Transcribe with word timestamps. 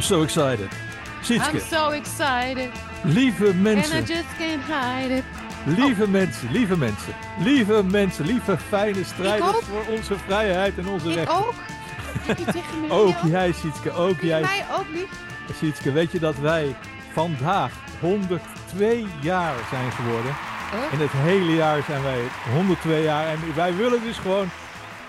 I'm 0.00 0.06
so 0.06 0.22
excited. 0.22 0.68
Sietske, 1.22 1.54
I'm 1.54 1.60
so 1.60 1.90
excited. 1.90 2.70
lieve 3.04 3.48
And 3.48 3.54
I 3.54 3.62
mensen, 3.62 4.06
just 4.06 4.28
can't 4.38 4.62
hide 4.62 5.10
it. 5.16 5.24
lieve 5.66 6.08
mensen, 6.08 6.50
lieve 6.52 6.76
mensen, 6.76 7.14
lieve 7.38 7.82
mensen, 7.82 8.26
lieve 8.26 8.58
fijne 8.58 9.04
strijders 9.04 9.56
voor 9.70 9.94
onze 9.94 10.14
vrijheid 10.26 10.78
en 10.78 10.88
onze 10.88 11.08
Ik 11.08 11.14
rechten. 11.14 11.36
ook. 11.36 11.54
Ook 12.88 13.16
jij, 13.26 13.52
Sietske, 13.52 13.90
ook 13.92 14.20
jij, 14.20 14.40
mij 14.40 14.64
ook 14.78 14.86
lief? 14.92 15.10
Sietske. 15.58 15.92
Weet 15.92 16.12
je 16.12 16.18
dat 16.18 16.38
wij 16.38 16.76
vandaag 17.12 17.72
102 18.00 19.06
jaar 19.20 19.54
zijn 19.70 19.92
geworden? 19.92 20.34
Huh? 20.70 20.92
In 20.92 21.00
het 21.00 21.12
hele 21.12 21.54
jaar 21.54 21.82
zijn 21.86 22.02
wij 22.02 22.20
102 22.54 23.02
jaar. 23.02 23.26
En 23.26 23.38
wij 23.54 23.74
willen 23.76 24.02
dus 24.02 24.16
gewoon 24.16 24.48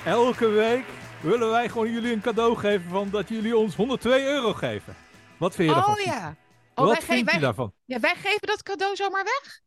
elke 0.03 0.47
week 0.47 0.83
willen 1.21 1.49
wij 1.49 1.69
gewoon 1.69 1.91
jullie 1.91 2.13
een 2.13 2.21
cadeau 2.21 2.57
geven 2.57 2.89
van 2.89 3.09
dat 3.09 3.29
jullie 3.29 3.57
ons 3.57 3.75
102 3.75 4.23
euro 4.25 4.53
geven. 4.53 4.95
Wat 5.39 5.55
vind 5.55 5.69
je 5.69 5.75
daarvan? 5.75 5.93
Oh 5.93 5.99
ja. 5.99 6.35
Oh, 6.75 6.85
Wat 6.85 6.87
wij, 6.87 6.95
vind 7.01 7.11
ge- 7.11 7.17
je 7.17 7.23
wij, 7.23 7.39
daarvan? 7.39 7.73
ja, 7.85 7.99
wij 7.99 8.15
geven 8.15 8.47
dat 8.47 8.63
cadeau 8.63 8.95
zomaar 8.95 9.23
weg. 9.23 9.61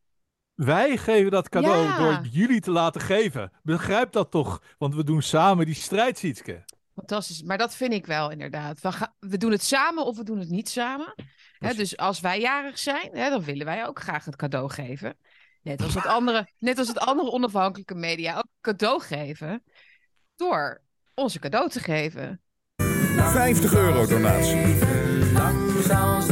Wij 0.53 0.97
geven 0.97 1.31
dat 1.31 1.49
cadeau 1.49 1.83
Ja. 1.83 1.97
door 1.97 2.27
jullie 2.31 2.61
te 2.61 2.71
laten 2.71 3.01
geven. 3.01 3.51
Begrijp 3.63 4.11
dat 4.11 4.31
toch? 4.31 4.61
Want 4.77 4.95
we 4.95 5.03
doen 5.03 5.21
samen 5.21 5.65
die 5.65 5.75
strijd, 5.75 6.17
Sietske. 6.17 6.63
Fantastisch. 6.95 7.41
Maar 7.43 7.57
dat 7.57 7.75
vind 7.75 7.93
ik 7.93 8.05
wel 8.05 8.31
inderdaad. 8.31 8.79
We, 9.19 9.37
doen 9.37 9.51
het 9.51 9.63
samen 9.63 10.05
of 10.05 10.17
we 10.17 10.23
doen 10.23 10.39
het 10.39 10.49
niet 10.49 10.69
samen. 10.69 11.15
Dus 11.59 11.97
als 11.97 12.19
wij 12.19 12.39
jarig 12.39 12.79
zijn, 12.79 13.09
hè, 13.11 13.29
dan 13.29 13.43
willen 13.43 13.65
wij 13.65 13.87
ook 13.87 13.99
graag 13.99 14.25
het 14.25 14.35
cadeau 14.35 14.69
geven. 14.69 15.17
Net 15.61 15.81
als 15.81 15.93
het 15.93 16.05
andere, 16.05 16.49
net 16.57 16.77
als 16.77 16.87
het 16.87 16.99
andere 16.99 17.31
onafhankelijke 17.31 17.95
media 17.95 18.37
ook 18.37 18.47
cadeau 18.61 19.01
geven. 19.01 19.63
Door 20.35 20.81
onze 21.15 21.39
cadeau 21.39 21.69
te 21.69 21.79
geven. 21.79 22.41
50 23.15 23.73
euro 23.73 24.05
donatie. 24.05 24.57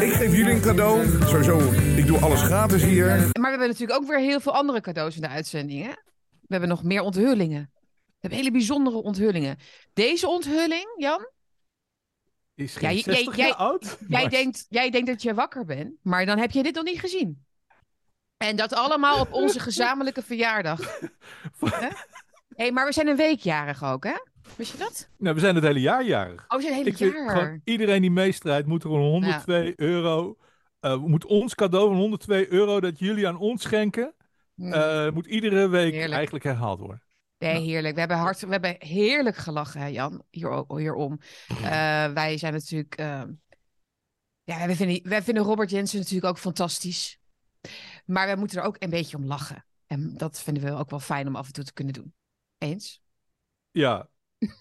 Ik 0.03 0.13
geef 0.13 0.35
jullie 0.35 0.53
een 0.53 0.61
cadeau. 0.61 1.05
Sowieso, 1.25 1.71
ik 1.73 2.07
doe 2.07 2.17
alles 2.19 2.41
gratis 2.41 2.83
hier. 2.83 3.05
Maar 3.07 3.31
we 3.31 3.49
hebben 3.49 3.67
natuurlijk 3.67 3.99
ook 4.01 4.07
weer 4.07 4.19
heel 4.19 4.39
veel 4.39 4.53
andere 4.53 4.81
cadeaus 4.81 5.15
in 5.15 5.21
de 5.21 5.27
uitzending. 5.27 5.83
Hè? 5.83 5.89
We 6.29 6.47
hebben 6.47 6.69
nog 6.69 6.83
meer 6.83 7.01
onthullingen. 7.01 7.71
We 8.05 8.17
hebben 8.19 8.39
hele 8.39 8.51
bijzondere 8.51 8.95
onthullingen. 8.97 9.57
Deze 9.93 10.27
onthulling, 10.27 10.87
Jan, 10.97 11.27
Is 12.55 12.75
geen 12.75 12.93
jij- 12.93 13.01
60 13.15 13.35
jij- 13.35 13.47
jaar 13.47 13.55
oud. 13.55 13.97
Jij 14.07 14.27
denkt, 14.27 14.65
jij 14.69 14.89
denkt 14.89 15.07
dat 15.07 15.21
je 15.21 15.33
wakker 15.33 15.65
bent, 15.65 15.93
maar 16.01 16.25
dan 16.25 16.37
heb 16.37 16.51
je 16.51 16.63
dit 16.63 16.75
nog 16.75 16.83
niet 16.83 16.99
gezien. 16.99 17.45
En 18.37 18.55
dat 18.55 18.73
allemaal 18.73 19.19
op 19.19 19.33
onze 19.33 19.59
gezamenlijke 19.59 20.21
verjaardag. 20.21 20.79
Hé, 21.59 21.87
hey, 22.55 22.71
maar 22.71 22.85
we 22.85 22.93
zijn 22.93 23.07
een 23.07 23.15
week 23.15 23.39
jarig 23.39 23.83
ook, 23.83 24.03
hè? 24.03 24.15
Wist 24.58 24.72
je 24.72 24.77
dat? 24.77 25.09
Nou, 25.17 25.36
we 25.36 25.41
zijn 25.41 25.55
het 25.55 25.63
hele 25.63 25.80
jaar 25.81 26.03
jarig. 26.03 26.45
Oh, 26.47 26.58
we 26.58 26.63
zijn 26.63 26.86
Ik 26.86 26.97
hele 26.97 27.11
vind 27.11 27.13
jaar. 27.13 27.38
gewoon, 27.38 27.61
iedereen 27.63 28.02
die 28.02 28.11
meestrijdt 28.11 28.67
moet 28.67 28.83
er 28.83 28.89
gewoon 28.89 29.09
102 29.09 29.73
euro... 29.75 30.38
eh, 30.80 30.97
moet 30.97 31.25
ons 31.25 31.55
cadeau 31.55 31.88
van 31.88 31.97
102 31.97 32.52
euro 32.52 32.80
dat 32.80 33.00
jullie 33.00 33.27
aan 33.27 33.38
ons 33.38 33.61
schenken... 33.63 34.13
Hmm. 34.55 34.73
eh, 34.73 35.11
moet 35.11 35.25
iedere 35.25 35.67
week 35.67 35.91
Heerlijk. 35.94 36.13
eigenlijk 36.13 36.44
herhaald 36.44 36.80
worden. 36.80 37.03
nee, 37.38 37.61
heerlijk. 37.61 37.94
We 37.94 38.00
hebben, 38.00 38.17
hard, 38.17 38.39
we 38.39 38.47
hebben 38.52 38.75
heerlijk 38.80 39.35
gelachen, 39.35 39.81
hè, 39.81 39.88
Jan, 39.88 40.23
hier, 40.30 40.63
hierom. 40.67 41.19
Eh, 41.47 41.57
wij 42.13 42.38
zijn 42.38 42.53
natuurlijk... 42.53 42.95
ja, 44.44 44.66
wij 44.66 44.75
vinden, 44.75 45.09
wij 45.09 45.22
vinden 45.23 45.44
Robert 45.44 45.69
Jensen 45.69 46.00
natuurlijk 46.00 46.25
ook 46.25 46.38
fantastisch. 46.38 47.19
Maar 48.05 48.25
wij 48.25 48.35
moeten 48.35 48.57
er 48.59 48.66
ook 48.66 48.75
een 48.80 48.89
beetje 48.89 49.17
om 49.17 49.25
lachen. 49.25 49.66
En 49.88 50.17
dat 50.17 50.41
vinden 50.41 50.63
we 50.63 50.72
ook 50.72 50.89
wel 50.89 51.00
fijn 51.00 51.28
om 51.28 51.35
af 51.35 51.47
en 51.47 51.53
toe 51.53 51.63
te 51.63 51.73
kunnen 51.73 51.94
doen. 51.94 52.13
Eens? 52.57 53.02
Ja. 53.72 54.09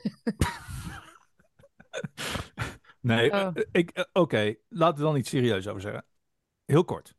nee, 3.01 3.33
Oh. 3.33 3.51
eh, 3.55 3.65
ik, 3.73 3.91
eh, 3.91 4.05
oké, 4.13 4.55
laten 4.69 4.99
we 4.99 5.05
dan 5.05 5.17
iets 5.17 5.29
serieus 5.29 5.69
over 5.69 5.81
zeggen. 5.81 6.05
Heel 6.65 6.85
kort. 6.85 7.15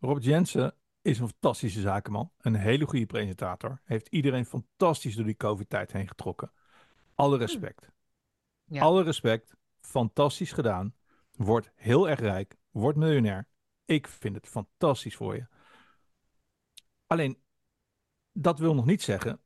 Robert 0.00 0.24
Jensen 0.24 0.74
is 1.02 1.18
een 1.18 1.28
fantastische 1.28 1.80
zakenman. 1.80 2.32
Een 2.38 2.54
hele 2.54 2.86
goede 2.86 3.06
presentator. 3.06 3.80
Heeft 3.84 4.08
iedereen 4.08 4.46
fantastisch 4.46 5.16
door 5.16 5.24
die 5.24 5.36
COVID-tijd 5.36 5.92
heen 5.92 6.08
getrokken. 6.08 6.52
Alle 7.14 7.38
respect. 7.38 7.90
Ja. 8.64 8.82
Alle 8.82 9.02
respect. 9.02 9.54
Fantastisch 9.80 10.52
gedaan. 10.52 10.94
Wordt 11.32 11.70
heel 11.74 12.08
erg 12.08 12.20
rijk. 12.20 12.56
Wordt 12.70 12.98
miljonair. 12.98 13.48
Ik 13.84 14.08
vind 14.08 14.36
het 14.36 14.46
fantastisch 14.46 15.16
voor 15.16 15.34
je. 15.34 15.46
Alleen, 17.06 17.42
dat 18.32 18.58
wil 18.58 18.74
nog 18.74 18.86
niet 18.86 19.02
zeggen 19.02 19.40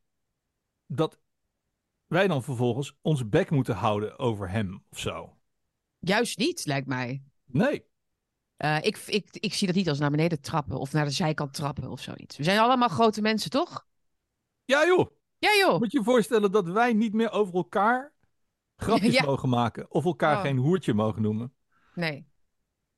dat 0.87 1.19
wij 2.11 2.27
dan 2.29 2.43
vervolgens 2.43 2.95
onze 3.03 3.27
bek 3.27 3.51
moeten 3.51 3.75
houden 3.75 4.19
over 4.19 4.51
hem 4.51 4.85
of 4.91 4.99
zo. 4.99 5.37
Juist 5.99 6.39
niet, 6.39 6.65
lijkt 6.67 6.87
mij. 6.87 7.23
Nee. 7.45 7.85
Eh, 8.57 8.77
ik, 8.83 8.97
ik, 8.97 9.27
ik 9.33 9.55
zie 9.55 9.67
dat 9.67 9.77
niet 9.77 9.89
als 9.89 9.99
naar 9.99 10.11
beneden 10.11 10.41
trappen 10.41 10.79
of 10.79 10.93
naar 10.93 11.05
de 11.05 11.11
zijkant 11.11 11.53
trappen 11.55 11.91
of 11.91 12.01
zoiets. 12.01 12.37
We 12.37 12.45
zijn 12.45 12.59
allemaal 12.59 12.89
grote 12.89 13.21
mensen, 13.23 13.51
toch? 13.51 13.87
Ja 14.65 14.87
joh, 14.87 15.11
Ja, 15.39 15.49
joh. 15.59 15.79
moet 15.79 15.93
je 15.93 15.99
je 15.99 16.05
voorstellen 16.05 16.53
dat 16.53 16.67
wij 16.69 16.93
niet 16.93 17.13
meer 17.13 17.31
over 17.31 17.55
elkaar 17.55 18.13
grapjes 18.77 19.15
Ja. 19.19 19.25
mogen 19.25 19.49
maken. 19.49 19.91
Of 19.91 20.05
elkaar 20.05 20.37
Oh. 20.37 20.43
geen 20.43 20.57
hoertje 20.57 20.95
mogen 20.95 21.23
noemen. 21.23 21.55
Nee. 21.95 22.27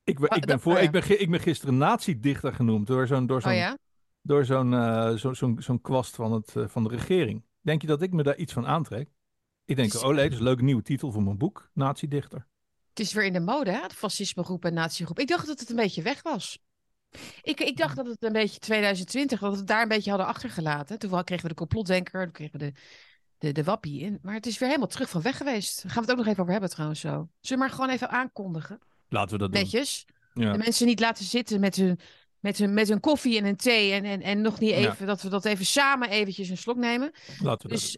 Ik, 0.04 0.18
ben- 0.20 0.30
Oh, 0.30 0.36
ik, 0.36 0.46
ben, 0.46 0.60
voor, 0.60 0.72
oh 0.72 0.78
ja. 0.78 0.84
ik, 0.84 0.90
ben, 0.90 1.20
ik 1.20 1.30
ben 1.30 1.40
gisteren 1.40 1.76
nazi-dichter 1.76 2.52
genoemd 2.54 2.86
door 2.86 3.06
zo'n 3.06 3.26
door 3.26 3.40
zo'n 3.42 3.50
Oh 3.50 3.56
ja? 3.56 3.78
door 4.22 4.44
zo'n 4.44 4.74
eh, 4.74 5.14
zo, 5.58 5.78
kwast 5.78 6.14
van, 6.14 6.32
het, 6.32 6.56
eh, 6.56 6.68
van 6.68 6.82
de 6.82 6.88
regering. 6.88 7.42
Denk 7.62 7.80
je 7.80 7.86
dat 7.86 8.02
ik 8.02 8.12
me 8.12 8.22
daar 8.22 8.36
iets 8.36 8.52
van 8.52 8.66
aantrek? 8.66 9.08
Ik 9.64 9.76
denk, 9.76 9.94
oh 9.94 10.06
nee, 10.06 10.22
dat 10.22 10.32
is 10.32 10.38
een 10.38 10.44
leuke 10.44 10.62
nieuwe 10.62 10.82
titel 10.82 11.12
voor 11.12 11.22
mijn 11.22 11.38
boek, 11.38 11.70
nazi-dichter. 11.74 12.46
Het 12.88 13.00
is 13.00 13.12
weer 13.12 13.24
in 13.24 13.32
de 13.32 13.40
mode, 13.40 13.70
hè? 13.70 13.80
Het 13.80 13.92
fascismegroep 13.92 14.64
en 14.64 14.74
natiegroep. 14.74 15.18
Ik 15.18 15.28
dacht 15.28 15.46
dat 15.46 15.60
het 15.60 15.70
een 15.70 15.76
beetje 15.76 16.02
weg 16.02 16.22
was. 16.22 16.58
Ik, 17.42 17.60
ik 17.60 17.76
dacht 17.76 17.96
dat 17.96 18.06
het 18.06 18.24
een 18.24 18.32
beetje 18.32 18.58
2020, 18.58 19.40
dat 19.40 19.52
we 19.52 19.58
het 19.58 19.66
daar 19.66 19.82
een 19.82 19.88
beetje 19.88 20.10
hadden 20.10 20.28
achtergelaten. 20.28 20.98
Toen 20.98 21.24
kregen 21.24 21.42
we 21.42 21.48
de 21.48 21.58
complotdenker, 21.58 22.22
toen 22.22 22.32
kregen 22.32 22.58
we 22.58 22.64
de, 22.66 22.72
de, 23.38 23.52
de 23.52 23.64
wappie 23.64 24.00
in. 24.00 24.18
Maar 24.22 24.34
het 24.34 24.46
is 24.46 24.58
weer 24.58 24.68
helemaal 24.68 24.90
terug 24.90 25.08
van 25.08 25.22
weg 25.22 25.36
geweest. 25.36 25.82
Daar 25.82 25.92
gaan 25.92 26.02
we 26.02 26.10
het 26.10 26.18
ook 26.18 26.24
nog 26.24 26.26
even 26.26 26.40
over 26.40 26.52
hebben 26.52 26.70
trouwens 26.70 27.00
zo. 27.00 27.08
Zullen 27.08 27.28
we 27.40 27.56
maar 27.56 27.70
gewoon 27.70 27.90
even 27.90 28.10
aankondigen? 28.10 28.78
Laten 29.08 29.32
we 29.32 29.38
dat 29.38 29.52
doen. 29.52 29.62
Netjes. 29.62 30.06
Ja. 30.34 30.52
De 30.52 30.58
mensen 30.58 30.86
niet 30.86 31.00
laten 31.00 31.24
zitten 31.24 31.60
met 31.60 31.76
hun, 31.76 31.98
met 32.42 32.58
hun, 32.58 32.74
met 32.74 32.88
hun 32.88 33.00
koffie 33.00 33.38
en 33.38 33.44
een 33.44 33.56
thee. 33.56 33.92
En, 33.92 34.04
en, 34.04 34.22
en 34.22 34.40
nog 34.40 34.60
niet 34.60 34.70
Ja. 34.70 34.76
even, 34.76 35.06
dat 35.06 35.22
we 35.22 35.28
dat 35.28 35.44
even 35.44 35.66
samen 35.66 36.08
eventjes 36.10 36.48
een 36.48 36.56
slok 36.56 36.76
nemen. 36.76 37.10
Laten 37.12 37.42
we 37.42 37.48
dat 37.48 37.68
Dus 37.68 37.96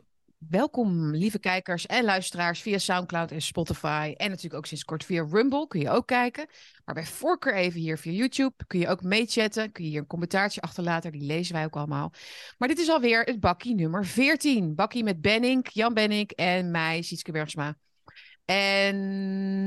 welkom, 0.48 1.14
lieve 1.14 1.38
kijkers 1.38 1.86
en 1.86 2.04
luisteraars 2.04 2.60
via 2.62 2.78
Soundcloud 2.78 3.30
en 3.30 3.42
Spotify. 3.42 4.14
En 4.16 4.28
natuurlijk 4.28 4.54
ook 4.54 4.66
sinds 4.66 4.84
kort 4.84 5.04
via 5.04 5.26
Rumble 5.30 5.66
kun 5.66 5.80
je 5.80 5.90
ook 5.90 6.06
kijken. 6.06 6.46
Maar 6.84 6.94
bij 6.94 7.04
voorkeur 7.04 7.54
even 7.54 7.80
hier 7.80 7.98
via 7.98 8.12
YouTube 8.12 8.54
kun 8.66 8.78
je 8.78 8.88
ook 8.88 9.02
meechatten. 9.02 9.72
Kun 9.72 9.84
je 9.84 9.90
hier 9.90 10.00
een 10.00 10.06
commentaartje 10.06 10.60
achterlaten, 10.60 11.12
die 11.12 11.26
lezen 11.26 11.54
wij 11.54 11.64
ook 11.64 11.76
allemaal. 11.76 12.12
Maar 12.58 12.68
dit 12.68 12.78
is 12.78 12.88
alweer 12.88 13.22
het 13.22 13.40
bakkie 13.40 13.74
nummer 13.74 14.06
14. 14.06 14.74
Bakkie 14.74 15.04
met 15.04 15.20
Benink, 15.20 15.68
Jan 15.68 15.94
Benink 15.94 16.30
en 16.30 16.70
mij, 16.70 17.02
Sietske 17.02 17.32
Bergsma. 17.32 17.76
En 18.44 18.96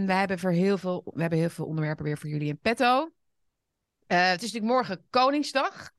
we 0.06 0.14
hebben, 0.14 0.40
voor 0.40 0.52
heel 0.52 0.78
veel, 0.78 1.02
we 1.14 1.22
hebben 1.22 1.40
heel 1.40 1.50
veel 1.50 1.66
onderwerpen 1.66 2.06
weer 2.06 2.18
voor 2.18 2.30
jullie 2.30 2.48
in 2.48 2.60
petto. 2.60 3.12
Eh, 4.08 4.30
het 4.30 4.44
is 4.44 4.52
natuurlijk 4.52 4.74
morgen 4.74 5.06
Koningsdag. 5.10 5.92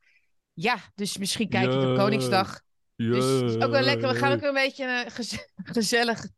Ja, 0.52 0.78
dus 0.94 1.16
misschien 1.18 1.48
kijk 1.48 1.70
je 1.72 1.78
op 1.78 1.84
Jee. 1.84 1.96
Koningsdag. 1.96 2.60
Dus 2.96 3.24
het 3.24 3.50
is 3.50 3.54
ook 3.54 3.70
wel 3.70 3.82
lekker. 3.82 4.08
We 4.08 4.14
gaan 4.14 4.32
ook 4.32 4.42
een 4.42 4.54
beetje 4.54 5.04
een 5.04 5.10
gez- 5.10 5.44
gezellig 5.76 6.28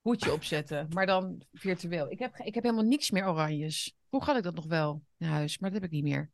hoedje 0.00 0.32
opzetten. 0.32 0.86
Maar 0.90 1.06
dan 1.06 1.42
virtueel. 1.52 2.10
Ik 2.10 2.18
heb, 2.18 2.36
ik 2.36 2.54
heb 2.54 2.62
helemaal 2.64 2.84
niks 2.84 3.10
meer 3.10 3.28
oranjes. 3.28 3.94
Hoe 4.08 4.24
had 4.24 4.36
ik 4.36 4.42
dat 4.42 4.54
nog 4.54 4.66
wel 4.66 5.02
in 5.16 5.26
huis? 5.26 5.58
Maar 5.58 5.70
dat 5.70 5.80
heb 5.80 5.90
ik 5.90 5.94
niet 5.96 6.04
meer. 6.04 6.30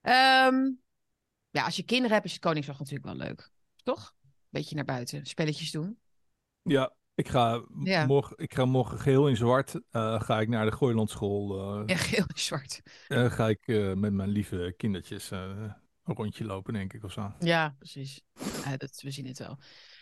Ehm, 0.00 0.70
ja, 1.50 1.64
als 1.64 1.76
je 1.76 1.82
kinderen 1.82 2.12
hebt, 2.12 2.24
is 2.26 2.32
het 2.32 2.40
Koningsdag 2.40 2.78
natuurlijk 2.78 3.04
wel 3.04 3.16
leuk. 3.16 3.50
Toch? 3.82 4.14
Beetje 4.48 4.74
naar 4.74 4.84
buiten. 4.84 5.26
Spelletjes 5.26 5.70
doen. 5.70 5.98
Ja, 6.62 6.94
ik 7.14 7.28
ga, 7.28 7.64
Ja. 7.84 8.06
morgen, 8.06 8.36
ik 8.38 8.54
ga 8.54 8.64
morgen 8.64 8.98
geheel 8.98 9.28
in 9.28 9.36
zwart. 9.36 9.74
eh, 9.90 10.20
ga 10.20 10.40
ik 10.40 10.48
naar 10.48 10.64
de 10.64 10.72
Gooilandschool. 10.72 11.58
eh 11.60 11.82
Ja, 11.86 11.96
geel 11.96 12.24
en 12.26 12.38
zwart. 12.40 12.80
eh, 13.08 13.30
ga 13.30 13.48
ik 13.48 13.66
eh, 13.66 13.92
met 13.92 14.12
mijn 14.12 14.28
lieve 14.28 14.74
kindertjes 14.76 15.30
een 15.30 15.74
rondje 16.04 16.44
lopen, 16.44 16.72
denk 16.72 16.92
ik, 16.92 17.04
of 17.04 17.12
zo. 17.12 17.32
Ja, 17.38 17.74
precies. 17.78 18.20
Ja, 18.64 18.76
dat, 18.76 19.00
we 19.02 19.10
zien 19.10 19.26
het 19.26 19.38
wel. 19.38 19.58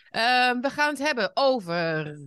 Ehm, 0.09 0.59
we 0.61 0.69
gaan 0.69 0.89
het 0.89 0.99
hebben 0.99 1.31
over 1.33 2.17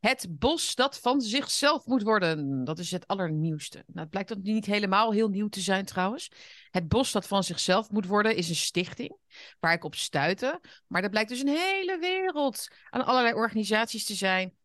het 0.00 0.26
bos 0.30 0.74
dat 0.74 0.98
van 0.98 1.20
zichzelf 1.20 1.86
moet 1.86 2.02
worden. 2.02 2.64
Dat 2.64 2.78
is 2.78 2.90
het 2.90 3.06
allernieuwste. 3.06 3.76
Nou, 3.86 4.00
het 4.00 4.10
blijkt 4.10 4.28
dat 4.28 4.42
niet 4.42 4.66
helemaal 4.66 5.12
heel 5.12 5.28
nieuw 5.28 5.48
te 5.48 5.60
zijn 5.60 5.84
trouwens. 5.84 6.30
Het 6.70 6.88
bos 6.88 7.12
dat 7.12 7.26
van 7.26 7.44
zichzelf 7.44 7.90
moet 7.90 8.06
worden 8.06 8.36
is 8.36 8.48
een 8.48 8.54
stichting 8.56 9.16
waar 9.60 9.72
ik 9.72 9.84
op 9.84 9.94
stuitte. 9.94 10.60
Maar 10.86 11.02
er 11.02 11.10
blijkt 11.10 11.28
dus 11.28 11.40
een 11.40 11.48
hele 11.48 11.98
wereld 11.98 12.66
aan 12.90 13.04
allerlei 13.06 13.34
organisaties 13.34 14.04
te 14.04 14.14
zijn. 14.14 14.56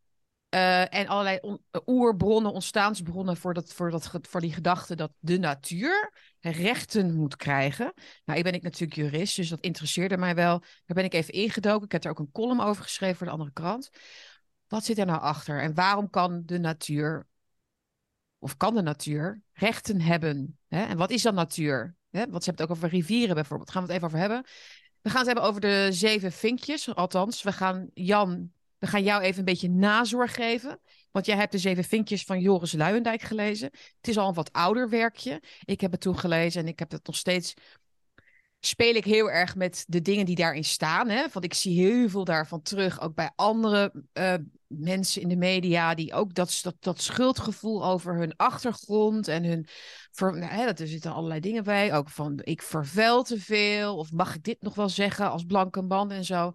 eh, 0.50 0.94
en 0.94 1.08
allerlei 1.08 1.38
on- 1.42 1.64
oerbronnen, 1.86 2.52
ontstaansbronnen 2.52 3.38
voor, 3.38 3.54
dat, 3.54 3.74
voor, 3.74 3.92
dat, 3.92 4.12
voor 4.22 4.42
die 4.42 4.54
gedachte 4.54 4.96
dat 4.96 5.12
de 5.20 5.38
natuur 5.38 6.14
rechten 6.40 7.16
moet 7.16 7.36
krijgen. 7.36 7.94
Nou, 8.26 8.38
ik 8.38 8.44
ben 8.44 8.54
ik 8.54 8.62
natuurlijk 8.62 8.94
jurist, 9.00 9.36
dus 9.36 9.50
dat 9.50 9.60
interesseerde 9.60 10.18
mij 10.18 10.36
wel. 10.36 10.60
Daar 10.60 10.96
ben 10.96 11.04
ik 11.04 11.14
even 11.14 11.34
ingedoken. 11.34 11.86
Ik 11.86 11.92
heb 11.92 12.04
er 12.04 12.10
ook 12.10 12.20
een 12.20 12.32
column 12.32 12.62
over 12.62 12.84
geschreven 12.84 13.16
voor 13.18 13.26
de 13.26 13.32
andere 13.32 13.52
krant. 13.52 13.90
Wat 14.74 14.86
zit 14.86 14.98
er 14.98 15.06
nou 15.06 15.22
achter? 15.22 15.62
En 15.62 15.74
waarom 15.74 16.10
kan 16.10 16.42
de 16.46 16.60
natuur 16.60 17.28
of 18.40 18.58
kan 18.58 18.76
de 18.76 18.82
natuur, 18.82 19.42
rechten 19.54 20.02
hebben. 20.02 20.58
Hè? 20.68 20.84
En 20.86 20.98
wat 20.98 21.12
is 21.12 21.22
dan 21.22 21.34
natuur? 21.34 21.96
Hè? 22.10 22.20
Want 22.30 22.44
ze 22.44 22.50
hebben 22.50 22.54
het 22.54 22.62
ook 22.62 22.70
over 22.70 22.90
rivieren 22.90 23.36
bijvoorbeeld. 23.36 23.72
Gaan 23.72 23.82
we 23.82 23.88
het 23.88 23.98
even 23.98 24.08
over 24.08 24.20
hebben. 24.20 24.44
We 25.02 25.10
gaan 25.10 25.18
het 25.18 25.26
hebben 25.26 25.44
over 25.46 25.62
de 25.62 25.88
zeven 25.92 26.32
vinkjes. 26.32 26.96
Althans, 26.96 27.44
we 27.44 27.52
gaan 27.52 27.90
Jan, 27.94 28.52
we 28.78 28.88
gaan 28.88 29.04
jou 29.04 29.22
even 29.22 29.40
een 29.40 29.46
beetje 29.46 29.70
nazorg 29.70 30.34
geven. 30.34 30.80
Want 31.12 31.26
jij 31.26 31.36
hebt 31.36 31.52
de 31.52 31.58
zeven 31.58 31.84
vinkjes 31.84 32.24
van 32.24 32.40
Joris 32.40 32.74
Luijendijk 32.74 33.22
gelezen. 33.22 33.70
Het 33.72 34.08
is 34.08 34.18
al 34.18 34.28
een 34.28 34.34
wat 34.34 34.52
ouder 34.52 34.90
werkje. 34.90 35.42
Ik 35.64 35.82
heb 35.82 35.92
het 35.92 36.02
toen 36.02 36.18
gelezen 36.18 36.62
en 36.62 36.68
ik 36.68 36.80
heb 36.80 36.92
het 36.92 37.06
nog 37.06 37.16
steeds 37.16 37.54
speel 38.66 38.96
ik 38.96 39.06
heel 39.06 39.32
erg 39.32 39.56
met 39.56 39.86
de 39.88 40.02
dingen 40.02 40.26
die 40.26 40.36
daarin 40.36 40.64
staan. 40.64 41.10
Hè? 41.10 41.26
Want 41.32 41.46
ik 41.46 41.54
zie 41.54 41.86
heel 41.86 42.10
veel 42.10 42.24
daarvan 42.24 42.62
terug, 42.62 43.02
ook 43.02 43.16
bij 43.16 43.32
andere 43.36 43.94
uh, 44.14 44.34
mensen 44.80 45.22
in 45.22 45.28
de 45.28 45.36
media, 45.36 45.96
die 45.96 46.14
ook 46.14 46.34
dat, 46.34 46.60
dat, 46.64 46.76
dat 46.80 47.02
schuldgevoel 47.02 47.86
over 47.86 48.16
hun 48.16 48.36
achtergrond 48.36 49.28
en 49.28 49.44
hun. 49.44 49.68
Ver, 50.12 50.38
nou, 50.38 50.52
hè, 50.52 50.66
er 50.66 50.88
zitten 50.88 51.14
allerlei 51.14 51.40
dingen 51.40 51.64
bij. 51.64 51.96
Ook 51.96 52.10
van 52.10 52.40
ik 52.44 52.62
vervuil 52.62 53.24
te 53.24 53.40
veel, 53.40 53.98
of 53.98 54.12
mag 54.12 54.36
ik 54.36 54.44
dit 54.44 54.62
nog 54.62 54.76
wel 54.76 54.90
zeggen 54.90 55.32
als 55.32 55.44
blanke 55.44 55.82
man 55.82 56.12
en 56.12 56.26
zo. 56.26 56.52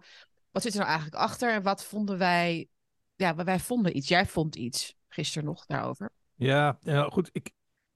Wat 0.51 0.61
zit 0.61 0.73
er 0.73 0.79
nou 0.79 0.91
eigenlijk 0.91 1.21
achter 1.21 1.53
en 1.53 1.63
wat 1.63 1.83
vonden 1.83 2.17
wij? 2.17 2.67
Ja, 3.15 3.35
wij 3.35 3.59
vonden 3.59 3.97
iets. 3.97 4.07
Jij 4.07 4.25
vond 4.25 4.55
iets 4.55 4.95
gisteren 5.07 5.47
nog 5.47 5.65
daarover. 5.65 6.09
Ja, 6.35 6.77
ja 6.81 7.03
goed. 7.03 7.29
Ik, 7.31 7.51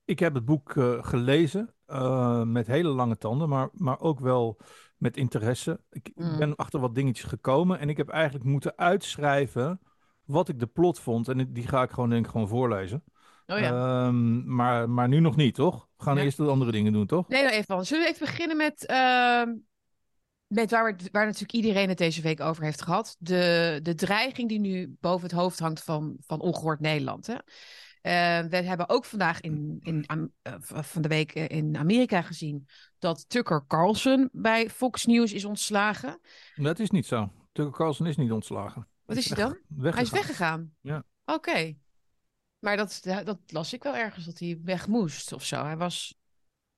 ik 0.05 0.19
heb 0.19 0.33
het 0.33 0.45
boek 0.45 0.75
uh, 0.75 1.03
gelezen 1.03 1.73
uh, 1.87 2.43
met 2.43 2.67
hele 2.67 2.89
lange 2.89 3.17
tanden, 3.17 3.49
maar, 3.49 3.69
maar 3.73 3.99
ook 3.99 4.19
wel 4.19 4.59
met 4.97 5.17
interesse. 5.17 5.79
Ik, 5.89 6.11
mm. 6.15 6.31
ik, 6.31 6.37
ben 6.37 6.55
achter 6.55 6.79
wat 6.79 6.95
dingetjes 6.95 7.29
gekomen 7.29 7.79
en 7.79 7.89
ik 7.89 7.97
heb 7.97 8.09
eigenlijk 8.09 8.45
moeten 8.45 8.77
uitschrijven 8.77 9.79
wat 10.25 10.49
ik 10.49 10.59
de 10.59 10.67
plot 10.67 10.99
vond. 10.99 11.27
En 11.27 11.53
die 11.53 11.67
ga 11.67 11.83
ik 11.83 11.89
gewoon 11.89 12.09
denk 12.09 12.25
ik 12.25 12.31
gewoon 12.31 12.47
voorlezen. 12.47 13.03
Oh 13.47 13.59
ja. 13.59 14.05
Um, 14.05 14.55
maar, 14.55 14.89
maar 14.89 15.07
nu 15.07 15.19
nog 15.19 15.35
niet, 15.35 15.55
toch? 15.55 15.87
We 15.97 16.03
gaan 16.03 16.15
ja. 16.15 16.23
eerst 16.23 16.37
de 16.37 16.47
andere 16.47 16.71
dingen 16.71 16.93
doen, 16.93 17.05
toch? 17.05 17.27
Nee, 17.27 17.51
even. 17.51 17.85
Zullen 17.85 18.03
we 18.03 18.09
even 18.09 18.25
beginnen 18.25 18.57
met, 18.57 18.85
uh, 18.91 19.43
met 20.47 20.71
waar, 20.71 20.95
we, 20.95 21.09
waar 21.11 21.25
natuurlijk 21.25 21.53
iedereen 21.53 21.89
het 21.89 21.97
deze 21.97 22.21
week 22.21 22.39
over 22.39 22.63
heeft 22.63 22.81
gehad. 22.81 23.15
De, 23.19 23.79
de 23.81 23.95
dreiging 23.95 24.49
die 24.49 24.59
nu 24.59 24.95
boven 24.99 25.27
het 25.27 25.37
hoofd 25.37 25.59
hangt 25.59 25.83
van, 25.83 26.17
van 26.19 26.39
ongehoord 26.39 26.79
Nederland. 26.79 27.27
Hè? 27.27 27.33
Uh, 27.33 28.49
we 28.49 28.55
hebben 28.55 28.89
ook 28.89 29.05
vandaag 29.05 29.41
in, 29.41 29.79
in, 29.81 30.05
uh, 30.43 30.53
van 30.59 31.01
de 31.01 31.07
week 31.07 31.33
in 31.33 31.77
Amerika 31.77 32.21
gezien 32.21 32.67
dat 32.99 33.29
Tucker 33.29 33.63
Carlson 33.67 34.29
bij 34.31 34.69
Fox 34.69 35.05
News 35.05 35.33
is 35.33 35.45
ontslagen. 35.45 36.19
Dat 36.55 36.79
is 36.79 36.89
niet 36.89 37.05
zo. 37.05 37.31
Tucker 37.51 37.73
Carlson 37.73 38.07
is 38.07 38.17
niet 38.17 38.31
ontslagen. 38.31 38.87
Wat 39.05 39.17
is 39.17 39.29
hij 39.29 39.37
dan? 39.37 39.51
Weggegaan. 39.67 39.93
Hij 39.93 40.03
is 40.03 40.09
weggegaan. 40.09 40.75
Ja. 40.81 41.03
Oké. 41.25 41.49
Okay. 41.49 41.77
Maar 42.59 42.77
dat, 42.77 43.01
dat 43.23 43.39
las 43.47 43.73
ik 43.73 43.83
wel 43.83 43.95
ergens 43.95 44.25
dat 44.25 44.39
hij 44.39 44.59
weg 44.63 44.87
moest 44.87 45.33
of 45.33 45.43
zo. 45.43 45.63
Hij 45.63 45.77
was, 45.77 46.19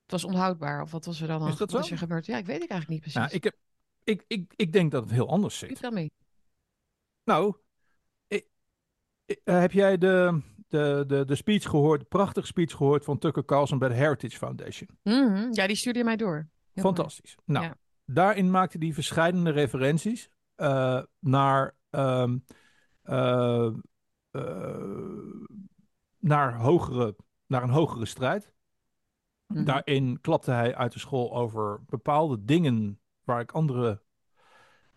het 0.01 0.11
was 0.11 0.23
onhoudbaar. 0.23 0.81
Of 0.81 0.91
wat 0.91 1.05
was 1.05 1.21
er 1.21 1.27
dan? 1.27 1.47
Is 1.47 1.55
dat 1.55 1.71
zo? 1.71 1.77
er 1.77 1.97
gebeurd? 1.97 2.25
Ja, 2.25 2.37
ik 2.37 2.45
weet 2.45 2.61
het 2.61 2.69
eigenlijk 2.69 2.89
niet 2.89 2.99
precies. 2.99 3.19
Nou, 3.19 3.31
ik, 3.33 3.43
heb, 3.43 3.55
ik, 4.03 4.23
ik, 4.27 4.53
ik 4.55 4.73
denk 4.73 4.91
dat 4.91 5.03
het 5.03 5.11
heel 5.11 5.29
anders 5.29 5.57
zit. 5.57 5.69
Vertel 5.69 5.91
me. 5.91 6.11
Nou, 7.23 7.55
ik, 8.27 8.47
ik, 9.25 9.41
uh, 9.43 9.59
heb 9.59 9.71
jij 9.71 9.97
de, 9.97 10.41
de, 10.67 11.03
de, 11.07 11.25
de 11.25 11.35
speech 11.35 11.63
gehoord, 11.63 11.99
de 11.99 12.05
prachtige 12.05 12.47
speech 12.47 12.71
gehoord 12.71 13.03
van 13.03 13.17
Tucker 13.17 13.45
Carlson 13.45 13.79
bij 13.79 13.89
de 13.89 13.95
Heritage 13.95 14.37
Foundation? 14.37 14.89
Mm 15.03 15.35
-hmm. 15.35 15.47
Ja, 15.51 15.67
die 15.67 15.75
stuurde 15.75 16.03
mij 16.03 16.15
door. 16.15 16.47
Heel 16.71 16.83
Fantastisch. 16.83 17.35
Mooi. 17.45 17.59
Nou, 17.59 17.65
ja. 17.65 17.77
daarin 18.13 18.51
maakte 18.51 18.77
hij 18.77 18.93
verschillende 18.93 19.49
referenties 19.49 20.29
uh, 20.57 21.01
naar, 21.19 21.75
naar, 26.19 26.55
hogere, 26.55 27.15
naar 27.45 27.63
een 27.63 27.69
hogere 27.69 28.05
strijd. 28.05 28.53
Mm 29.47 29.55
-hmm. 29.55 29.65
Daarin 29.65 30.21
klapte 30.21 30.51
hij 30.51 30.75
uit 30.75 30.93
de 30.93 30.99
school 30.99 31.35
over 31.35 31.83
bepaalde 31.85 32.43
dingen 32.43 32.99
waar 33.23 33.39
ik 33.39 33.51
andere 33.51 34.03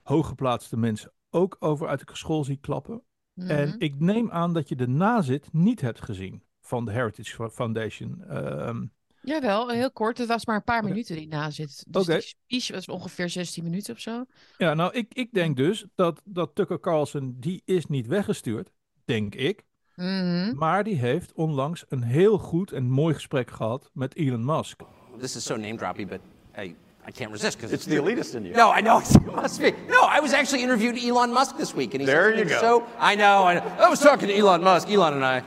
hooggeplaatste 0.03 0.77
mensen 0.77 1.13
ook 1.31 1.57
over 1.59 1.89
uit 1.89 2.09
de 2.09 2.17
school 2.17 2.45
zie 2.45 2.57
klappen. 2.57 3.03
Mm 3.33 3.47
-hmm. 3.47 3.51
En 3.51 3.79
ik 3.79 4.01
neem 4.01 4.31
aan 4.31 4.53
dat 4.53 4.69
je 4.69 4.77
de 4.77 4.89
nazit 4.89 5.53
niet 5.53 5.81
hebt 5.81 6.01
gezien 6.03 6.43
van 6.61 6.85
de 6.85 6.93
Heritage 6.93 7.51
Foundation. 7.51 8.37
Um, 8.37 8.93
Jawel, 9.23 9.69
heel 9.69 9.91
kort. 9.91 10.19
Het 10.19 10.29
was 10.29 10.47
maar 10.47 10.57
een 10.57 10.65
paar 10.65 10.79
okay. 10.79 10.91
minuten 10.91 11.17
die 11.17 11.29
nazit. 11.29 11.85
Dus 11.89 12.03
okay. 12.03 12.19
die 12.19 12.27
speech 12.27 12.71
was 12.77 12.87
ongeveer 12.87 13.29
16 13.29 13.65
minuten 13.65 13.95
of 13.95 14.01
zo. 14.01 14.25
Ja, 14.59 14.75
nou, 14.75 14.93
ik, 14.93 15.15
ik 15.15 15.33
denk 15.33 15.57
dus 15.57 15.85
dat, 15.95 16.23
dat 16.25 16.51
Tucker 16.55 16.81
Carlson, 16.81 17.37
die 17.39 17.63
is 17.65 17.87
niet 17.87 18.07
weggestuurd, 18.07 18.71
denk 19.05 19.35
ik. 19.35 19.67
Mm 19.95 20.05
-hmm. 20.05 20.57
Maar 20.57 20.85
die 20.85 20.97
heeft 20.97 21.33
onlangs 21.33 21.85
een 21.89 22.03
heel 22.03 22.39
goed 22.39 22.73
en 22.73 22.91
mooi 22.91 23.15
gesprek 23.15 23.51
gehad 23.51 23.91
met 23.93 24.15
Elon 24.15 24.45
Musk. 24.45 24.81
This 25.19 25.37
is 25.37 25.45
so 25.45 25.57
name 25.57 25.77
droppy, 25.77 26.07
but 26.07 26.21
I, 26.57 26.75
I 27.09 27.11
can't 27.11 27.31
resist 27.31 27.57
because 27.57 27.75
it's 27.75 27.85
the 27.85 27.97
elitist 27.97 28.35
in 28.35 28.45
you. 28.45 28.55
No, 28.55 28.79
I 28.79 28.81
know 28.81 29.01
it 29.27 29.35
must 29.35 29.61
be. 29.61 29.75
No, 29.89 30.01
I 30.17 30.21
was 30.21 30.33
actually 30.33 30.63
interviewed 30.63 30.97
Elon 30.97 31.33
Musk 31.33 31.57
this 31.57 31.75
week, 31.75 31.95
and 31.95 32.01
he 32.01 32.07
there 32.07 32.31
said 32.31 32.39
you 32.39 32.45
go. 32.45 32.61
so. 32.61 32.85
I 32.99 33.15
know, 33.15 33.49
I 33.49 33.55
know. 33.55 33.87
I 33.87 33.89
was 33.89 34.01
talking 34.01 34.29
to 34.29 34.35
Elon 34.35 34.63
Musk, 34.63 34.89
Elon 34.89 35.13
and 35.15 35.25
I. 35.25 35.43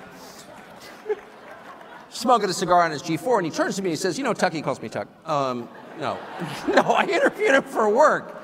Smoking 2.22 2.52
a 2.52 2.54
cigar 2.54 2.84
on 2.84 2.92
his 2.92 3.02
G4, 3.02 3.38
and 3.38 3.46
he 3.46 3.52
turns 3.52 3.76
to 3.78 3.82
me 3.82 3.90
and 3.90 3.98
he 3.98 4.02
says, 4.02 4.16
"You 4.16 4.24
know, 4.24 4.34
Tuck." 4.34 4.54
He 4.54 4.62
calls 4.62 4.80
me 4.80 4.90
Tuck. 4.90 5.08
Um, 5.26 5.68
no, 6.00 6.20
no, 6.68 6.82
I 7.02 7.06
interviewed 7.06 7.56
him 7.56 7.64
for 7.64 7.90
work, 7.90 8.36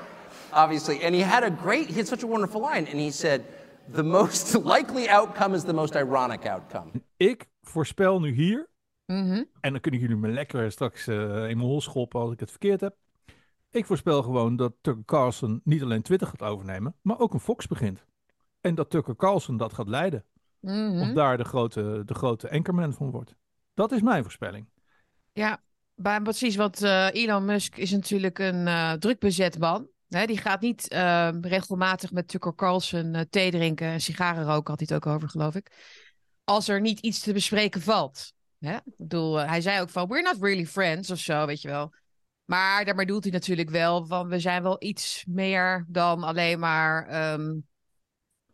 obviously, 0.52 1.04
and 1.04 1.14
he 1.14 1.20
had 1.20 1.44
a 1.44 1.50
great. 1.50 1.86
He 1.86 1.94
had 1.94 2.08
such 2.08 2.24
a 2.24 2.26
wonderful 2.26 2.60
line, 2.60 2.88
and 2.90 2.98
he 2.98 3.12
said, 3.12 3.44
"The 3.92 4.02
most 4.02 4.54
likely 4.74 5.08
outcome 5.08 5.54
is 5.54 5.62
the 5.62 5.72
most 5.72 5.94
ironic 5.94 6.44
outcome." 6.44 6.90
Ik 7.16 7.46
voorspel 7.62 8.20
nu 8.20 8.32
hier, 8.32 8.68
mm 9.06 9.30
-hmm. 9.30 9.44
en 9.60 9.72
dan 9.72 9.80
kunnen 9.80 10.00
jullie 10.00 10.16
me 10.16 10.28
lekker 10.28 10.70
straks 10.72 11.08
uh, 11.08 11.16
in 11.18 11.56
mijn 11.56 11.68
hol 11.68 11.80
schoppen 11.80 12.20
als 12.20 12.32
ik 12.32 12.40
het 12.40 12.50
verkeerd 12.50 12.80
heb. 12.80 12.96
Ik 13.70 13.86
voorspel 13.86 14.22
gewoon 14.22 14.56
dat 14.56 14.72
Tucker 14.80 15.04
Carlson 15.04 15.60
niet 15.64 15.82
alleen 15.82 16.02
Twitter 16.02 16.28
gaat 16.28 16.42
overnemen, 16.42 16.94
maar 17.02 17.18
ook 17.18 17.34
een 17.34 17.40
Fox 17.40 17.66
begint. 17.66 18.04
En 18.60 18.74
dat 18.74 18.90
Tucker 18.90 19.16
Carlson 19.16 19.56
dat 19.56 19.72
gaat 19.72 19.88
leiden. 19.88 20.24
Mm 20.60 20.90
-hmm. 20.90 21.00
Of 21.00 21.08
daar 21.08 21.36
de 21.36 21.44
grote, 21.44 22.02
de 22.04 22.14
grote 22.14 22.50
anchorman 22.50 22.92
van 22.92 23.10
wordt. 23.10 23.34
Dat 23.78 23.92
is 23.92 24.02
mijn 24.02 24.22
voorspelling. 24.22 24.68
Ja, 25.32 25.62
maar 25.94 26.22
precies. 26.22 26.56
Want 26.56 26.82
uh, 26.82 27.14
Elon 27.14 27.44
Musk 27.44 27.76
is 27.76 27.90
natuurlijk 27.90 28.38
een 28.38 28.66
uh, 28.66 28.92
druk 28.92 29.18
bezet 29.18 29.58
man. 29.58 29.88
Die 30.08 30.38
gaat 30.38 30.60
niet 30.60 30.92
uh, 30.92 31.28
regelmatig 31.40 32.12
met 32.12 32.28
Tucker 32.28 32.54
Carlson 32.54 33.26
thee 33.30 33.50
drinken 33.50 33.86
en 33.86 34.00
sigaren 34.00 34.44
roken, 34.44 34.70
had 34.70 34.78
hij 34.78 34.96
het 34.96 35.06
ook 35.06 35.14
over, 35.14 35.28
geloof 35.28 35.54
ik. 35.54 35.70
Als 36.44 36.68
er 36.68 36.80
niet 36.80 37.00
iets 37.00 37.20
te 37.20 37.32
bespreken 37.32 37.80
valt. 37.80 38.32
Hè? 38.58 38.74
Ik 38.74 38.96
bedoel, 38.96 39.36
hij 39.36 39.60
zei 39.60 39.80
ook 39.80 39.90
van, 39.90 40.08
we're 40.08 40.22
not 40.22 40.36
really 40.40 40.66
friends 40.66 41.10
of 41.10 41.18
zo, 41.18 41.46
weet 41.46 41.62
je 41.62 41.68
wel. 41.68 41.94
Maar 42.44 42.84
daarmee 42.84 43.06
doelt 43.06 43.22
hij 43.22 43.32
natuurlijk 43.32 43.70
wel 43.70 44.06
van, 44.06 44.28
we 44.28 44.40
zijn 44.40 44.62
wel 44.62 44.76
iets 44.78 45.24
meer 45.28 45.84
dan 45.88 46.22
alleen 46.22 46.58
maar 46.58 47.32
um, 47.32 47.67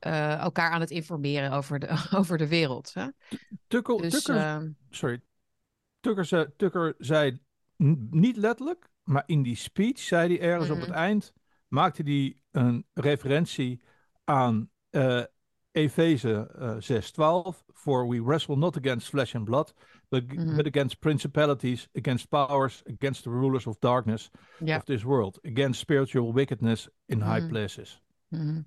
uh, 0.06 0.38
elkaar 0.38 0.70
aan 0.70 0.80
het 0.80 0.90
informeren 0.90 1.52
over 1.52 1.78
de, 1.78 1.88
over 2.18 2.38
de 2.38 2.48
wereld. 2.48 2.94
Hè? 2.94 3.06
Tucker, 3.66 3.96
dus, 3.96 4.22
Tucker, 4.22 4.62
uh, 4.62 4.68
sorry. 4.90 5.20
Tucker, 6.00 6.24
zei, 6.24 6.46
Tucker 6.56 6.94
zei 6.98 7.38
niet 8.10 8.36
letterlijk, 8.36 8.88
maar 9.02 9.22
in 9.26 9.42
die 9.42 9.56
speech 9.56 9.98
zei 9.98 10.28
hij 10.28 10.40
ergens 10.40 10.68
mm 10.68 10.74
-hmm. 10.74 10.82
op 10.82 10.88
het 10.88 10.96
eind, 10.96 11.32
maakte 11.68 12.02
hij 12.02 12.36
een 12.50 12.86
referentie 12.94 13.82
aan 14.24 14.70
uh, 14.90 15.22
Efeze 15.72 16.50
uh, 16.58 17.52
6:12, 17.54 17.64
for 17.72 18.08
we 18.08 18.22
wrestle 18.22 18.56
not 18.56 18.76
against 18.76 19.08
flesh 19.08 19.34
and 19.34 19.44
blood, 19.44 19.74
but, 20.08 20.32
mm 20.32 20.38
-hmm. 20.38 20.56
but 20.56 20.66
against 20.66 20.98
principalities, 21.00 21.88
against 21.94 22.28
powers, 22.28 22.82
against 22.86 23.22
the 23.22 23.30
rulers 23.30 23.66
of 23.66 23.78
darkness 23.78 24.30
ja. 24.64 24.76
of 24.76 24.84
this 24.84 25.02
world, 25.02 25.38
against 25.42 25.80
spiritual 25.80 26.32
wickedness 26.32 26.88
in 27.06 27.20
high 27.20 27.40
Mhm. 27.40 27.48
places. 27.48 28.02
Mhm. 28.28 28.60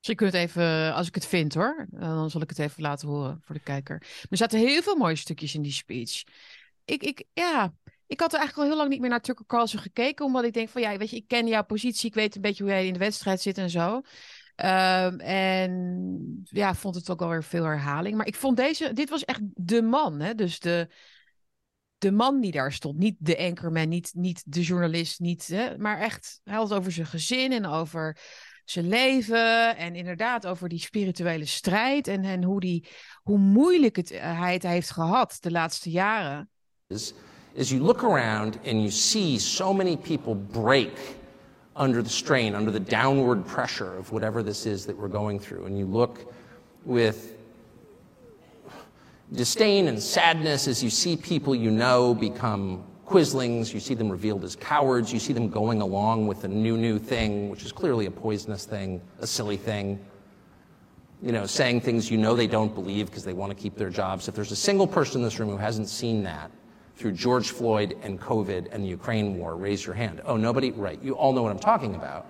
Dus 0.00 0.08
je 0.08 0.14
kunt 0.14 0.34
even, 0.34 0.94
als 0.94 1.06
ik 1.06 1.14
het 1.14 1.26
vind 1.26 1.54
hoor, 1.54 1.86
dan 1.90 2.30
zal 2.30 2.40
ik 2.40 2.48
het 2.48 2.58
even 2.58 2.82
laten 2.82 3.08
horen 3.08 3.40
voor 3.44 3.54
de 3.54 3.60
kijker. 3.60 4.02
Er 4.30 4.36
zaten 4.36 4.58
heel 4.58 4.82
veel 4.82 4.96
mooie 4.96 5.16
stukjes 5.16 5.54
in 5.54 5.62
die 5.62 5.72
speech. 5.72 6.22
Ik, 6.84 7.02
ik, 7.02 7.24
ja, 7.32 7.72
ik 8.06 8.20
had 8.20 8.32
er 8.32 8.38
eigenlijk 8.38 8.56
al 8.56 8.64
heel 8.64 8.76
lang 8.76 8.88
niet 8.88 9.00
meer 9.00 9.10
naar 9.10 9.20
Tucker 9.20 9.46
Carlson 9.46 9.80
gekeken, 9.80 10.24
omdat 10.24 10.44
ik 10.44 10.52
denk 10.52 10.68
van 10.68 10.82
ja, 10.82 10.96
weet 10.96 11.10
je, 11.10 11.16
ik 11.16 11.28
ken 11.28 11.46
jouw 11.46 11.64
positie, 11.64 12.08
ik 12.08 12.14
weet 12.14 12.34
een 12.34 12.40
beetje 12.40 12.62
hoe 12.62 12.72
jij 12.72 12.86
in 12.86 12.92
de 12.92 12.98
wedstrijd 12.98 13.40
zit 13.40 13.58
en 13.58 13.70
zo. 13.70 13.94
Um, 13.96 15.20
en 15.20 16.42
ja, 16.44 16.74
vond 16.74 16.94
het 16.94 17.10
ook 17.10 17.18
wel 17.18 17.28
weer 17.28 17.44
veel 17.44 17.64
herhaling. 17.64 18.16
Maar 18.16 18.26
ik 18.26 18.34
vond 18.34 18.56
deze, 18.56 18.92
dit 18.92 19.10
was 19.10 19.24
echt 19.24 19.40
de 19.54 19.82
man, 19.82 20.20
hè? 20.20 20.34
dus 20.34 20.58
de, 20.58 20.88
de 21.98 22.12
man 22.12 22.40
die 22.40 22.52
daar 22.52 22.72
stond. 22.72 22.98
Niet 22.98 23.16
de 23.18 23.38
anchorman, 23.38 23.88
niet, 23.88 24.10
niet 24.14 24.42
de 24.46 24.62
journalist, 24.62 25.20
niet, 25.20 25.46
hè? 25.46 25.78
maar 25.78 25.98
echt, 25.98 26.40
hij 26.44 26.54
had 26.54 26.68
het 26.68 26.78
over 26.78 26.92
zijn 26.92 27.06
gezin 27.06 27.52
en 27.52 27.66
over 27.66 28.18
zijn 28.70 28.88
leven 28.88 29.76
en 29.76 29.94
inderdaad 29.94 30.46
over 30.46 30.68
die 30.68 30.78
spirituele 30.78 31.44
strijd 31.44 32.08
en, 32.08 32.24
en 32.24 32.44
hoe, 32.44 32.60
die, 32.60 32.88
hoe 33.22 33.38
moeilijk 33.38 33.96
het, 33.96 34.08
hij 34.18 34.52
het 34.52 34.62
heeft 34.62 34.90
gehad 34.90 35.36
de 35.40 35.50
laatste 35.50 35.90
jaren. 35.90 36.48
Is, 36.86 37.14
is 37.52 37.68
you 37.68 37.82
look 37.82 38.02
around 38.02 38.56
and 38.56 38.64
you 38.64 38.90
see 38.90 39.38
so 39.38 39.72
many 39.72 39.96
people 39.96 40.34
break 40.34 40.98
under 41.80 42.02
the 42.02 42.10
strain, 42.10 42.54
under 42.54 42.72
the 42.72 42.82
downward 42.82 43.44
pressure 43.44 43.98
of 43.98 44.08
whatever 44.08 44.44
this 44.44 44.66
is 44.66 44.84
that 44.84 44.96
we're 44.96 45.18
going 45.18 45.42
through. 45.42 45.66
And 45.66 45.78
you 45.78 45.86
look 45.86 46.18
with 46.82 47.16
disdain 49.32 49.88
and 49.88 50.02
sadness 50.02 50.68
as 50.68 50.82
you 50.82 50.90
see 50.90 51.16
people 51.16 51.54
you 51.54 51.70
know 51.70 52.14
become 52.14 52.84
quislings, 53.10 53.74
you 53.74 53.80
see 53.80 53.94
them 53.94 54.08
revealed 54.08 54.44
as 54.44 54.54
cowards, 54.54 55.12
you 55.12 55.18
see 55.18 55.32
them 55.32 55.48
going 55.48 55.82
along 55.82 56.28
with 56.28 56.44
a 56.44 56.48
new, 56.48 56.76
new 56.76 56.96
thing, 56.96 57.50
which 57.50 57.64
is 57.64 57.72
clearly 57.72 58.06
a 58.06 58.10
poisonous 58.10 58.64
thing, 58.64 59.02
a 59.18 59.26
silly 59.26 59.56
thing. 59.56 59.98
You 61.20 61.32
know, 61.32 61.44
saying 61.44 61.80
things 61.80 62.08
you 62.08 62.16
know 62.16 62.36
they 62.36 62.46
don't 62.46 62.72
believe 62.72 63.06
because 63.06 63.24
they 63.24 63.32
want 63.32 63.50
to 63.50 63.60
keep 63.60 63.74
their 63.74 63.90
jobs. 63.90 64.28
If 64.28 64.36
there's 64.36 64.52
a 64.52 64.56
single 64.56 64.86
person 64.86 65.20
in 65.20 65.24
this 65.24 65.40
room 65.40 65.50
who 65.50 65.56
hasn't 65.56 65.88
seen 65.88 66.22
that 66.22 66.52
through 66.94 67.12
George 67.12 67.50
Floyd 67.50 67.98
and 68.02 68.20
COVID 68.20 68.68
and 68.72 68.84
the 68.84 68.88
Ukraine 68.88 69.36
war, 69.36 69.56
raise 69.56 69.84
your 69.84 69.96
hand. 69.96 70.22
Oh, 70.24 70.36
nobody? 70.36 70.70
Right. 70.70 71.02
You 71.02 71.14
all 71.14 71.32
know 71.32 71.42
what 71.42 71.50
I'm 71.50 71.58
talking 71.58 71.96
about. 71.96 72.26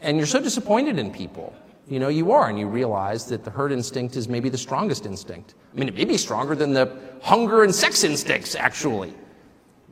And 0.00 0.16
you're 0.16 0.26
so 0.26 0.42
disappointed 0.42 0.98
in 0.98 1.12
people. 1.12 1.54
You 1.88 2.00
know, 2.00 2.08
you 2.08 2.32
are, 2.32 2.48
and 2.48 2.58
you 2.58 2.66
realize 2.66 3.26
that 3.26 3.44
the 3.44 3.50
herd 3.50 3.70
instinct 3.70 4.16
is 4.16 4.28
maybe 4.28 4.48
the 4.48 4.58
strongest 4.58 5.06
instinct. 5.06 5.54
I 5.72 5.78
mean, 5.78 5.88
it 5.88 5.94
may 5.94 6.04
be 6.04 6.16
stronger 6.16 6.56
than 6.56 6.72
the 6.72 6.90
hunger 7.22 7.62
and 7.62 7.72
sex 7.72 8.02
instincts, 8.02 8.56
actually. 8.56 9.14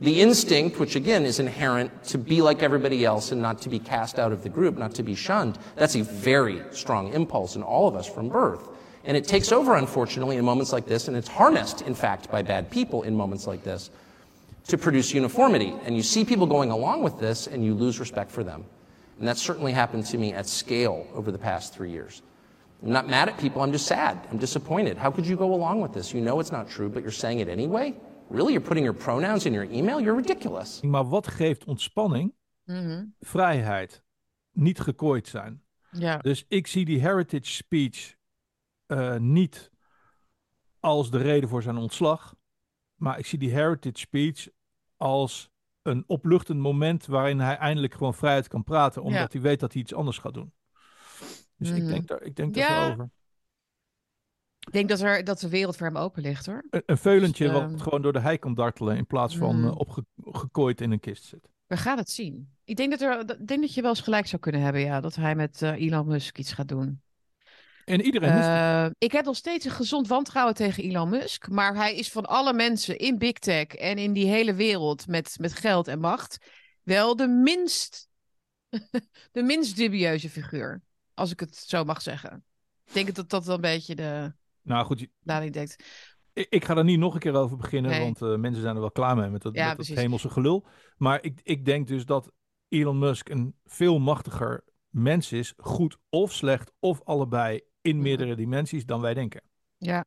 The 0.01 0.21
instinct, 0.21 0.77
which 0.77 0.95
again 0.97 1.25
is 1.25 1.39
inherent 1.39 2.03
to 2.05 2.17
be 2.17 2.41
like 2.41 2.61
everybody 2.61 3.05
else 3.05 3.31
and 3.31 3.41
not 3.41 3.61
to 3.61 3.69
be 3.69 3.79
cast 3.79 4.19
out 4.19 4.33
of 4.33 4.43
the 4.43 4.49
group, 4.49 4.77
not 4.77 4.93
to 4.95 5.03
be 5.03 5.15
shunned, 5.15 5.57
that's 5.75 5.95
a 5.95 6.03
very 6.03 6.61
strong 6.71 7.13
impulse 7.13 7.55
in 7.55 7.63
all 7.63 7.87
of 7.87 7.95
us 7.95 8.07
from 8.07 8.27
birth. 8.27 8.67
And 9.05 9.15
it 9.15 9.25
takes 9.25 9.51
over, 9.51 9.75
unfortunately, 9.75 10.35
in 10.35 10.43
moments 10.43 10.73
like 10.73 10.85
this, 10.85 11.07
and 11.07 11.15
it's 11.15 11.29
harnessed, 11.29 11.81
in 11.83 11.95
fact, 11.95 12.29
by 12.29 12.41
bad 12.41 12.69
people 12.69 13.03
in 13.03 13.15
moments 13.15 13.47
like 13.47 13.63
this 13.63 13.89
to 14.67 14.77
produce 14.77 15.13
uniformity. 15.13 15.73
And 15.85 15.95
you 15.95 16.03
see 16.03 16.25
people 16.25 16.47
going 16.47 16.71
along 16.71 17.03
with 17.03 17.19
this, 17.19 17.47
and 17.47 17.63
you 17.63 17.73
lose 17.73 17.99
respect 17.99 18.31
for 18.31 18.43
them. 18.43 18.65
And 19.19 19.27
that 19.27 19.37
certainly 19.37 19.71
happened 19.71 20.05
to 20.07 20.17
me 20.17 20.33
at 20.33 20.47
scale 20.47 21.07
over 21.13 21.31
the 21.31 21.37
past 21.37 21.73
three 21.73 21.91
years. 21.91 22.21
I'm 22.83 22.91
not 22.91 23.07
mad 23.07 23.29
at 23.29 23.37
people, 23.37 23.61
I'm 23.61 23.71
just 23.71 23.85
sad. 23.85 24.19
I'm 24.29 24.39
disappointed. 24.39 24.97
How 24.97 25.09
could 25.09 25.25
you 25.25 25.37
go 25.37 25.53
along 25.53 25.81
with 25.81 25.93
this? 25.93 26.13
You 26.13 26.19
know 26.19 26.39
it's 26.39 26.51
not 26.51 26.69
true, 26.69 26.89
but 26.89 27.01
you're 27.01 27.11
saying 27.11 27.39
it 27.39 27.47
anyway? 27.47 27.93
Really? 28.29 28.51
You're 28.53 28.67
putting 28.67 28.85
your 28.85 29.03
pronouns 29.03 29.45
in 29.45 29.53
your 29.53 29.69
email? 29.69 30.01
You're 30.01 30.21
ridiculous. 30.21 30.81
Maar 30.81 31.05
wat 31.09 31.27
geeft 31.27 31.65
ontspanning? 31.65 32.33
Mhm. 32.63 33.05
Vrijheid. 33.19 34.03
Niet 34.51 34.79
gekooid 34.79 35.27
zijn. 35.27 35.63
Ja. 35.91 36.17
Dus 36.17 36.45
ik 36.47 36.67
zie 36.67 36.85
die 36.85 36.99
heritage 36.99 37.51
speech 37.51 38.15
eh, 38.85 39.15
niet 39.15 39.71
als 40.79 41.11
de 41.11 41.17
reden 41.17 41.49
voor 41.49 41.61
zijn 41.61 41.77
ontslag. 41.77 42.35
Maar 42.95 43.19
ik 43.19 43.25
zie 43.25 43.39
die 43.39 43.51
heritage 43.51 43.97
speech 43.97 44.47
als 44.97 45.49
een 45.81 46.03
opluchtend 46.07 46.59
moment 46.59 47.05
waarin 47.05 47.39
hij 47.39 47.57
eindelijk 47.57 47.93
gewoon 47.93 48.13
vrijheid 48.13 48.47
kan 48.47 48.63
praten. 48.63 49.01
Omdat 49.03 49.19
Ja. 49.21 49.27
hij 49.31 49.41
weet 49.41 49.59
dat 49.59 49.73
hij 49.73 49.81
iets 49.81 49.93
anders 49.93 50.17
gaat 50.17 50.33
doen. 50.33 50.53
Dus 51.57 51.69
ik 51.69 51.81
Mhm. 51.83 51.87
denk 51.91 52.07
daar, 52.07 52.21
ik 52.21 52.35
denk 52.35 52.55
Ja. 52.55 52.67
daarover. 52.67 53.09
Ik 54.65 54.71
denk 54.71 54.89
dat, 54.89 55.01
er, 55.01 55.23
dat 55.23 55.39
de 55.39 55.49
wereld 55.49 55.75
voor 55.77 55.87
hem 55.87 55.97
open 55.97 56.21
ligt 56.21 56.45
hoor. 56.45 56.63
Een, 56.69 56.83
een 56.85 56.97
veulentje 56.97 57.43
Dus, 57.43 57.53
wat 57.53 57.61
ehm, 57.71 57.77
gewoon 57.79 58.01
door 58.01 58.13
de 58.13 58.19
hei 58.19 58.37
kan 58.37 58.53
dartelen 58.53 58.97
in 58.97 59.05
plaats 59.07 59.37
van 59.37 59.59
Mhm. 59.59 59.67
eh, 59.67 59.75
opgekooid 60.15 60.81
in 60.81 60.91
een 60.91 60.99
kist 60.99 61.23
zit. 61.23 61.49
We 61.67 61.77
gaan 61.77 61.97
het 61.97 62.09
zien. 62.09 62.49
Ik 62.63 62.75
denk 62.75 62.91
dat, 62.91 63.01
er, 63.01 63.25
dat- 63.25 63.47
denk 63.47 63.61
dat 63.61 63.73
je 63.73 63.81
wel 63.81 63.89
eens 63.89 64.01
gelijk 64.01 64.27
zou 64.27 64.41
kunnen 64.41 64.61
hebben, 64.61 64.81
ja, 64.81 65.01
dat 65.01 65.15
hij 65.15 65.35
met 65.35 65.61
eh, 65.61 65.81
Elon 65.81 66.07
Musk 66.07 66.37
iets 66.37 66.53
gaat 66.53 66.67
doen. 66.67 67.01
En 67.85 68.01
iedereen 68.01 68.29
Eh, 68.31 68.85
ik 68.97 69.11
heb 69.11 69.25
nog 69.25 69.35
steeds 69.35 69.65
een 69.65 69.71
gezond 69.71 70.07
wantrouwen 70.07 70.55
tegen 70.55 70.83
Elon 70.83 71.09
Musk. 71.09 71.49
Maar 71.49 71.75
hij 71.75 71.95
is 71.95 72.11
van 72.11 72.25
alle 72.25 72.53
mensen 72.53 72.97
in 72.97 73.17
Big 73.17 73.31
Tech 73.33 73.65
en 73.67 73.97
in 73.97 74.13
die 74.13 74.27
hele 74.27 74.53
wereld 74.53 75.07
met, 75.07 75.35
met 75.39 75.53
geld 75.53 75.87
en 75.87 75.99
macht 75.99 76.37
wel 76.83 77.15
de 77.15 77.27
minst, 77.27 78.07
de 79.31 79.43
minst 79.43 79.75
dubieuze 79.75 80.29
figuur. 80.29 80.81
Als 81.13 81.31
ik 81.31 81.39
het 81.39 81.55
zo 81.55 81.83
mag 81.83 82.01
zeggen. 82.01 82.43
Ik 82.85 82.93
denk 82.93 83.15
dat 83.15 83.29
dat 83.29 83.45
wel 83.45 83.55
een 83.55 83.61
beetje 83.61 83.95
de 83.95 84.33
Nou 84.65 84.85
goed, 84.85 85.07
dekt. 85.51 85.83
Ik, 86.33 86.47
ik 86.49 86.65
ga 86.65 86.77
er 86.77 86.83
niet 86.83 86.99
nog 86.99 87.13
een 87.13 87.19
keer 87.19 87.35
over 87.35 87.57
beginnen, 87.57 87.91
Nee. 87.91 87.99
want 87.99 88.21
eh, 88.21 88.35
mensen 88.35 88.61
zijn 88.61 88.75
er 88.75 88.81
wel 88.81 88.91
klaar 88.91 89.15
mee 89.15 89.29
met 89.29 89.41
dat, 89.41 89.55
Ja, 89.55 89.67
met 89.67 89.77
dat 89.77 89.87
hemelse 89.87 90.29
gelul. 90.29 90.65
Maar 90.97 91.23
ik, 91.23 91.39
ik 91.43 91.65
denk 91.65 91.87
dus 91.87 92.05
dat 92.05 92.31
Elon 92.69 92.99
Musk 92.99 93.29
een 93.29 93.55
veel 93.65 93.99
machtiger 93.99 94.63
mens 94.89 95.31
is, 95.31 95.53
goed 95.57 95.97
of 96.09 96.33
slecht, 96.33 96.71
of 96.79 97.03
allebei 97.03 97.61
in 97.81 98.01
meerdere 98.01 98.35
dimensies 98.35 98.85
dan 98.85 99.01
wij 99.01 99.13
denken. 99.13 99.41
Ja. 99.77 100.05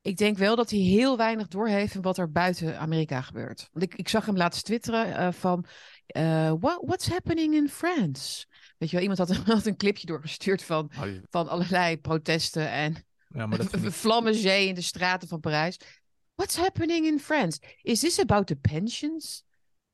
Ik 0.00 0.16
denk 0.16 0.38
wel 0.38 0.56
dat 0.56 0.70
hij 0.70 0.78
heel 0.78 1.16
weinig 1.16 1.48
doorheeft 1.48 1.92
van 1.92 2.02
wat 2.02 2.18
er 2.18 2.30
buiten 2.32 2.78
Amerika 2.78 3.20
gebeurt. 3.20 3.68
Want 3.72 3.84
ik, 3.84 3.94
ik 3.98 4.08
zag 4.08 4.26
hem 4.26 4.36
laatst 4.36 4.64
twitteren 4.64 5.16
eh, 5.16 5.32
van... 5.32 5.64
eh, 6.06 6.52
what, 6.60 6.82
what's 6.86 7.08
happening 7.08 7.54
in 7.54 7.68
France? 7.68 8.46
Weet 8.78 8.90
je 8.90 8.96
wel, 8.96 9.08
iemand 9.08 9.18
had, 9.18 9.36
had 9.56 9.66
een 9.66 9.76
clipje 9.76 10.06
doorgestuurd 10.06 10.62
van, 10.62 10.90
van 11.30 11.48
allerlei 11.48 11.98
protesten 12.00 12.70
en 12.70 13.04
Ja, 13.34 13.46
maar 13.46 13.58
dat 13.58 13.72
ik- 13.82 13.90
vlammenzee 13.92 14.68
in 14.68 14.74
de 14.74 14.80
straten 14.80 15.28
van 15.28 15.40
Parijs. 15.40 15.76
What's 16.34 16.56
happening 16.56 17.06
in 17.06 17.20
France? 17.20 17.60
Is 17.82 18.00
this 18.00 18.18
about 18.18 18.46
the 18.46 18.56
pensions? 18.56 19.44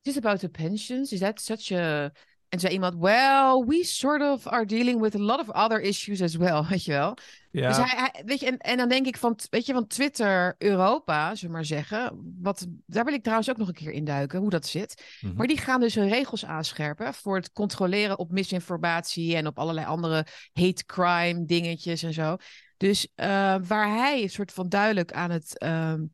Is 0.02 0.12
this 0.14 0.16
about 0.16 0.40
the 0.40 0.48
pensions? 0.48 1.12
Is 1.12 1.18
that 1.18 1.40
such 1.40 1.72
a... 1.72 2.12
En 2.48 2.60
zei 2.60 2.72
iemand, 2.72 2.94
well, 2.98 3.64
we 3.66 3.84
sort 3.84 4.22
of 4.22 4.46
are 4.46 4.64
dealing 4.64 5.00
with 5.00 5.14
a 5.14 5.18
lot 5.18 5.40
of 5.40 5.48
other 5.50 5.80
issues 5.80 6.22
as 6.22 6.36
well, 6.36 6.64
weet 6.68 6.84
je 6.84 6.92
wel. 6.92 7.16
ja, 7.50 7.68
Dus 7.68 7.76
hij, 7.76 7.86
hij- 8.12 8.22
weet 8.24 8.40
je, 8.40 8.46
en, 8.46 8.58
en 8.58 8.76
dan 8.76 8.88
denk 8.88 9.06
ik 9.06 9.16
van, 9.16 9.38
weet 9.50 9.66
je, 9.66 9.72
van 9.72 9.86
Twitter 9.86 10.54
Europa, 10.58 11.24
zullen 11.34 11.50
we 11.50 11.56
maar 11.56 11.64
zeggen. 11.64 12.32
Wat, 12.40 12.66
daar 12.86 13.04
wil 13.04 13.14
ik 13.14 13.22
trouwens 13.22 13.50
ook 13.50 13.56
nog 13.56 13.68
een 13.68 13.74
keer 13.74 13.90
induiken, 13.90 14.40
hoe 14.40 14.50
dat 14.50 14.66
zit. 14.66 15.04
mhm. 15.20 15.34
Maar 15.36 15.46
die 15.46 15.58
gaan 15.58 15.80
dus 15.80 15.94
hun 15.94 16.08
regels 16.08 16.44
aanscherpen 16.44 17.14
voor 17.14 17.36
het 17.36 17.52
controleren 17.52 18.18
op 18.18 18.30
misinformatie 18.32 19.36
en 19.36 19.46
op 19.46 19.58
allerlei 19.58 19.86
andere 19.86 20.26
hate 20.52 20.84
crime 20.84 21.44
dingetjes 21.44 22.02
en 22.02 22.12
zo. 22.12 22.36
Dus 22.78 23.12
eh, 23.14 23.56
waar 23.62 23.88
hij 23.88 24.22
een 24.22 24.30
soort 24.30 24.52
van 24.52 24.68
duidelijk 24.68 25.12
aan 25.12 25.30
het 25.30 25.58
ehm, 25.58 26.04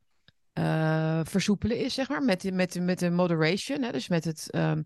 eh, 0.52 1.20
versoepelen 1.24 1.78
is, 1.78 1.94
zeg 1.94 2.08
maar, 2.08 2.22
met, 2.22 2.52
met, 2.52 2.80
met 2.80 2.98
de 2.98 3.10
moderation, 3.10 3.82
hè, 3.82 3.92
dus 3.92 4.08
met 4.08 4.24
het 4.24 4.50
ehm, 4.50 4.82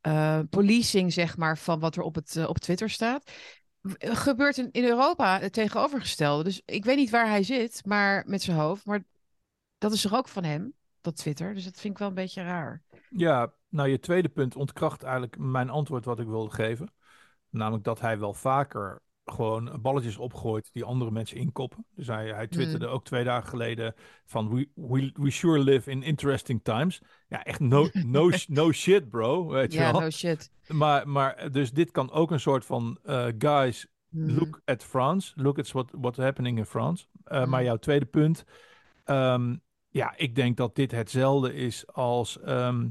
eh, 0.00 0.40
policing, 0.50 1.12
zeg 1.12 1.36
maar, 1.36 1.58
van 1.58 1.80
wat 1.80 1.96
er 1.96 2.02
op, 2.02 2.14
het, 2.14 2.46
op 2.46 2.58
Twitter 2.58 2.90
staat 2.90 3.30
gebeurt 3.98 4.58
in, 4.58 4.68
in 4.70 4.84
Europa 4.84 5.38
het 5.40 5.52
tegenovergestelde. 5.52 6.44
Dus 6.44 6.62
ik 6.64 6.84
weet 6.84 6.96
niet 6.96 7.10
waar 7.10 7.28
hij 7.28 7.42
zit, 7.42 7.84
maar 7.84 8.24
met 8.26 8.42
zijn 8.42 8.56
hoofd. 8.56 8.86
Maar 8.86 9.04
dat 9.78 9.92
is 9.92 10.00
toch 10.00 10.14
ook 10.14 10.28
van 10.28 10.44
hem, 10.44 10.74
dat 11.00 11.16
Twitter. 11.16 11.54
Dus 11.54 11.64
dat 11.64 11.80
vind 11.80 11.92
ik 11.92 11.98
wel 11.98 12.08
een 12.08 12.14
beetje 12.14 12.42
raar. 12.42 12.82
ja, 13.08 13.52
nou 13.68 13.88
je 13.88 13.98
tweede 13.98 14.28
punt 14.28 14.56
ontkracht 14.56 15.02
eigenlijk 15.02 15.38
mijn 15.38 15.70
antwoord 15.70 16.04
wat 16.04 16.20
ik 16.20 16.26
wilde 16.26 16.54
geven. 16.54 16.92
Namelijk 17.48 17.84
dat 17.84 18.00
hij 18.00 18.18
wel 18.18 18.34
vaker 18.34 19.02
gewoon 19.32 19.78
balletjes 19.82 20.16
opgooit 20.16 20.70
die 20.72 20.84
andere 20.84 21.10
mensen 21.10 21.36
inkoppen. 21.36 21.86
Dus 21.94 22.06
hij, 22.06 22.28
hij 22.28 22.46
twitterde 22.46 22.86
ook 22.86 23.04
twee 23.04 23.24
dagen 23.24 23.48
geleden 23.48 23.94
van 24.26 24.54
we, 24.54 24.68
we, 24.74 25.10
we 25.14 25.30
sure 25.30 25.58
live 25.58 25.90
in 25.90 26.02
interesting 26.02 26.60
times. 26.62 27.02
Ja, 27.28 27.44
echt 27.44 27.60
no, 27.60 27.88
no, 27.92 28.30
no 28.46 28.72
shit 28.72 29.08
bro, 29.10 29.46
weet 29.48 29.72
je 29.72 29.78
Ja, 29.78 29.92
wel. 29.92 30.00
no 30.00 30.10
shit. 30.10 30.50
Maar, 30.68 31.08
maar 31.08 31.50
dus 31.52 31.72
dit 31.72 31.90
kan 31.90 32.10
ook 32.10 32.30
een 32.30 32.40
soort 32.40 32.64
van 32.64 32.98
eh, 33.04 33.26
guys, 33.38 33.86
Mhm. 34.08 34.38
look 34.38 34.60
at 34.64 34.84
France, 34.84 35.32
look 35.36 35.58
at 35.58 35.70
what 35.72 35.88
what's 35.92 36.18
happening 36.18 36.58
in 36.58 36.66
France. 36.66 37.06
Uh, 37.26 37.40
Mhm. 37.40 37.50
Maar 37.50 37.64
jouw 37.64 37.76
tweede 37.76 38.04
punt, 38.06 38.44
ehm, 39.04 39.56
ja, 39.88 40.14
ik 40.16 40.34
denk 40.34 40.56
dat 40.56 40.74
dit 40.76 40.90
hetzelfde 40.90 41.54
is 41.54 41.86
als 41.86 42.40
ehm, 42.40 42.88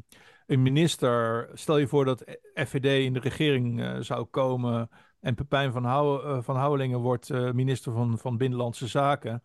een 0.48 0.62
minister. 0.62 1.50
Stel 1.54 1.78
je 1.78 1.88
voor 1.88 2.06
dat 2.06 2.24
FVD 2.54 2.86
in 3.06 3.14
de 3.14 3.20
regering 3.20 3.82
eh, 3.82 3.98
zou 4.00 4.26
komen 4.26 4.90
en 5.22 5.36
Pepijn 5.36 5.72
van, 5.72 5.84
Hou, 5.84 6.24
eh, 6.24 6.42
van 6.42 6.56
Houwelingen 6.56 7.00
wordt 7.00 7.30
eh, 7.30 7.52
minister 7.52 7.94
van, 7.94 8.18
van 8.18 8.38
Binnenlandse 8.38 8.88
Zaken. 8.88 9.44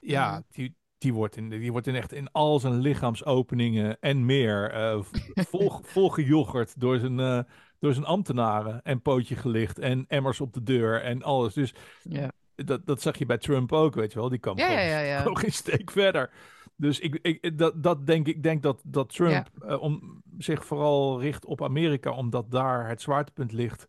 Ja, 0.00 0.42
die, 0.50 0.76
die 0.98 1.12
wordt, 1.12 1.36
in, 1.36 1.48
die 1.48 1.72
wordt 1.72 1.86
in 1.86 1.94
echt 1.94 2.12
in 2.12 2.32
al 2.32 2.60
zijn 2.60 2.78
lichaamsopeningen 2.78 4.00
en 4.00 4.24
meer 4.26 4.70
eh, 4.70 4.98
vol, 5.50 5.72
volgejoggerd 5.82 6.80
door 6.80 6.98
zijn, 6.98 7.46
door 7.78 7.92
zijn 7.92 8.06
ambtenaren 8.06 8.82
en 8.82 9.02
pootje 9.02 9.36
gelicht 9.36 9.78
en 9.78 10.04
emmers 10.08 10.40
op 10.40 10.52
de 10.52 10.62
deur 10.62 11.02
en 11.02 11.22
alles. 11.22 11.54
Dus 11.54 11.74
Ja. 12.02 12.32
dat, 12.54 12.86
dat 12.86 13.02
zag 13.02 13.18
je 13.18 13.26
bij 13.26 13.38
Trump 13.38 13.72
ook, 13.72 13.94
weet 13.94 14.12
je 14.12 14.18
wel. 14.18 14.28
Die 14.28 14.38
kwam 14.38 14.58
Ja, 14.58 14.66
gewoon, 14.66 15.06
ja, 15.06 15.24
geen 15.34 15.52
steek 15.52 15.90
verder. 15.90 16.30
Dus 16.76 17.00
ik, 17.00 17.18
ik, 17.22 17.58
dat, 17.58 17.82
dat 17.82 18.06
denk, 18.06 18.26
ik 18.26 18.42
denk 18.42 18.62
dat, 18.62 18.82
dat 18.84 19.14
Trump 19.14 19.48
om, 19.80 20.22
zich 20.38 20.64
vooral 20.64 21.20
richt 21.20 21.44
op 21.44 21.62
Amerika, 21.62 22.10
omdat 22.10 22.50
daar 22.50 22.88
het 22.88 23.02
zwaartepunt 23.02 23.52
ligt. 23.52 23.86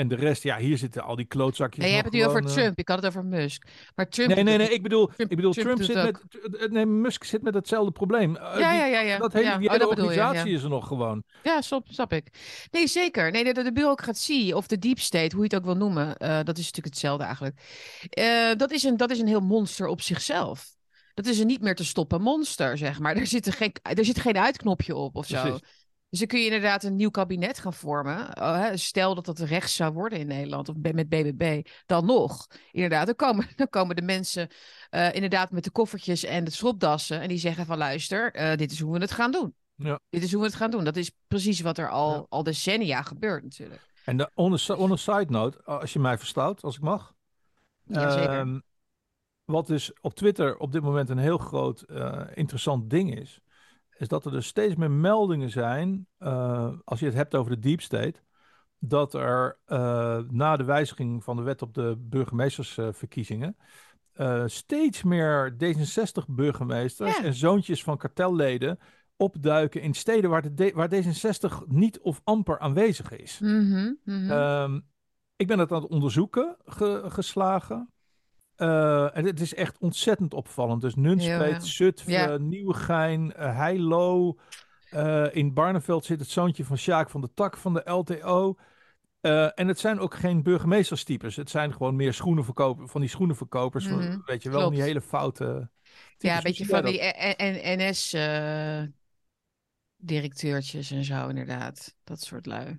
En 0.00 0.08
de 0.08 0.14
rest, 0.14 0.42
ja, 0.42 0.58
hier 0.58 0.78
zitten 0.78 1.02
al 1.02 1.16
die 1.16 1.24
klootzakjes. 1.26 1.84
Nee, 1.84 1.88
je 1.88 2.00
hebt 2.00 2.12
het 2.12 2.16
nu 2.16 2.26
over 2.26 2.44
eh, 2.44 2.52
Trump. 2.52 2.78
Ik 2.78 2.88
had 2.88 2.96
het 2.96 3.06
over 3.06 3.24
Musk. 3.24 3.66
Maar 3.94 4.08
Trump. 4.08 4.34
Nee, 4.34 4.44
nee, 4.44 4.58
nee, 4.58 4.68
ik 4.68 4.82
bedoel, 4.82 5.06
Trump- 5.06 5.30
ik 5.30 5.36
bedoel 5.36 5.52
Trump 5.52 5.82
zit 5.82 5.94
met, 5.94 6.70
nee, 6.70 6.86
Musk 6.86 7.24
zit 7.24 7.42
met 7.42 7.54
hetzelfde 7.54 7.90
probleem. 7.92 8.36
Eh, 8.36 8.58
Ja, 8.58 8.72
ja, 8.72 8.86
ja, 8.86 9.00
ja. 9.00 9.18
Dat 9.18 9.32
hele, 9.32 9.44
ja. 9.44 9.54
Oh, 9.54 9.60
dat 9.60 9.72
je, 9.72 9.78
ja. 9.78 9.86
organisatie 9.86 10.52
is 10.52 10.62
er 10.62 10.68
nog 10.68 10.86
gewoon. 10.86 11.22
Ja, 11.42 11.60
snap, 11.60 11.86
snap 11.88 12.12
ik. 12.12 12.28
Nee, 12.70 12.86
zeker. 12.86 13.30
Nee, 13.30 13.44
de, 13.44 13.62
de, 13.62 13.72
bureaucratie 13.72 14.56
of 14.56 14.66
de 14.66 14.78
deep 14.78 14.98
state, 14.98 15.36
hoe 15.36 15.44
je 15.44 15.54
het 15.54 15.54
ook 15.54 15.64
wil 15.64 15.76
noemen, 15.86 16.16
eh, 16.16 16.28
dat 16.28 16.58
is 16.58 16.64
natuurlijk 16.64 16.94
hetzelfde 16.94 17.24
eigenlijk. 17.24 17.60
Eh, 18.10 18.50
dat, 18.56 18.70
is 18.70 18.82
een, 18.82 18.96
dat 18.96 19.10
is 19.10 19.18
een 19.18 19.26
heel 19.26 19.40
monster 19.40 19.86
op 19.86 20.00
zichzelf. 20.00 20.78
Dat 21.14 21.26
is 21.26 21.38
een 21.38 21.46
niet 21.46 21.60
meer 21.62 21.74
te 21.74 21.84
stoppen 21.84 22.22
monster, 22.22 22.78
zeg 22.78 22.98
maar. 22.98 23.16
Er 23.20 23.26
zit, 23.26 23.46
er 23.46 23.52
geen, 23.52 23.72
er 23.82 24.04
zit 24.04 24.20
geen 24.20 24.38
uitknopje 24.38 24.96
op 24.96 25.16
of 25.16 25.26
zo. 25.26 25.42
Precies. 25.42 25.60
Dus 26.10 26.18
dan 26.18 26.28
kun 26.28 26.38
je 26.38 26.44
inderdaad 26.44 26.82
een 26.82 26.96
nieuw 26.96 27.10
kabinet 27.10 27.58
gaan 27.58 27.72
vormen. 27.72 28.36
Oh, 28.38 28.54
hè, 28.54 28.76
stel 28.76 29.14
dat 29.14 29.24
dat 29.24 29.38
rechts 29.38 29.74
zou 29.74 29.92
worden 29.92 30.18
in 30.18 30.26
Nederland 30.26 30.68
of 30.68 30.74
met 30.76 31.08
BBB. 31.08 31.66
Dan 31.86 32.06
nog. 32.06 32.46
Inderdaad, 32.72 33.06
dan 33.06 33.14
komen, 33.14 33.46
dan 33.56 33.68
komen 33.68 33.96
de 33.96 34.02
mensen 34.02 34.48
uh, 34.90 35.14
inderdaad 35.14 35.50
met 35.50 35.64
de 35.64 35.70
koffertjes 35.70 36.24
en 36.24 36.44
de 36.44 36.50
stropdassen. 36.50 37.20
En 37.20 37.28
die 37.28 37.38
zeggen 37.38 37.66
van 37.66 37.78
luister, 37.78 38.36
uh, 38.36 38.56
dit 38.56 38.72
is 38.72 38.80
hoe 38.80 38.92
we 38.92 38.98
het 38.98 39.10
gaan 39.10 39.32
doen. 39.32 39.54
Ja. 39.74 40.00
Dit 40.08 40.22
is 40.22 40.32
hoe 40.32 40.40
we 40.40 40.46
het 40.46 40.56
gaan 40.56 40.70
doen. 40.70 40.84
Dat 40.84 40.96
is 40.96 41.10
precies 41.26 41.60
wat 41.60 41.78
er 41.78 41.90
al, 41.90 42.12
Ja. 42.14 42.26
al 42.28 42.42
decennia 42.42 43.02
gebeurt 43.02 43.42
natuurlijk. 43.42 43.88
En 44.04 44.16
de, 44.16 44.30
on, 44.34 44.52
a, 44.54 44.74
on 44.74 44.92
a 44.92 44.96
side 44.96 45.26
note, 45.28 45.64
als 45.64 45.92
je 45.92 45.98
mij 45.98 46.18
verstaat, 46.18 46.62
als 46.62 46.76
ik 46.76 46.82
mag. 46.82 47.14
Ehm, 47.90 48.58
wat 49.44 49.66
dus 49.66 49.92
op 50.00 50.14
Twitter 50.14 50.56
op 50.56 50.72
dit 50.72 50.82
moment 50.82 51.08
een 51.08 51.18
heel 51.18 51.38
groot 51.38 51.80
eh, 51.80 52.22
interessant 52.34 52.90
ding 52.90 53.18
is, 53.18 53.40
is 54.00 54.08
dat 54.08 54.24
er 54.24 54.30
dus 54.30 54.46
steeds 54.46 54.74
meer 54.74 54.90
meldingen 54.90 55.50
zijn, 55.50 56.06
eh, 56.18 56.72
als 56.84 57.00
je 57.00 57.06
het 57.06 57.14
hebt 57.14 57.34
over 57.34 57.50
de 57.50 57.58
deep 57.58 57.80
state, 57.80 58.20
dat 58.78 59.14
er 59.14 59.58
eh, 59.64 60.18
na 60.28 60.56
de 60.56 60.64
wijziging 60.64 61.24
van 61.24 61.36
de 61.36 61.42
wet 61.42 61.62
op 61.62 61.74
de 61.74 61.96
burgemeestersverkiezingen 61.98 63.56
eh, 64.12 64.42
steeds 64.46 65.02
meer 65.02 65.54
D66-burgemeesters 65.64 67.16
Ja. 67.16 67.24
en 67.24 67.34
zoontjes 67.34 67.82
van 67.82 67.96
kartelleden 67.96 68.78
opduiken 69.16 69.80
in 69.82 69.94
steden 69.94 70.30
waar, 70.30 70.54
de 70.54 70.72
waar 70.74 70.90
D66 70.94 71.66
niet 71.66 72.00
of 72.00 72.20
amper 72.24 72.58
aanwezig 72.58 73.10
is. 73.10 73.38
Mhm, 73.38 73.92
mhm. 74.04 74.30
Ehm, 74.30 74.80
ik 75.36 75.46
ben 75.46 75.58
het 75.58 75.72
aan 75.72 75.82
het 75.82 75.90
onderzoeken 75.90 76.56
ge- 76.64 77.02
geslagen. 77.06 77.92
Eh, 78.60 79.16
en 79.16 79.24
het 79.24 79.40
is 79.40 79.54
echt 79.54 79.78
ontzettend 79.78 80.34
opvallend. 80.34 80.80
Dus 80.80 80.94
Nunspeet. 80.94 81.66
Zutphen, 81.66 82.12
Ja. 82.12 82.36
Nieuwegein, 82.36 83.32
eh, 83.34 83.56
Heilo. 83.56 84.36
Eh, 84.90 85.26
in 85.32 85.54
Barneveld 85.54 86.04
zit 86.04 86.20
het 86.20 86.28
zoontje 86.28 86.64
van 86.64 86.78
Sjaak 86.78 87.10
van 87.10 87.20
de 87.20 87.30
Tak 87.34 87.56
van 87.56 87.74
de 87.74 87.90
LTO. 87.90 88.56
En 89.54 89.68
het 89.68 89.78
zijn 89.78 89.98
ook 89.98 90.14
geen 90.14 90.42
burgemeesterstypes. 90.42 91.36
Het 91.36 91.50
zijn 91.50 91.72
gewoon 91.72 91.96
meer 91.96 92.12
schoenenverkopers, 92.14 92.90
van 92.90 93.00
die 93.00 93.10
schoenenverkopers. 93.10 93.86
Mhm, 93.86 94.18
Weet 94.24 94.42
je 94.42 94.50
wel, 94.50 94.58
klopt. 94.58 94.74
die 94.74 94.84
hele 94.84 95.00
foute... 95.00 95.70
ja, 96.18 96.36
een 96.36 96.42
beetje 96.42 96.66
van 96.66 96.84
die 96.84 97.00
NS-directeurtjes 99.98 100.90
en 100.90 101.04
zo, 101.04 101.28
inderdaad. 101.28 101.94
Dat 102.04 102.20
soort 102.20 102.46
lui. 102.46 102.78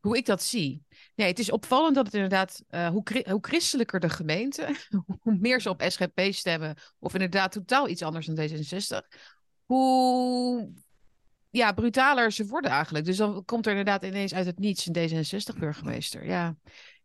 Hoe 0.00 0.16
ik 0.16 0.26
dat 0.26 0.42
zie. 0.42 0.84
Nee, 1.20 1.28
het 1.28 1.38
is 1.38 1.50
opvallend 1.50 1.94
dat 1.94 2.04
het 2.04 2.14
inderdaad, 2.14 2.62
eh, 2.68 2.88
hoe, 2.88 3.02
hoe 3.30 3.38
christelijker 3.40 4.00
de 4.00 4.08
gemeente, 4.08 4.74
hoe 5.22 5.36
meer 5.40 5.60
ze 5.60 5.68
op 5.68 5.82
SGP 5.88 6.20
stemmen, 6.32 6.76
of 6.98 7.12
inderdaad 7.12 7.52
totaal 7.52 7.88
iets 7.88 8.02
anders 8.02 8.26
dan 8.26 8.48
D66, 8.48 9.18
hoe 9.64 10.72
ja, 11.50 11.72
brutaler 11.72 12.32
ze 12.32 12.46
worden 12.46 12.70
eigenlijk. 12.70 13.04
Dus 13.04 13.16
dan 13.16 13.44
komt 13.44 13.64
er 13.66 13.70
inderdaad 13.70 14.04
ineens 14.04 14.34
uit 14.34 14.46
het 14.46 14.58
niets 14.58 14.86
een 14.86 14.94
D66-burgemeester. 14.94 16.26
Ja, 16.26 16.56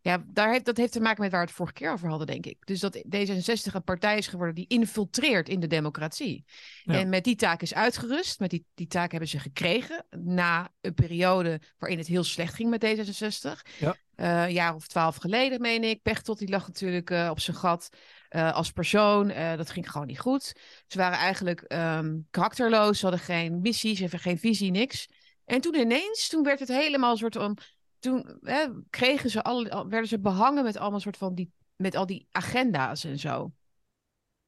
ja 0.06 0.24
daar 0.28 0.52
heeft, 0.52 0.66
dat 0.66 0.78
heeft 0.78 0.92
te 0.92 1.00
maken 1.00 1.22
met 1.22 1.32
waar 1.32 1.40
we 1.40 1.48
het 1.48 1.56
vorige 1.56 1.74
keer 1.74 1.92
over 1.92 2.10
hadden, 2.10 2.28
denk 2.28 2.46
ik. 2.46 2.58
Dus 2.66 2.80
dat 2.80 2.98
D66 2.98 3.74
een 3.74 3.84
partij 3.84 4.18
is 4.18 4.28
geworden 4.28 4.56
die 4.56 4.68
infiltreert 4.68 5.50
in 5.50 5.60
de 5.60 5.68
democratie. 5.68 6.46
Ja. 6.84 6.94
En 6.94 7.10
met 7.10 7.24
die 7.24 7.36
taak 7.36 7.62
is 7.62 7.74
uitgerust. 7.74 8.40
Met 8.40 8.50
die, 8.50 8.66
die 8.74 8.88
taak 8.88 9.12
hebben 9.12 9.30
ze 9.30 9.40
gekregen 9.40 10.06
na 10.10 10.72
een 10.82 10.94
periode 10.94 11.62
waarin 11.78 11.98
het 11.98 12.08
heel 12.08 12.24
slecht 12.24 12.54
ging 12.54 12.70
met 12.70 12.86
D66. 12.86 13.72
Ja. 13.80 13.96
Eh, 14.16 14.44
een 14.44 14.54
jaar 14.54 14.76
of 14.76 14.88
twaalf 14.88 15.16
geleden, 15.16 15.62
meen 15.62 15.84
ik. 15.84 16.02
Pechtold, 16.02 16.38
die 16.38 16.50
lag 16.50 16.68
natuurlijk 16.68 17.10
eh, 17.10 17.28
op 17.32 17.40
zijn 17.40 17.58
gat 17.58 17.90
eh, 18.30 18.54
als 18.54 18.72
persoon. 18.72 19.28
Dat 19.58 19.70
ging 19.70 19.92
gewoon 19.92 20.08
niet 20.08 20.20
goed. 20.20 20.54
Ze 20.88 20.98
waren 20.98 21.18
eigenlijk 21.18 21.62
ehm, 21.62 22.18
karakterloos. 22.30 23.00
Ze 23.00 23.06
hadden 23.06 23.26
geen 23.26 23.62
missie, 23.62 23.96
ze 23.96 24.02
hebben 24.02 24.20
geen 24.20 24.40
visie, 24.40 24.72
niks. 24.72 25.08
En 25.46 25.62
toen 25.62 25.76
ineens, 25.76 26.28
toen 26.28 26.44
werd 26.44 26.60
het 26.60 26.68
helemaal 26.68 27.12
een 27.12 27.18
soort 27.18 27.36
van... 27.36 27.58
Toen 28.06 28.40
hè, 28.42 28.68
kregen 28.90 29.30
ze 29.30 29.44
alle, 29.44 29.72
al- 29.72 29.88
werden 29.88 30.10
ze 30.10 30.20
behangen 30.20 30.64
met 30.64 30.78
allemaal 30.78 31.00
soort 31.00 31.18
van 31.18 31.36
die... 31.36 31.52
Met 31.76 31.96
al 31.96 32.06
die 32.06 32.28
agenda's 32.32 33.04
en 33.04 33.20
zo. 33.20 33.52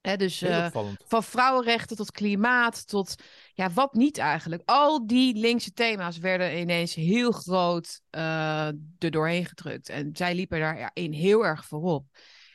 Hè, 0.01 0.15
dus 0.15 0.41
eh, 0.41 0.67
van 1.05 1.23
vrouwenrechten 1.23 1.97
tot 1.97 2.11
klimaat 2.11 2.87
tot 2.87 3.15
ja, 3.53 3.69
wat 3.69 3.93
niet 3.93 4.17
eigenlijk. 4.17 4.61
Al 4.65 5.07
die 5.07 5.35
linkse 5.35 5.73
thema's 5.73 6.17
werden 6.17 6.59
ineens 6.59 6.93
heel 6.93 7.31
groot 7.31 8.01
eh 8.09 8.67
er 8.97 9.11
doorheen 9.11 9.45
gedrukt. 9.45 9.89
En 9.89 10.09
zij 10.13 10.35
liepen 10.35 10.59
daarin 10.59 11.11
heel 11.11 11.45
erg 11.45 11.65
voorop. 11.65 12.05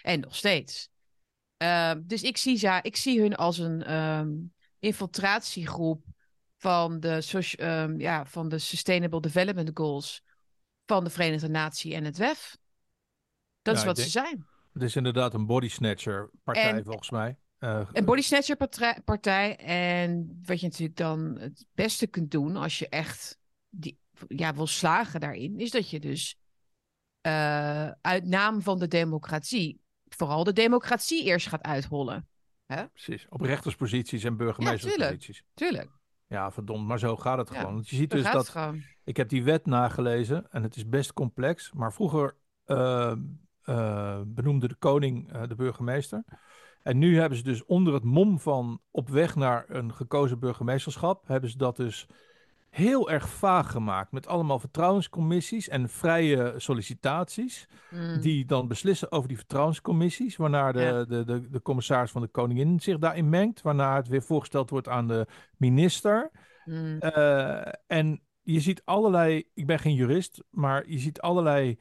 En 0.02 0.20
nog 0.20 0.36
steeds. 0.36 0.88
Ehm, 1.56 2.00
dus 2.04 2.22
ik 2.22 2.36
zie, 2.36 2.56
ze, 2.56 2.78
ik 2.82 2.96
zie 2.96 3.20
hun 3.20 3.34
als 3.34 3.58
een 3.58 3.82
ehm, 3.82 4.30
infiltratiegroep 4.78 6.04
van 6.56 7.00
de, 7.00 7.54
ehm, 7.56 8.00
ja, 8.00 8.26
van 8.26 8.48
de 8.48 8.58
Sustainable 8.58 9.20
Development 9.20 9.70
Goals 9.74 10.22
van 10.92 11.05
de 11.05 11.11
Verenigde 11.11 11.48
Naties 11.48 11.92
en 11.92 12.05
het 12.05 12.16
WEF. 12.16 12.57
Dat 13.62 13.74
Ja, 13.74 13.81
is 13.81 13.87
wat 13.87 13.96
denk- 13.96 14.09
ze 14.09 14.18
zijn. 14.18 14.46
Het 14.72 14.83
is 14.83 14.96
inderdaad 14.96 15.35
een 15.35 15.46
body 15.46 15.68
snatcher 15.68 16.31
partij 16.44 16.72
En- 16.72 16.85
volgens 16.85 17.11
mij. 17.11 17.37
Eh, 17.59 17.88
Een 17.92 18.05
body 18.05 18.20
snatcher 18.20 18.57
partij, 18.57 19.00
partij. 19.05 19.57
En 19.57 20.40
wat 20.44 20.61
je 20.61 20.66
natuurlijk 20.66 20.96
dan 20.98 21.37
het 21.38 21.66
beste 21.74 22.07
kunt 22.07 22.31
doen 22.31 22.57
als 22.57 22.78
je 22.78 22.88
echt 22.88 23.38
die, 23.68 23.98
ja, 24.28 24.55
wil 24.55 24.66
slagen 24.66 25.20
daarin, 25.20 25.59
is 25.61 25.70
dat 25.70 25.90
je 25.90 26.00
dus 26.00 26.37
eh, 27.20 27.90
uit 27.90 28.24
naam 28.24 28.62
van 28.62 28.78
de 28.78 28.88
democratie 28.88 29.81
vooral 30.09 30.44
de 30.44 30.52
democratie 30.52 31.24
eerst 31.24 31.46
gaat 31.46 31.62
uithollen. 31.62 32.26
Precies, 32.92 33.26
op 33.28 33.40
rechtersposities 33.40 34.24
en 34.24 34.37
burgemeestersposities. 34.37 35.42
Tuurlijk. 35.55 35.90
Ja, 36.32 36.50
verdomd, 36.50 36.86
maar 36.86 36.98
zo 36.98 37.16
gaat 37.16 37.38
het 37.38 37.48
Ja, 37.48 37.58
gewoon. 37.58 37.74
Want 37.74 37.88
je 37.88 37.96
ziet 37.96 38.10
dus 38.10 38.32
dat. 38.32 38.56
Ik 39.04 39.16
heb 39.16 39.28
die 39.28 39.44
wet 39.44 39.66
nagelezen 39.66 40.50
en 40.50 40.62
het 40.62 40.76
is 40.76 40.88
best 40.88 41.12
complex. 41.12 41.72
Maar 41.72 41.92
vroeger 41.92 42.36
eh, 42.64 43.12
eh, 43.62 44.20
benoemde 44.26 44.68
de 44.68 44.74
koning 44.74 45.32
eh, 45.32 45.42
de 45.48 45.54
burgemeester. 45.54 46.24
En 46.82 46.98
nu 46.98 47.18
hebben 47.18 47.38
ze 47.38 47.44
dus 47.44 47.64
onder 47.64 47.94
het 47.94 48.04
mom 48.04 48.38
van 48.38 48.80
op 48.90 49.08
weg 49.08 49.34
naar 49.34 49.64
een 49.68 49.94
gekozen 49.94 50.38
burgemeesterschap, 50.38 51.26
hebben 51.26 51.50
ze 51.50 51.56
dat 51.56 51.76
dus 51.76 52.06
heel 52.72 53.11
erg 53.11 53.28
vaag 53.28 53.70
gemaakt. 53.70 54.12
Met 54.12 54.26
allemaal 54.26 54.58
vertrouwenscommissies 54.58 55.68
en 55.68 55.88
vrije 55.88 56.54
sollicitaties. 56.56 57.68
Mm. 57.90 58.20
Die 58.20 58.44
dan 58.44 58.68
beslissen 58.68 59.12
over 59.12 59.28
die 59.28 59.37
vertrouwenscommissies. 59.37 60.37
Waarna 60.37 60.72
de, 60.72 60.80
Ja. 60.80 61.04
de, 61.04 61.24
de, 61.24 61.50
de 61.50 61.62
commissaris 61.62 62.11
van 62.11 62.22
de 62.22 62.28
koningin 62.28 62.80
zich 62.80 62.98
daarin 62.98 63.28
mengt. 63.28 63.62
Waarna 63.62 63.96
het 63.96 64.08
weer 64.08 64.22
voorgesteld 64.22 64.70
wordt 64.70 64.88
aan 64.88 65.08
de 65.08 65.26
minister. 65.56 66.30
Mm. 66.64 66.98
Eh, 66.98 67.72
en 67.87 68.22
je 68.42 68.61
ziet 68.61 68.82
allerlei, 68.85 69.44
ik 69.54 69.66
ben 69.66 69.78
geen 69.78 69.94
jurist, 69.94 70.42
maar 70.50 70.88
je 70.88 70.98
ziet 70.98 71.20
allerlei 71.20 71.78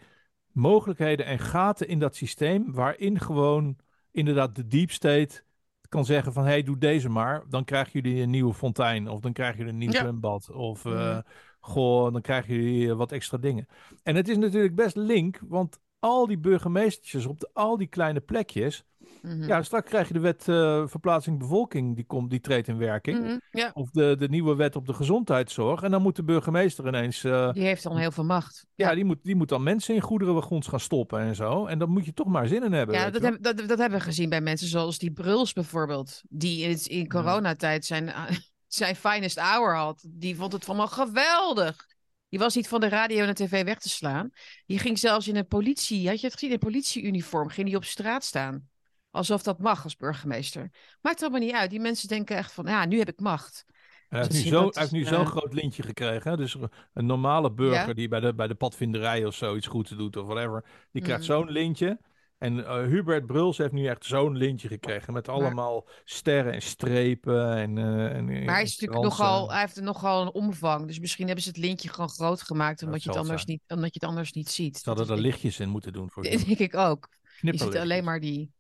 mogelijkheden 0.51 1.25
en 1.25 1.39
gaten 1.39 1.87
in 1.87 1.99
dat 1.99 2.15
systeem. 2.15 2.73
Waarin 2.73 3.19
gewoon 3.19 3.77
inderdaad 4.11 4.55
de 4.55 4.67
deep 4.67 4.91
state 4.91 5.43
kan 5.91 6.05
zeggen 6.05 6.33
van 6.33 6.43
hé, 6.43 6.49
hey, 6.49 6.63
doe 6.63 6.77
deze 6.77 7.09
maar. 7.09 7.43
Dan 7.49 7.63
krijgen 7.63 8.01
jullie 8.01 8.21
een 8.21 8.29
nieuwe 8.29 8.53
fontein 8.53 9.07
of 9.09 9.19
dan 9.19 9.33
krijgen 9.33 9.57
jullie 9.57 9.71
een 9.71 9.77
nieuw 9.79 9.91
Ja. 9.91 9.99
zwembad. 9.99 10.51
Of 10.51 10.85
eh, 10.85 10.91
Mhm. 10.91 11.21
goh, 11.59 12.11
dan 12.11 12.21
krijgen 12.21 12.53
jullie 12.55 12.89
eh, 12.89 12.95
wat 12.95 13.11
extra 13.11 13.37
dingen. 13.37 13.67
En 14.03 14.15
het 14.15 14.27
is 14.29 14.37
natuurlijk 14.37 14.75
best 14.75 14.95
link, 14.95 15.39
want 15.47 15.79
al 16.01 16.27
die 16.27 16.37
burgemeestertjes 16.39 17.25
op 17.25 17.39
de, 17.39 17.49
al 17.53 17.77
die 17.77 17.87
kleine 17.87 18.19
plekjes. 18.19 18.83
Mhm. 19.21 19.43
Ja, 19.43 19.63
straks 19.63 19.89
krijg 19.89 20.07
je 20.07 20.13
de 20.13 20.19
wet 20.19 20.47
eh, 20.47 20.87
verplaatsing 20.87 21.39
bevolking, 21.39 21.95
die, 21.95 22.05
komt, 22.05 22.29
die 22.29 22.39
treedt 22.39 22.67
in 22.67 22.77
werking. 22.77 23.19
Mhm. 23.19 23.69
Of 23.73 23.89
de, 23.89 24.15
de 24.19 24.29
nieuwe 24.29 24.55
wet 24.55 24.75
op 24.75 24.87
de 24.87 24.93
gezondheidszorg. 24.93 25.81
En 25.81 25.91
dan 25.91 26.01
moet 26.01 26.15
de 26.15 26.23
burgemeester 26.23 26.87
ineens. 26.87 27.23
eh, 27.23 27.51
die 27.53 27.63
heeft 27.63 27.83
dan 27.83 27.97
heel 27.97 28.11
veel 28.11 28.23
macht. 28.23 28.65
ja, 28.75 28.93
die 28.95 29.05
moet, 29.05 29.19
die 29.23 29.35
moet 29.35 29.49
dan 29.49 29.63
mensen 29.63 29.95
in 29.95 30.01
goederenwagons 30.01 30.67
gaan 30.67 30.79
stoppen 30.79 31.19
en 31.19 31.35
zo. 31.35 31.65
En 31.65 31.79
dan 31.79 31.89
moet 31.89 32.05
je 32.05 32.13
toch 32.13 32.27
maar 32.27 32.47
zin 32.47 32.63
in 32.63 32.73
hebben. 32.73 32.95
Ja, 32.95 33.11
heb, 33.11 33.37
dat, 33.43 33.57
dat 33.57 33.79
hebben 33.79 33.99
we 33.99 34.05
gezien 34.05 34.29
bij 34.29 34.41
mensen 34.41 34.67
zoals 34.67 34.97
die 34.97 35.11
Bruls 35.11 35.53
bijvoorbeeld. 35.53 36.21
Die 36.29 36.63
in, 36.63 36.79
in 36.85 37.07
coronatijd 37.07 37.85
zijn, 37.85 38.13
zijn 38.67 38.95
finest 38.95 39.39
hour 39.39 39.75
had. 39.75 40.05
Die 40.09 40.35
vond 40.35 40.53
het 40.53 40.67
allemaal 40.67 40.87
geweldig. 40.87 41.89
Die 42.31 42.39
was 42.39 42.55
niet 42.55 42.67
van 42.67 42.79
de 42.79 42.89
radio 42.89 43.19
en 43.21 43.27
de 43.27 43.43
tv 43.45 43.63
weg 43.63 43.79
te 43.79 43.89
slaan. 43.89 44.29
Die 44.65 44.79
ging 44.79 44.99
zelfs 44.99 45.27
in 45.27 45.35
een 45.35 45.47
politie, 45.47 46.07
had 46.07 46.19
je 46.19 46.25
het 46.25 46.33
gezien, 46.33 46.49
in 46.49 46.55
een 46.55 46.61
politieuniform, 46.71 47.49
ging 47.49 47.67
die 47.67 47.75
op 47.75 47.83
straat 47.83 48.23
staan. 48.23 48.69
Alsof 49.09 49.43
dat 49.43 49.59
mag 49.59 49.83
als 49.83 49.95
burgemeester. 49.95 50.69
Maakt 51.01 51.21
allemaal 51.21 51.39
niet 51.39 51.53
uit. 51.53 51.69
Die 51.69 51.79
mensen 51.79 52.07
denken 52.07 52.35
echt 52.37 52.51
van, 52.51 52.65
ja, 52.65 52.85
nu 52.85 52.97
heb 52.97 53.07
ik 53.09 53.19
macht. 53.19 53.65
Hij 54.09 54.19
heeft 54.19 54.31
nu 54.31 54.37
zie- 54.39 54.49
zo- 54.49 54.61
dat 54.63 54.73
hij 54.75 54.83
heeft 54.83 54.95
is, 54.95 54.99
nu 55.01 55.05
zo'n 55.15 55.25
eh, 55.25 55.31
groot 55.31 55.53
lintje 55.53 55.83
gekregen. 55.83 56.31
Hè? 56.31 56.37
Dus 56.37 56.55
een 56.93 57.05
normale 57.05 57.51
burger 57.51 57.87
Ja. 57.87 57.93
die 57.93 58.07
bij 58.07 58.19
de, 58.19 58.33
bij 58.33 58.47
de 58.47 58.55
padvinderij 58.55 59.25
of 59.25 59.35
zoiets 59.35 59.67
goeds 59.67 59.91
doet 59.91 60.17
of 60.17 60.25
whatever. 60.27 60.65
Die 60.91 61.01
krijgt 61.01 61.27
Mhm. 61.27 61.31
zo'n 61.31 61.49
lintje. 61.51 61.99
En 62.41 62.65
eh, 62.65 62.75
Hubert 62.75 63.25
Bruls 63.25 63.57
heeft 63.57 63.71
nu 63.71 63.85
echt 63.85 64.05
zo'n 64.05 64.37
lintje 64.37 64.67
gekregen. 64.67 65.13
Met 65.13 65.27
allemaal 65.27 65.87
sterren 66.03 66.53
en 66.53 66.61
strepen. 66.61 67.55
En, 67.55 67.77
eh, 67.77 68.15
en, 68.15 68.25
Maar 68.25 68.53
hij, 68.55 68.63
is 68.63 68.79
natuurlijk 68.79 69.01
nogal, 69.01 69.51
hij 69.51 69.59
heeft 69.59 69.81
nogal 69.81 70.21
een 70.21 70.31
omvang. 70.31 70.87
Dus 70.87 70.99
misschien 70.99 71.25
hebben 71.25 71.43
ze 71.43 71.49
het 71.49 71.57
lintje 71.57 71.89
gewoon 71.89 72.09
groot 72.09 72.41
gemaakt. 72.41 72.83
Omdat, 72.83 73.03
je, 73.03 73.09
het 73.09 73.17
anders 73.17 73.45
niet, 73.45 73.61
omdat 73.67 73.93
je 73.93 73.99
het 73.99 74.09
anders 74.09 74.31
niet 74.31 74.49
ziet. 74.49 74.77
Ze 74.77 74.89
hadden 74.89 75.07
Dat 75.07 75.17
er 75.17 75.23
lichtjes 75.23 75.59
in 75.59 75.69
moeten 75.69 75.93
doen 75.93 76.09
voor 76.11 76.23
denk, 76.29 76.45
denk 76.45 76.59
ik 76.59 76.75
ook. 76.75 77.09
Je 77.41 77.57
ziet 77.57 77.77
alleen 77.77 78.03
maar 78.03 78.19
die 78.19 78.51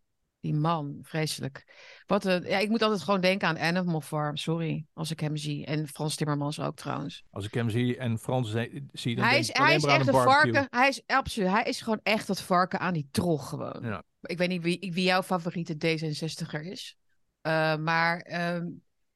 Die 0.41 0.53
man, 0.53 0.99
vreselijk. 1.01 1.65
Wat 2.05 2.25
een, 2.25 2.43
ja, 2.43 2.57
ik 2.57 2.69
moet 2.69 2.81
altijd 2.81 3.01
gewoon 3.01 3.21
denken 3.21 3.47
aan 3.47 3.59
Animal 3.59 4.01
Farm. 4.01 4.37
Sorry, 4.37 4.85
als 4.93 5.11
ik 5.11 5.19
hem 5.19 5.37
zie. 5.37 5.65
En 5.65 5.87
Frans 5.87 6.15
Timmermans 6.15 6.59
ook 6.59 6.75
trouwens. 6.75 7.23
Als 7.29 7.45
ik 7.45 7.53
hem 7.53 7.69
zie 7.69 7.97
en 7.97 8.19
Frans 8.19 8.51
zie, 8.91 9.15
dan 9.15 9.25
Hij 9.25 9.33
denk 9.33 9.43
is, 9.43 9.49
ik 9.49 9.55
hij 9.55 9.75
is 9.75 9.83
echt 9.83 10.07
een 10.07 10.13
varken. 10.13 10.67
Hij 10.69 10.87
is 10.87 11.01
absoluut. 11.05 11.49
Hij 11.49 11.63
is 11.63 11.81
gewoon 11.81 11.99
echt 12.03 12.27
dat 12.27 12.41
varken 12.41 12.79
aan 12.79 12.93
die 12.93 13.07
trog 13.11 13.49
gewoon. 13.49 13.79
Ja. 13.81 14.03
Ik 14.21 14.37
weet 14.37 14.49
niet 14.49 14.61
wie, 14.61 14.91
wie 14.93 15.03
jouw 15.03 15.23
favoriete 15.23 15.73
D66er 15.73 16.61
is. 16.61 16.97
Eh, 17.41 17.77
maar 17.77 18.19
ehm, 18.19 18.67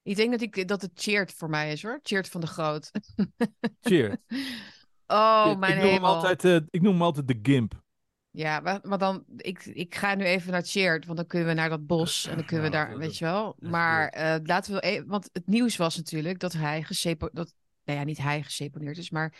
ik 0.03 0.15
denk 0.15 0.31
dat, 0.31 0.41
ik, 0.41 0.67
dat 0.67 0.81
het 0.81 0.91
Cheert 0.93 1.33
voor 1.33 1.49
mij 1.49 1.71
is 1.71 1.83
hoor. 1.83 1.99
Cheert 2.03 2.29
van 2.29 2.41
de 2.41 2.47
Groot. 2.47 2.91
Cheer. 3.81 4.17
Oh, 5.07 5.49
ik, 5.51 5.57
mijn 5.57 5.77
ik 5.77 5.83
noem 5.83 5.93
hem 5.93 6.05
altijd, 6.05 6.45
eh, 6.45 6.55
ik 6.69 6.81
noem 6.81 6.93
hem 6.93 7.01
altijd 7.01 7.27
de 7.27 7.39
Gimp. 7.41 7.83
Ja, 8.35 8.59
maar, 8.59 8.79
maar 8.83 8.97
dan, 8.97 9.23
ik, 9.37 9.65
ik 9.65 9.95
ga 9.95 10.15
nu 10.15 10.23
even 10.23 10.51
naar 10.51 10.63
Cheert, 10.63 11.05
want 11.05 11.17
dan 11.17 11.27
kunnen 11.27 11.47
we 11.47 11.53
naar 11.53 11.69
dat 11.69 11.85
bos 11.85 12.27
en 12.27 12.35
dan 12.35 12.45
kunnen 12.45 12.71
we 12.71 12.77
Ja, 12.77 12.85
daar, 12.85 12.97
weet 12.97 13.17
je 13.17 13.25
wel. 13.25 13.55
Maar 13.59 14.07
eh, 14.07 14.35
laten 14.43 14.73
we 14.73 14.79
even, 14.79 15.07
want 15.07 15.29
het 15.33 15.47
nieuws 15.47 15.77
was 15.77 15.95
natuurlijk 15.97 16.39
dat 16.39 16.53
hij 16.53 16.83
gesepo, 16.83 17.29
dat, 17.31 17.53
nou 17.83 17.99
ja, 17.99 18.05
niet 18.05 18.17
hij 18.17 18.43
geseponeerd 18.43 18.97
is, 18.97 19.09
maar 19.09 19.37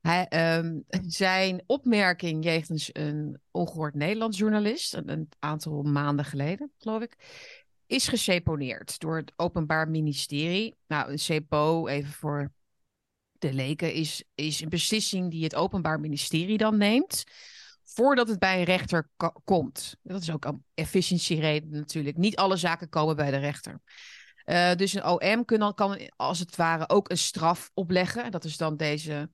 hij, 0.00 0.26
ehm, 0.28 0.78
zijn 1.06 1.62
opmerking 1.66 2.44
jegens 2.44 2.90
een 2.92 3.40
ongehoord 3.50 3.94
Nederlands 3.94 4.38
journalist, 4.38 4.94
een, 4.94 5.08
een 5.08 5.28
aantal 5.38 5.82
maanden 5.82 6.24
geleden, 6.24 6.72
geloof 6.78 7.02
ik, 7.02 7.16
is 7.86 8.08
geseponeerd 8.08 8.98
door 8.98 9.16
het 9.16 9.32
Openbaar 9.36 9.90
Ministerie. 9.90 10.76
Nou, 10.86 11.10
een 11.10 11.18
CEPO, 11.18 11.86
even 11.86 12.12
voor 12.12 12.52
de 13.32 13.52
leken, 13.52 13.92
is, 13.92 14.24
is 14.34 14.60
een 14.60 14.68
beslissing 14.68 15.30
die 15.30 15.44
het 15.44 15.54
Openbaar 15.54 16.00
Ministerie 16.00 16.58
dan 16.58 16.76
neemt 16.76 17.24
voordat 17.92 18.28
het 18.28 18.38
bij 18.38 18.58
een 18.58 18.64
rechter 18.64 19.10
ko- 19.16 19.40
komt. 19.44 19.96
Dat 20.02 20.22
is 20.22 20.32
ook 20.32 20.44
een 20.44 20.64
efficiëntiereden 20.74 21.70
natuurlijk. 21.70 22.16
Niet 22.16 22.36
alle 22.36 22.56
zaken 22.56 22.88
komen 22.88 23.16
bij 23.16 23.30
de 23.30 23.36
rechter. 23.36 23.80
Eh, 24.44 24.74
dus 24.74 24.92
een 24.92 25.04
OM 25.04 25.44
kan, 25.44 25.74
kan 25.74 26.10
als 26.16 26.38
het 26.38 26.56
ware 26.56 26.88
ook 26.88 27.10
een 27.10 27.18
straf 27.18 27.70
opleggen. 27.74 28.24
En 28.24 28.30
dat 28.30 28.44
is 28.44 28.56
dan 28.56 28.76
deze 28.76 29.30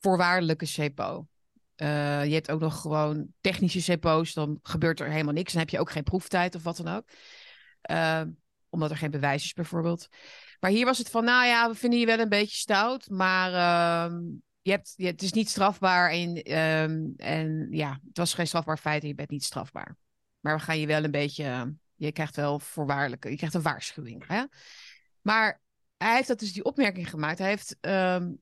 voorwaardelijke 0.00 0.66
CEPO. 0.66 1.26
Eh, 1.74 2.24
je 2.24 2.34
hebt 2.34 2.50
ook 2.50 2.60
nog 2.60 2.80
gewoon 2.80 3.26
technische 3.40 3.80
CEPO's. 3.82 4.32
Dan 4.32 4.58
gebeurt 4.62 5.00
er 5.00 5.10
helemaal 5.10 5.32
niks. 5.32 5.52
Dan 5.52 5.60
heb 5.60 5.70
je 5.70 5.80
ook 5.80 5.90
geen 5.90 6.02
proeftijd 6.02 6.54
of 6.54 6.62
wat 6.62 6.76
dan 6.76 6.96
ook. 6.96 7.08
Eh, 7.80 8.22
omdat 8.68 8.90
er 8.90 8.96
geen 8.96 9.10
bewijs 9.10 9.44
is 9.44 9.52
bijvoorbeeld. 9.52 10.08
Maar 10.60 10.70
hier 10.70 10.84
was 10.84 10.98
het 10.98 11.10
van, 11.10 11.24
nou 11.24 11.46
ja, 11.46 11.68
we 11.68 11.74
vinden 11.74 11.98
je 11.98 12.06
wel 12.06 12.18
een 12.18 12.28
beetje 12.28 12.56
stout. 12.56 13.10
Maar 13.10 13.52
ehm, 13.52 14.20
je 14.64 14.70
hebt, 14.70 14.94
je, 14.96 15.06
het 15.06 15.22
is 15.22 15.32
niet 15.32 15.48
strafbaar. 15.48 16.10
En, 16.10 16.42
ehm, 16.42 17.10
en 17.16 17.66
ja, 17.70 18.00
het 18.08 18.16
was 18.16 18.34
geen 18.34 18.46
strafbaar 18.46 18.78
feit 18.78 19.02
en 19.02 19.08
je 19.08 19.14
bent 19.14 19.30
niet 19.30 19.44
strafbaar. 19.44 19.96
Maar 20.40 20.56
we 20.56 20.62
gaan 20.62 20.78
je 20.78 20.86
wel 20.86 21.04
een 21.04 21.10
beetje, 21.10 21.76
je 21.94 22.12
krijgt 22.12 22.36
wel 22.36 22.58
voorwaardelijke, 22.58 23.30
je 23.30 23.36
krijgt 23.36 23.54
een 23.54 23.62
waarschuwing. 23.62 24.26
Hè? 24.26 24.44
Maar 25.20 25.60
hij 25.96 26.14
heeft 26.14 26.28
dat 26.28 26.38
dus 26.38 26.52
die 26.52 26.64
opmerking 26.64 27.10
gemaakt. 27.10 27.38
Hij 27.38 27.48
heeft 27.48 27.76
ehm, 27.80 28.32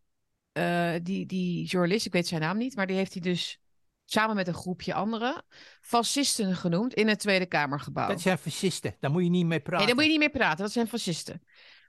eh, 0.53 0.95
die, 1.03 1.27
die 1.27 1.67
journalist, 1.67 2.07
ik 2.07 2.13
weet 2.13 2.27
zijn 2.27 2.41
naam 2.41 2.57
niet, 2.57 2.77
maar 2.77 2.87
die 2.87 2.97
heeft 2.97 3.13
hij 3.13 3.23
dus 3.23 3.61
samen 4.05 4.37
met 4.37 4.49
een 4.49 4.55
groepje 4.55 4.95
anderen 4.95 5.45
fascisten 5.81 6.57
genoemd 6.57 6.95
in 6.95 7.09
het 7.09 7.19
Tweede 7.19 7.47
Kamergebouw. 7.47 8.09
Dat 8.09 8.21
zijn 8.21 8.39
fascisten, 8.39 8.97
daar 9.01 9.11
moet 9.11 9.25
je 9.25 9.31
niet 9.31 9.47
mee 9.47 9.61
praten. 9.61 9.79
Nee, 9.79 9.87
daar 9.87 9.95
moet 9.95 10.05
je 10.05 10.19
niet 10.19 10.33
mee 10.33 10.41
praten. 10.41 10.65
Dat 10.65 10.73
zijn 10.73 10.89
fascisten. 10.89 11.43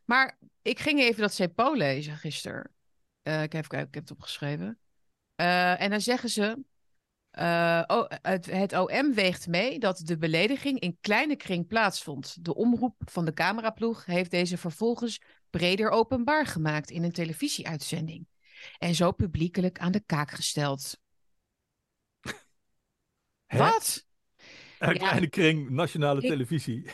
Maar 0.05 0.37
ik 0.61 0.79
ging 0.79 0.99
even 0.99 1.21
dat 1.21 1.33
CEPO 1.33 1.73
lezen 1.73 2.17
gisteren. 2.17 2.71
Eh, 3.23 3.43
ik, 3.43 3.51
heb, 3.53 3.63
ik 3.65 3.71
heb 3.71 3.93
het 3.93 4.11
opgeschreven. 4.11 4.79
Eh, 5.35 5.81
en 5.81 5.89
dan 5.89 6.01
zeggen 6.01 6.29
ze... 6.29 6.63
eh, 7.31 7.83
oh, 7.87 8.05
het, 8.21 8.45
het 8.45 8.73
OM 8.73 9.13
weegt 9.13 9.47
mee 9.47 9.79
dat 9.79 9.97
de 10.03 10.17
belediging 10.17 10.79
in 10.79 10.97
kleine 11.01 11.35
kring 11.35 11.67
plaatsvond. 11.67 12.45
De 12.45 12.55
omroep 12.55 12.95
van 13.05 13.25
de 13.25 13.33
cameraploeg 13.33 14.05
heeft 14.05 14.31
deze 14.31 14.57
vervolgens 14.57 15.21
breder 15.49 15.89
openbaar 15.89 16.45
gemaakt 16.45 16.89
in 16.91 17.03
een 17.03 17.11
televisieuitzending. 17.11 18.27
En 18.77 18.95
zo 18.95 19.11
publiekelijk 19.11 19.79
aan 19.79 19.91
de 19.91 20.03
kaak 20.05 20.31
gesteld. 20.31 20.97
Hè? 23.45 23.57
Wat? 23.57 24.05
Een 24.79 24.93
Ja. 24.93 24.97
kleine 24.99 25.27
kring, 25.29 25.69
nationale 25.69 26.21
Ik- 26.21 26.29
televisie. 26.29 26.89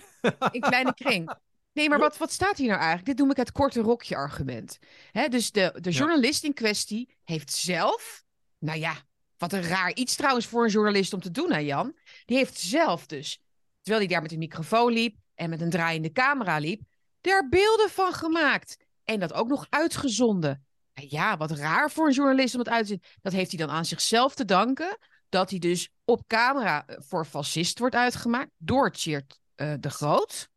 In 0.51 0.61
kleine 0.61 0.93
kring. 0.93 1.31
Nee, 1.79 1.89
maar 1.89 1.99
wat, 1.99 2.17
wat 2.17 2.31
staat 2.31 2.57
hier 2.57 2.67
nou 2.67 2.79
eigenlijk? 2.79 3.07
Dit 3.07 3.17
noem 3.17 3.31
ik 3.31 3.37
het 3.37 3.51
korte 3.51 3.81
rokje 3.81 4.15
argument. 4.15 4.79
Hè, 5.11 5.27
dus 5.27 5.51
de, 5.51 5.77
de 5.81 5.91
journalist 5.91 6.43
in 6.43 6.53
kwestie 6.53 7.17
heeft 7.23 7.53
zelf... 7.53 8.23
Nou 8.57 8.79
ja, 8.79 8.95
wat 9.37 9.53
een 9.53 9.63
raar 9.63 9.93
iets 9.93 10.15
trouwens 10.15 10.45
voor 10.45 10.63
een 10.63 10.69
journalist 10.69 11.13
om 11.13 11.21
te 11.21 11.31
doen, 11.31 11.51
hè 11.51 11.57
Jan? 11.57 11.97
Die 12.25 12.37
heeft 12.37 12.59
zelf 12.59 13.05
dus, 13.05 13.41
terwijl 13.81 14.05
hij 14.05 14.13
daar 14.13 14.21
met 14.21 14.31
een 14.31 14.37
microfoon 14.37 14.91
liep... 14.91 15.15
en 15.35 15.49
met 15.49 15.61
een 15.61 15.69
draaiende 15.69 16.11
camera 16.11 16.57
liep, 16.57 16.81
daar 17.21 17.49
beelden 17.49 17.89
van 17.89 18.13
gemaakt. 18.13 18.77
En 19.03 19.19
dat 19.19 19.33
ook 19.33 19.47
nog 19.47 19.67
uitgezonden. 19.69 20.65
Nou 20.93 21.07
ja, 21.11 21.37
wat 21.37 21.51
raar 21.51 21.91
voor 21.91 22.07
een 22.07 22.13
journalist 22.13 22.53
om 22.53 22.59
het 22.59 22.69
uit 22.69 22.81
te 22.81 22.87
zien. 22.87 23.03
Dat 23.21 23.33
heeft 23.33 23.51
hij 23.51 23.65
dan 23.65 23.75
aan 23.75 23.85
zichzelf 23.85 24.35
te 24.35 24.45
danken... 24.45 24.97
dat 25.29 25.49
hij 25.49 25.59
dus 25.59 25.89
op 26.05 26.27
camera 26.27 26.85
eh, 26.85 26.95
voor 26.99 27.25
fascist 27.25 27.79
wordt 27.79 27.95
uitgemaakt... 27.95 28.51
door 28.57 28.91
Tjeerd 28.91 29.39
eh, 29.55 29.73
de 29.79 29.89
Groot 29.89 30.48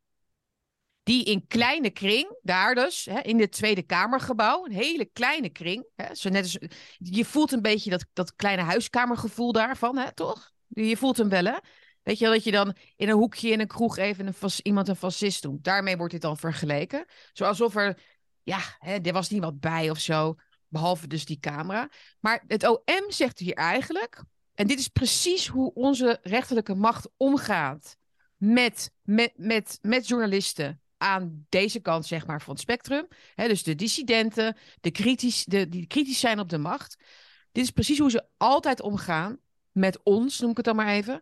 die 1.02 1.24
in 1.24 1.46
kleine 1.46 1.90
kring, 1.90 2.38
daar 2.42 2.74
dus, 2.74 3.04
hè, 3.04 3.20
in 3.20 3.40
het 3.40 3.52
Tweede 3.52 3.82
Kamergebouw, 3.82 4.64
een 4.64 4.72
hele 4.72 5.04
kleine 5.04 5.48
kring. 5.48 5.86
Hè, 5.96 6.14
zo 6.14 6.28
net 6.28 6.42
als, 6.42 6.58
je 6.98 7.24
voelt 7.24 7.52
een 7.52 7.62
beetje 7.62 7.90
dat, 7.90 8.06
dat 8.12 8.34
kleine 8.34 8.62
huiskamergevoel 8.62 9.52
daarvan, 9.52 9.96
hè, 9.96 10.14
toch? 10.14 10.50
Je 10.68 10.96
voelt 10.96 11.16
hem 11.16 11.28
wel, 11.28 11.44
hè? 11.44 11.56
Weet 12.02 12.18
je 12.18 12.24
wel, 12.24 12.34
dat 12.34 12.44
je 12.44 12.50
dan 12.50 12.76
in 12.96 13.08
een 13.08 13.14
hoekje 13.16 13.50
in 13.50 13.60
een 13.60 13.66
kroeg 13.66 13.96
even 13.96 14.26
een 14.26 14.50
iemand 14.62 14.88
een 14.88 14.96
fascist 14.96 15.42
doet. 15.42 15.64
Daarmee 15.64 15.96
wordt 15.96 16.12
dit 16.12 16.22
dan 16.22 16.36
vergeleken. 16.36 17.04
Zo 17.32 17.44
alsof 17.44 17.76
er, 17.76 17.98
ja, 18.42 18.60
hè, 18.78 18.98
er 18.98 19.12
was 19.12 19.30
niemand 19.30 19.60
bij 19.60 19.90
of 19.90 19.98
zo, 19.98 20.34
behalve 20.68 21.06
dus 21.06 21.24
die 21.24 21.38
camera. 21.38 21.88
Maar 22.20 22.44
het 22.46 22.66
OM 22.66 23.04
zegt 23.08 23.38
hier 23.38 23.54
eigenlijk, 23.54 24.22
en 24.54 24.66
dit 24.66 24.78
is 24.78 24.88
precies 24.88 25.46
hoe 25.46 25.74
onze 25.74 26.18
rechterlijke 26.22 26.74
macht 26.74 27.08
omgaat 27.16 27.96
met, 28.36 28.90
met, 29.02 29.32
met, 29.36 29.78
met 29.80 30.08
journalisten 30.08 30.81
aan 31.02 31.46
deze 31.48 31.80
kant 31.80 32.06
zeg 32.06 32.26
maar, 32.26 32.42
van 32.42 32.52
het 32.52 32.62
spectrum. 32.62 33.08
Hè, 33.34 33.48
dus 33.48 33.62
de 33.62 33.74
dissidenten, 33.74 34.56
de 34.80 34.90
kritisch, 34.90 35.44
de, 35.44 35.68
die 35.68 35.86
kritisch 35.86 36.20
zijn 36.20 36.40
op 36.40 36.48
de 36.48 36.58
macht. 36.58 36.96
Dit 37.52 37.64
is 37.64 37.70
precies 37.70 37.98
hoe 37.98 38.10
ze 38.10 38.26
altijd 38.36 38.80
omgaan 38.80 39.38
met 39.70 40.02
ons, 40.02 40.40
noem 40.40 40.50
ik 40.50 40.56
het 40.56 40.64
dan 40.64 40.76
maar 40.76 40.88
even. 40.88 41.20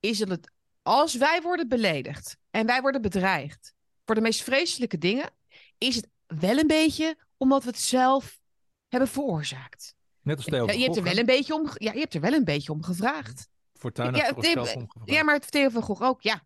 Is 0.00 0.18
dat 0.18 0.28
het, 0.28 0.50
als 0.82 1.14
wij 1.14 1.40
worden 1.42 1.68
beledigd 1.68 2.36
en 2.50 2.66
wij 2.66 2.80
worden 2.80 3.02
bedreigd 3.02 3.74
voor 4.04 4.14
de 4.14 4.20
meest 4.20 4.42
vreselijke 4.42 4.98
dingen, 4.98 5.30
is 5.78 5.96
het 5.96 6.08
wel 6.26 6.58
een 6.58 6.66
beetje 6.66 7.16
omdat 7.36 7.62
we 7.62 7.68
het 7.68 7.78
zelf 7.78 8.40
hebben 8.88 9.08
veroorzaakt. 9.08 9.94
Net 10.22 10.36
als 10.36 10.46
Theo 10.46 10.66
Ja, 10.66 10.72
je, 10.72 10.84
hebt 10.84 10.96
er 10.96 11.02
wel 11.02 11.18
een 11.18 11.26
beetje 11.26 11.54
om, 11.54 11.70
ja, 11.74 11.92
je 11.92 11.98
hebt 11.98 12.14
er 12.14 12.20
wel 12.20 12.32
een 12.32 12.44
beetje 12.44 12.72
om 12.72 12.82
gevraagd. 12.82 13.48
Fortuyn 13.72 14.14
Ja, 14.14 14.24
heeft 14.24 14.56
omgevraagd. 14.56 14.86
Ja, 15.04 15.22
maar 15.22 15.40
Theo 15.40 15.68
van 15.68 15.82
Gogh 15.82 16.02
ook, 16.02 16.22
ja. 16.22 16.42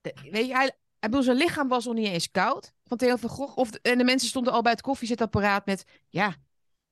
De- 0.00 0.28
weet 0.30 0.46
je, 0.46 0.54
hij, 0.54 0.72
hij 1.00 1.08
bedoel, 1.08 1.22
zijn 1.22 1.36
lichaam 1.36 1.68
was 1.68 1.84
nog 1.84 1.94
niet 1.94 2.06
eens 2.06 2.30
koud 2.30 2.72
van 2.84 2.96
Theo 2.96 3.16
van 3.16 3.28
Gogh. 3.30 3.56
Of, 3.56 3.70
en 3.70 3.98
de 3.98 4.04
mensen 4.04 4.28
stonden 4.28 4.52
al 4.52 4.62
bij 4.62 4.72
het 4.72 4.80
koffiezetapparaat 4.80 5.66
met... 5.66 5.84
Ja, 6.08 6.34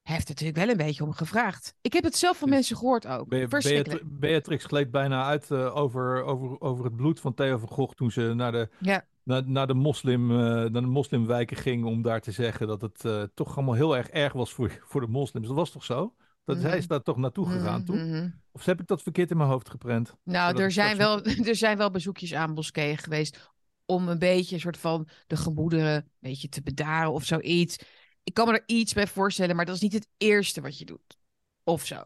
hij 0.03 0.17
heeft 0.17 0.29
er 0.29 0.35
natuurlijk 0.35 0.59
wel 0.59 0.69
een 0.69 0.87
beetje 0.87 1.05
om 1.05 1.13
gevraagd. 1.13 1.75
Ik 1.81 1.93
heb 1.93 2.05
het 2.05 2.17
zelf 2.17 2.39
van 2.39 2.49
mensen 2.49 2.77
gehoord 2.77 3.07
ook. 3.07 3.29
Be- 3.29 4.01
Beatrix 4.05 4.65
gleed 4.65 4.91
bijna 4.91 5.25
uit 5.25 5.51
eh, 5.51 5.77
over, 5.77 6.23
over, 6.23 6.61
over 6.61 6.85
het 6.85 6.97
bloed 6.97 7.21
van 7.21 7.35
Theo 7.35 7.59
van 7.59 7.69
Gogh 7.69 7.95
toen 7.95 8.11
ze 8.11 8.33
naar 8.35 8.53
de, 8.53 8.69
Ja. 8.79 9.05
naar, 9.23 9.43
naar 9.49 9.67
de, 9.67 9.75
moslim, 9.75 10.31
eh, 10.31 10.37
naar 10.47 10.71
de 10.71 10.81
moslimwijken 10.81 11.57
ging 11.57 11.85
om 11.85 12.03
daar 12.03 12.21
te 12.21 12.31
zeggen 12.33 12.67
dat 12.67 12.81
het 12.81 13.05
eh, 13.05 13.23
toch 13.35 13.57
allemaal 13.57 13.75
heel 13.75 13.97
erg 13.97 14.09
erg 14.09 14.33
was 14.33 14.53
voor, 14.53 14.79
voor 14.89 15.01
de 15.01 15.07
moslims. 15.07 15.47
Dat 15.47 15.57
was 15.57 15.71
toch 15.71 15.85
zo? 15.85 16.15
Dat, 16.45 16.57
Mhm. 16.57 16.67
Hij 16.67 16.79
is 16.79 16.87
daar 16.87 17.03
toch 17.03 17.17
naartoe 17.17 17.49
gegaan 17.49 17.85
toen? 17.85 18.11
Mhm. 18.11 18.29
Of 18.53 18.65
heb 18.65 18.81
ik 18.81 18.87
dat 18.87 19.03
verkeerd 19.03 19.31
in 19.31 19.37
mijn 19.37 19.49
hoofd 19.49 19.71
geprent? 19.71 20.15
Nou, 20.25 20.59
er 20.59 20.65
ik 20.65 20.71
zijn, 20.71 20.97
wel, 20.97 21.23
er 21.51 21.57
zijn 21.57 21.77
wel 21.77 21.91
bezoekjes 21.91 22.35
aan 22.35 22.53
moskeeën 22.53 22.99
geweest 22.99 23.51
om 23.91 24.09
een 24.09 24.19
beetje 24.19 24.55
een 24.55 24.61
soort 24.61 24.79
van 24.79 25.09
de 25.27 25.37
gemoederen 25.37 25.95
een 25.95 26.05
beetje 26.21 26.49
te 26.49 26.63
bedaren 26.63 27.13
of 27.13 27.25
zoiets. 27.25 27.77
Ik 28.23 28.35
kan 28.35 28.47
me 28.47 28.53
er 28.53 28.63
iets 28.67 28.93
bij 28.93 29.07
voorstellen, 29.07 29.57
maar 29.57 29.65
dat 29.65 29.75
is 29.75 29.81
niet 29.81 29.93
het 29.93 30.09
eerste 30.17 30.61
wat 30.61 30.79
je 30.79 30.85
doet. 30.85 31.17
Of 31.65 31.87
zo. 31.87 31.97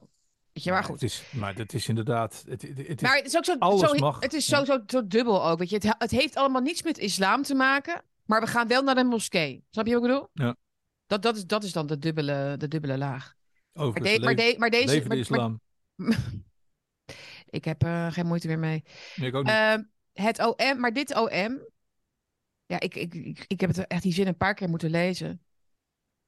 Weet 0.53 0.65
je, 0.65 0.71
maar 0.71 0.81
Ja, 0.81 0.87
goed. 0.87 1.01
Het 1.01 1.11
is, 1.11 1.23
maar 1.33 1.55
dat 1.55 1.73
is 1.73 1.89
inderdaad... 1.89 2.45
Het, 2.49 2.63
het, 2.63 2.77
het 2.77 2.89
is, 2.89 3.01
Maar 3.03 3.17
het 3.17 3.27
is 3.27 3.37
ook 3.37 3.45
zo, 3.45 3.57
alles 3.59 3.91
zo, 3.91 3.95
mag. 3.95 4.21
het 4.21 4.33
is 4.33 4.47
zo, 4.47 4.65
zo, 4.65 4.79
zo 4.87 5.07
dubbel 5.07 5.47
ook. 5.49 5.59
Weet 5.59 5.71
je. 5.71 5.75
Het, 5.77 5.95
het 5.99 6.11
heeft 6.11 6.37
allemaal 6.37 6.61
niets 6.63 6.83
met 6.83 6.99
islam 6.99 7.43
te 7.43 7.55
maken, 7.55 8.03
maar 8.25 8.41
we 8.41 8.47
gaan 8.47 8.69
wel 8.69 8.83
naar 8.83 8.95
de 8.95 9.05
moskee. 9.05 9.65
Snap 9.71 9.87
je 9.87 9.93
wat 9.95 10.03
ik 10.03 10.09
bedoel? 10.09 10.29
Ja. 10.33 10.57
Dat, 11.07 11.23
dat, 11.23 11.37
is, 11.37 11.47
dat 11.47 11.65
is 11.65 11.73
dan 11.73 11.87
de 11.87 11.99
dubbele, 11.99 12.55
de 12.59 12.69
dubbele 12.69 12.99
laag. 12.99 13.35
Maar, 13.73 13.85
overigens, 13.85 14.17
de- 14.17 14.25
maar, 14.25 14.35
de- 14.35 14.55
maar 14.59 14.71
deze. 14.71 14.87
leven 14.87 15.09
de 15.11 15.17
maar- 15.29 15.39
maar- 15.39 15.39
islam. 15.39 15.61
ik 17.59 17.65
heb 17.65 17.83
er 17.83 18.13
geen 18.13 18.27
moeite 18.27 18.47
meer 18.47 18.59
mee. 18.59 18.85
Nee, 19.17 19.29
ik 19.29 19.35
ook 19.35 19.45
niet. 19.45 19.53
Ehm, 19.53 19.83
het 20.13 20.39
OM, 20.47 20.81
maar 20.81 20.93
dit 20.93 21.15
OM. 21.17 21.71
Ja, 22.73 22.81
ik, 22.81 22.95
ik, 22.95 23.15
ik, 23.15 23.45
ik 23.47 23.61
heb 23.61 23.75
het 23.75 23.87
echt 23.87 24.03
die 24.03 24.13
zin 24.13 24.27
een 24.27 24.37
paar 24.37 24.55
keer 24.55 24.69
moeten 24.69 24.91
lezen. 24.91 25.43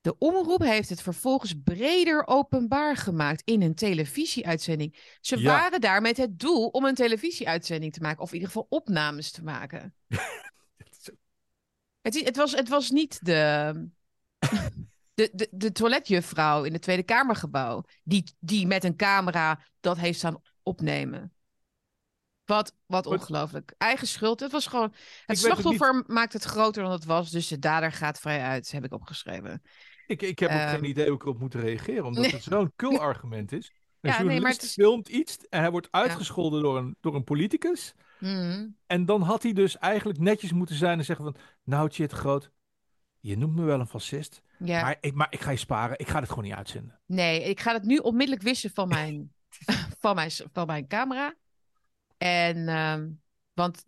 De 0.00 0.18
omroep 0.18 0.60
heeft 0.60 0.88
het 0.88 1.02
vervolgens 1.02 1.54
breder 1.64 2.26
openbaar 2.26 2.96
gemaakt 2.96 3.42
in 3.44 3.62
een 3.62 3.74
televisieuitzending. 3.74 5.16
Ze 5.20 5.38
Ja. 5.38 5.44
waren 5.44 5.80
daar 5.80 6.00
met 6.00 6.16
het 6.16 6.38
doel 6.38 6.66
om 6.66 6.84
een 6.84 6.94
televisieuitzending 6.94 7.92
te 7.92 8.00
maken, 8.00 8.22
of 8.22 8.28
in 8.28 8.34
ieder 8.34 8.48
geval 8.48 8.66
opnames 8.68 9.30
te 9.30 9.42
maken. 9.42 9.94
Het, 12.00 12.14
is, 12.14 12.24
het, 12.24 12.36
was, 12.36 12.52
het 12.52 12.68
was 12.68 12.90
niet 12.90 13.18
de, 13.24 13.72
de, 15.14 15.30
de, 15.32 15.48
de 15.50 15.72
toiletjuffrouw 15.72 16.64
in 16.64 16.72
het 16.72 16.82
Tweede 16.82 17.02
Kamergebouw 17.02 17.82
die, 18.02 18.34
die 18.38 18.66
met 18.66 18.84
een 18.84 18.96
camera 18.96 19.60
dat 19.80 19.98
heeft 19.98 20.18
staan 20.18 20.42
opnemen. 20.62 21.32
Wat, 22.44 22.74
wat 22.86 23.06
ongelooflijk. 23.06 23.74
Eigen 23.78 24.06
schuld. 24.06 24.40
Het 24.40 24.52
was 24.52 24.66
gewoon. 24.66 24.92
Het 24.92 25.22
het 25.26 25.38
slachtoffer 25.38 26.04
maakt 26.06 26.32
het 26.32 26.44
groter 26.44 26.82
dan 26.82 26.92
het 26.92 27.04
was. 27.04 27.30
Dus 27.30 27.48
de 27.48 27.58
dader 27.58 27.92
gaat 27.92 28.18
vrij 28.20 28.42
uit, 28.42 28.70
heb 28.72 28.84
ik 28.84 28.92
opgeschreven. 28.92 29.62
Ik, 30.06 30.22
ik 30.22 30.38
heb 30.38 30.50
ook 30.50 30.56
Ehm. 30.56 30.68
geen 30.74 30.84
idee 30.84 31.06
hoe 31.06 31.14
ik 31.14 31.22
erop 31.22 31.38
moet 31.38 31.54
reageren, 31.54 32.04
omdat 32.04 32.22
Nee. 32.22 32.32
het 32.32 32.42
zo'n 32.52 32.72
kul 32.76 32.98
argument 33.00 33.52
is. 33.52 33.72
Een 34.00 34.10
Ja, 34.10 34.22
nee, 34.22 34.40
maar 34.40 34.50
het 34.52 34.62
is- 34.62 34.72
filmt 34.72 35.08
iets 35.08 35.36
en 35.48 35.60
hij 35.60 35.70
wordt 35.70 35.88
uitgescholden 35.90 36.62
door, 36.62 36.76
een, 36.76 36.96
door 37.00 37.14
een 37.14 37.24
politicus. 37.24 37.94
Mhm. 38.20 38.66
En 38.86 39.04
dan 39.06 39.22
had 39.22 39.42
hij 39.42 39.52
dus 39.52 39.78
eigenlijk 39.78 40.18
netjes 40.18 40.52
moeten 40.52 40.76
zijn 40.76 40.98
en 40.98 41.04
zeggen 41.04 41.24
van... 41.24 41.36
Nou, 41.62 41.88
Tjit 41.88 42.12
Groot, 42.12 42.50
je 43.20 43.36
noemt 43.36 43.54
me 43.54 43.62
wel 43.62 43.80
een 43.80 43.86
fascist, 43.86 44.42
Ja. 44.58 44.82
maar, 44.82 44.96
ik, 45.00 45.14
maar 45.14 45.26
ik 45.30 45.40
ga 45.40 45.50
je 45.50 45.56
sparen. 45.56 45.98
Ik 45.98 46.08
ga 46.08 46.20
dit 46.20 46.28
gewoon 46.28 46.44
niet 46.44 46.52
uitzenden. 46.54 47.00
Nee, 47.06 47.42
ik 47.42 47.60
ga 47.60 47.72
het 47.72 47.84
nu 47.84 47.96
onmiddellijk 47.96 48.42
wissen 48.42 48.70
van 48.70 48.88
mijn, 48.88 49.32
van 50.00 50.14
mijn, 50.14 50.30
van 50.52 50.66
mijn 50.66 50.86
camera. 50.86 51.34
En, 52.24 52.68
ehm, 52.68 53.10
want 53.52 53.84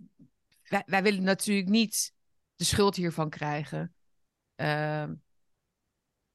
wij, 0.62 0.83
wij 0.87 1.03
willen 1.03 1.22
natuurlijk 1.22 1.68
niet 1.68 2.12
de 2.55 2.64
schuld 2.64 2.96
hiervan 2.96 3.31
krijgen. 3.31 3.94
Ehm, 4.55 5.14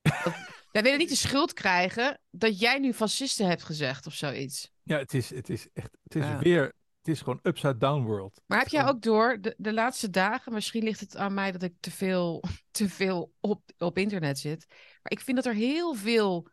dat- 0.01 0.35
wij 0.71 0.83
willen 0.83 0.97
niet 0.97 1.09
de 1.09 1.15
schuld 1.15 1.53
krijgen 1.53 2.19
dat 2.29 2.59
jij 2.59 2.79
nu 2.79 2.93
fascisten 2.93 3.47
hebt 3.47 3.63
gezegd 3.63 4.05
of 4.05 4.13
zoiets. 4.13 4.71
Ja, 4.83 4.97
het 4.97 5.13
is, 5.13 5.29
het 5.29 5.49
is 5.49 5.67
echt... 5.73 5.97
Het 6.03 6.15
is 6.15 6.23
Ja. 6.23 6.39
weer... 6.39 6.63
Het 6.97 7.13
is 7.13 7.19
gewoon 7.19 7.39
upside 7.43 7.77
down 7.77 8.03
world. 8.03 8.41
Maar 8.45 8.59
heb 8.59 8.67
jij 8.67 8.87
ook 8.87 9.01
door, 9.01 9.37
de, 9.41 9.55
de 9.57 9.73
laatste 9.73 10.09
dagen, 10.09 10.53
misschien 10.53 10.83
ligt 10.83 10.99
het 10.99 11.15
aan 11.15 11.33
mij 11.33 11.51
dat 11.51 11.63
ik 11.63 11.73
te 11.79 11.91
veel, 11.91 12.43
te 12.71 12.89
veel 12.89 13.33
op, 13.39 13.63
op 13.77 13.97
internet 13.97 14.39
zit. 14.39 14.65
Maar 14.69 15.11
ik 15.11 15.19
vind 15.19 15.37
dat 15.37 15.45
er 15.45 15.53
heel 15.53 15.93
veel 15.93 16.47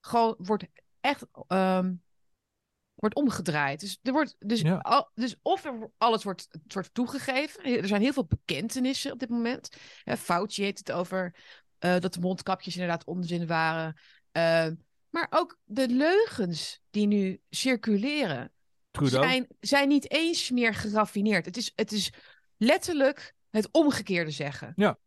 gewoon 0.00 0.34
wordt 0.38 0.66
echt 1.00 1.26
ehm, 1.46 1.94
wordt 2.96 3.14
omgedraaid. 3.14 3.80
Dus 3.80 3.98
er 4.02 4.12
wordt 4.12 4.36
dus, 4.38 4.60
Ja. 4.60 4.76
al, 4.76 5.10
dus 5.14 5.36
of 5.42 5.64
er 5.64 5.90
alles 5.98 6.24
wordt, 6.24 6.48
wordt 6.66 6.94
toegegeven. 6.94 7.64
Er 7.64 7.86
zijn 7.86 8.02
heel 8.02 8.12
veel 8.12 8.26
bekentenissen 8.26 9.12
op 9.12 9.18
dit 9.18 9.28
moment. 9.28 9.68
Hè, 10.02 10.16
Fauci 10.16 10.62
heeft 10.62 10.78
het 10.78 10.92
over 10.92 11.34
eh, 11.78 11.98
dat 11.98 12.14
de 12.14 12.20
mondkapjes 12.20 12.74
inderdaad 12.74 13.04
onzin 13.04 13.46
waren. 13.46 14.00
Ehm, 14.32 14.74
maar 15.10 15.26
ook 15.30 15.58
de 15.64 15.88
leugens 15.88 16.80
die 16.90 17.06
nu 17.06 17.40
circuleren 17.50 18.52
zijn, 19.02 19.46
zijn 19.60 19.88
niet 19.88 20.10
eens 20.10 20.50
meer 20.50 20.74
geraffineerd. 20.74 21.44
Het 21.44 21.56
is, 21.56 21.72
het 21.74 21.92
is 21.92 22.12
letterlijk 22.56 23.34
het 23.50 23.68
omgekeerde 23.72 24.30
zeggen. 24.30 24.72
Ja. 24.76 24.98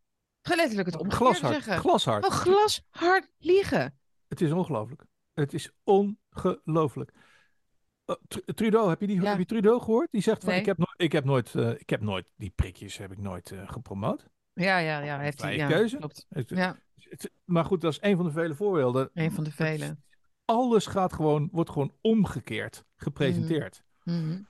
Letterlijk 0.42 0.88
het 0.88 0.98
omgekeerde 0.98 1.34
Glashard. 1.34 1.54
zeggen. 1.64 1.78
Glashard. 1.80 2.26
Oh, 2.26 2.32
glashard 2.32 3.28
liegen. 3.38 4.00
Het 4.28 4.42
is 4.42 4.52
ongelooflijk. 4.52 5.04
Het 5.34 5.54
is 5.54 5.72
ongelooflijk. 5.84 7.12
Eh, 8.10 8.16
Tr- 8.28 8.52
Trudeau, 8.54 8.90
heb 8.90 9.02
je, 9.02 9.08
die, 9.08 9.22
Ja. 9.22 9.30
heb 9.30 9.38
je 9.38 9.46
Trudeau 9.46 9.80
gehoord? 9.82 10.08
Die 10.12 10.22
zegt 10.22 10.44
van, 10.44 10.50
Nee. 10.52 10.60
ik, 10.60 10.66
heb 10.66 10.78
nooit, 10.78 10.94
ik, 10.98 11.12
heb 11.12 11.24
nooit, 11.26 11.56
eh, 11.56 11.70
ik 11.70 11.90
heb 11.90 12.02
nooit, 12.02 12.26
die 12.36 12.50
prikjes 12.56 12.98
heb 12.98 13.12
ik 13.12 13.18
nooit 13.18 13.52
eh, 13.52 13.70
gepromoot. 13.70 14.26
Ja, 14.54 14.78
ja, 14.78 15.00
ja. 15.00 15.20
Heeft 15.20 15.42
hij, 15.42 15.56
ja, 15.56 15.68
keuze. 15.68 15.98
Klopt. 15.98 16.26
Ja, 16.48 16.78
maar 17.46 17.66
goed, 17.66 17.82
dat 17.82 17.92
is 17.92 17.98
een 18.02 18.16
van 18.16 18.26
de 18.26 18.32
vele 18.32 18.56
voorbeelden. 18.56 19.10
een 19.14 19.32
van 19.32 19.44
de 19.44 19.52
vele. 19.52 19.98
Alles 20.46 20.86
gaat 20.86 21.14
gewoon, 21.14 21.50
wordt 21.52 21.70
gewoon 21.70 21.94
omgekeerd 22.02 22.84
gepresenteerd. 22.96 23.84
Mhm. 24.04 24.42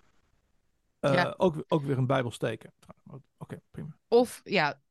Eh, 0.99 1.13
Ja. 1.13 1.33
ook, 1.37 1.63
ook 1.67 1.83
weer 1.83 1.97
een 1.97 2.07
bijbelsteken. 2.07 2.73
Oké, 3.37 3.61
prima. 3.71 3.97
Of, 4.07 4.41
ja, 4.43 4.81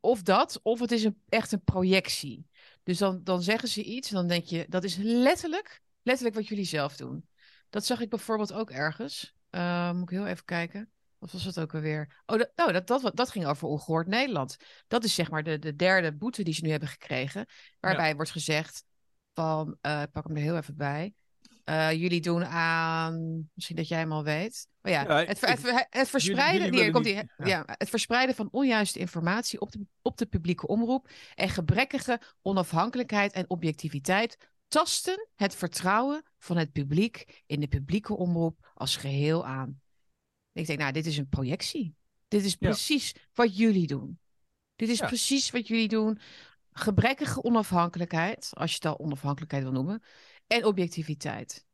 of 0.00 0.22
dat, 0.22 0.60
of 0.62 0.80
het 0.80 0.92
is 0.92 1.04
een, 1.04 1.20
echt 1.28 1.52
een 1.52 1.64
projectie. 1.64 2.46
Dus 2.82 2.98
dan, 2.98 3.20
dan 3.24 3.42
zeggen 3.42 3.68
ze 3.68 3.82
iets 3.84 4.08
en 4.08 4.14
dan 4.14 4.26
denk 4.28 4.44
je, 4.44 4.66
dat 4.68 4.84
is 4.84 4.96
letterlijk, 4.96 5.82
letterlijk 6.02 6.36
wat 6.36 6.48
jullie 6.48 6.64
zelf 6.64 6.96
doen. 6.96 7.28
Dat 7.74 7.84
zag 7.86 8.00
ik 8.00 8.08
bijvoorbeeld 8.08 8.52
ook 8.52 8.70
ergens. 8.70 9.32
Eh, 9.50 9.92
moet 9.92 10.02
ik 10.10 10.16
heel 10.16 10.26
even 10.26 10.44
kijken. 10.44 10.90
Wat 11.18 11.32
was 11.32 11.44
dat 11.44 11.60
ook 11.60 11.74
alweer? 11.74 12.22
Oh, 12.26 12.38
dat, 12.38 12.50
oh, 12.56 12.72
dat, 12.72 12.86
dat, 12.86 13.10
dat 13.16 13.30
ging 13.30 13.46
over 13.46 13.68
ongehoord 13.68 14.06
Nederland. 14.06 14.56
Dat 14.88 15.04
is 15.04 15.14
zeg 15.14 15.30
maar 15.30 15.42
de, 15.42 15.58
de 15.58 15.74
derde 15.76 16.12
boete 16.12 16.42
die 16.42 16.54
ze 16.54 16.62
nu 16.64 16.70
hebben 16.70 16.88
gekregen. 16.88 17.46
Waarbij 17.80 18.14
wordt 18.14 18.30
gezegd 18.30 18.84
van, 19.32 19.76
eh, 19.80 20.02
ik 20.02 20.10
pak 20.10 20.26
hem 20.26 20.36
er 20.36 20.42
heel 20.42 20.56
even 20.56 20.76
bij. 20.76 21.14
Eh, 21.64 21.92
jullie 21.92 22.20
doen 22.20 22.44
aan, 22.44 23.48
misschien 23.54 23.76
dat 23.76 23.88
jij 23.88 23.98
hem 23.98 24.12
al 24.12 24.24
weet. 24.24 24.66
Maar 24.80 24.92
ja, 24.92 25.02
Ja, 25.02 25.24
het, 25.24 26.08
verspreiden, 26.08 26.62
jullie 26.62 26.70
hier 26.70 26.70
willen 26.70 26.92
komt 26.92 27.04
niet- 27.04 27.14
die, 27.36 27.46
ja. 27.46 27.64
ja. 27.66 27.74
het 27.76 27.88
verspreiden 27.88 28.34
van 28.34 28.48
onjuiste 28.50 28.98
informatie 28.98 29.60
op 29.60 29.72
de, 29.72 29.86
op 30.02 30.16
de 30.16 30.26
publieke 30.26 30.66
omroep 30.66 31.08
en 31.34 31.48
gebrekkige 31.48 32.20
onafhankelijkheid 32.42 33.32
en 33.32 33.50
objectiviteit 33.50 34.36
tasten 34.68 35.28
het 35.34 35.54
vertrouwen 35.54 36.22
van 36.38 36.56
het 36.56 36.72
publiek 36.72 37.42
in 37.46 37.60
de 37.60 37.68
publieke 37.68 38.16
omroep 38.16 38.72
als 38.74 38.96
geheel 38.96 39.46
aan. 39.46 39.80
Ik 40.52 40.66
denk, 40.66 40.78
nou, 40.78 40.92
dit 40.92 41.06
is 41.06 41.16
een 41.16 41.28
projectie. 41.28 41.94
Dit 42.28 42.44
is 42.44 42.56
Ja. 42.58 42.68
precies 42.68 43.14
wat 43.32 43.56
jullie 43.56 43.86
doen. 43.86 44.18
Dit 44.76 44.88
is 44.88 44.98
Ja. 44.98 45.06
precies 45.06 45.50
wat 45.50 45.68
jullie 45.68 45.88
doen. 45.88 46.18
Gebrekkige 46.72 47.42
onafhankelijkheid, 47.42 48.50
als 48.52 48.70
je 48.70 48.76
het 48.76 48.86
al 48.86 48.98
onafhankelijkheid 48.98 49.62
wil 49.62 49.72
noemen, 49.72 50.02
en 50.46 50.64
objectiviteit. 50.64 51.64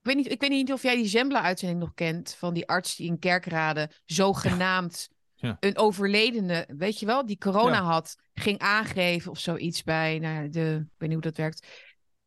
Ik 0.00 0.10
weet 0.10 0.16
niet, 0.16 0.30
ik 0.30 0.40
weet 0.40 0.50
niet 0.50 0.72
of 0.72 0.82
jij 0.82 0.96
die 0.96 1.06
Zembla-uitzending 1.06 1.80
nog 1.80 1.94
kent 1.94 2.34
van 2.34 2.54
die 2.54 2.66
arts 2.66 2.96
die 2.96 3.06
in 3.06 3.18
Kerkrade 3.18 3.90
zogenaamd 4.04 5.08
Ja. 5.44 5.56
een 5.60 5.76
overledene, 5.78 6.68
weet 6.76 6.98
je 6.98 7.06
wel, 7.06 7.26
die 7.26 7.38
corona 7.38 7.76
Ja. 7.76 7.82
had, 7.82 8.16
ging 8.34 8.58
aangeven 8.58 9.30
of 9.30 9.38
zoiets 9.38 9.82
bij 9.82 10.18
nou, 10.18 10.48
de, 10.48 10.80
ik 10.80 10.98
weet 10.98 11.08
niet 11.08 11.12
hoe 11.12 11.20
dat 11.20 11.36
werkt. 11.36 11.66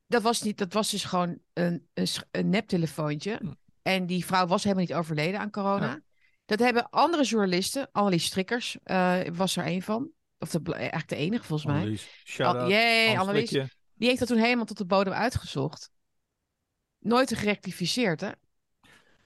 Dat 0.07 0.21
was, 0.21 0.41
niet, 0.41 0.57
dat 0.57 0.73
was 0.73 0.91
dus 0.91 1.03
gewoon 1.03 1.39
een, 1.53 1.87
een, 2.31 2.49
neptelefoontje. 2.49 3.39
Hm. 3.41 3.51
En 3.81 4.05
die 4.05 4.25
vrouw 4.25 4.47
was 4.47 4.63
helemaal 4.63 4.85
niet 4.85 4.93
overleden 4.93 5.39
aan 5.39 5.51
corona. 5.51 5.85
Ja. 5.85 6.01
Dat 6.45 6.59
hebben 6.59 6.89
andere 6.89 7.23
journalisten, 7.23 7.89
Annelies 7.91 8.25
Strikkers 8.25 8.77
eh, 8.83 9.19
was 9.33 9.55
er 9.55 9.65
een 9.65 9.81
van. 9.81 10.09
Of 10.39 10.49
de, 10.49 10.73
eigenlijk 10.73 11.09
de 11.09 11.15
enige 11.15 11.43
volgens 11.43 11.69
mij. 11.69 11.79
Annelies. 11.79 12.39
Al, 12.39 13.17
Annelies. 13.17 13.49
Die 13.93 14.07
heeft 14.07 14.19
dat 14.19 14.27
toen 14.27 14.37
helemaal 14.37 14.65
tot 14.65 14.77
de 14.77 14.85
bodem 14.85 15.13
uitgezocht. 15.13 15.91
Nooit 16.99 17.37
gerectificeerd, 17.37 18.21
hè? 18.21 18.31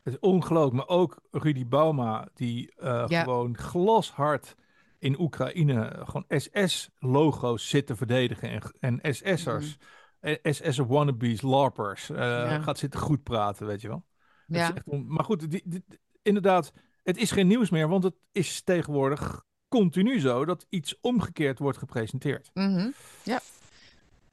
Het 0.03 0.13
is 0.13 0.19
ongelooflijk. 0.19 0.75
Maar 0.87 0.97
ook 0.97 1.19
Rudy 1.31 1.67
Bauma, 1.67 2.27
die 2.33 2.73
eh, 2.75 3.05
Ja. 3.07 3.23
gewoon 3.23 3.57
glashard 3.57 4.55
in 4.99 5.19
Oekraïne 5.19 5.85
eh, 5.85 6.07
gewoon 6.09 6.25
SS-logo's 6.27 7.69
zit 7.69 7.85
te 7.87 7.95
verdedigen. 7.95 8.49
En, 8.79 8.99
en 9.01 9.13
SS'ers, 9.15 9.77
Mhm. 9.77 10.35
eh, 10.41 10.53
SS'er 10.53 10.87
wannabes, 10.87 11.41
larpers, 11.41 12.07
Ja. 12.07 12.59
gaat 12.61 12.77
zitten 12.77 12.99
goed 12.99 13.23
praten, 13.23 13.65
weet 13.67 13.81
je 13.81 13.87
wel. 13.87 14.05
Is 14.47 14.57
Ja. 14.57 14.73
echt 14.75 14.87
on- 14.87 15.05
Maar 15.07 15.23
goed, 15.23 15.51
die, 15.51 15.61
die- 15.65 15.85
inderdaad, 16.21 16.71
het 17.03 17.17
is 17.17 17.31
geen 17.31 17.47
nieuws 17.47 17.69
meer, 17.69 17.87
want 17.87 18.03
het 18.03 18.15
is 18.31 18.61
tegenwoordig 18.61 19.43
continu 19.67 20.19
zo 20.19 20.45
dat 20.45 20.65
iets 20.69 20.99
omgekeerd 21.01 21.59
wordt 21.59 21.77
gepresenteerd. 21.77 22.49
Mhm. 22.53 22.89
ja. 23.23 23.39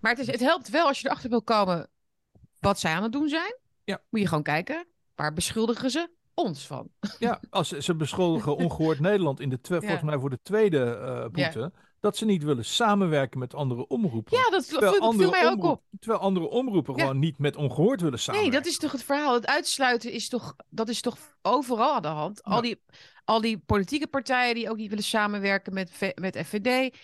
Maar 0.01 0.11
het, 0.11 0.21
is, 0.21 0.27
het 0.27 0.41
helpt 0.41 0.69
wel 0.71 0.87
als 0.87 1.01
je 1.01 1.07
erachter 1.07 1.31
wil 1.31 1.43
komen 1.43 1.89
wat 2.61 2.79
zij 2.79 2.93
aan 2.95 3.03
het 3.03 3.13
doen 3.13 3.29
zijn. 3.29 3.57
Ja. 3.85 4.03
Moet 4.11 4.21
je 4.21 4.27
gewoon 4.29 4.43
kijken, 4.43 4.87
waar 5.19 5.33
beschuldigen 5.33 5.91
ze 5.91 6.11
ons 6.35 6.67
van? 6.67 6.89
Ja, 7.19 7.41
als 7.51 7.69
ze, 7.69 7.83
ze 7.83 7.95
beschuldigen 7.95 8.57
ongehoord 8.57 9.01
Nederland 9.01 9.41
in 9.41 9.49
de 9.49 9.59
Ja. 9.63 9.79
volgens 9.81 10.03
mij 10.03 10.19
voor 10.19 10.31
de 10.31 10.39
tweede 10.43 10.85
eh, 10.85 11.21
boete, 11.29 11.73
dat 12.01 12.17
ze 12.17 12.25
niet 12.25 12.43
willen 12.43 12.65
samenwerken 12.65 13.39
met 13.39 13.55
andere 13.55 13.87
omroepen. 13.87 14.37
Ja, 14.39 14.51
dat, 14.51 14.69
Terwijl 14.69 14.93
viel, 14.93 15.01
andere, 15.03 15.31
mij 15.31 15.47
ook 15.47 15.65
op. 15.65 15.83
terwijl 16.01 16.21
andere 16.23 16.49
omroepen 16.49 16.95
Ja. 16.97 17.01
gewoon 17.01 17.19
niet 17.19 17.39
met 17.39 17.57
ongehoord 17.57 17.97
willen 18.01 18.11
Nee, 18.15 18.23
samenwerken. 18.23 18.59
dat 18.59 18.67
is 18.67 18.79
toch 18.79 18.93
het 18.93 19.03
verhaal. 19.05 19.35
Het 19.35 19.47
uitsluiten 19.47 20.13
is 20.13 20.29
toch, 20.29 20.55
dat 20.69 20.89
is 20.89 21.01
toch 21.01 21.19
overal 21.43 21.95
aan 21.95 22.03
de 22.03 22.09
hand. 22.09 22.43
Al, 22.43 22.61
die, 22.61 22.83
al 23.25 23.41
die 23.41 23.59
politieke 23.59 24.07
partijen 24.07 24.55
die 24.55 24.71
ook 24.71 24.77
niet 24.77 24.89
willen 24.89 25.05
samenwerken 25.05 25.75
met, 25.75 26.13
met 26.15 26.37
FVD. 26.47 26.97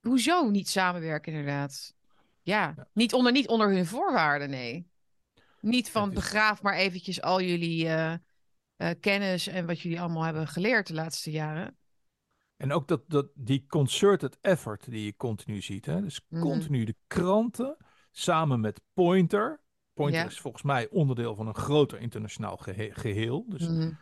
Hoezo 0.00 0.50
niet 0.50 0.68
samenwerken, 0.68 1.32
inderdaad? 1.32 1.94
Ja, 2.42 2.72
Ja. 2.76 2.86
Niet, 2.92 3.12
onder, 3.14 3.32
niet 3.32 3.48
onder 3.48 3.68
hun 3.70 3.86
voorwaarden, 3.86 4.50
nee. 4.50 4.88
Niet 5.60 5.90
van 5.90 6.10
begraaf 6.14 6.62
maar 6.62 6.74
eventjes 6.74 7.22
al 7.22 7.40
jullie 7.42 7.86
eh, 7.88 8.12
eh, 8.76 8.90
kennis 9.00 9.46
en 9.46 9.66
wat 9.66 9.80
jullie 9.80 10.00
allemaal 10.00 10.22
hebben 10.22 10.46
geleerd 10.48 10.86
de 10.86 10.94
laatste 10.94 11.30
jaren. 11.30 11.76
En 12.56 12.72
ook 12.72 12.88
dat, 12.88 13.02
dat, 13.06 13.26
die 13.34 13.66
concerted 13.66 14.38
effort 14.40 14.90
die 14.90 15.04
je 15.04 15.16
continu 15.16 15.60
ziet. 15.60 15.86
Hè? 15.86 16.00
Dus 16.00 16.20
Mhm. 16.28 16.42
continu 16.42 16.84
de 16.84 16.96
kranten 17.06 17.76
samen 18.10 18.60
met 18.60 18.80
Pointer. 18.92 19.60
Pointer 19.92 20.20
Ja. 20.20 20.26
is 20.26 20.40
volgens 20.40 20.62
mij 20.62 20.88
onderdeel 20.90 21.34
van 21.34 21.46
een 21.46 21.54
groter 21.54 21.98
internationaal 22.00 22.56
gehe- 22.56 22.94
geheel. 22.94 23.44
Dus 23.48 23.68
Mhm. 23.68 23.92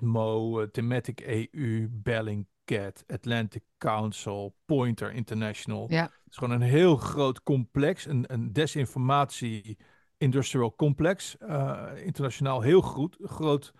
Mo, 0.00 0.60
eh, 0.60 0.68
Thematic 0.68 1.20
EU, 1.20 1.88
CAT, 2.64 3.04
Atlantic 3.06 3.62
Council, 3.78 4.56
Pointer 4.64 5.12
International. 5.12 5.86
Ja. 5.90 6.02
Het 6.02 6.12
is 6.30 6.36
gewoon 6.36 6.54
een 6.60 6.68
heel 6.68 6.96
groot 6.96 7.42
complex, 7.42 8.06
een, 8.06 8.32
een 8.32 8.52
desinformatie 8.52 9.78
industrial 10.22 10.74
complex. 10.74 11.36
uh, 11.40 11.90
internationaal 11.96 12.60
heel 12.60 12.80
goed, 12.80 13.16
groot 13.20 13.72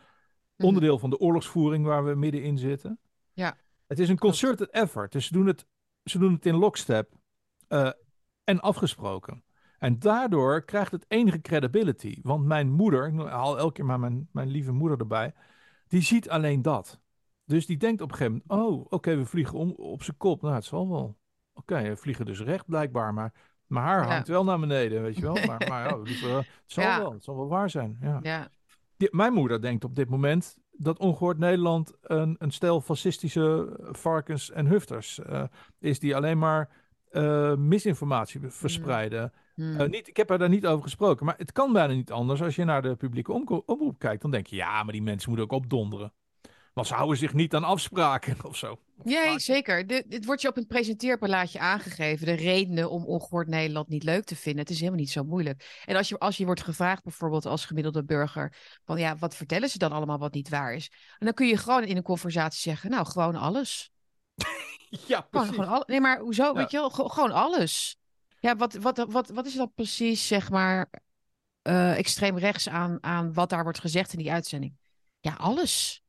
Mhm. 0.56 0.66
onderdeel 0.66 0.98
van 0.98 1.10
de 1.10 1.18
oorlogsvoering 1.18 1.84
waar 1.84 2.04
we 2.04 2.14
middenin 2.14 2.58
zitten. 2.58 2.98
Ja. 3.32 3.56
Het 3.86 3.98
is 3.98 4.08
een 4.08 4.18
concerted 4.18 4.70
effort, 4.70 5.12
dus 5.12 5.26
ze 5.26 5.32
doen 5.32 5.46
het, 5.46 5.66
ze 6.04 6.18
doen 6.18 6.32
het 6.32 6.46
in 6.46 6.54
lockstep 6.54 7.12
uh, 7.68 7.90
en 8.44 8.60
afgesproken. 8.60 9.44
En 9.78 9.98
daardoor 9.98 10.64
krijgt 10.64 10.92
het 10.92 11.04
enige 11.08 11.40
credibility. 11.40 12.18
Want 12.22 12.44
mijn 12.44 12.70
moeder, 12.70 13.06
ik 13.06 13.18
haal 13.18 13.58
elke 13.58 13.72
keer 13.72 13.84
maar 13.84 14.00
mijn, 14.00 14.28
mijn 14.32 14.48
lieve 14.48 14.72
moeder 14.72 14.98
erbij, 14.98 15.34
die 15.88 16.02
ziet 16.02 16.28
alleen 16.28 16.62
dat. 16.62 17.00
Dus 17.44 17.66
die 17.66 17.76
denkt 17.76 18.02
op 18.02 18.10
een 18.10 18.16
gegeven 18.16 18.42
moment, 18.46 18.66
oh, 18.66 18.80
oké, 18.80 18.94
okay, 18.94 19.16
we 19.16 19.26
vliegen 19.26 19.58
om, 19.58 19.70
op 19.70 20.02
zijn 20.02 20.16
kop. 20.16 20.42
Nou, 20.42 20.54
het 20.54 20.64
zal 20.64 20.88
wel. 20.88 21.18
Oké, 21.54 21.72
okay, 21.74 21.88
we 21.88 21.96
vliegen 21.96 22.26
dus 22.26 22.40
recht 22.40 22.66
blijkbaar, 22.66 23.14
maar 23.14 23.32
mijn 23.72 23.86
haar 23.86 24.06
hangt 24.06 24.26
ja. 24.26 24.32
wel 24.32 24.44
naar 24.44 24.60
beneden, 24.60 25.02
weet 25.02 25.16
je 25.16 25.22
wel. 25.22 25.38
Maar, 25.46 25.66
maar 25.68 25.94
oh, 25.94 26.02
liever, 26.02 26.36
het 26.36 26.46
zal 26.66 26.84
ja. 26.84 26.98
wel, 26.98 27.12
het 27.12 27.24
zal 27.24 27.36
wel 27.36 27.48
waar 27.48 27.70
zijn. 27.70 27.98
Ja. 28.00 28.18
ja. 28.22 28.48
Die, 28.96 29.08
mijn 29.10 29.32
moeder 29.32 29.62
denkt 29.62 29.84
op 29.84 29.94
dit 29.94 30.08
moment 30.08 30.56
dat 30.72 30.98
ongehoord 30.98 31.38
Nederland 31.38 31.92
een, 32.02 32.36
een 32.38 32.50
stel 32.50 32.80
fascistische 32.80 33.76
varkens 33.90 34.50
en 34.50 34.66
hufters 34.66 35.20
uh, 35.30 35.42
is 35.78 35.98
die 35.98 36.16
alleen 36.16 36.38
maar 36.38 36.70
uh, 37.12 37.54
misinformatie 37.54 38.40
verspreiden. 38.44 39.32
Mm. 39.54 39.80
Uh, 39.80 39.88
niet, 39.88 40.08
ik 40.08 40.16
heb 40.16 40.30
er 40.30 40.38
daar 40.38 40.48
niet 40.48 40.66
over 40.66 40.82
gesproken, 40.82 41.26
maar 41.26 41.34
het 41.38 41.52
kan 41.52 41.72
bijna 41.72 41.92
niet 41.92 42.12
anders. 42.12 42.42
Als 42.42 42.56
je 42.56 42.64
naar 42.64 42.82
de 42.82 42.94
publieke 42.94 43.32
omroep 43.66 43.98
kijkt, 43.98 44.22
dan 44.22 44.30
denk 44.30 44.46
je, 44.46 44.56
ja, 44.56 44.82
maar 44.82 44.92
die 44.92 45.02
mensen 45.02 45.30
moeten 45.30 45.50
ook 45.50 45.62
opdonderen. 45.62 46.12
Want 46.72 46.86
ze 46.86 46.94
houden 46.94 47.16
zich 47.16 47.32
niet 47.32 47.54
aan 47.54 47.64
afspraken 47.64 48.36
of 48.48 48.56
zo. 48.56 48.78
Nee, 49.02 49.38
zeker. 49.38 49.86
Dit, 49.86 50.24
wordt 50.24 50.42
je 50.42 50.48
op 50.48 50.56
een 50.56 50.66
presenteerplaatje 50.66 51.58
aangegeven. 51.58 52.26
De 52.26 52.32
redenen 52.32 52.90
om 52.90 53.04
ongehoord 53.04 53.48
Nederland 53.48 53.88
niet 53.88 54.02
leuk 54.02 54.24
te 54.24 54.36
vinden. 54.36 54.60
Het 54.60 54.70
is 54.70 54.78
helemaal 54.78 55.00
niet 55.00 55.10
zo 55.10 55.24
moeilijk. 55.24 55.82
En 55.84 55.96
als 55.96 56.08
je, 56.08 56.18
als 56.18 56.36
je 56.36 56.44
wordt 56.44 56.62
gevraagd, 56.62 57.02
bijvoorbeeld 57.02 57.46
als 57.46 57.64
gemiddelde 57.64 58.04
burger, 58.04 58.56
van 58.84 58.98
ja, 58.98 59.16
wat 59.16 59.36
vertellen 59.36 59.68
ze 59.68 59.78
dan 59.78 59.92
allemaal 59.92 60.18
wat 60.18 60.34
niet 60.34 60.48
waar 60.48 60.74
is? 60.74 60.90
En 61.18 61.26
dan 61.26 61.34
kun 61.34 61.46
je 61.46 61.56
gewoon 61.56 61.84
in 61.84 61.96
een 61.96 62.02
conversatie 62.02 62.60
zeggen, 62.60 62.90
nou, 62.90 63.06
gewoon 63.06 63.36
alles. 63.36 63.90
Ja, 65.06 65.20
precies. 65.20 65.48
Gewoon, 65.48 65.64
gewoon 65.64 65.78
al, 65.78 65.82
nee, 65.86 66.00
maar 66.00 66.18
hoezo? 66.18 66.44
Ja. 66.44 66.52
Weet 66.52 66.70
je 66.70 66.76
wel, 66.76 66.90
gewoon 66.90 67.32
alles. 67.32 67.96
Ja, 68.40 68.56
wat, 68.56 68.74
wat, 68.74 69.06
wat, 69.08 69.28
wat 69.28 69.46
is 69.46 69.54
dan 69.54 69.72
precies, 69.74 70.26
zeg 70.26 70.50
maar, 70.50 70.90
uh, 71.62 71.98
extreem 71.98 72.38
rechts 72.38 72.68
aan, 72.68 72.98
aan 73.00 73.32
wat 73.32 73.50
daar 73.50 73.62
wordt 73.62 73.80
gezegd 73.80 74.12
in 74.12 74.18
die 74.18 74.32
uitzending? 74.32 74.76
Ja, 75.20 75.34
alles. 75.34 76.01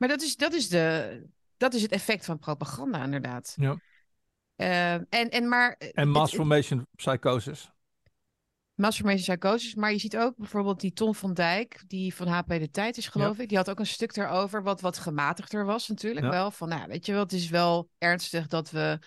Maar 0.00 0.08
dat 0.08 0.22
is, 0.22 0.36
dat 0.36 0.52
is, 0.52 0.68
de, 0.68 1.22
dat 1.56 1.74
is 1.74 1.82
het 1.82 1.92
effect 1.92 2.24
van 2.24 2.38
propaganda, 2.38 3.04
inderdaad. 3.04 3.54
Ja. 3.56 3.76
Uh, 4.56 4.92
en, 4.92 5.08
en, 5.08 5.48
maar, 5.48 5.76
en 5.92 6.08
mass 6.08 6.34
formation 6.34 6.86
psychosis. 6.96 7.70
Mass 8.74 8.96
formation 8.96 9.24
psychosis. 9.24 9.74
Maar 9.74 9.92
je 9.92 9.98
ziet 9.98 10.16
ook 10.16 10.36
bijvoorbeeld 10.36 10.80
die 10.80 10.92
Ton 10.92 11.14
van 11.14 11.34
Dijk, 11.34 11.82
die 11.86 12.14
van 12.14 12.26
HP 12.26 12.48
De 12.48 12.70
Tijd 12.70 12.96
is, 12.96 13.08
geloof 13.08 13.36
ja. 13.36 13.42
ik. 13.42 13.48
Die 13.48 13.58
had 13.58 13.70
ook 13.70 13.78
een 13.78 13.86
stuk 13.86 14.16
erover, 14.16 14.62
wat 14.62 14.80
wat 14.80 14.98
gematigder 14.98 15.64
was 15.64 15.88
natuurlijk 15.88 16.26
ja. 16.26 16.30
wel. 16.32 16.50
Van, 16.50 16.68
nou, 16.68 16.86
weet 16.88 17.06
je 17.06 17.12
wel, 17.12 17.22
het 17.22 17.32
is 17.32 17.48
wel 17.48 17.90
ernstig 17.98 18.46
dat 18.46 18.70
we 18.70 18.98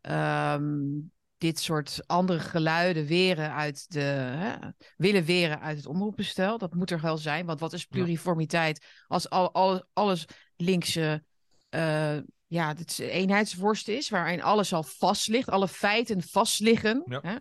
um, 0.00 1.12
dit 1.38 1.58
soort 1.58 2.00
andere 2.06 2.38
geluiden 2.38 3.06
weren 3.06 3.52
uit 3.52 3.92
de, 3.92 4.00
hè, 4.00 4.56
willen 4.96 5.24
weren 5.24 5.60
uit 5.60 5.76
het 5.76 5.86
omroepbestel. 5.86 6.58
Dat 6.58 6.74
moet 6.74 6.90
er 6.90 7.00
wel 7.00 7.16
zijn, 7.16 7.46
want 7.46 7.60
wat 7.60 7.72
is 7.72 7.84
pluriformiteit 7.84 8.86
als 9.06 9.30
al, 9.30 9.52
al, 9.52 9.84
alles 9.92 10.24
linkse 10.56 11.24
uh, 11.70 12.16
ja, 12.46 12.68
het 12.68 12.98
eenheidsworst 12.98 13.88
is, 13.88 14.08
waarin 14.08 14.42
alles 14.42 14.72
al 14.72 14.82
vast 14.82 15.28
ligt, 15.28 15.48
alle 15.48 15.68
feiten 15.68 16.22
vast 16.22 16.60
liggen. 16.60 17.02
Ja. 17.06 17.20
Hè? 17.22 17.36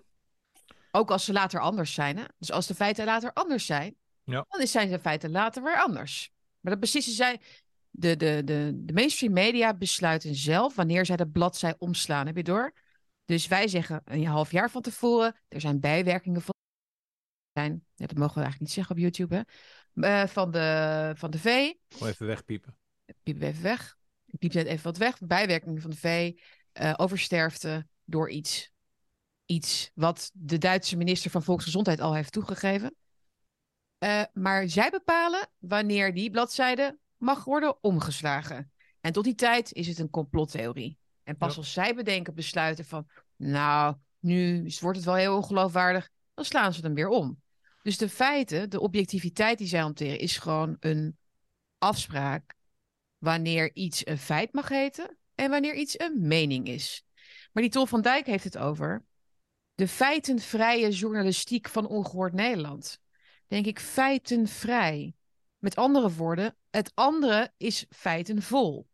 Ook 0.92 1.12
als 1.12 1.26
ze 1.26 1.34
later 1.34 1.60
anders 1.60 1.94
zijn. 1.94 2.18
Hè? 2.18 2.24
Dus 2.38 2.52
als 2.52 2.68
de 2.68 2.76
feiten 2.76 3.06
later 3.06 3.34
anders 3.34 3.66
zijn, 3.66 3.96
ja. 4.24 4.46
dan 4.50 4.68
zijn 4.68 4.90
de 4.90 5.00
feiten 5.00 5.32
later 5.32 5.64
weer 5.64 5.82
anders. 5.82 6.32
Maar 6.60 6.72
dat 6.72 6.82
precies 6.82 7.16
zijn. 7.16 7.42
De, 7.90 8.16
de, 8.16 8.42
de, 8.44 8.72
de 8.76 8.94
mainstream 8.94 9.34
media 9.34 9.74
besluiten 9.74 10.36
zelf 10.36 10.76
wanneer 10.76 11.06
zij 11.06 11.16
de 11.16 11.28
bladzij 11.28 11.76
omslaan. 11.78 12.26
Heb 12.26 12.36
je 12.36 12.44
door? 12.44 12.74
Dus 13.26 13.48
wij 13.48 13.68
zeggen 13.68 14.02
een 14.06 14.26
half 14.26 14.52
jaar 14.52 14.72
van 14.72 14.82
tevoren, 14.82 15.36
er 15.48 15.62
zijn 15.62 15.80
bijwerkingen 15.80 16.42
van. 16.42 16.54
Zijn, 17.54 17.86
ja, 17.96 18.06
dat 18.06 18.18
mogen 18.18 18.34
we 18.36 18.42
eigenlijk 18.42 18.60
niet 18.60 18.72
zeggen 18.72 18.96
op 18.96 19.02
YouTube, 19.02 19.36
hè? 19.36 19.42
Uh, 19.94 20.28
van, 20.28 20.52
de, 20.52 21.14
van 21.16 21.32
de 21.32 21.40
V. 21.40 21.74
Gewoon 21.90 22.10
even 22.10 22.26
wegpiepen. 22.26 22.78
Piepen 23.24 23.42
we 23.42 23.48
even 23.48 23.64
weg. 23.64 23.98
Ik 24.26 24.40
piep 24.40 24.54
net 24.54 24.66
even 24.66 24.84
wat 24.84 24.98
weg. 24.98 25.20
Bijwerkingen 25.20 25.82
van 25.82 25.90
de 25.90 25.98
V. 25.98 26.32
Uh, 26.74 26.94
oversterfte 26.98 27.88
door 28.04 28.30
iets. 28.30 28.72
Iets 29.46 29.92
wat 29.94 30.32
de 30.34 30.58
Duitse 30.58 30.98
minister 30.98 31.32
van 31.32 31.44
Volksgezondheid 31.44 32.00
al 32.00 32.14
heeft 32.14 32.32
toegegeven. 32.32 32.96
Uh, 34.00 34.24
maar 34.34 34.70
zij 34.70 34.90
bepalen 34.90 35.50
wanneer 35.58 36.14
die 36.14 36.32
bladzijde 36.32 37.00
mag 37.18 37.44
worden 37.44 37.84
omgeslagen. 37.84 38.72
En 39.02 39.12
tot 39.12 39.24
die 39.24 39.36
tijd 39.36 39.74
is 39.74 39.88
het 39.88 40.00
een 40.00 40.10
complottheorie. 40.10 40.98
En 41.24 41.38
pas 41.38 41.52
ja. 41.52 41.58
als 41.58 41.74
zij 41.74 41.96
bedenken, 41.96 42.34
besluiten 42.34 42.86
van... 42.86 43.08
nou, 43.36 43.96
nu 44.20 44.72
wordt 44.80 44.98
het 44.98 45.06
wel 45.06 45.16
heel 45.16 45.36
ongeloofwaardig... 45.36 46.10
dan 46.34 46.46
slaan 46.46 46.74
ze 46.74 46.82
hem 46.82 46.94
weer 46.94 47.08
om. 47.08 47.42
Dus 47.82 47.98
de 47.98 48.10
feiten, 48.10 48.70
de 48.70 48.80
objectiviteit 48.80 49.58
die 49.58 49.68
zij 49.68 49.80
hanteren... 49.80 50.20
is 50.20 50.38
gewoon 50.38 50.78
een 50.80 51.18
afspraak... 51.78 52.56
wanneer 53.18 53.76
iets 53.76 54.08
een 54.08 54.18
feit 54.18 54.54
mag 54.54 54.70
heten... 54.70 55.18
en 55.36 55.50
wanneer 55.50 55.76
iets 55.76 56.00
een 56.00 56.28
mening 56.28 56.68
is. 56.68 57.04
Maar 57.52 57.64
die 57.64 57.72
Tol 57.72 57.86
van 57.86 58.02
Dijk 58.02 58.26
heeft 58.26 58.44
het 58.44 58.58
over... 58.58 59.06
de 59.76 59.88
feitenvrije 59.88 60.90
journalistiek 60.90 61.70
van 61.70 61.88
Ongehoord 61.88 62.34
Nederland. 62.34 63.00
Denk 63.48 63.66
ik, 63.66 63.80
feitenvrij. 63.80 65.14
Met 65.58 65.76
andere 65.76 66.12
woorden, 66.12 66.56
het 66.70 66.92
andere 66.94 67.54
is 67.58 67.86
feitenvol 67.90 68.88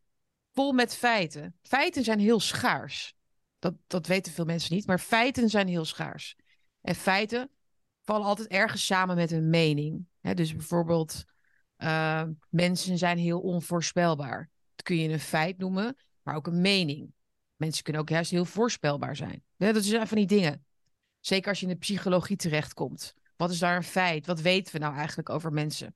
vol 0.60 0.72
met 0.72 0.95
feiten. 0.95 1.56
Feiten 1.62 2.04
zijn 2.04 2.19
heel 2.19 2.39
schaars. 2.39 3.13
Dat, 3.60 3.74
dat 3.88 4.08
weten 4.08 4.32
veel 4.32 4.45
mensen 4.45 4.76
niet, 4.76 4.88
maar 4.88 5.00
feiten 5.00 5.50
zijn 5.50 5.67
heel 5.67 5.86
schaars. 5.86 6.36
En 6.82 6.95
feiten 6.95 7.50
vallen 8.02 8.28
altijd 8.28 8.48
ergens 8.48 8.86
samen 8.86 9.15
met 9.15 9.32
een 9.32 9.50
mening. 9.50 10.08
Dus 10.22 10.56
bijvoorbeeld, 10.56 11.24
uh, 11.78 12.24
mensen 12.50 12.98
zijn 12.98 13.17
heel 13.17 13.39
onvoorspelbaar. 13.39 14.50
Dat 14.76 14.86
kun 14.86 14.98
je 14.98 15.10
een 15.10 15.19
feit 15.19 15.58
noemen, 15.58 15.98
maar 16.22 16.36
ook 16.36 16.48
een 16.48 16.62
mening. 16.62 17.13
Mensen 17.56 17.84
kunnen 17.84 18.02
ook 18.02 18.10
juist 18.10 18.32
heel 18.32 18.45
voorspelbaar 18.45 19.15
zijn. 19.15 19.43
Dat 19.58 19.84
zijn 19.84 20.08
van 20.08 20.17
die 20.17 20.28
dingen. 20.28 20.65
Zeker 21.19 21.50
als 21.50 21.60
je 21.60 21.65
in 21.65 21.72
de 21.72 21.78
psychologie 21.78 22.38
terechtkomt. 22.38 23.13
Wat 23.36 23.52
is 23.52 23.60
daar 23.60 23.76
een 23.76 23.84
feit? 23.84 24.26
Wat 24.26 24.41
weten 24.41 24.74
we 24.74 24.80
nou 24.80 24.95
eigenlijk 24.95 25.30
over 25.30 25.54
mensen? 25.54 25.95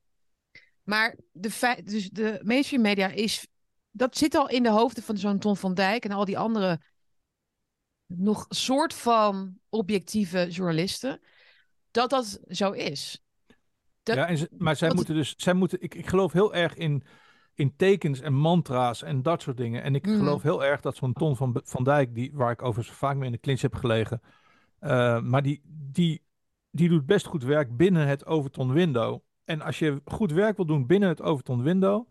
Maar 0.84 1.17
de, 1.32 1.52
feit, 1.52 1.89
dus 1.89 2.10
de 2.10 2.39
mainstream 2.43 2.82
media 2.82 3.08
is 3.08 3.47
dat 3.95 4.17
zit 4.17 4.36
al 4.36 4.49
in 4.49 4.63
de 4.63 4.69
hoofden 4.69 5.03
van 5.03 5.17
zo'n 5.17 5.39
Ton 5.39 5.58
van 5.58 5.73
Dijk 5.73 6.06
en 6.06 6.12
al 6.12 6.25
die 6.25 6.38
andere 6.38 6.82
nog 8.06 8.45
soort 8.49 8.93
van 8.93 9.58
objectieve 9.69 10.47
journalisten, 10.49 11.21
dat 11.91 12.10
dat 12.10 12.39
zo 12.47 12.71
is. 12.71 13.23
Dat, 14.03 14.15
ja, 14.15 14.27
en 14.27 14.38
ze, 14.38 14.49
maar 14.58 14.75
zij 14.75 14.93
moeten 14.93 15.15
dus, 15.15 15.34
zij 15.38 15.53
moeten, 15.53 15.82
ik, 15.82 15.95
ik 15.95 16.08
geloof 16.08 16.32
heel 16.32 16.53
erg 16.53 16.75
in, 16.75 17.03
in 17.53 17.75
tekens 17.75 18.19
en 18.19 18.34
mantra's 18.34 19.03
en 19.03 19.21
dat 19.21 19.41
soort 19.41 19.58
dingen. 19.58 19.84
En 19.84 19.95
ik 19.95 20.06
mm. 20.06 20.17
geloof 20.17 20.41
heel 20.41 20.63
erg 20.63 20.82
dat 20.82 20.95
zo'n 20.95 21.13
Ton 21.13 21.36
van, 21.36 21.62
van 21.63 21.84
Dijk, 21.84 22.15
die, 22.15 22.32
waar 22.34 22.51
ik 22.51 22.62
overigens 22.62 22.97
vaak 22.97 23.15
mee 23.15 23.25
in 23.25 23.32
de 23.32 23.39
clinch 23.39 23.62
heb 23.62 23.75
gelegen, 23.75 24.21
uh, 24.82 25.21
maar 25.21 25.41
die, 25.41 25.62
die, 25.65 26.23
die 26.71 26.89
doet 26.89 27.06
best 27.06 27.25
goed 27.25 27.43
werk 27.43 27.77
binnen 27.77 28.08
het 28.08 28.25
Overton 28.25 28.73
window. 28.73 29.19
En 29.43 29.62
als 29.62 29.79
je 29.79 30.01
goed 30.06 30.32
werk 30.32 30.56
wil 30.56 30.65
doen 30.65 30.88
binnen 30.88 31.10
het 31.10 31.21
Overton 31.21 31.63
window, 31.63 32.08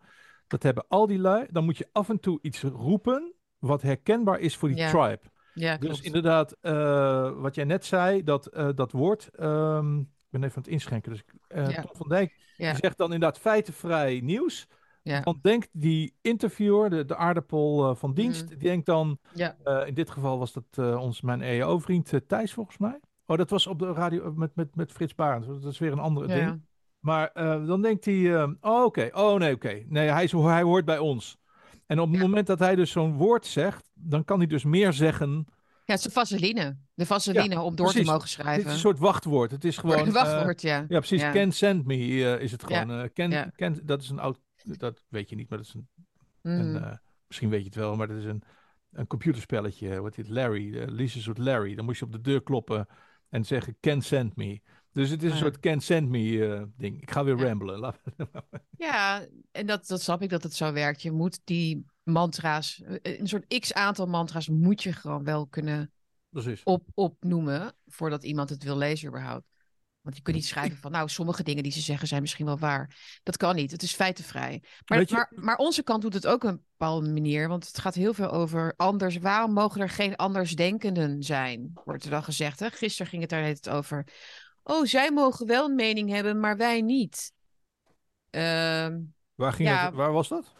dat 0.53 0.63
hebben 0.63 0.85
al 0.87 1.07
die 1.07 1.19
lui. 1.19 1.47
Dan 1.51 1.63
moet 1.65 1.77
je 1.77 1.87
af 1.91 2.09
en 2.09 2.19
toe 2.19 2.39
iets 2.41 2.61
roepen 2.63 3.33
wat 3.59 3.81
herkenbaar 3.81 4.39
is 4.39 4.57
voor 4.57 4.69
die 4.69 4.77
ja. 4.77 4.89
tribe. 4.89 5.31
Ja, 5.53 5.77
dus 5.77 6.01
inderdaad, 6.01 6.55
uh, 6.61 7.31
wat 7.41 7.55
jij 7.55 7.63
net 7.63 7.85
zei, 7.85 8.23
dat, 8.23 8.49
uh, 8.57 8.69
dat 8.75 8.91
woord. 8.91 9.29
Um, 9.39 9.99
ik 9.99 10.29
ben 10.29 10.43
even 10.43 10.55
aan 10.55 10.63
het 10.63 10.71
inschenken. 10.71 11.11
Dus 11.11 11.23
uh, 11.49 11.69
Ja. 11.69 11.81
Tom 11.81 11.95
van 11.95 12.07
Dijk 12.09 12.35
Ja. 12.57 12.69
die 12.71 12.79
zegt 12.79 12.97
dan 12.97 13.13
inderdaad 13.13 13.39
feitenvrij 13.39 14.19
nieuws. 14.23 14.67
Ja. 15.01 15.19
Dan 15.21 15.39
denkt 15.41 15.69
die 15.71 16.15
interviewer, 16.21 16.89
de, 16.89 17.05
de 17.05 17.15
aardappel 17.15 17.89
eh, 17.89 17.95
van 17.95 18.13
dienst, 18.13 18.41
Mhm. 18.41 18.49
die 18.49 18.57
denkt 18.69 18.85
dan, 18.85 19.17
Ja. 19.33 19.55
eh, 19.63 19.87
in 19.87 19.93
dit 19.93 20.09
geval 20.09 20.39
was 20.39 20.53
dat 20.53 20.63
eh, 20.71 21.01
ons, 21.01 21.21
mijn 21.21 21.41
EO-vriend 21.41 22.13
Thijs 22.27 22.53
volgens 22.53 22.77
mij. 22.77 22.99
Oh, 23.25 23.37
dat 23.37 23.49
was 23.49 23.67
op 23.67 23.79
de 23.79 23.93
radio 23.93 24.33
met, 24.33 24.55
met, 24.55 24.75
met 24.75 24.91
Frits 24.91 25.15
Barend. 25.15 25.45
Dat 25.45 25.65
is 25.71 25.79
weer 25.79 25.91
een 25.91 25.99
andere 25.99 26.27
ding. 26.27 26.61
Maar 27.03 27.31
eh, 27.33 27.65
dan 27.65 27.81
denkt 27.81 28.05
hij, 28.05 28.35
eh, 28.35 28.49
oh 28.61 28.83
oké, 28.83 29.09
oh 29.13 29.39
nee, 29.39 29.53
oké. 29.53 29.83
Nee, 29.87 30.09
hij, 30.09 30.23
is, 30.23 30.31
hij 30.31 30.61
hoort 30.61 30.85
bij 30.85 30.97
ons. 30.97 31.37
En 31.85 31.99
op 31.99 32.07
het 32.07 32.15
Ja. 32.17 32.21
moment 32.21 32.47
dat 32.47 32.59
hij 32.59 32.75
dus 32.75 32.91
zo'n 32.91 33.13
woord 33.13 33.45
zegt, 33.45 33.89
dan 33.93 34.23
kan 34.25 34.37
hij 34.37 34.47
dus 34.47 34.63
meer 34.63 34.93
zeggen. 34.93 35.45
Ja, 35.85 35.93
het 35.93 35.97
is 35.97 36.03
de 36.03 36.11
vaseline. 36.11 36.77
De 36.93 37.05
vaseline 37.05 37.61
om 37.61 37.75
door 37.75 37.85
precies. 37.85 38.05
te 38.05 38.11
mogen 38.11 38.27
Dit 38.27 38.29
schrijven. 38.29 38.65
is 38.65 38.71
een 38.73 38.79
soort 38.79 38.99
wachtwoord. 38.99 39.51
Het 39.51 39.63
is 39.63 39.77
gewoon... 39.77 39.99
Een 39.99 40.07
eh, 40.07 40.13
wachtwoord, 40.13 40.61
ja. 40.61 40.85
ja, 40.87 40.97
precies. 40.97 41.21
Ja. 41.21 41.31
Can 41.31 41.51
send 41.51 41.85
me 41.85 41.95
eh, 41.95 42.39
is 42.41 42.51
het 42.51 42.63
gewoon. 42.63 42.91
eh 42.91 43.09
can, 43.13 43.51
can, 43.55 43.79
dat 43.83 44.01
is 44.01 44.09
een 44.09 44.19
oud... 44.19 44.39
Dat 44.63 45.03
weet 45.09 45.29
je 45.29 45.35
niet, 45.35 45.49
maar 45.49 45.57
dat 45.57 45.67
is 45.67 45.73
een... 45.73 45.87
Een 46.41 46.75
eh, 46.83 46.93
misschien 47.27 47.49
weet 47.49 47.59
je 47.59 47.65
het 47.65 47.75
wel, 47.75 47.95
maar 47.95 48.07
dat 48.07 48.17
is 48.17 48.25
een, 48.25 48.43
een 48.91 49.07
computerspelletje. 49.07 50.01
Wat 50.01 50.15
heet 50.15 50.29
Larry? 50.29 50.67
Uh, 50.67 50.83
Lisa 50.87 51.19
zoekt 51.19 51.37
Larry. 51.37 51.75
Dan 51.75 51.85
moest 51.85 51.99
je 51.99 52.05
op 52.05 52.11
de 52.11 52.21
deur 52.21 52.43
kloppen 52.43 52.87
en 53.29 53.45
zeggen: 53.45 53.77
Can 53.79 54.01
send 54.01 54.35
me. 54.35 54.61
Dus 54.93 55.09
het 55.09 55.23
is 55.23 55.31
een 55.31 55.37
soort 55.37 55.59
can 55.59 55.81
send 55.81 56.09
me 56.09 56.45
eh, 56.47 56.63
ding. 56.77 57.01
Ik 57.01 57.11
ga 57.11 57.23
weer 57.23 57.37
Ja. 57.37 57.43
ramblen. 57.47 57.95
Ja, 58.77 59.25
en 59.51 59.65
dat, 59.65 59.87
dat 59.87 60.01
snap 60.01 60.21
ik 60.21 60.29
dat 60.29 60.43
het 60.43 60.53
zo 60.55 60.73
werkt. 60.73 61.01
Je 61.01 61.11
moet 61.11 61.39
die 61.43 61.85
mantra's, 62.03 62.81
eh, 63.01 63.19
een 63.19 63.27
soort 63.27 63.59
x 63.59 63.73
aantal 63.73 64.05
mantra's, 64.05 64.47
moet 64.49 64.83
je 64.83 64.93
gewoon 64.93 65.23
wel 65.23 65.47
kunnen 65.47 65.91
Precies. 66.29 66.61
op, 66.63 66.87
opnoemen 66.93 67.75
voordat 67.85 68.23
iemand 68.23 68.49
het 68.49 68.63
wil 68.63 68.77
lezen 68.77 69.07
überhaupt. 69.07 69.45
Want 70.01 70.15
je 70.15 70.21
kunt 70.21 70.35
niet 70.35 70.45
schrijven 70.45 70.77
van, 70.77 70.91
nou, 70.91 71.09
sommige 71.09 71.43
dingen 71.43 71.63
die 71.63 71.71
ze 71.71 71.81
zeggen 71.81 72.07
zijn 72.07 72.21
misschien 72.21 72.45
wel 72.45 72.57
waar. 72.59 73.19
Dat 73.23 73.37
kan 73.37 73.55
niet, 73.55 73.71
het 73.71 73.83
is 73.83 73.93
feitenvrij. 73.93 74.63
Maar, 74.85 74.99
je- 74.99 75.07
maar, 75.11 75.31
maar 75.35 75.55
onze 75.57 75.83
kant 75.83 76.01
doet 76.01 76.13
het 76.13 76.27
ook 76.27 76.43
op 76.43 76.49
een 76.49 76.63
bepaalde 76.77 77.09
manier, 77.09 77.47
want 77.47 77.67
het 77.67 77.77
gaat 77.79 77.95
heel 77.95 78.13
veel 78.13 78.31
over 78.31 78.73
anders. 78.75 79.17
Waarom 79.17 79.53
mogen 79.53 79.81
er 79.81 79.89
geen 79.89 80.15
andersdenkenden 80.15 81.23
zijn, 81.23 81.71
wordt 81.83 82.03
er 82.03 82.09
dan 82.09 82.23
gezegd. 82.23 82.59
Hè? 82.59 82.69
Gisteren 82.69 83.07
ging 83.07 83.21
het 83.21 83.31
daar 83.31 83.41
net 83.41 83.69
over. 83.69 84.07
Oh, 84.63 84.85
zij 84.85 85.11
mogen 85.11 85.47
wel 85.47 85.65
een 85.65 85.75
mening 85.75 86.09
hebben, 86.09 86.39
maar 86.39 86.57
wij 86.57 86.81
niet. 86.81 87.31
Ehm, 88.29 88.99
Waar, 89.35 89.53
ging 89.53 89.69
Ja. 89.69 89.83
dat, 89.85 89.93
waar 89.93 90.11
was 90.11 90.27
dat? 90.27 90.53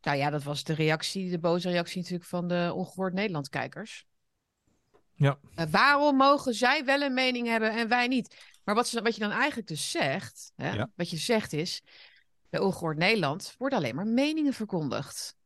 nou 0.00 0.16
ja, 0.16 0.30
dat 0.30 0.42
was 0.42 0.64
de 0.64 0.72
reactie, 0.74 1.30
de 1.30 1.38
boze 1.38 1.70
reactie 1.70 1.96
natuurlijk 2.00 2.28
van 2.28 2.48
de 2.48 2.72
Ongehoord 2.74 3.12
Nederland-kijkers. 3.14 4.06
Ja. 5.12 5.38
Eh, 5.54 5.66
waarom 5.70 6.16
mogen 6.16 6.54
zij 6.54 6.84
wel 6.84 7.00
een 7.02 7.14
mening 7.14 7.46
hebben 7.46 7.70
en 7.72 7.88
wij 7.88 8.06
niet? 8.08 8.36
Maar 8.64 8.74
wat, 8.74 8.88
ze, 8.88 9.02
wat 9.02 9.14
je 9.14 9.20
dan 9.20 9.30
eigenlijk 9.30 9.68
dus 9.68 9.90
zegt, 9.90 10.52
hè, 10.56 10.72
Ja. 10.72 10.90
wat 10.94 11.10
je 11.10 11.16
zegt 11.16 11.52
is, 11.52 11.82
bij 12.50 12.60
Ongehoord 12.60 12.96
Nederland 12.96 13.54
worden 13.58 13.78
alleen 13.78 13.94
maar 13.94 14.06
meningen 14.06 14.52
verkondigd. 14.52 15.36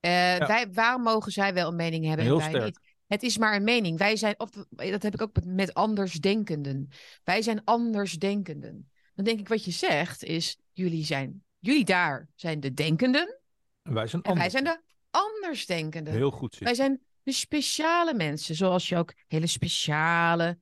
Eh, 0.00 0.10
wij, 0.36 0.68
waarom 0.72 1.02
mogen 1.02 1.32
zij 1.32 1.54
wel 1.54 1.68
een 1.68 1.76
mening 1.76 2.04
hebben 2.06 2.24
Heel 2.24 2.34
en 2.34 2.40
wij 2.40 2.48
sterk. 2.48 2.64
niet? 2.64 2.87
Het 3.08 3.22
is 3.22 3.38
maar 3.38 3.56
een 3.56 3.64
mening. 3.64 3.98
Wij 3.98 4.16
zijn, 4.16 4.40
of 4.40 4.50
dat 4.70 5.02
heb 5.02 5.14
ik 5.14 5.22
ook 5.22 5.34
met, 5.34 5.44
met 5.44 5.74
andersdenkenden. 5.74 6.88
Wij 7.24 7.42
zijn 7.42 7.64
andersdenkenden. 7.64 8.90
Dan 9.14 9.24
denk 9.24 9.38
ik, 9.38 9.48
wat 9.48 9.64
je 9.64 9.70
zegt 9.70 10.24
is, 10.24 10.58
jullie 10.72 11.04
zijn, 11.04 11.44
jullie 11.58 11.84
daar 11.84 12.28
zijn 12.34 12.60
de 12.60 12.74
denkenden 12.74 13.40
En 13.82 13.94
wij 13.94 14.06
zijn 14.06 14.22
en 14.22 14.34
wij 14.34 14.50
zijn 14.50 14.64
de 14.64 14.80
andersdenkenden. 15.10 16.12
Heel 16.12 16.30
goed 16.30 16.54
zin. 16.54 16.64
Wij 16.64 16.74
zijn 16.74 17.00
de 17.22 17.32
speciale 17.32 18.14
mensen, 18.14 18.54
zoals 18.54 18.88
je 18.88 18.96
ook 18.96 19.14
hele 19.26 19.46
speciale 19.46 20.58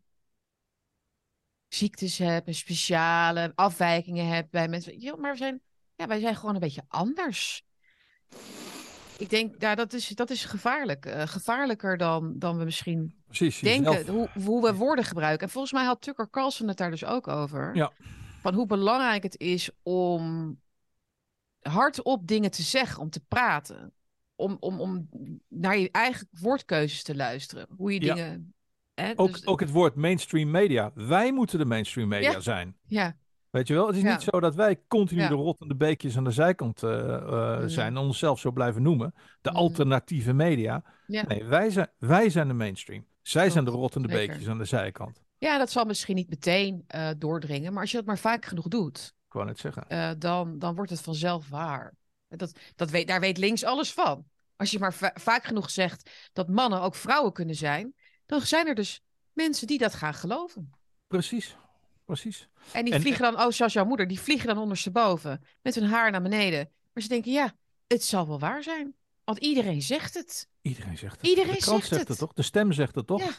ziektes 1.69 2.19
hebt, 2.19 2.47
en 2.47 2.55
speciale 2.55 3.53
afwijkingen 3.55 4.27
hebt 4.27 4.51
bij 4.51 4.69
mensen. 4.69 5.01
Ja, 5.01 5.17
maar 5.17 5.33
we 5.33 5.39
zijn, 5.39 5.63
ja, 5.95 6.07
wij 6.07 6.21
zijn 6.21 6.37
gewoon 6.37 6.55
een 6.55 6.61
beetje 6.61 6.85
anders. 6.89 7.65
Ik 9.19 9.31
denk, 9.31 9.55
ja, 9.59 9.75
dat 9.75 9.93
is, 9.93 10.09
dat 10.09 10.31
is 10.31 10.45
gevaarlijk. 10.45 11.07
Eh, 11.07 11.23
gevaarlijker 11.27 11.97
dan, 11.97 12.39
dan 12.39 12.59
we 12.59 12.65
misschien 12.65 13.15
Precies. 13.27 13.59
denken, 13.61 14.07
hoe, 14.09 14.29
hoe 14.45 14.63
we 14.63 14.75
woorden 14.75 15.05
gebruiken. 15.05 15.47
En 15.47 15.53
volgens 15.53 15.73
mij 15.73 15.85
had 15.85 16.01
Tucker 16.03 16.31
Carlson 16.31 16.69
het 16.69 16.77
daar 16.77 16.91
dus 16.91 17.05
ook 17.05 17.29
over. 17.29 17.77
Ja. 17.77 17.93
Van 18.41 18.55
hoe 18.55 18.67
belangrijk 18.67 19.23
het 19.23 19.39
is 19.39 19.71
om 19.83 20.57
hardop 21.61 22.27
dingen 22.27 22.51
te 22.51 22.63
zeggen, 22.63 23.01
om 23.03 23.11
te 23.11 23.21
praten. 23.29 23.93
Om, 24.35 24.57
om, 24.61 24.81
om 24.81 25.09
naar 25.49 25.79
je 25.79 25.91
eigen 25.91 26.29
woordkeuzes 26.41 27.03
te 27.03 27.17
luisteren. 27.17 27.67
Hoe 27.77 27.93
je 27.93 28.01
Ja. 28.01 28.15
dingen... 28.15 28.55
Hè, 28.95 29.13
Ook, 29.17 29.33
dus- 29.33 29.47
ook 29.47 29.61
het 29.61 29.71
woord 29.71 29.95
mainstream 29.95 30.51
media. 30.51 30.91
Wij 30.95 31.33
moeten 31.33 31.59
de 31.59 31.65
mainstream 31.65 32.09
media 32.09 32.31
Ja. 32.31 32.41
zijn. 32.41 32.77
Ja, 32.87 33.17
Weet 33.57 33.69
je 33.69 33.75
wel? 33.75 33.87
Het 33.87 33.97
is 33.97 34.03
Ja. 34.03 34.13
niet 34.13 34.23
zo 34.23 34.41
dat 34.41 34.55
wij 34.55 34.81
continu 34.89 35.21
Ja. 35.21 35.29
de 35.29 35.35
rottende 35.35 35.75
beekjes 35.77 36.17
aan 36.17 36.25
de 36.25 36.31
zijkant 36.31 36.83
eh, 36.83 37.15
eh, 37.15 37.63
zijn 37.67 37.97
en 37.97 38.03
onszelf 38.03 38.39
zo 38.39 38.51
blijven 38.53 38.83
noemen. 38.83 39.15
De 39.41 39.51
Mhm. 39.51 39.59
alternatieve 39.59 40.33
media. 40.33 40.83
ja. 41.07 41.25
Nee, 41.27 41.45
wij 41.45 41.71
zijn, 41.71 41.89
wij 41.99 42.31
zijn 42.31 42.49
de 42.49 42.55
mainstream. 42.55 43.07
Zij 43.23 43.51
zijn 43.51 43.65
de 43.65 43.71
rottende 43.71 44.09
beekjes 44.09 44.49
aan 44.49 44.59
de 44.59 44.65
zijkant. 44.65 45.23
ja, 45.39 45.59
dat 45.59 45.71
zal 45.71 45.85
misschien 45.85 46.15
niet 46.15 46.29
meteen 46.29 46.85
eh, 46.87 47.11
doordringen. 47.19 47.73
Maar 47.73 47.81
als 47.81 47.91
je 47.91 47.97
dat 47.97 48.07
maar 48.07 48.19
vaak 48.19 48.45
genoeg 48.45 48.69
doet, 48.69 49.15
Ik 49.27 49.33
wou 49.33 49.47
net 49.47 49.59
zeggen. 49.59 50.19
dan, 50.19 50.59
dan 50.59 50.75
wordt 50.75 50.91
het 50.91 51.01
vanzelf 51.01 51.49
waar. 51.49 51.95
Dat, 52.29 52.59
dat 52.75 52.91
weet, 52.91 53.09
daar 53.09 53.21
weet 53.21 53.39
links 53.39 53.65
alles 53.65 53.93
van. 53.93 54.25
Als 54.57 54.71
je 54.71 54.79
maar 54.79 54.95
va- 54.95 55.15
vaak 55.15 55.45
genoeg 55.45 55.71
zegt 55.71 56.31
dat 56.33 56.49
mannen 56.49 56.81
ook 56.81 56.95
vrouwen 56.95 57.33
kunnen 57.33 57.55
zijn, 57.55 57.95
dan 58.27 58.41
zijn 58.41 58.67
er 58.67 58.75
dus 58.75 59.01
mensen 59.33 59.67
die 59.67 59.79
dat 59.79 59.95
gaan 59.95 60.15
geloven. 60.15 60.71
Precies. 61.07 61.57
Precies. 62.07 62.49
En 62.73 62.85
die 62.85 62.95
En- 62.95 63.01
vliegen 63.01 63.23
dan, 63.23 63.45
oh, 63.47 63.51
zoals 63.51 63.73
jouw 63.73 63.85
moeder, 63.85 64.07
die 64.07 64.21
vliegen 64.21 64.47
dan 64.47 64.59
ondersteboven 64.59 65.45
met 65.63 65.75
hun 65.75 65.85
haar 65.85 66.11
naar 66.11 66.23
beneden. 66.23 66.71
Maar 66.93 67.03
ze 67.03 67.09
denken, 67.09 67.33
ja, 67.33 67.55
het 67.87 68.05
zal 68.05 68.27
wel 68.29 68.39
waar 68.39 68.63
zijn. 68.63 68.95
Want 69.25 69.39
iedereen 69.39 69.83
zegt 69.83 70.15
het. 70.15 70.49
Iedereen 70.61 70.99
zegt 70.99 71.17
het. 71.17 71.27
Iedereen 71.27 71.53
de 71.55 71.59
krant 71.61 71.85
zegt 71.85 72.01
het. 72.01 72.09
het 72.09 72.19
toch? 72.19 72.33
De 72.33 72.43
stem 72.43 72.73
zegt 72.73 72.95
het 72.95 73.07
toch? 73.07 73.21
Ja. 73.23 73.31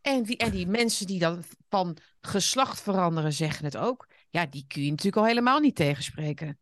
En, 0.00 0.24
wie, 0.24 0.36
en 0.36 0.50
die 0.50 0.66
mensen 0.66 1.06
die 1.06 1.18
dan 1.18 1.42
van 1.68 1.96
geslacht 2.20 2.80
veranderen, 2.80 3.32
zeggen 3.32 3.64
het 3.64 3.76
ook. 3.76 4.06
Ja, 4.30 4.46
die 4.46 4.64
kun 4.68 4.82
je 4.82 4.90
natuurlijk 4.90 5.16
al 5.16 5.26
helemaal 5.26 5.60
niet 5.60 5.74
tegenspreken. 5.74 6.58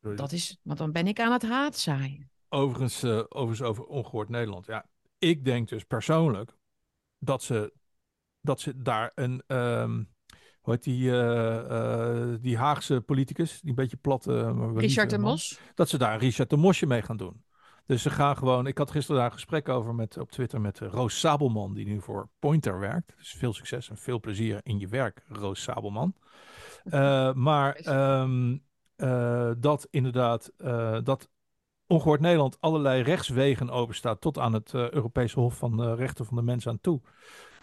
Dat 0.00 0.32
is, 0.32 0.58
want 0.62 0.78
dan 0.78 0.92
ben 0.92 1.06
ik 1.06 1.20
aan 1.20 1.32
het 1.32 1.42
haat 1.42 1.78
zaaien. 1.78 2.30
Overigens, 2.48 3.02
eh, 3.02 3.18
overigens 3.28 3.62
over 3.68 3.84
ongehoord 3.84 4.28
Nederland. 4.28 4.66
Ja, 4.66 4.86
ik 5.18 5.44
denk 5.44 5.68
dus 5.68 5.84
persoonlijk 5.84 6.56
dat 7.18 7.42
ze, 7.42 7.72
dat 8.40 8.60
ze 8.60 8.82
daar 8.82 9.12
een, 9.14 9.42
ehm 9.46 10.02
hoe 10.64 10.74
heet 10.74 10.82
die, 10.82 11.10
eh, 11.10 12.30
eh, 12.32 12.38
die 12.40 12.58
Haagse 12.58 13.00
politicus, 13.00 13.60
die 13.60 13.70
een 13.70 13.74
beetje 13.74 13.96
plat. 13.96 14.26
eh, 14.26 14.70
Richard 14.74 15.10
de 15.10 15.18
Mos? 15.18 15.60
Dat 15.74 15.88
ze 15.88 15.98
daar 15.98 16.18
Richard 16.18 16.50
de 16.50 16.56
Mosje 16.56 16.86
mee 16.86 17.02
gaan 17.02 17.16
doen. 17.16 17.44
Dus 17.86 18.02
ze 18.02 18.10
gaan 18.10 18.36
gewoon. 18.36 18.66
Ik 18.66 18.78
had 18.78 18.90
gisteren 18.90 19.16
daar 19.16 19.26
een 19.30 19.36
gesprek 19.36 19.68
over 19.68 19.94
met, 19.94 20.18
op 20.18 20.30
Twitter 20.30 20.60
met 20.60 20.78
Roos 20.78 21.20
Sabelman, 21.20 21.74
die 21.74 21.86
nu 21.86 22.00
voor 22.00 22.28
Pointer 22.38 22.78
werkt. 22.78 23.14
Dus 23.16 23.32
veel 23.32 23.52
succes 23.52 23.90
en 23.90 23.96
veel 23.96 24.20
plezier 24.20 24.60
in 24.62 24.78
je 24.78 24.88
werk, 24.88 25.24
Roos 25.28 25.62
Sabelman. 25.62 26.14
Maar 27.34 27.74
ehm, 27.74 28.56
eh, 28.96 29.50
dat 29.58 29.88
inderdaad, 29.90 30.52
dat 31.04 31.28
ongehoord 31.86 32.20
Nederland 32.20 32.56
allerlei 32.60 33.02
rechtswegen 33.02 33.70
openstaat 33.70 34.20
tot 34.20 34.38
aan 34.38 34.52
het 34.52 34.74
Europese 34.74 35.40
Hof 35.40 35.56
van 35.56 35.76
de 35.76 35.94
Rechten 35.94 36.24
van 36.24 36.36
de 36.36 36.42
Mens 36.42 36.68
aan 36.68 36.80
toe. 36.80 37.00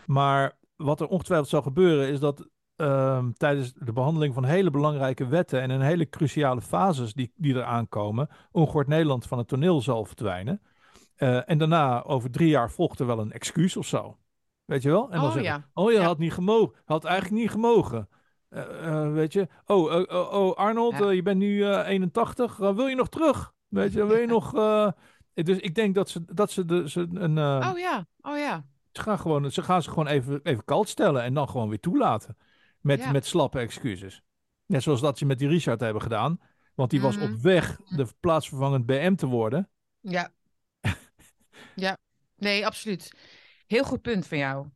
Maar 0.06 0.58
wat 0.76 1.02
er 1.02 1.08
ongetwijfeld 1.08 1.50
zal 1.50 1.62
gebeuren 1.62 2.08
is 2.10 2.20
dat 2.20 2.48
ehm, 2.82 3.32
tijdens 3.32 3.74
de 3.74 3.94
behandeling 3.94 4.34
van 4.34 4.44
hele 4.46 4.70
belangrijke 4.72 5.28
wetten 5.28 5.62
en 5.62 5.72
in 5.72 5.82
hele 5.82 6.10
cruciale 6.10 6.62
fases 6.62 7.14
die, 7.14 7.34
die 7.36 7.56
er 7.56 7.64
aankomen, 7.64 8.30
ongehoord 8.52 8.88
Nederland 8.88 9.26
van 9.28 9.38
het 9.38 9.48
toneel 9.48 9.82
zal 9.82 10.06
verdwijnen. 10.06 10.62
Eh, 11.16 11.50
en 11.50 11.58
daarna, 11.58 12.04
over 12.04 12.32
drie 12.32 12.50
jaar, 12.50 12.72
volgt 12.72 13.00
er 13.00 13.06
wel 13.06 13.20
een 13.20 13.32
excuus 13.32 13.78
of 13.78 13.86
zo. 13.88 14.18
Weet 14.66 14.82
je 14.82 14.90
wel? 14.90 15.04
En 15.12 15.20
dan 15.20 15.28
Oh 15.28 15.34
zeggen, 15.34 15.52
ja. 15.52 15.70
oh 15.74 15.92
je 15.92 15.98
Ja. 15.98 16.04
had 16.06 16.18
niet 16.18 16.34
gemogen, 16.34 16.76
had 16.86 17.06
eigenlijk 17.06 17.42
niet 17.42 17.52
gemogen. 17.52 18.10
Eh, 18.50 18.88
eh, 18.88 19.12
weet 19.14 19.34
je, 19.34 19.48
oh, 19.66 20.06
oh, 20.34 20.56
Arnold, 20.56 20.98
Ja. 20.98 21.10
je 21.10 21.22
bent 21.22 21.38
nu 21.38 21.64
eh, 21.64 21.88
81, 21.88 22.60
Eh, 22.60 22.76
wil 22.76 22.88
je 22.88 22.96
nog 22.96 23.10
terug? 23.10 23.54
Weet 23.68 23.94
je, 23.94 24.06
wil 24.06 24.18
je 24.18 24.28
nog... 24.38 24.52
Dus 25.34 25.58
ik 25.58 25.76
denk 25.76 25.96
dat 25.96 26.10
ze, 26.10 26.24
dat 26.26 26.52
ze, 26.52 26.66
de, 26.66 26.90
ze 26.90 27.08
een... 27.14 27.38
Oh 27.38 27.78
ja, 27.78 28.06
oh 28.22 28.38
ja. 28.38 28.66
ze 28.92 29.02
gaan, 29.02 29.20
gewoon, 29.20 29.52
ze 29.52 29.62
gaan 29.62 29.82
ze 29.82 29.90
gewoon 29.90 30.08
even, 30.08 30.40
even 30.44 30.66
koud 30.66 30.90
stellen 30.90 31.24
en 31.24 31.34
dan 31.34 31.50
gewoon 31.50 31.70
weer 31.70 31.80
toelaten. 31.80 32.38
Met, 32.82 33.00
Ja. 33.00 33.12
met 33.12 33.26
slappe 33.26 33.60
excuses. 33.60 34.22
Net 34.66 34.84
zoals 34.84 35.02
dat 35.02 35.18
ze 35.18 35.26
met 35.26 35.40
die 35.40 35.48
Richard 35.48 35.80
hebben 35.80 36.02
gedaan. 36.02 36.40
Want 36.76 36.90
die 36.90 37.02
was 37.02 37.16
Mhm. 37.18 37.34
op 37.34 37.40
weg 37.42 37.80
de 37.86 38.08
plaatsvervangend 38.20 38.86
BM 38.86 39.16
te 39.16 39.26
worden. 39.26 39.70
Ja. 40.00 40.34
ja. 41.76 41.98
Nee, 42.36 42.66
absoluut. 42.66 43.12
Heel 43.68 43.84
goed 43.84 44.02
punt 44.02 44.28
van 44.28 44.38
jou. 44.38 44.68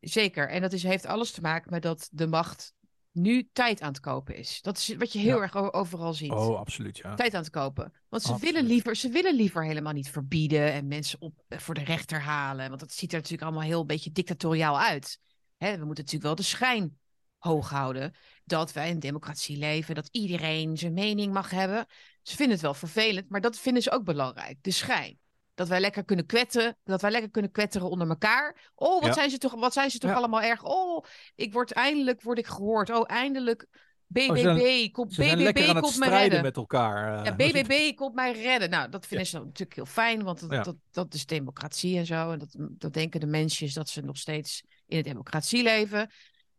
Zeker. 0.00 0.48
En 0.48 0.60
dat 0.60 0.72
is, 0.72 0.82
heeft 0.82 1.06
alles 1.06 1.30
te 1.30 1.40
maken 1.40 1.70
met 1.70 1.82
dat 1.82 2.08
de 2.12 2.26
macht 2.26 2.72
nu 3.12 3.48
tijd 3.52 3.80
aan 3.80 3.88
het 3.88 4.00
kopen 4.00 4.36
is. 4.36 4.62
Dat 4.62 4.76
is 4.76 4.94
wat 4.96 5.12
je 5.12 5.18
heel 5.18 5.36
Ja. 5.36 5.42
erg 5.42 5.72
overal 5.72 6.14
ziet. 6.14 6.30
Oh, 6.30 6.58
absoluut, 6.58 6.96
ja. 6.96 7.14
Tijd 7.14 7.34
aan 7.34 7.40
het 7.42 7.50
kopen. 7.50 7.92
Want 8.08 8.22
ze 8.22 8.32
Absoluut. 8.32 8.54
willen, 8.54 8.68
liever, 8.68 8.96
ze 8.96 9.08
willen 9.08 9.34
liever 9.34 9.64
helemaal 9.64 9.92
niet 9.92 10.10
verbieden 10.10 10.72
en 10.72 10.86
mensen 10.86 11.20
op, 11.20 11.42
eh, 11.48 11.58
voor 11.58 11.74
de 11.74 11.84
rechter 11.84 12.20
halen. 12.20 12.68
Want 12.68 12.80
dat 12.80 12.92
ziet 12.92 13.10
er 13.12 13.16
natuurlijk 13.16 13.42
allemaal 13.42 13.62
heel 13.68 13.80
een 13.80 13.86
beetje 13.86 14.12
dictatoriaal 14.12 14.80
uit. 14.80 15.20
Hè, 15.56 15.70
we 15.78 15.84
moeten 15.84 16.04
natuurlijk 16.04 16.22
wel 16.22 16.34
de 16.34 16.42
schijn 16.42 16.98
hoog 17.38 17.70
houden 17.70 18.14
dat 18.44 18.72
wij 18.72 18.86
in 18.88 18.94
een 18.94 19.00
democratie 19.00 19.56
leven, 19.58 19.94
dat 19.94 20.08
iedereen 20.10 20.76
zijn 20.76 20.92
mening 20.92 21.32
mag 21.32 21.50
hebben. 21.50 21.86
Ze 22.22 22.36
vinden 22.36 22.54
het 22.54 22.64
wel 22.64 22.74
vervelend, 22.74 23.28
maar 23.30 23.40
dat 23.40 23.58
vinden 23.58 23.82
ze 23.82 23.90
ook 23.90 24.04
belangrijk. 24.04 24.56
De 24.60 24.70
schijn. 24.70 25.18
Dat 25.54 25.68
wij 25.68 25.80
lekker 25.80 26.04
kunnen 26.04 26.26
kwetteren, 26.26 26.76
dat 26.84 27.00
wij 27.00 27.10
lekker 27.10 27.30
kunnen 27.30 27.50
kwetteren 27.50 27.90
onder 27.90 28.08
elkaar. 28.08 28.70
Oh, 28.74 28.94
wat 28.94 29.04
Ja. 29.08 29.12
zijn 29.12 29.30
ze 29.30 29.38
toch, 29.38 29.54
wat 29.54 29.72
zijn 29.72 29.90
ze 29.90 29.98
toch 29.98 30.10
Ja. 30.10 30.16
allemaal 30.16 30.42
erg. 30.42 30.62
Oh, 30.64 31.04
ik 31.34 31.52
word 31.52 31.72
eindelijk 31.72 32.22
word 32.22 32.38
ik 32.38 32.46
gehoord. 32.46 32.90
Oh, 32.90 33.04
eindelijk 33.06 33.66
BBB, 34.06 34.26
Oh, 34.26 34.92
komt, 34.92 35.16
BBB 35.16 35.72
komt 35.80 35.92
strijden 35.92 36.18
redden. 36.20 36.42
met 36.42 36.56
elkaar. 36.56 37.18
eh. 37.18 37.24
Ja, 37.24 37.34
BBB 37.36 37.94
komt 37.94 38.14
mij 38.14 38.32
redden. 38.32 38.70
Nou, 38.70 38.88
dat 38.90 39.06
vinden 39.06 39.26
ze 39.26 39.38
natuurlijk 39.38 39.74
heel 39.74 39.86
fijn, 39.86 40.22
want 40.22 40.40
dat, 40.40 40.50
Ja. 40.50 40.62
dat, 40.62 40.76
dat 40.90 41.14
is 41.14 41.26
democratie 41.26 41.98
en 41.98 42.06
zo. 42.06 42.30
En 42.30 42.38
dat, 42.38 42.54
dat 42.58 42.92
denken 42.92 43.20
de 43.20 43.26
mensjes 43.26 43.72
dat 43.74 43.88
ze 43.88 44.00
nog 44.00 44.16
steeds 44.16 44.62
in 44.86 44.96
een 44.96 45.02
democratie 45.02 45.62
leven. 45.62 46.10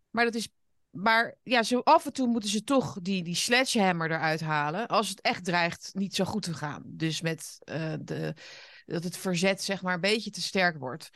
Maar 0.09 0.25
dat 0.25 0.35
is 0.35 0.47
maar 0.89 1.35
ja, 1.43 1.63
zo 1.63 1.79
af 1.79 2.05
en 2.05 2.13
toe 2.13 2.27
moeten 2.27 2.49
ze 2.49 2.63
toch 2.63 2.97
die, 3.01 3.23
die 3.23 3.35
sledgehammer 3.35 4.11
eruit 4.11 4.41
halen. 4.41 4.87
Als 4.87 5.09
het 5.09 5.21
echt 5.21 5.45
dreigt 5.45 5.89
niet 5.93 6.15
zo 6.15 6.25
goed 6.25 6.43
te 6.43 6.53
gaan. 6.53 6.83
Dus 6.85 7.21
met 7.21 7.59
uh, 7.65 7.93
de, 7.99 8.33
dat 8.85 9.03
het 9.03 9.17
verzet 9.17 9.63
zeg 9.63 9.81
maar 9.81 9.93
een 9.93 10.01
beetje 10.01 10.31
te 10.31 10.41
sterk 10.41 10.77
wordt. 10.77 11.09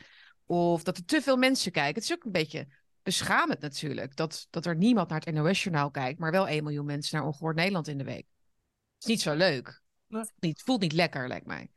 Of 0.46 0.82
dat 0.82 0.96
er 0.96 1.04
te 1.04 1.22
veel 1.22 1.36
mensen 1.36 1.72
kijken. 1.72 1.94
Het 1.94 2.10
is 2.10 2.12
ook 2.12 2.24
een 2.24 2.32
beetje 2.32 2.66
beschamend 3.02 3.60
natuurlijk. 3.60 4.16
Dat, 4.16 4.46
dat 4.50 4.66
er 4.66 4.76
niemand 4.76 5.08
naar 5.08 5.20
het 5.24 5.34
NOS-journaal 5.34 5.90
kijkt. 5.90 6.18
Maar 6.18 6.30
wel 6.30 6.48
1 6.48 6.64
miljoen 6.64 6.86
mensen 6.86 7.16
naar 7.16 7.26
Ongehoord 7.26 7.56
Nederland 7.56 7.88
in 7.88 7.98
de 7.98 8.04
week. 8.04 8.26
Het 8.94 9.02
is 9.02 9.06
niet 9.06 9.20
zo 9.20 9.34
leuk. 9.34 9.82
Nee. 10.08 10.24
Het 10.40 10.62
voelt 10.62 10.80
niet 10.80 10.92
lekker, 10.92 11.28
lijkt 11.28 11.46
mij. 11.46 11.70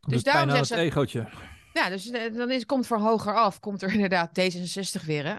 Dus 0.00 0.22
daarom 0.22 0.50
zegt 0.50 0.68
het 0.68 0.78
egootje. 0.78 1.28
Ja, 1.72 1.88
dus 1.88 2.10
eh, 2.10 2.34
dan 2.34 2.50
is, 2.50 2.66
komt 2.66 2.86
voor 2.86 2.98
hoger 2.98 3.34
af, 3.34 3.60
komt 3.60 3.82
er 3.82 3.92
inderdaad 3.92 4.40
D66 4.40 5.04
weer. 5.04 5.26
Hè? 5.26 5.34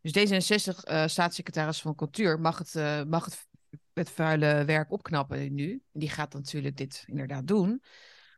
Dus 0.00 0.12
D66, 0.12 0.90
uh, 0.90 1.06
staatssecretaris 1.06 1.80
van 1.80 1.94
Cultuur, 1.94 2.40
mag 2.40 2.58
het, 2.58 2.74
uh, 2.74 3.02
mag 3.02 3.24
het, 3.24 3.46
het 3.92 4.10
vuile 4.10 4.64
werk 4.64 4.92
opknappen 4.92 5.54
nu. 5.54 5.70
En 5.92 6.00
die 6.00 6.10
gaat 6.10 6.32
natuurlijk 6.32 6.76
dit 6.76 7.04
inderdaad 7.06 7.46
doen. 7.46 7.82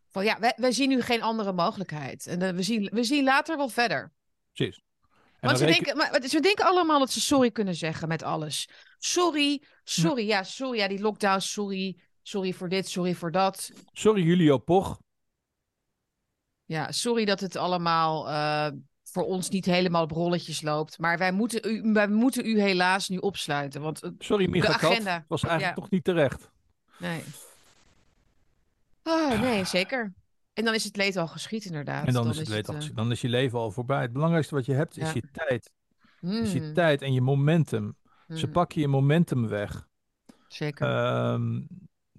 Van 0.09 0.25
ja, 0.25 0.39
wij, 0.39 0.53
wij 0.57 0.73
zien 0.73 0.89
nu 0.89 1.01
geen 1.01 1.23
andere 1.23 1.53
mogelijkheid. 1.53 2.27
En 2.27 2.43
uh, 2.43 2.51
we, 2.51 2.63
zien, 2.63 2.91
we 2.93 3.05
zien 3.05 3.25
later 3.25 3.57
wel 3.57 3.69
verder. 3.69 4.13
Precies. 4.53 4.83
Want 5.41 5.59
ze, 5.59 5.67
denken, 5.67 5.97
maar, 5.97 6.21
ze 6.29 6.41
denken 6.41 6.65
allemaal 6.65 6.99
dat 6.99 7.11
ze 7.11 7.21
sorry 7.21 7.51
kunnen 7.51 7.75
zeggen 7.75 8.09
met 8.09 8.23
alles. 8.23 8.69
Sorry, 8.99 9.63
sorry, 9.85 10.27
ja, 10.27 10.43
sorry, 10.43 10.79
ja, 10.79 10.89
die 10.89 11.01
lockdown, 11.01 11.39
sorry, 11.39 11.99
sorry 12.23 12.53
voor 12.53 12.69
dit, 12.69 12.89
sorry 12.89 13.15
voor 13.15 13.31
dat. 13.31 13.71
Sorry, 13.93 14.23
Julio 14.23 14.59
Poch. 14.59 15.01
Ja, 16.65 16.93
sorry 16.93 17.25
dat 17.25 17.41
het 17.41 17.57
allemaal 17.57 18.29
uh, 18.29 18.79
voor 19.11 19.25
ons 19.25 19.49
niet 19.49 19.65
helemaal 19.65 20.03
op 20.03 20.11
rolletjes 20.11 20.63
loopt. 20.63 20.99
Maar 20.99 21.19
wij 21.19 21.33
moeten 21.33 21.71
u, 21.71 21.93
wij 21.93 22.09
moeten 22.09 22.47
u 22.47 22.61
helaas 22.61 23.09
nu 23.09 23.17
opsluiten. 23.17 23.81
Want 23.81 24.13
sorry, 24.19 24.49
Micha 24.49 24.67
de 24.67 24.75
agenda 24.75 25.25
was 25.29 25.43
eigenlijk 25.43 25.75
toch 25.75 25.91
niet 25.91 26.05
terecht. 26.05 26.51
Nee. 26.99 27.23
Oh, 29.03 29.41
nee, 29.41 29.65
zeker. 29.65 30.13
En 30.53 30.65
dan 30.65 30.75
is 30.75 30.85
het 30.85 30.97
leed 30.97 31.17
al 31.17 31.29
geschied, 31.29 31.65
inderdaad. 31.65 32.07
En 32.07 32.13
dan, 32.13 32.29
is 32.29 32.39
het 32.39 32.49
leed 32.49 32.69
al 32.69 32.75
geschied. 32.75 32.97
Dan 32.97 33.11
is 33.11 33.21
je 33.21 33.29
leven 33.29 33.59
al 33.59 33.71
voorbij. 33.71 34.03
Het 34.03 34.13
belangrijkste 34.13 34.55
wat 34.55 34.67
je 34.67 34.75
hebt 34.75 34.99
is 34.99 35.13
je 35.13 35.23
tijd. 35.33 35.71
Is 36.21 36.53
je 36.53 36.61
hmm. 36.61 36.75
tijd 36.75 37.03
en 37.03 37.13
je 37.13 37.21
momentum. 37.21 37.97
Ze 38.29 38.45
hmm. 38.45 38.53
pakken 38.53 38.81
je 38.81 38.89
momentum 38.89 39.49
weg. 39.49 39.89
Zeker. 40.49 41.07
Um, 41.33 41.67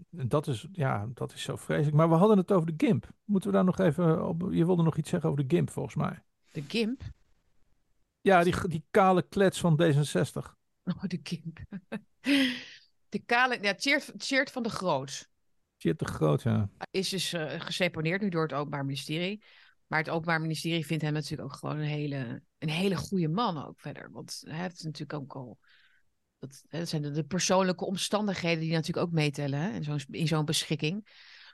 dat 0.10 0.48
is, 0.48 0.68
ja, 0.72 1.08
dat 1.14 1.34
is 1.34 1.42
zo 1.42 1.56
vreselijk. 1.56 1.96
Maar 1.96 2.10
we 2.10 2.16
hadden 2.16 2.38
het 2.38 2.52
over 2.52 2.76
de 2.76 2.86
GIMP. 2.86 3.10
Moeten 3.26 3.50
we 3.50 3.56
daar 3.56 3.66
nog 3.66 3.80
even 3.80 4.28
op... 4.28 4.48
Je 4.52 4.66
wilde 4.66 4.84
nog 4.84 4.98
iets 4.98 5.10
zeggen 5.10 5.30
over 5.30 5.48
de 5.48 5.56
GIMP, 5.56 5.70
volgens 5.70 5.96
mij. 5.96 6.24
De 6.52 6.64
GIMP? 6.68 7.02
Ja, 8.22 8.43
die, 8.43 8.68
die 8.68 8.86
kale 8.91 9.28
klets 9.28 9.60
van 9.60 9.82
D66. 9.82 10.49
Oh, 10.84 11.04
de 11.04 11.20
GIMP. 11.24 11.60
De 13.10 13.20
kale... 13.26 13.58
Ja, 13.62 13.74
Tjeerd, 14.18 14.52
van 14.52 14.64
de 14.64 14.70
Groot. 14.70 15.30
Tjeerd 15.78 15.99
de 15.99 16.06
Groot, 16.06 16.41
ja. 16.41 16.70
Is 16.91 17.10
dus 17.10 17.34
uh, 17.34 17.60
geseponeerd 17.60 18.22
nu 18.22 18.30
door 18.30 18.41
het 18.41 18.54
Openbaar 18.54 18.86
Ministerie. 18.86 19.43
Maar 19.88 19.99
het 19.99 20.10
Openbaar 20.10 20.41
Ministerie 20.41 20.86
vindt 20.86 21.04
hem 21.04 21.14
natuurlijk 21.14 21.52
ook 21.52 21.58
gewoon 21.58 21.78
een 21.78 21.88
hele, 21.88 22.43
een 22.58 22.70
hele 22.70 22.95
goede 22.95 23.28
man 23.28 23.66
ook 23.66 23.80
verder. 23.80 24.12
Want 24.12 24.41
hij 24.45 24.62
heeft 24.62 24.84
natuurlijk 24.84 25.14
ook 25.14 25.34
al 25.36 25.60
dat, 26.39 26.64
dat 26.70 26.89
zijn 26.89 27.02
de, 27.02 27.24
persoonlijke 27.24 27.86
omstandigheden 27.86 28.60
die 28.60 28.72
natuurlijk 28.72 29.08
ook 29.08 29.14
meetellen 29.14 29.60
hè, 29.60 29.70
in 29.70 29.84
zo'n 29.84 29.99
in 30.10 30.28
zo'n 30.28 30.45
beschikking. 30.45 31.08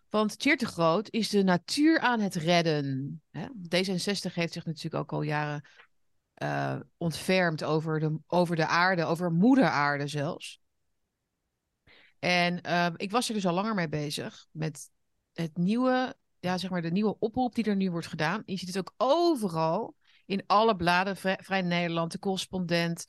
Want 0.09 0.39
Tjeerd 0.39 0.59
de 0.59 0.65
Groot 0.65 1.09
is 1.09 1.29
de 1.29 1.43
natuur 1.43 1.99
aan 1.99 2.19
het 2.19 2.35
redden. 2.35 3.21
Hè? 3.31 3.47
D66 3.47 4.33
heeft 4.33 4.53
zich 4.53 4.65
natuurlijk 4.65 4.95
ook 4.95 5.11
al 5.11 5.21
jaren 5.21 5.65
uh, 6.43 6.79
ontfermd 6.97 7.63
over 7.63 7.99
de, 7.99 8.19
over 8.27 8.55
de 8.55 8.67
aarde, 8.67 9.05
over 9.05 9.31
moeder 9.31 9.65
aarde 9.65 10.07
zelfs. 10.07 10.61
En 12.19 12.59
uh, 12.65 12.87
ik 12.95 13.11
was 13.11 13.27
er 13.27 13.33
dus 13.33 13.45
al 13.45 13.53
langer 13.53 13.75
mee 13.75 13.89
bezig 13.89 14.47
met 14.51 14.89
het 15.33 15.57
nieuwe, 15.57 16.15
ja, 16.39 16.57
zeg 16.57 16.69
maar 16.69 16.81
de 16.81 16.91
nieuwe 16.91 17.19
oproep 17.19 17.55
die 17.55 17.63
er 17.63 17.75
nu 17.75 17.91
wordt 17.91 18.07
gedaan. 18.07 18.43
Je 18.45 18.57
ziet 18.57 18.67
het 18.67 18.77
ook 18.77 18.93
overal 18.97 19.95
in 20.25 20.43
alle 20.45 20.75
bladen, 20.75 21.17
Vrij, 21.17 21.37
Vrij 21.41 21.61
Nederland, 21.61 22.11
de 22.11 22.19
correspondent, 22.19 23.05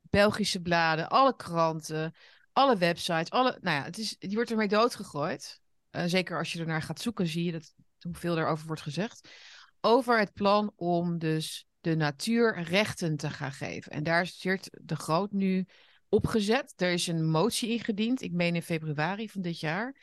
Belgische 0.00 0.60
bladen, 0.60 1.08
alle 1.08 1.36
kranten, 1.36 2.14
alle 2.52 2.76
websites, 2.76 3.30
alle, 3.30 3.58
nou 3.60 3.76
ja, 3.76 3.84
het 3.84 3.98
is, 3.98 4.18
die 4.18 4.34
wordt 4.34 4.50
ermee 4.50 4.68
doodgegooid. 4.68 5.62
Uh, 5.96 6.02
zeker 6.06 6.38
als 6.38 6.52
je 6.52 6.60
er 6.60 6.66
naar 6.66 6.82
gaat 6.82 7.00
zoeken, 7.00 7.26
zie 7.26 7.44
je 7.44 7.52
dat, 7.52 7.74
hoeveel 8.00 8.38
erover 8.38 8.66
wordt 8.66 8.82
gezegd. 8.82 9.28
Over 9.80 10.18
het 10.18 10.32
plan 10.32 10.72
om 10.76 11.18
dus 11.18 11.66
de 11.80 11.96
natuur 11.96 12.62
rechten 12.62 13.16
te 13.16 13.30
gaan 13.30 13.52
geven. 13.52 13.92
En 13.92 14.02
daar 14.02 14.22
is 14.22 14.46
de 14.70 14.96
Groot 14.96 15.32
nu 15.32 15.66
opgezet. 16.08 16.72
Er 16.76 16.92
is 16.92 17.06
een 17.06 17.30
motie 17.30 17.70
ingediend, 17.70 18.22
ik 18.22 18.32
meen 18.32 18.54
in 18.54 18.62
februari 18.62 19.28
van 19.28 19.42
dit 19.42 19.60
jaar, 19.60 19.96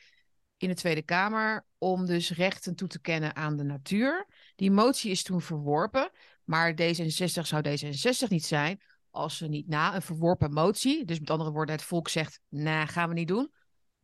in 0.58 0.68
de 0.68 0.76
Tweede 0.76 1.02
Kamer, 1.02 1.66
om 1.78 2.06
dus 2.06 2.32
rechten 2.32 2.76
toe 2.76 2.88
te 2.88 3.02
kennen 3.02 3.36
aan 3.36 3.58
de 3.58 3.64
natuur. 3.64 4.28
Die 4.56 4.72
motie 4.72 5.12
is 5.12 5.24
toen 5.24 5.42
verworpen, 5.42 6.12
maar 6.44 6.72
D66 6.72 7.42
zou 7.42 7.64
D66 7.68 8.28
niet 8.28 8.46
zijn 8.46 8.82
als 9.12 9.38
ze 9.38 9.48
niet 9.48 9.68
na 9.68 9.96
een 9.96 10.02
verworpen 10.02 10.54
motie, 10.54 11.06
dus 11.06 11.20
met 11.20 11.30
andere 11.30 11.52
woorden, 11.52 11.76
het 11.76 11.84
volk 11.84 12.10
zegt, 12.10 12.39
nou, 12.50 12.88
gaan 12.88 13.10
we 13.10 13.14
niet 13.14 13.28
doen, 13.28 13.52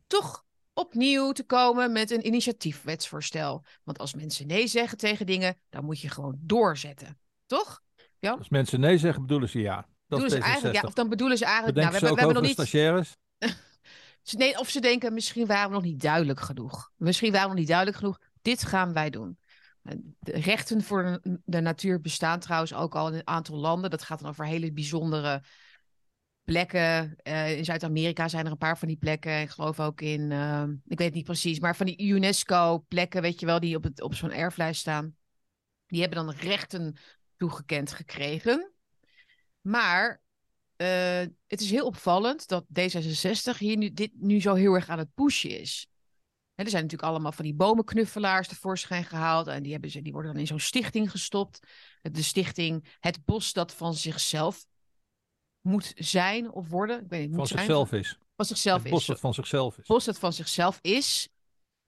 toch 0.06 0.44
opnieuw 0.78 1.32
te 1.32 1.44
komen 1.44 1.92
met 1.92 2.10
een 2.10 2.26
initiatiefwetsvoorstel. 2.26 3.64
Want 3.84 3.98
als 3.98 4.14
mensen 4.14 4.46
nee 4.46 4.66
zeggen 4.66 4.98
tegen 4.98 5.26
dingen, 5.26 5.56
dan 5.70 5.84
moet 5.84 6.00
je 6.00 6.08
gewoon 6.08 6.36
doorzetten. 6.40 7.18
Toch? 7.46 7.82
Ja? 8.18 8.32
Als 8.32 8.48
mensen 8.48 8.80
nee 8.80 8.98
zeggen, 8.98 9.22
bedoelen 9.22 9.48
ze 9.48 9.60
ja. 9.60 9.86
Dat 10.06 10.22
is 10.22 10.32
ze 10.32 10.38
eigenlijk, 10.38 10.74
ja, 10.74 10.82
of 10.88 10.92
dan 10.92 11.08
bedoelen 11.08 11.38
ze 11.38 11.44
eigenlijk, 11.44 11.76
nou, 11.76 11.92
we, 11.92 11.98
we, 12.00 12.06
hebben 12.06 12.34
nog 12.34 12.42
niet. 12.42 12.52
Stagiaires? 12.52 13.16
nee, 14.36 14.58
of 14.58 14.68
ze 14.68 14.80
denken, 14.80 15.14
misschien 15.14 15.46
waren 15.46 15.68
we 15.68 15.74
nog 15.74 15.84
niet 15.84 16.00
duidelijk 16.00 16.40
genoeg. 16.40 16.90
Misschien 16.96 17.32
waren 17.32 17.42
we 17.42 17.52
nog 17.52 17.58
niet 17.58 17.68
duidelijk 17.68 17.96
genoeg. 17.96 18.18
Dit 18.42 18.64
gaan 18.64 18.92
wij 18.92 19.10
doen. 19.10 19.38
De 20.18 20.32
rechten 20.32 20.82
voor 20.82 21.20
de 21.44 21.60
natuur 21.60 22.00
bestaan 22.00 22.40
trouwens 22.40 22.74
ook 22.74 22.94
al 22.94 23.08
in 23.08 23.14
een 23.14 23.26
aantal 23.26 23.56
landen. 23.56 23.90
Dat 23.90 24.02
gaat 24.02 24.20
dan 24.20 24.28
over 24.28 24.46
hele 24.46 24.72
bijzondere 24.72 25.42
plekken. 26.48 27.16
Uh, 27.22 27.56
in 27.56 27.64
Zuid-Amerika 27.64 28.28
zijn 28.28 28.44
er 28.44 28.50
een 28.50 28.58
paar 28.58 28.78
van 28.78 28.88
die 28.88 28.96
plekken. 28.96 29.40
Ik 29.40 29.50
geloof 29.50 29.80
ook 29.80 30.00
in, 30.00 30.30
uh, 30.30 30.62
ik 30.62 30.98
weet 30.98 31.06
het 31.06 31.14
niet 31.14 31.24
precies, 31.24 31.60
maar 31.60 31.76
van 31.76 31.86
die 31.86 32.02
UNESCO-plekken, 32.02 33.22
weet 33.22 33.40
je 33.40 33.46
wel, 33.46 33.60
die 33.60 33.76
op, 33.76 33.82
het, 33.82 34.02
op 34.02 34.14
zo'n 34.14 34.32
erflijst 34.32 34.80
staan. 34.80 35.16
Die 35.86 36.00
hebben 36.00 36.26
dan 36.26 36.34
rechten 36.34 36.96
toegekend 37.36 37.92
gekregen. 37.92 38.72
Maar 39.60 40.22
uh, 40.76 40.88
het 41.46 41.60
is 41.60 41.70
heel 41.70 41.86
opvallend 41.86 42.48
dat 42.48 42.64
D66 42.80 43.58
hier 43.58 43.76
nu, 43.76 43.92
dit 43.92 44.10
nu 44.14 44.40
zo 44.40 44.54
heel 44.54 44.74
erg 44.74 44.88
aan 44.88 44.98
het 44.98 45.14
pushen 45.14 45.60
is 45.60 45.88
er 46.64 46.70
zijn 46.70 46.82
natuurlijk 46.82 47.10
allemaal 47.10 47.32
van 47.32 47.44
die 47.44 47.54
bomenknuffelaars 47.54 48.48
tevoorschijn 48.48 49.04
gehaald. 49.04 49.46
En 49.46 49.62
die, 49.62 49.72
hebben 49.72 49.90
ze, 49.90 50.02
die 50.02 50.12
worden 50.12 50.32
dan 50.32 50.40
in 50.40 50.46
zo'n 50.46 50.58
stichting 50.58 51.10
gestopt. 51.10 51.60
De 52.02 52.22
stichting 52.22 52.96
Het 53.00 53.24
Bos 53.24 53.52
dat 53.52 53.74
van 53.74 53.94
zichzelf 53.94 54.64
moet 55.68 55.92
zijn 55.94 56.50
of 56.50 56.68
worden. 56.68 57.00
Ik 57.00 57.08
weet 57.08 57.28
niet, 57.28 57.36
van 57.36 57.46
zichzelf 57.46 57.92
is. 57.92 58.18
Van 58.36 58.46
zichzelf 58.46 58.82
het 58.82 58.90
bos 58.90 59.06
dat 59.06 59.20
van 59.20 59.34
zichzelf 59.34 59.78
is. 59.78 59.86
Bos 59.86 60.04
dat 60.04 60.18
van 60.18 60.32
zichzelf 60.32 60.78
is. 60.82 61.28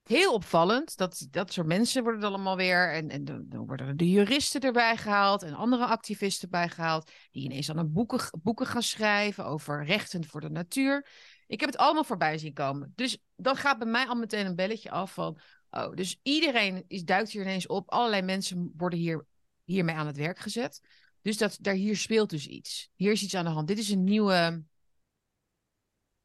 Heel 0.03 0.35
opvallend. 0.35 0.97
Dat, 0.97 1.27
dat 1.31 1.53
soort 1.53 1.67
mensen 1.67 2.03
worden 2.03 2.21
er 2.21 2.29
allemaal 2.29 2.57
weer. 2.57 2.93
En, 2.93 3.09
en 3.09 3.25
dan 3.25 3.67
worden 3.67 3.97
de 3.97 4.11
juristen 4.11 4.61
erbij 4.61 4.97
gehaald. 4.97 5.43
En 5.43 5.55
andere 5.55 5.87
activisten 5.87 6.51
bijgehaald. 6.51 7.11
Die 7.31 7.45
ineens 7.45 7.67
dan 7.67 7.79
een 7.79 7.93
boeken, 7.93 8.39
boeken 8.43 8.67
gaan 8.67 8.83
schrijven 8.83 9.45
over 9.45 9.85
rechten 9.85 10.27
voor 10.27 10.41
de 10.41 10.51
natuur. 10.51 11.07
Ik 11.47 11.61
heb 11.61 11.71
het 11.71 11.79
allemaal 11.79 12.05
voorbij 12.05 12.39
zien 12.39 12.53
komen. 12.53 12.93
Dus 12.95 13.19
dan 13.37 13.57
gaat 13.57 13.79
bij 13.79 13.89
mij 13.89 14.07
al 14.07 14.15
meteen 14.15 14.47
een 14.47 14.57
belletje 14.57 14.91
af 14.91 15.15
van... 15.15 15.41
Oh, 15.71 15.95
dus 15.95 16.19
iedereen 16.23 16.85
is, 16.89 17.05
duikt 17.05 17.31
hier 17.31 17.43
ineens 17.43 17.67
op. 17.67 17.91
Allerlei 17.91 18.23
mensen 18.23 18.73
worden 18.77 18.99
hier, 18.99 19.27
hiermee 19.65 19.95
aan 19.95 20.07
het 20.07 20.17
werk 20.17 20.39
gezet. 20.39 20.81
Dus 21.23 21.37
dat, 21.37 21.59
daar, 21.61 21.75
hier 21.75 21.97
speelt 21.97 22.31
dus 22.31 22.47
iets. 22.47 22.91
Hier 22.95 23.13
is 23.13 23.23
iets 23.23 23.35
aan 23.35 23.45
de 23.45 23.51
hand. 23.51 23.69
Dit 23.69 23.79
is 23.79 23.91
een 23.91 24.05
nieuwe... 24.05 24.65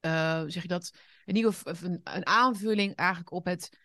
Uh, 0.05 0.43
zeg 0.47 0.61
je 0.61 0.67
dat? 0.67 0.93
Een 1.25 1.33
nieuwe 1.33 1.53
een, 1.63 2.01
een 2.03 2.25
aanvulling 2.25 2.95
eigenlijk 2.95 3.31
op 3.31 3.45
het 3.45 3.77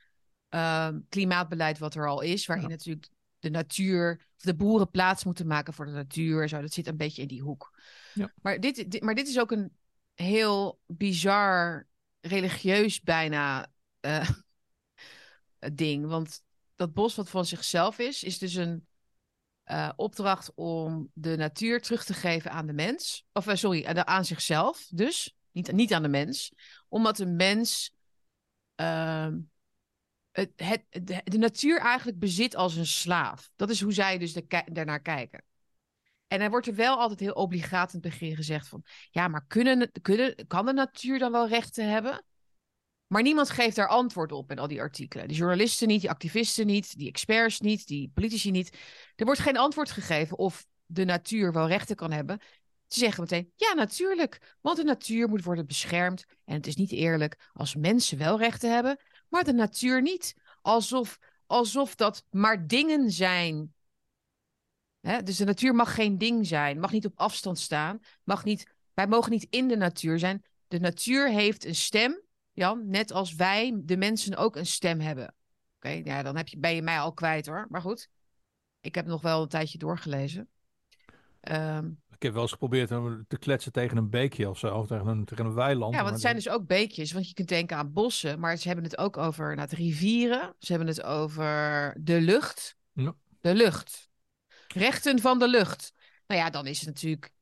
uh, 0.51 0.89
klimaatbeleid 1.09 1.79
wat 1.79 1.95
er 1.95 2.09
al 2.09 2.21
is. 2.21 2.47
Waarin 2.47 2.69
natuurlijk 2.69 3.09
de 3.39 3.51
natuur, 3.51 4.27
of 4.37 4.43
de 4.43 4.55
boeren 4.55 4.91
plaats 4.91 5.25
moeten 5.25 5.47
maken 5.47 5.73
voor 5.73 5.85
de 5.85 5.93
natuur. 5.93 6.49
Zo, 6.49 6.61
dat 6.61 6.73
zit 6.73 6.87
een 6.87 6.97
beetje 6.97 7.23
in 7.23 7.29
die 7.29 7.43
hoek. 7.43 7.81
Ja. 8.15 8.33
Maar, 8.43 8.61
dit, 8.61 8.91
dit, 8.91 9.03
maar 9.03 9.15
dit 9.15 9.29
is 9.29 9.39
ook 9.39 9.51
een 9.51 9.73
heel 10.15 10.81
bizar, 10.87 11.87
religieus 12.21 13.01
bijna 13.01 13.73
uh, 14.01 14.31
ding. 15.73 16.07
Want 16.07 16.43
dat 16.75 16.93
bos 16.93 17.15
wat 17.15 17.31
van 17.31 17.45
zichzelf 17.45 17.99
is, 17.99 18.23
is 18.23 18.39
dus 18.39 18.55
een 18.55 18.87
uh, 19.71 19.91
opdracht 19.97 20.55
om 20.55 21.11
de 21.15 21.37
natuur 21.37 21.81
terug 21.81 22.05
te 22.05 22.15
geven 22.15 22.51
aan 22.51 22.67
de 22.67 22.73
mens. 22.73 23.27
Of 23.33 23.47
uh, 23.47 23.55
sorry, 23.55 23.85
aan, 23.85 24.07
aan 24.07 24.25
zichzelf 24.25 24.87
dus. 24.91 25.35
Niet, 25.53 25.73
niet 25.73 25.93
aan 25.93 26.03
de 26.03 26.09
mens. 26.09 26.53
Omdat 26.89 27.17
de 27.17 27.27
mens 27.27 27.95
ehm, 28.75 29.39
het, 30.33 30.57
de, 30.89 31.21
de, 31.25 31.39
natuur 31.39 31.81
eigenlijk 31.81 32.19
bezit 32.19 32.57
als 32.57 32.77
een 32.77 32.87
slaaf. 32.87 33.51
Dat 33.57 33.71
is 33.71 33.81
hoe 33.81 33.93
zij 33.93 34.19
dus 34.19 34.33
de, 34.33 34.65
daarnaar 34.73 35.01
kijken. 35.01 35.45
En 36.27 36.39
dan 36.39 36.51
wordt 36.51 36.67
er 36.67 36.75
wel 36.75 36.99
altijd 36.99 37.21
heel 37.21 37.33
obligaat 37.33 37.93
in 37.93 38.01
het 38.01 38.11
begin 38.11 38.37
gezegd 38.37 38.69
van... 38.69 38.85
Ja, 39.11 39.29
maar 39.29 39.47
kunnen, 39.47 39.91
kunnen, 40.03 40.47
kan 40.47 40.67
de 40.67 40.73
natuur 40.73 41.19
dan 41.19 41.33
wel 41.33 41.49
rechten 41.49 41.91
hebben? 41.91 42.25
Maar 43.13 43.23
niemand 43.23 43.51
geeft 43.51 43.77
daar 43.77 43.89
antwoord 43.89 44.33
op 44.33 44.51
in 44.51 44.59
al 44.59 44.69
die 44.69 44.81
artikelen. 44.81 45.29
Die 45.29 45.37
journalisten 45.37 45.89
niet, 45.89 46.01
die 46.01 46.11
activisten 46.11 46.67
niet, 46.67 46.99
die 46.99 47.09
experts 47.09 47.61
niet, 47.61 47.87
die 47.87 48.11
politici 48.15 48.51
niet. 48.51 48.77
Er 49.17 49.25
wordt 49.25 49.41
geen 49.41 49.57
antwoord 49.57 49.91
gegeven 49.91 50.39
of 50.39 50.67
de 50.87 51.05
natuur 51.05 51.53
wel 51.53 51.69
rechten 51.69 51.97
kan 51.97 52.13
hebben. 52.13 52.39
Ze 52.87 52.99
zeggen 52.99 53.23
meteen, 53.23 53.53
ja, 53.57 53.73
natuurlijk. 53.75 54.57
Want 54.61 54.77
de 54.77 54.85
natuur 54.85 55.29
moet 55.29 55.45
worden 55.45 55.67
beschermd. 55.67 56.25
En 56.45 56.55
het 56.55 56.67
is 56.67 56.77
niet 56.77 56.93
eerlijk 56.93 57.51
als 57.53 57.75
mensen 57.75 58.19
wel 58.19 58.39
rechten 58.39 58.75
hebben, 58.75 59.01
maar 59.29 59.45
de 59.45 59.53
natuur 59.53 60.03
niet. 60.03 60.35
Alsof, 60.63 61.19
alsof 61.47 61.95
dat 61.95 62.25
maar 62.31 62.67
dingen 62.67 63.11
zijn. 63.11 63.75
Hè? 65.01 65.23
Dus 65.23 65.37
de 65.37 65.45
natuur 65.45 65.75
mag 65.75 65.95
geen 65.95 66.19
ding 66.19 66.47
zijn, 66.47 66.81
mag 66.81 66.93
niet 66.93 67.07
op 67.07 67.19
afstand 67.19 67.59
staan, 67.59 68.01
mag 68.25 68.45
niet, 68.45 68.75
wij 68.95 69.07
mogen 69.07 69.31
niet 69.31 69.47
in 69.51 69.69
de 69.69 69.77
natuur 69.77 70.19
zijn. 70.19 70.45
De 70.69 70.81
natuur 70.81 71.31
heeft 71.31 71.65
een 71.65 71.75
stem, 71.75 72.21
Jan, 72.61 72.89
net 72.89 73.13
als 73.13 73.35
wij, 73.35 73.81
de 73.85 73.97
mensen, 73.97 74.37
ook 74.37 74.57
een 74.57 74.67
stem 74.67 75.01
hebben. 75.01 75.35
Oké, 75.77 75.89
ja, 75.89 76.23
dan 76.23 76.37
heb 76.37 76.49
je, 76.49 76.59
ben 76.59 76.75
je 76.75 76.83
mij 76.83 76.99
al 76.99 77.13
kwijt 77.13 77.47
hoor. 77.47 77.67
Maar 77.69 77.81
goed, 77.81 78.09
ik 78.81 78.95
heb 78.95 79.07
nog 79.07 79.23
wel 79.23 79.43
een 79.43 79.49
tijdje 79.49 79.79
doorgelezen. 79.79 80.49
Ehm, 81.41 81.91
Ik 82.11 82.23
heb 82.23 82.33
wel 82.33 82.43
eens 82.43 82.53
geprobeerd 82.53 82.91
om 82.91 83.25
te 83.29 83.39
kletsen 83.39 83.73
tegen 83.73 83.97
een 83.97 84.11
beekje 84.11 84.49
of 84.49 84.59
zo, 84.59 84.75
of 84.77 84.87
tegen 84.87 85.07
een, 85.07 85.25
tegen 85.25 85.45
een 85.45 85.55
weiland. 85.55 85.95
Ja, 85.95 86.01
want 86.01 86.13
het 86.13 86.21
zijn 86.21 86.35
dus 86.35 86.49
ook 86.49 86.67
beekjes. 86.67 87.13
Want 87.13 87.29
je 87.29 87.35
kunt 87.35 87.49
denken 87.49 87.77
aan 87.77 87.93
bossen, 87.93 88.41
maar 88.41 88.57
ze 88.57 88.67
hebben 88.67 88.85
het 88.85 88.99
ook 88.99 89.17
over 89.17 89.55
nou, 89.55 89.69
rivieren. 89.71 90.55
Ze 90.59 90.73
hebben 90.73 90.89
het 90.89 91.03
over 91.03 91.95
de 92.01 92.21
lucht. 92.21 92.77
Ja. 92.93 93.15
De 93.41 93.55
lucht. 93.55 94.11
Rechten 94.69 95.21
van 95.21 95.39
de 95.39 95.49
lucht. 95.49 95.93
Nou 96.27 96.41
ja, 96.41 96.51
dan 96.51 96.67
is 96.67 96.79
het 96.79 96.87
natuurlijk 96.87 97.33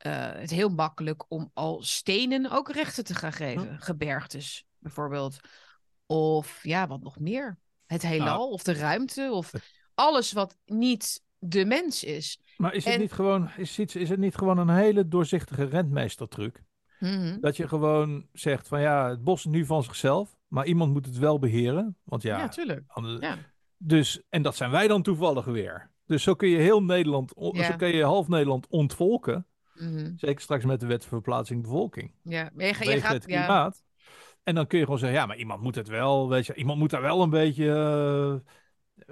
eh, 0.00 0.12
het 0.32 0.50
heel 0.50 0.68
makkelijk 0.68 1.24
om 1.28 1.50
al 1.54 1.82
stenen 1.82 2.50
ook 2.50 2.72
rechten 2.72 3.04
te 3.04 3.14
gaan 3.14 3.32
geven. 3.32 3.80
Gebergtes 3.80 4.64
bijvoorbeeld. 4.78 5.40
Of 6.06 6.60
ja, 6.62 6.86
wat 6.86 7.02
nog 7.02 7.18
meer. 7.18 7.58
Het 7.86 8.02
heelal 8.02 8.26
Nou, 8.38 8.50
of 8.50 8.62
de 8.62 8.72
ruimte 8.74 9.28
of 9.32 9.52
alles 9.94 10.32
wat 10.32 10.56
niet 10.64 11.22
de 11.38 11.64
mens 11.64 12.04
is. 12.04 12.40
Maar 12.56 12.74
is 12.74 12.84
het, 12.84 12.94
En- 12.94 13.00
niet 13.00 13.12
gewoon, 13.12 13.50
is, 13.56 13.78
iets, 13.78 13.96
is 13.96 14.08
het 14.08 14.18
niet 14.18 14.34
gewoon 14.36 14.58
een 14.58 14.68
hele 14.68 15.08
doorzichtige 15.08 15.64
rentmeestertruc? 15.64 16.62
Mhm. 16.98 17.40
Dat 17.40 17.56
je 17.56 17.68
gewoon 17.68 18.26
zegt 18.32 18.68
van 18.68 18.80
ja, 18.80 19.08
het 19.08 19.24
bos 19.24 19.38
is 19.46 19.52
nu 19.52 19.64
van 19.66 19.82
zichzelf, 19.82 20.36
maar 20.48 20.66
iemand 20.66 20.92
moet 20.92 21.06
het 21.06 21.18
wel 21.18 21.38
beheren. 21.38 21.96
Want 22.04 22.22
ja, 22.22 22.38
Ja, 22.38 22.48
tuurlijk. 22.48 22.82
anders- 22.86 23.20
Ja. 23.20 23.38
dus, 23.76 24.22
en 24.28 24.42
dat 24.42 24.56
zijn 24.56 24.70
wij 24.70 24.88
dan 24.88 25.02
toevallig 25.02 25.44
weer. 25.44 25.90
Dus 26.06 26.22
zo 26.22 26.34
kun 26.34 26.48
je 26.48 26.58
heel 26.58 26.82
Nederland, 26.82 27.32
Ja. 27.52 27.64
zo 27.64 27.76
kun 27.76 27.88
je 27.96 28.04
half 28.04 28.28
Nederland 28.28 28.66
ontvolken. 28.68 29.46
Mhm. 29.80 30.12
Zeker 30.16 30.40
straks 30.40 30.64
met 30.64 30.80
de 30.80 30.86
wet 30.86 31.02
voor 31.02 31.10
verplaatsing 31.22 31.62
bevolking. 31.62 32.12
Ja, 32.22 32.50
maar 32.54 32.66
je, 32.66 32.74
ga- 32.74 32.78
je 32.78 32.84
Vanwege 32.84 33.00
gaat, 33.06 33.12
het 33.12 33.24
ja. 33.26 33.38
klimaat. 33.44 33.82
En 34.42 34.54
dan 34.54 34.66
kun 34.66 34.78
je 34.78 34.84
gewoon 34.84 34.98
zeggen, 35.00 35.18
ja, 35.18 35.26
maar 35.26 35.36
iemand 35.36 35.62
moet 35.62 35.74
het 35.74 35.88
wel, 35.88 36.28
weet 36.28 36.46
je, 36.46 36.54
iemand 36.54 36.78
moet 36.78 36.90
daar 36.90 37.02
wel 37.02 37.22
een 37.22 37.30
beetje, 37.30 37.68
eh, 37.72 38.52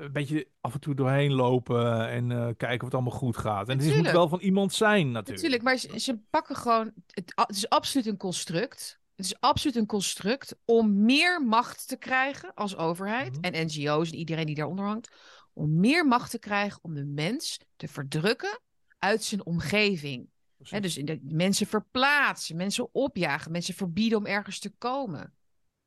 een 0.05 0.13
beetje 0.13 0.49
af 0.61 0.75
en 0.75 0.81
toe 0.81 0.95
doorheen 0.95 1.33
lopen 1.33 2.09
en 2.09 2.31
eh, 2.33 2.39
kijken 2.57 2.79
of 2.79 2.85
het 2.85 2.95
allemaal 2.95 3.19
goed 3.19 3.37
gaat. 3.37 3.69
En 3.69 3.79
het 3.79 3.97
moet 3.97 4.11
wel 4.11 4.29
van 4.29 4.41
iemand 4.41 4.73
zijn 4.73 5.11
natuurlijk. 5.11 5.37
Natuurlijk, 5.37 5.63
maar 5.63 5.77
ze, 5.77 6.01
ze 6.01 6.19
pakken 6.31 6.57
gewoon. 6.57 6.93
Het, 7.07 7.33
het 7.35 7.57
is 7.57 7.69
absoluut 7.69 8.07
een 8.07 8.17
construct. 8.17 8.99
Het 9.17 9.27
is 9.27 9.41
absoluut 9.41 9.77
een 9.77 9.87
construct 9.87 10.57
om 10.65 11.05
meer 11.05 11.43
macht 11.47 11.89
te 11.89 11.97
krijgen 11.97 12.55
als 12.55 12.77
overheid 12.77 13.33
Mhm. 13.41 13.41
en 13.55 13.67
NGO's 13.67 14.11
en 14.11 14.19
iedereen 14.19 14.47
die 14.47 14.55
daaronder 14.55 14.85
hangt. 14.85 15.11
Om 15.53 15.81
meer 15.81 16.07
macht 16.07 16.31
te 16.31 16.39
krijgen 16.39 16.79
om 16.83 16.95
de 16.95 17.05
mens 17.05 17.61
te 17.77 17.89
verdrukken 17.89 18.61
uit 18.99 19.25
zijn 19.25 19.45
omgeving. 19.47 20.29
Dus 20.59 20.97
in 20.97 21.05
de, 21.05 21.19
mensen 21.23 21.67
verplaatsen, 21.67 22.57
mensen 22.57 22.95
opjagen, 22.95 23.53
mensen 23.53 23.75
verbieden 23.75 24.19
om 24.19 24.27
ergens 24.27 24.59
te 24.59 24.73
komen. 24.79 25.35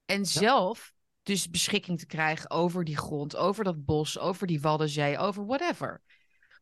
En 0.05 0.25
zelf 0.25 0.93
dus 1.23 1.49
beschikking 1.49 1.99
te 1.99 2.05
krijgen 2.05 2.49
over 2.49 2.83
die 2.83 2.97
grond, 2.97 3.35
over 3.35 3.63
dat 3.63 3.85
bos, 3.85 4.19
over 4.19 4.47
die 4.47 4.61
Waddenzee, 4.61 5.17
over 5.17 5.45
whatever. 5.45 6.01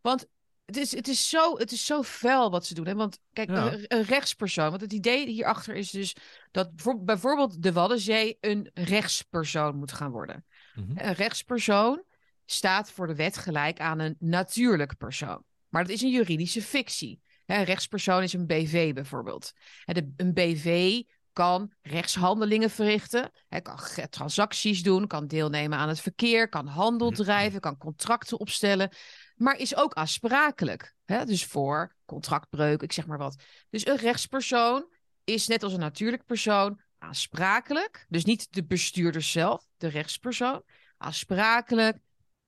Want 0.01 0.27
het 0.65 0.77
is, 0.77 0.91
het 0.95 1.07
is, 1.07 1.29
zo, 1.29 1.57
het 1.57 1.71
is 1.71 1.85
zo 1.85 2.03
fel 2.03 2.51
wat 2.51 2.65
ze 2.65 2.73
doen. 2.73 2.87
Hè? 2.87 2.95
Want 2.95 3.19
kijk, 3.33 3.49
Ja. 3.49 3.73
een, 3.73 3.85
een 3.87 4.03
rechtspersoon. 4.03 4.69
Want 4.69 4.81
het 4.81 4.93
idee 4.93 5.27
hierachter 5.27 5.75
is 5.75 5.89
dus 5.89 6.15
dat 6.51 6.71
voor- 6.75 7.03
bijvoorbeeld 7.03 7.63
de 7.63 7.73
Waddenzee 7.73 8.37
een 8.39 8.69
rechtspersoon 8.73 9.75
moet 9.75 9.91
gaan 9.91 10.11
worden. 10.11 10.45
Mhm. 10.75 10.91
Een 10.95 11.13
rechtspersoon 11.13 12.03
staat 12.45 12.91
voor 12.91 13.07
de 13.07 13.15
wet 13.15 13.37
gelijk 13.37 13.79
aan 13.79 13.99
een 13.99 14.15
natuurlijk 14.19 14.97
persoon. 14.97 15.43
Maar 15.69 15.83
dat 15.83 15.91
is 15.91 16.01
een 16.01 16.11
juridische 16.11 16.61
fictie. 16.61 17.21
Hè, 17.49 17.57
Een 17.57 17.63
rechtspersoon 17.63 18.23
is 18.23 18.33
een 18.33 18.45
BV 18.45 18.93
bijvoorbeeld. 18.93 19.51
En 19.85 19.93
de, 19.93 20.13
een 20.17 20.33
BV 20.33 21.01
kan 21.33 21.73
rechtshandelingen 21.81 22.69
verrichten, 22.69 23.31
hè, 23.47 23.61
kan 23.61 23.79
transacties 24.09 24.83
doen, 24.83 25.07
kan 25.07 25.27
deelnemen 25.27 25.77
aan 25.77 25.87
het 25.87 25.99
verkeer, 25.99 26.49
kan 26.49 26.67
handel 26.67 27.11
drijven, 27.11 27.59
kan 27.59 27.77
contracten 27.77 28.39
opstellen, 28.39 28.89
maar 29.35 29.57
is 29.57 29.75
ook 29.75 29.93
aansprakelijk. 29.93 30.95
Hè? 31.05 31.25
Dus 31.25 31.45
voor 31.45 31.95
contractbreuk, 32.05 32.81
ik 32.81 32.91
zeg 32.91 33.07
maar 33.07 33.17
wat. 33.17 33.43
Dus 33.69 33.87
een 33.87 33.97
rechtspersoon 33.97 34.85
is 35.23 35.47
net 35.47 35.63
als 35.63 35.73
een 35.73 35.79
natuurlijk 35.79 36.25
persoon 36.25 36.81
aansprakelijk. 36.97 38.05
Dus 38.09 38.25
niet 38.25 38.47
de 38.49 38.65
bestuurder 38.65 39.21
zelf, 39.21 39.65
de 39.77 39.87
rechtspersoon. 39.87 40.63
Aansprakelijk. 40.97 41.97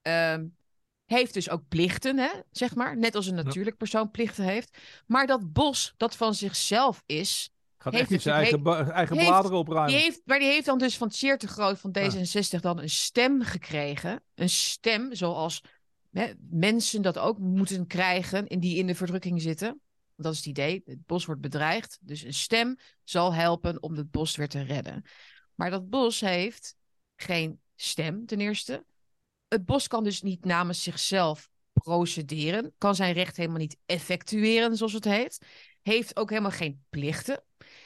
ehm, 0.02 0.46
heeft 1.12 1.34
dus 1.34 1.50
ook 1.50 1.62
plichten, 1.68 2.18
hè, 2.18 2.30
zeg 2.52 2.76
maar. 2.76 2.98
Net 2.98 3.16
als 3.16 3.28
een 3.28 3.36
natuurlijk 3.36 3.78
persoon 3.78 4.12
plichten 4.12 4.44
heeft. 4.44 4.78
Maar 5.08 5.28
dat 5.28 5.54
bos 5.54 5.94
dat 5.98 6.16
van 6.16 6.34
zichzelf 6.36 7.04
is, 7.06 7.50
Gaat 7.78 7.94
heeft 7.94 8.12
echt 8.12 8.22
zijn 8.22 8.36
eigen, 8.36 8.66
eigen 8.92 9.16
heeft- 9.18 9.28
bladeren 9.30 9.58
opruimen. 9.58 9.94
die 9.94 10.04
heeft, 10.04 10.22
maar 10.26 10.40
die 10.40 10.48
heeft 10.48 10.66
dan 10.66 10.78
dus 10.78 10.98
van 10.98 11.12
zeer 11.12 11.38
te 11.38 11.48
groot 11.48 11.80
van 11.80 11.90
Ja. 11.94 12.10
D66 12.10 12.60
dan 12.62 12.80
een 12.80 12.90
stem 12.90 13.42
gekregen. 13.42 14.24
Een 14.36 14.50
stem 14.50 15.16
zoals 15.16 15.62
hè, 16.12 16.32
mensen 16.50 17.02
dat 17.02 17.18
ook 17.18 17.38
moeten 17.38 17.88
krijgen 17.88 18.48
en 18.48 18.60
die 18.60 18.78
in 18.78 18.88
de 18.88 18.96
verdrukking 18.96 19.42
zitten. 19.42 19.82
Dat 20.16 20.32
is 20.32 20.38
het 20.38 20.48
idee. 20.48 20.82
Het 20.86 21.06
bos 21.06 21.26
wordt 21.26 21.42
bedreigd. 21.42 21.98
Dus 22.02 22.24
een 22.24 22.34
stem 22.34 22.78
zal 23.04 23.34
helpen 23.34 23.84
om 23.84 23.96
het 23.96 24.12
bos 24.12 24.36
weer 24.36 24.50
te 24.50 24.62
redden. 24.62 25.04
Maar 25.56 25.70
dat 25.70 25.90
bos 25.90 26.20
heeft 26.20 26.76
geen 27.16 27.60
stem, 27.76 28.26
ten 28.26 28.40
eerste. 28.40 28.86
Het 29.52 29.66
bos 29.66 29.88
kan 29.88 30.04
dus 30.04 30.22
niet 30.22 30.46
namens 30.46 30.84
zichzelf 30.84 31.50
procederen. 31.74 32.74
Kan 32.78 32.96
zijn 32.96 33.14
recht 33.14 33.38
helemaal 33.38 33.58
niet 33.58 33.78
effectueren, 33.86 34.78
zoals 34.78 34.94
het 34.94 35.04
heet. 35.04 35.42
Heeft 35.82 36.16
ook 36.16 36.30
helemaal 36.30 36.52
geen 36.52 36.84
plichten. 36.90 37.44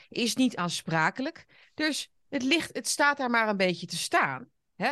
Is 0.10 0.36
niet 0.36 0.56
aansprakelijk. 0.56 1.46
Dus 1.74 2.12
het, 2.30 2.44
ligt, 2.44 2.76
het 2.76 2.88
staat 2.88 3.18
daar 3.18 3.30
maar 3.30 3.50
een 3.50 3.58
beetje 3.58 3.86
te 3.86 3.98
staan. 3.98 4.50
Hè? 4.76 4.92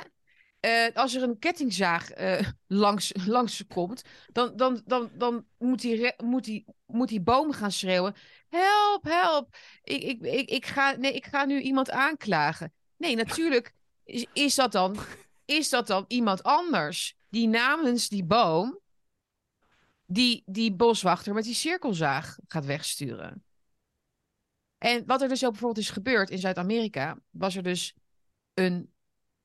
Eh, 0.60 0.96
als 0.96 1.16
er 1.16 1.24
een 1.24 1.40
kettingzaag 1.40 2.12
eh, 2.12 2.48
langs, 2.68 3.12
langs 3.26 3.64
komt, 3.68 4.02
dan, 4.32 4.56
dan, 4.56 4.82
dan, 4.86 5.12
dan 5.14 5.46
moet, 5.58 5.82
die, 5.82 6.14
moet, 6.24 6.44
die, 6.44 6.66
moet 6.86 7.10
die 7.10 7.22
boom 7.22 7.52
gaan 7.52 7.72
schreeuwen: 7.72 8.16
Help, 8.50 9.04
help! 9.04 9.56
Ik, 9.84 10.04
ik, 10.04 10.22
ik, 10.22 10.50
ik, 10.50 10.66
ga, 10.66 10.92
nee, 10.92 11.14
ik 11.14 11.26
ga 11.26 11.46
nu 11.46 11.60
iemand 11.60 11.90
aanklagen. 11.90 12.74
Nee, 12.98 13.16
natuurlijk 13.16 13.74
is, 14.04 14.26
is, 14.34 14.56
dat 14.56 14.72
dan, 14.72 14.98
is 15.46 15.70
dat 15.70 15.88
dan 15.88 16.06
iemand 16.08 16.44
anders 16.44 17.16
die 17.30 17.48
namens 17.48 18.10
die 18.10 18.24
boom 18.24 18.82
die, 20.06 20.44
die 20.46 20.74
boswachter 20.74 21.34
met 21.34 21.44
die 21.44 21.54
cirkelzaag 21.54 22.38
gaat 22.48 22.66
wegsturen. 22.66 23.44
En 24.78 25.06
wat 25.06 25.22
er 25.22 25.28
dus 25.28 25.44
ook 25.46 25.52
bijvoorbeeld 25.52 25.86
is 25.86 25.92
gebeurd 25.92 26.30
in 26.30 26.38
Zuid-Amerika, 26.38 27.18
was 27.30 27.56
er 27.56 27.64
dus 27.64 27.94
een 28.54 28.94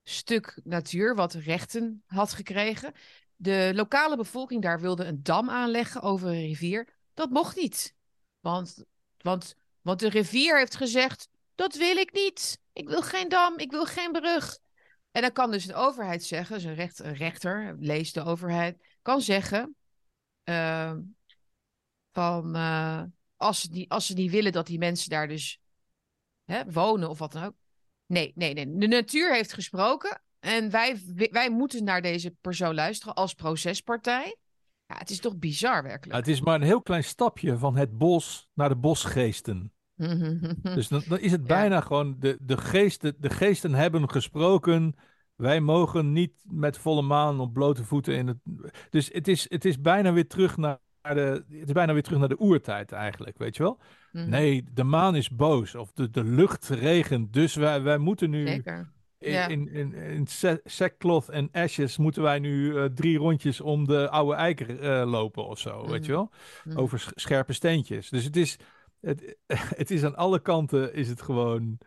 stuk 0.04 0.60
natuur 0.64 1.14
wat 1.14 1.32
rechten 1.32 2.02
had 2.06 2.32
gekregen. 2.32 2.92
De 3.36 3.72
lokale 3.74 4.16
bevolking 4.16 4.62
daar 4.62 4.80
wilde 4.80 5.04
een 5.04 5.22
dam 5.22 5.50
aanleggen 5.50 6.02
over 6.02 6.28
een 6.28 6.46
rivier. 6.46 6.88
Dat 7.14 7.30
mocht 7.30 7.56
niet. 7.56 7.94
Want, 8.40 8.84
want, 9.18 9.54
want 9.80 10.00
de 10.00 10.08
rivier 10.08 10.58
heeft 10.58 10.76
gezegd: 10.76 11.28
dat 11.54 11.74
wil 11.74 11.96
ik 11.96 12.12
niet. 12.12 12.60
Ik 12.72 12.88
wil 12.88 13.02
geen 13.02 13.28
dam, 13.28 13.58
ik 13.58 13.70
wil 13.70 13.84
geen 13.84 14.12
brug. 14.12 14.58
En 15.18 15.24
dan 15.24 15.32
kan 15.32 15.50
dus 15.50 15.68
een 15.68 15.74
overheid 15.74 16.24
zeggen, 16.24 16.54
dus 16.54 16.64
een, 16.64 16.74
recht, 16.74 16.98
een 16.98 17.14
rechter, 17.14 17.76
lees 17.78 18.12
de 18.12 18.24
overheid, 18.24 18.98
kan 19.02 19.20
zeggen 19.20 19.76
eh, 20.44 20.94
van 22.12 22.54
eh, 22.54 23.02
als, 23.36 23.60
ze 23.60 23.70
die, 23.70 23.90
als 23.90 24.06
ze 24.06 24.14
niet 24.14 24.30
willen 24.30 24.52
dat 24.52 24.66
die 24.66 24.78
mensen 24.78 25.10
daar 25.10 25.28
dus 25.28 25.60
hè, 26.44 26.62
wonen 26.70 27.08
of 27.08 27.18
wat 27.18 27.32
dan 27.32 27.44
ook. 27.44 27.54
Nee, 28.06 28.32
nee, 28.34 28.54
nee. 28.54 28.76
De 28.76 28.86
natuur 28.86 29.34
heeft 29.34 29.52
gesproken 29.52 30.22
en 30.40 30.70
wij, 30.70 31.02
wij 31.30 31.50
moeten 31.50 31.84
naar 31.84 32.02
deze 32.02 32.34
persoon 32.40 32.74
luisteren 32.74 33.14
als 33.14 33.34
procespartij. 33.34 34.36
Ja, 34.86 34.96
het 34.98 35.10
is 35.10 35.20
toch 35.20 35.36
bizar 35.36 35.76
Ja, 35.76 35.82
werkelijk. 35.82 36.18
het 36.18 36.28
is 36.28 36.40
maar 36.40 36.54
een 36.54 36.66
heel 36.66 36.82
klein 36.82 37.04
stapje 37.04 37.58
van 37.58 37.76
het 37.76 37.98
bos 37.98 38.48
naar 38.54 38.68
de 38.68 38.76
bosgeesten. 38.76 39.72
Dus 40.62 40.88
dan, 40.88 41.02
dan 41.08 41.18
is 41.18 41.30
het 41.32 41.40
Ja. 41.40 41.46
bijna 41.46 41.80
gewoon, 41.80 42.16
de, 42.18 42.38
de, 42.40 42.56
geesten, 42.56 43.14
de 43.18 43.30
geesten 43.30 43.74
hebben 43.74 44.10
gesproken. 44.10 44.94
Wij 45.38 45.60
mogen 45.60 46.12
niet 46.12 46.32
met 46.50 46.78
volle 46.78 47.02
maan 47.02 47.40
op 47.40 47.52
blote 47.52 47.84
voeten 47.84 48.14
in 48.14 48.26
het. 48.26 48.36
Dus 48.90 49.08
het 49.12 49.28
is, 49.28 49.50
het 49.50 49.64
is 49.64 49.80
bijna 49.80 50.12
weer 50.12 50.26
terug 50.28 50.56
naar 50.56 50.78
de, 51.02 51.44
het 51.48 51.66
is 51.66 51.72
bijna 51.72 51.92
weer 51.92 52.02
terug 52.02 52.18
naar 52.18 52.28
de 52.28 52.40
oertijd 52.40 52.92
eigenlijk, 52.92 53.38
weet 53.38 53.56
je 53.56 53.62
wel? 53.62 53.78
Mhm. 54.12 54.28
Nee, 54.28 54.64
de 54.72 54.84
maan 54.84 55.16
is 55.16 55.30
boos 55.30 55.74
of 55.74 55.92
de, 55.92 56.10
de 56.10 56.24
lucht 56.24 56.68
regent, 56.68 57.32
dus 57.32 57.54
wij, 57.54 57.82
wij 57.82 57.98
moeten 57.98 58.30
nu 58.30 58.46
Zeker. 58.46 58.92
in, 59.18 59.32
Ja. 59.32 59.46
in, 59.48 59.68
in, 59.68 59.94
in 59.94 60.26
sa- 60.26 60.58
sackcloth 60.64 61.28
en 61.28 61.48
ashes 61.52 61.96
moeten 61.96 62.22
wij 62.22 62.38
nu 62.38 62.76
eh, 62.78 62.84
drie 62.84 63.18
rondjes 63.18 63.60
om 63.60 63.86
de 63.86 64.08
oude 64.10 64.34
eiker 64.34 64.80
eh, 64.80 65.10
lopen 65.10 65.46
of 65.46 65.58
zo, 65.58 65.88
weet 65.88 66.06
je 66.06 66.12
wel? 66.12 66.30
Mhm. 66.64 66.78
Over 66.78 66.98
sch- 66.98 67.10
scherpe 67.14 67.52
steentjes. 67.52 68.08
Dus 68.08 68.24
het 68.24 68.36
is, 68.36 68.56
het, 69.00 69.36
het 69.82 69.90
is 69.90 70.04
aan 70.04 70.16
alle 70.16 70.38
kanten 70.40 70.94
is 70.94 71.08
het 71.08 71.22
gewoon, 71.22 71.78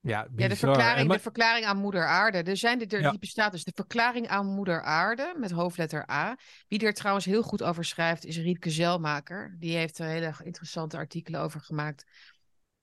ja, 0.00 0.22
bizar. 0.22 0.40
Ja, 0.42 0.48
de 0.48 0.56
verklaring, 0.56 1.08
maar- 1.08 1.16
de 1.16 1.22
verklaring 1.22 1.66
aan 1.66 1.76
moeder 1.76 2.06
aarde. 2.06 2.42
Er 2.42 2.56
zijn 2.56 2.88
er, 2.88 3.00
Ja. 3.00 3.10
Die 3.10 3.18
bestaat 3.18 3.52
dus 3.52 3.64
de 3.64 3.72
verklaring 3.74 4.28
aan 4.28 4.46
moeder 4.46 4.82
aarde 4.82 5.34
met 5.36 5.50
hoofdletter 5.50 6.10
A. 6.10 6.36
Wie 6.68 6.86
er 6.86 6.94
trouwens 6.94 7.24
heel 7.24 7.42
goed 7.42 7.62
over 7.62 7.84
schrijft 7.84 8.24
is 8.24 8.36
Riepke 8.38 8.70
Zelmaker. 8.70 9.56
Die 9.58 9.76
heeft 9.76 9.98
er 9.98 10.06
hele 10.06 10.34
interessante 10.42 10.96
artikelen 10.96 11.40
over 11.40 11.60
gemaakt 11.60 12.04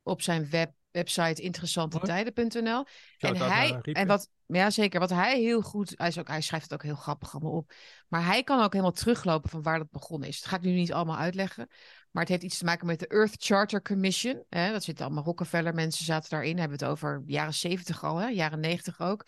op 0.04 0.22
zijn 0.22 0.50
web, 0.50 0.72
website 0.92 1.42
interessantentijden.nl. 1.42 2.86
En 3.18 3.36
hij, 3.52 3.70
en 3.94 4.08
wat, 4.08 4.30
ja 4.46 4.70
zeker, 4.70 5.00
wat 5.00 5.10
hij 5.10 5.40
heel 5.40 5.62
goed, 5.62 5.94
hij, 5.96 6.08
is 6.08 6.20
ook, 6.20 6.28
hij 6.28 6.42
schrijft 6.42 6.66
het 6.66 6.74
ook 6.74 6.84
heel 6.84 6.96
grappig 6.96 7.34
allemaal 7.34 7.52
op. 7.52 7.74
Maar 8.08 8.26
hij 8.26 8.44
kan 8.44 8.64
ook 8.64 8.72
helemaal 8.72 8.94
teruglopen 8.94 9.50
van 9.50 9.62
waar 9.62 9.78
dat 9.78 9.92
begonnen 9.92 10.28
is. 10.28 10.42
Dat 10.42 10.50
ga 10.50 10.56
ik 10.56 10.62
nu 10.62 10.72
niet 10.72 10.94
allemaal 10.94 11.18
uitleggen. 11.18 11.68
Maar 12.16 12.24
het 12.24 12.34
heeft 12.34 12.44
iets 12.44 12.58
te 12.58 12.66
maken 12.66 12.88
met 12.88 13.00
de 13.00 13.08
Earth 13.08 13.36
Charter 13.38 13.82
Commission. 13.82 14.44
Hè? 14.50 14.72
Dat 14.72 14.84
zitten 14.84 15.06
allemaal 15.06 15.24
Rockefeller 15.24 15.74
mensen 15.74 16.06
zaten 16.06 16.30
daarin. 16.30 16.58
Hebben 16.58 16.78
het 16.78 16.88
over 16.88 17.24
jaren 17.26 17.54
70 17.54 18.04
al, 18.04 18.18
hè? 18.18 18.28
jaren 18.28 18.60
90 18.60 19.00
ook. 19.00 19.26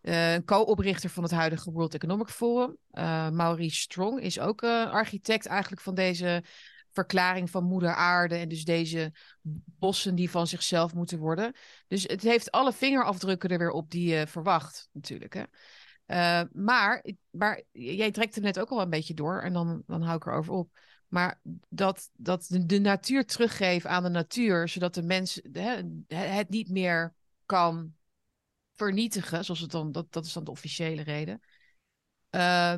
Eh, 0.00 0.34
co-oprichter 0.44 1.10
van 1.10 1.22
het 1.22 1.32
huidige 1.32 1.70
World 1.70 1.94
Economic 1.94 2.28
Forum. 2.28 2.76
Eh, 2.90 3.30
Maurice 3.30 3.80
Strong 3.80 4.20
is 4.20 4.40
ook 4.40 4.62
eh, 4.62 4.90
architect 4.90 5.46
eigenlijk 5.46 5.82
van 5.82 5.94
deze 5.94 6.44
verklaring 6.90 7.50
van 7.50 7.64
moeder 7.64 7.94
aarde. 7.94 8.36
En 8.36 8.48
dus 8.48 8.64
deze 8.64 9.12
bossen 9.64 10.14
die 10.14 10.30
van 10.30 10.46
zichzelf 10.46 10.94
moeten 10.94 11.18
worden. 11.18 11.52
Dus 11.86 12.02
het 12.02 12.22
heeft 12.22 12.50
alle 12.50 12.72
vingerafdrukken 12.72 13.50
er 13.50 13.58
weer 13.58 13.70
op 13.70 13.90
die 13.90 14.08
je 14.08 14.26
verwacht 14.26 14.88
natuurlijk. 14.92 15.34
Hè? 16.06 16.44
Maar, 16.52 17.04
maar 17.30 17.62
jij 17.72 18.10
trekt 18.10 18.34
hem 18.34 18.44
net 18.44 18.60
ook 18.60 18.70
al 18.70 18.80
een 18.80 18.90
beetje 18.90 19.14
door. 19.14 19.40
En 19.40 19.52
dan, 19.52 19.82
dan 19.86 20.02
hou 20.02 20.16
ik 20.16 20.26
erover 20.26 20.52
op. 20.52 20.70
Maar 21.14 21.40
dat, 21.68 22.10
dat 22.12 22.46
de, 22.66 22.78
natuur 22.78 23.26
teruggeven 23.26 23.90
aan 23.90 24.02
de 24.02 24.08
natuur, 24.08 24.68
zodat 24.68 24.94
de 24.94 25.02
mens 25.02 25.40
hè, 25.52 25.82
het 26.14 26.48
niet 26.48 26.70
meer 26.70 27.14
kan 27.46 27.94
vernietigen, 28.72 29.44
zoals 29.44 29.60
het 29.60 29.70
dan, 29.70 29.92
dat, 29.92 30.12
dat 30.12 30.24
is 30.24 30.32
dan 30.32 30.44
de 30.44 30.50
officiële 30.50 31.02
reden. 31.02 31.40
Eh, 32.30 32.74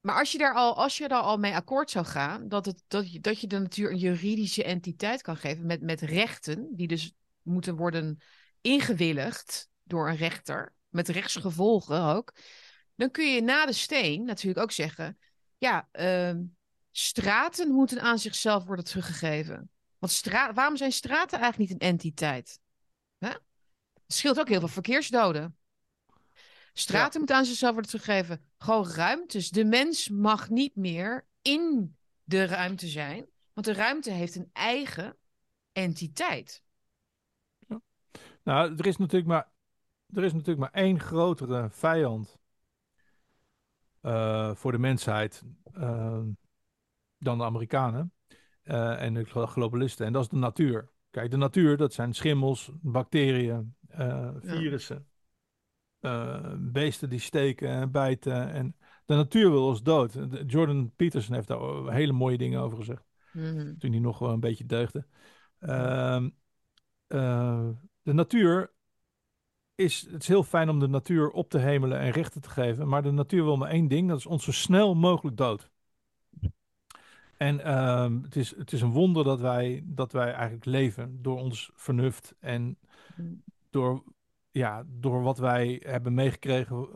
maar 0.00 0.18
als 0.18 0.32
je, 0.32 0.38
daar 0.38 0.54
al, 0.54 0.76
als 0.76 0.98
je 0.98 1.08
daar 1.08 1.20
al 1.20 1.36
mee 1.36 1.54
akkoord 1.54 1.90
zou 1.90 2.06
gaan, 2.06 2.48
dat, 2.48 2.66
het, 2.66 2.82
dat, 2.88 3.12
je, 3.12 3.20
dat 3.20 3.40
je 3.40 3.46
de 3.46 3.58
natuur 3.58 3.90
een 3.90 3.98
juridische 3.98 4.64
entiteit 4.64 5.22
kan 5.22 5.36
geven 5.36 5.66
met, 5.66 5.82
met 5.82 6.00
rechten, 6.00 6.68
die 6.76 6.86
dus 6.86 7.12
moeten 7.42 7.76
worden 7.76 8.20
ingewilligd 8.60 9.68
door 9.82 10.08
een 10.08 10.16
rechter, 10.16 10.74
met 10.88 11.08
rechtsgevolgen 11.08 12.02
ook, 12.02 12.34
dan 12.94 13.10
kun 13.10 13.34
je 13.34 13.42
na 13.42 13.66
de 13.66 13.72
steen 13.72 14.24
natuurlijk 14.24 14.62
ook 14.62 14.72
zeggen, 14.72 15.18
ja, 15.58 15.88
ehm, 15.90 16.38
straten 16.90 17.70
moeten 17.70 18.00
aan 18.00 18.18
zichzelf 18.18 18.64
worden 18.64 18.84
teruggegeven. 18.84 19.70
Want 19.98 20.12
stra 20.12 20.52
waarom 20.52 20.76
zijn 20.76 20.92
straten 20.92 21.38
eigenlijk 21.38 21.70
niet 21.70 21.82
een 21.82 21.88
entiteit? 21.88 22.60
Hè? 23.18 23.28
Het 23.28 24.18
scheelt 24.18 24.38
ook 24.38 24.48
heel 24.48 24.58
veel 24.58 24.68
verkeersdoden. 24.68 25.56
Straten 26.72 27.18
moeten 27.18 27.36
aan 27.36 27.44
zichzelf 27.44 27.72
worden 27.72 27.90
teruggegeven. 27.90 28.44
Gewoon 28.58 28.88
ruimtes. 28.88 29.50
De 29.50 29.64
mens 29.64 30.08
mag 30.08 30.48
niet 30.48 30.76
meer 30.76 31.26
in 31.42 31.96
de 32.22 32.44
ruimte 32.44 32.86
zijn. 32.86 33.26
Want 33.52 33.66
de 33.66 33.72
ruimte 33.72 34.10
heeft 34.10 34.34
een 34.34 34.50
eigen 34.52 35.16
entiteit. 35.72 36.62
Nou, 38.42 38.74
er 38.76 38.86
is 38.86 38.96
natuurlijk 38.96 39.30
maar, 39.30 39.50
er 40.14 40.24
is 40.24 40.32
natuurlijk 40.32 40.58
maar 40.58 40.82
één 40.82 41.00
grotere 41.00 41.70
vijand 41.70 42.38
eh, 44.00 44.54
voor 44.54 44.72
de 44.72 44.78
mensheid 44.78 45.42
eh, 45.72 46.22
dan 47.20 47.38
de 47.38 47.44
Amerikanen 47.44 48.12
eh, 48.62 49.02
en 49.02 49.14
de 49.14 49.24
glo- 49.24 49.46
globalisten. 49.46 50.06
En 50.06 50.12
dat 50.12 50.22
is 50.22 50.28
de 50.28 50.36
natuur. 50.36 50.90
Kijk, 51.10 51.30
de 51.30 51.36
natuur, 51.36 51.76
dat 51.76 51.92
zijn 51.92 52.12
schimmels, 52.14 52.70
bacteriën, 52.80 53.74
eh, 53.88 54.30
virussen, 54.40 55.06
eh, 56.00 56.52
beesten 56.58 57.08
die 57.10 57.18
steken 57.18 57.68
en 57.68 57.90
bijten. 57.90 58.50
En 58.50 58.76
de 59.04 59.14
natuur 59.14 59.50
wil 59.50 59.66
ons 59.66 59.82
dood. 59.82 60.18
Jordan 60.46 60.92
Peterson 60.96 61.34
heeft 61.34 61.48
daar 61.48 61.92
hele 61.92 62.12
mooie 62.12 62.38
dingen 62.38 62.60
over 62.60 62.76
gezegd 62.78 63.04
Mhm. 63.32 63.76
toen 63.78 63.90
hij 63.90 64.00
nog 64.00 64.18
wel 64.18 64.30
een 64.32 64.40
beetje 64.40 64.66
deugde. 64.66 65.06
Ehm, 65.58 66.30
eh, 67.06 67.68
de 68.02 68.12
natuur 68.12 68.72
is, 69.74 70.00
het 70.10 70.22
is 70.22 70.28
heel 70.28 70.42
fijn 70.42 70.68
om 70.68 70.78
de 70.78 70.88
natuur 70.88 71.30
op 71.30 71.50
te 71.50 71.58
hemelen 71.58 71.98
en 71.98 72.10
rechten 72.10 72.40
te 72.40 72.50
geven, 72.50 72.88
maar 72.88 73.02
de 73.02 73.10
natuur 73.10 73.44
wil 73.44 73.56
maar 73.56 73.70
één 73.70 73.88
ding, 73.88 74.08
dat 74.08 74.18
is 74.18 74.26
ons 74.26 74.44
zo 74.44 74.52
snel 74.52 74.94
mogelijk 74.94 75.36
dood. 75.36 75.70
En 77.40 77.64
ehm, 77.64 78.22
het, 78.22 78.36
is, 78.36 78.56
het 78.56 78.72
is 78.72 78.80
een 78.80 78.90
wonder 78.90 79.24
dat 79.24 79.40
wij, 79.40 79.82
dat 79.84 80.12
wij 80.12 80.32
eigenlijk 80.32 80.64
leven 80.64 81.22
door 81.22 81.38
ons 81.38 81.70
vernuft 81.74 82.34
en 82.40 82.78
door, 83.70 84.04
ja, 84.50 84.84
door 84.86 85.22
wat 85.22 85.38
wij 85.38 85.82
hebben 85.84 86.14
meegekregen 86.14 86.76
eh, 86.76 86.86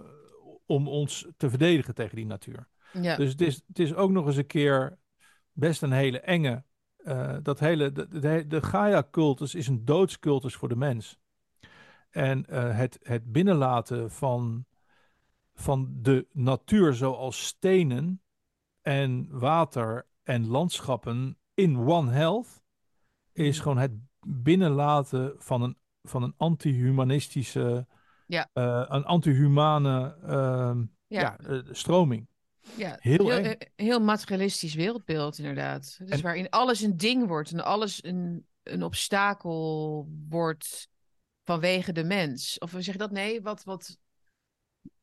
om 0.66 0.88
ons 0.88 1.26
te 1.36 1.50
verdedigen 1.50 1.94
tegen 1.94 2.16
die 2.16 2.26
natuur. 2.26 2.68
Ja. 2.92 3.16
Dus 3.16 3.30
het 3.30 3.40
is, 3.40 3.62
het 3.66 3.78
is 3.78 3.94
ook 3.94 4.10
nog 4.10 4.26
eens 4.26 4.36
een 4.36 4.46
keer 4.46 4.98
best 5.52 5.82
een 5.82 5.92
hele 5.92 6.20
enge. 6.20 6.64
eh, 6.96 7.36
dat 7.42 7.60
hele, 7.60 7.92
de, 7.92 8.08
de, 8.08 8.46
de 8.46 8.62
Gaia-cultus 8.62 9.54
is 9.54 9.66
een 9.66 9.84
doodscultus 9.84 10.54
voor 10.54 10.68
de 10.68 10.76
mens. 10.76 11.18
En 12.10 12.46
eh, 12.46 12.76
het, 12.76 12.98
het 13.02 13.32
binnenlaten 13.32 14.10
van, 14.10 14.66
van 15.54 15.88
de 15.92 16.26
natuur 16.32 16.94
zoals 16.94 17.46
stenen 17.46 18.22
en 18.82 19.38
water 19.38 20.06
en 20.24 20.46
landschappen 20.46 21.38
in 21.54 21.76
One 21.76 22.10
Health 22.10 22.62
is 23.32 23.54
Mhm. 23.54 23.62
gewoon 23.62 23.78
het 23.78 23.92
binnenlaten 24.26 25.34
van 25.38 25.62
een, 25.62 25.76
van 26.02 26.22
een 26.22 26.34
anti-humanistische, 26.36 27.86
Ja. 28.26 28.48
eh, 28.52 28.84
een 28.88 29.04
anti-humane 29.04 30.16
ehm, 30.22 30.78
Ja. 31.06 31.20
ja. 31.20 31.36
eh, 31.38 31.58
stroming. 31.70 32.26
Ja, 32.76 32.96
Heel 33.00 33.32
eh, 33.32 33.56
heel 33.76 34.00
materialistisch 34.00 34.74
wereldbeeld, 34.74 35.38
inderdaad. 35.38 35.96
Dus 35.98 36.08
En- 36.10 36.22
waarin 36.22 36.50
alles 36.50 36.80
een 36.80 36.96
ding 36.96 37.26
wordt 37.26 37.50
en 37.52 37.64
alles 37.64 38.04
een, 38.04 38.46
een 38.62 38.82
obstakel 38.82 40.08
wordt 40.28 40.88
vanwege 41.42 41.92
de 41.92 42.04
mens. 42.04 42.58
Of 42.58 42.70
zeg 42.70 42.84
je 42.86 42.96
dat? 42.96 43.10
Nee, 43.10 43.42
wat. 43.42 43.64
wat 43.64 43.98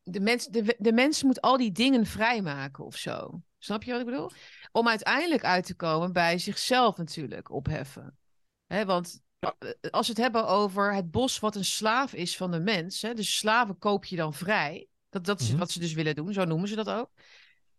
de, 0.02 0.20
mens, 0.20 0.46
de, 0.46 0.76
de 0.78 0.92
mens 0.92 1.22
moet 1.22 1.40
al 1.40 1.56
die 1.56 1.72
dingen 1.72 2.06
vrijmaken 2.06 2.84
of 2.84 2.96
zo. 2.96 3.42
Snap 3.64 3.82
je 3.82 3.90
wat 3.90 4.00
ik 4.00 4.06
bedoel? 4.06 4.30
Om 4.72 4.88
uiteindelijk 4.88 5.44
uit 5.44 5.66
te 5.66 5.74
komen 5.74 6.12
bij 6.12 6.38
zichzelf 6.38 6.96
natuurlijk 6.96 7.50
opheffen. 7.50 8.18
Want 8.66 9.20
eh, 9.38 9.50
als 9.90 10.06
we 10.06 10.12
het 10.12 10.22
hebben 10.22 10.46
over 10.46 10.94
het 10.94 11.10
bos 11.10 11.38
wat 11.38 11.56
een 11.56 11.64
slaaf 11.64 12.12
is 12.12 12.36
van 12.36 12.50
de 12.50 12.60
mens. 12.60 13.02
Hè, 13.02 13.14
dus 13.14 13.36
slaven 13.36 13.78
koop 13.78 14.04
je 14.04 14.16
dan 14.16 14.34
vrij. 14.34 14.88
Dat, 15.08 15.24
dat 15.24 15.40
is 15.40 15.48
Mhm. 15.48 15.58
wat 15.58 15.70
ze 15.70 15.78
dus 15.78 15.92
willen 15.92 16.14
doen, 16.14 16.32
zo 16.32 16.44
noemen 16.44 16.68
ze 16.68 16.74
dat 16.74 16.90
ook. 16.90 17.10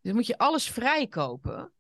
Dus 0.02 0.14
moet 0.14 0.26
je 0.28 0.38
alles 0.38 0.70
vrijkopen. 0.70 1.72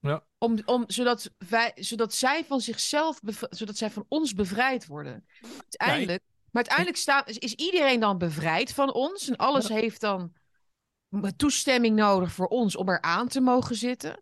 Ja. 0.00 0.24
Om, 0.38 0.58
om, 0.64 0.84
zodat, 0.86 1.30
wij, 1.48 1.72
zodat 1.74 2.14
zij 2.14 2.44
van 2.44 2.60
zichzelf, 2.60 3.20
zodat 3.50 3.76
zij 3.76 3.90
van 3.90 4.04
ons 4.08 4.34
bevrijd 4.34 4.86
worden. 4.86 5.26
Uiteindelijk, 5.58 6.22
maar 6.50 6.62
uiteindelijk 6.62 6.96
staat, 6.96 7.28
is, 7.28 7.38
is 7.38 7.54
iedereen 7.54 8.00
dan 8.00 8.18
bevrijd 8.18 8.72
van 8.72 8.92
ons. 8.92 9.28
En 9.28 9.36
alles 9.36 9.68
heeft 9.68 10.00
dan 10.00 10.32
toestemming 11.36 11.96
nodig 11.96 12.32
voor 12.32 12.46
ons 12.46 12.76
om 12.76 12.88
er 12.88 13.00
aan 13.00 13.28
te 13.28 13.40
mogen 13.40 13.76
zitten. 13.76 14.20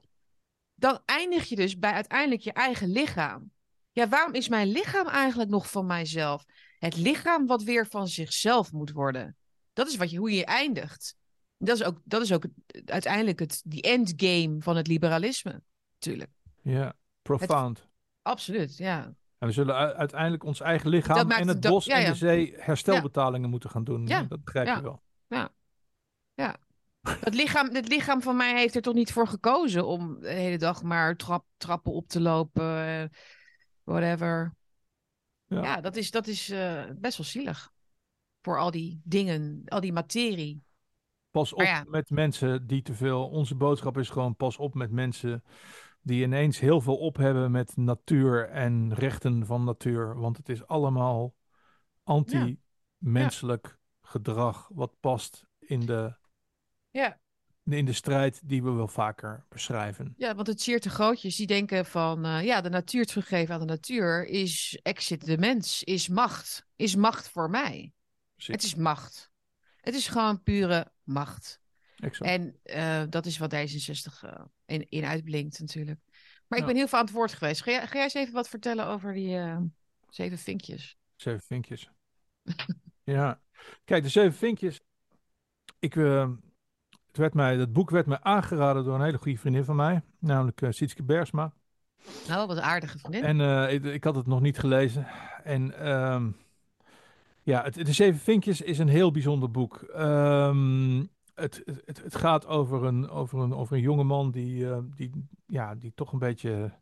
Dan 0.74 1.00
eindig 1.04 1.44
je 1.48 1.56
dus 1.56 1.78
bij 1.78 1.92
uiteindelijk 1.92 2.40
je 2.40 2.52
eigen 2.52 2.88
lichaam. 2.88 3.50
Ja, 3.92 4.08
waarom 4.08 4.34
is 4.34 4.48
mijn 4.48 4.68
lichaam 4.68 5.06
eigenlijk 5.06 5.50
nog 5.50 5.70
van 5.70 5.86
mijzelf? 5.86 6.44
Het 6.78 6.96
lichaam 6.96 7.46
wat 7.46 7.62
weer 7.62 7.86
van 7.86 8.08
zichzelf 8.08 8.72
moet 8.72 8.92
worden. 8.92 9.36
Dat 9.72 9.88
is 9.88 9.96
wat 9.96 10.10
je, 10.10 10.18
hoe 10.18 10.30
je 10.32 10.44
eindigt. 10.44 11.16
Dat 11.56 11.76
is 11.76 11.84
ook, 11.84 11.98
dat 12.04 12.22
is 12.22 12.32
ook 12.32 12.42
het- 12.42 12.90
uiteindelijk 12.90 13.38
het 13.38 13.62
die 13.64 13.82
endgame 13.82 14.56
van 14.58 14.76
het 14.76 14.86
liberalisme. 14.86 15.62
Natuurlijk. 15.92 16.30
Ja, 16.62 16.92
profound. 17.22 17.88
Absoluut, 18.22 18.76
ja. 18.76 19.14
En 19.38 19.46
we 19.46 19.52
zullen 19.52 19.74
uiteindelijk 19.74 20.44
ons 20.44 20.60
eigen 20.60 20.88
lichaam 20.88 21.30
en 21.30 21.48
het 21.48 21.60
bos 21.60 21.84
ja, 21.84 21.94
en 21.96 22.02
ja. 22.02 22.08
de 22.08 22.14
zee 22.14 22.54
herstelbetalingen 22.56 23.50
moeten 23.50 23.70
gaan 23.70 23.84
doen. 23.84 24.06
Ja, 24.06 24.22
Dat 24.22 24.44
begrijp 24.44 24.66
ja. 24.66 24.76
je 24.76 24.82
wel. 24.82 25.02
Het 27.20 27.34
lichaam, 27.34 27.74
het 27.74 27.88
lichaam 27.88 28.22
van 28.22 28.36
mij 28.36 28.58
heeft 28.58 28.74
er 28.74 28.82
toch 28.82 28.94
niet 28.94 29.12
voor 29.12 29.26
gekozen 29.26 29.86
om 29.86 30.20
de 30.20 30.28
hele 30.28 30.58
dag 30.58 30.82
maar 30.82 31.16
trap, 31.16 31.44
trappen 31.56 31.92
op 31.92 32.08
te 32.08 32.20
lopen. 32.20 32.86
eh, 32.86 33.04
whatever. 33.84 34.56
Ja. 35.46 35.62
Ja, 35.62 35.80
dat 35.80 35.96
is, 35.96 36.10
dat 36.10 36.26
is 36.26 36.50
eh, 36.50 36.84
best 36.96 37.16
wel 37.16 37.26
zielig. 37.26 37.72
Voor 38.42 38.58
al 38.58 38.70
die 38.70 39.00
dingen, 39.04 39.62
al 39.64 39.80
die 39.80 39.92
materie. 39.92 40.62
Pas 41.30 41.52
op 41.52 41.62
ja. 41.62 41.84
met 41.86 42.10
mensen 42.10 42.66
die 42.66 42.82
te 42.82 42.94
veel. 42.94 43.28
Onze 43.28 43.54
boodschap 43.54 43.98
is 43.98 44.08
gewoon 44.08 44.36
pas 44.36 44.56
op 44.56 44.74
met 44.74 44.90
mensen 44.90 45.44
die 46.00 46.22
ineens 46.22 46.58
heel 46.58 46.80
veel 46.80 46.96
op 46.96 47.16
hebben 47.16 47.50
met 47.50 47.76
natuur 47.76 48.48
en 48.48 48.94
rechten 48.94 49.46
van 49.46 49.64
natuur. 49.64 50.18
Want 50.18 50.36
het 50.36 50.48
is 50.48 50.66
allemaal 50.66 51.34
anti-menselijk 52.02 53.78
gedrag 54.00 54.68
wat 54.72 55.00
past 55.00 55.46
in 55.58 55.80
de, 55.80 56.16
Ja. 56.90 57.20
in 57.64 57.84
de 57.84 57.92
strijd 57.92 58.40
die 58.48 58.62
we 58.62 58.70
wel 58.70 58.88
vaker 58.88 59.46
beschrijven. 59.48 60.14
Ja, 60.16 60.34
want 60.34 60.46
het 60.46 60.60
zeer 60.62 60.80
te 60.80 60.90
grootjes 60.90 61.36
die 61.36 61.46
denken 61.46 61.86
van 61.86 62.24
eh, 62.24 62.44
ja, 62.44 62.60
de 62.60 62.68
natuur 62.68 63.06
teruggeven 63.06 63.54
aan 63.54 63.60
de 63.60 63.66
natuur 63.66 64.26
is 64.26 64.78
exit 64.82 65.24
de 65.24 65.38
mens, 65.38 65.84
is 65.84 66.08
macht, 66.08 66.66
is 66.76 66.96
macht 66.96 67.28
voor 67.28 67.50
mij. 67.50 67.92
Precies. 68.34 68.54
Het 68.54 68.62
is 68.62 68.74
macht. 68.74 69.30
Het 69.80 69.94
is 69.94 70.08
gewoon 70.08 70.42
pure 70.42 70.92
macht. 71.02 71.60
Exact. 71.96 72.30
En 72.30 72.58
eh, 72.62 73.02
dat 73.08 73.26
is 73.26 73.38
wat 73.38 73.54
D66 73.54 74.20
eh, 74.22 74.44
in, 74.66 74.88
in 74.88 75.04
uitblinkt 75.04 75.58
natuurlijk. 75.58 76.00
Maar 76.46 76.58
ik 76.58 76.64
Ja. 76.64 76.70
ben 76.70 76.76
heel 76.76 76.88
veel 76.88 76.98
aan 76.98 77.04
het 77.04 77.14
woord 77.14 77.32
geweest. 77.32 77.62
Ga 77.62 77.70
jij, 77.70 77.86
ga 77.86 77.94
jij 77.94 78.02
eens 78.02 78.14
even 78.14 78.32
wat 78.32 78.48
vertellen 78.48 78.86
over 78.86 79.12
die 79.12 79.38
zeven 80.08 80.38
vinkjes? 80.38 80.96
Zeven 81.16 81.40
vinkjes. 81.40 81.90
ja. 83.02 83.40
Kijk, 83.84 84.02
de 84.02 84.08
zeven 84.08 84.38
vinkjes. 84.38 84.80
Ik, 85.78 85.94
werd 87.18 87.34
mij, 87.34 87.56
dat 87.56 87.72
boek 87.72 87.90
werd 87.90 88.06
mij 88.06 88.20
aangeraden 88.20 88.84
door 88.84 88.94
een 88.94 89.02
hele 89.04 89.18
goede 89.18 89.38
vriendin 89.38 89.64
van 89.64 89.76
mij. 89.76 90.02
Namelijk 90.18 90.62
eh 90.62 90.70
Sietske 90.70 91.02
Bersma. 91.02 91.52
Nou, 92.28 92.46
wat 92.46 92.56
een 92.56 92.62
aardige 92.62 92.98
vriendin. 92.98 93.22
En 93.24 93.40
eh, 93.40 93.72
ik, 93.72 93.84
ik 93.84 94.04
had 94.04 94.14
het 94.14 94.26
nog 94.26 94.40
niet 94.40 94.58
gelezen. 94.58 95.06
En 95.44 95.78
ehm, 95.78 96.30
ja, 97.42 97.62
het, 97.62 97.74
De 97.74 97.92
Zeven 97.92 98.20
Vinkjes 98.20 98.60
is 98.60 98.78
een 98.78 98.88
heel 98.88 99.10
bijzonder 99.10 99.50
boek. 99.50 99.76
Ehm, 99.82 100.98
het, 101.34 101.62
het, 101.64 101.82
het- 101.84 102.02
het 102.02 102.14
gaat 102.16 102.46
over 102.46 102.84
een, 102.84 103.08
over 103.08 103.38
een, 103.38 103.54
over 103.54 103.76
een 103.76 103.82
jongeman 103.82 104.30
die, 104.30 104.70
eh, 104.70 104.78
die, 104.96 105.10
ja, 105.46 105.74
die 105.74 105.92
toch, 105.94 106.12
een 106.12 106.18
beetje, 106.18 106.72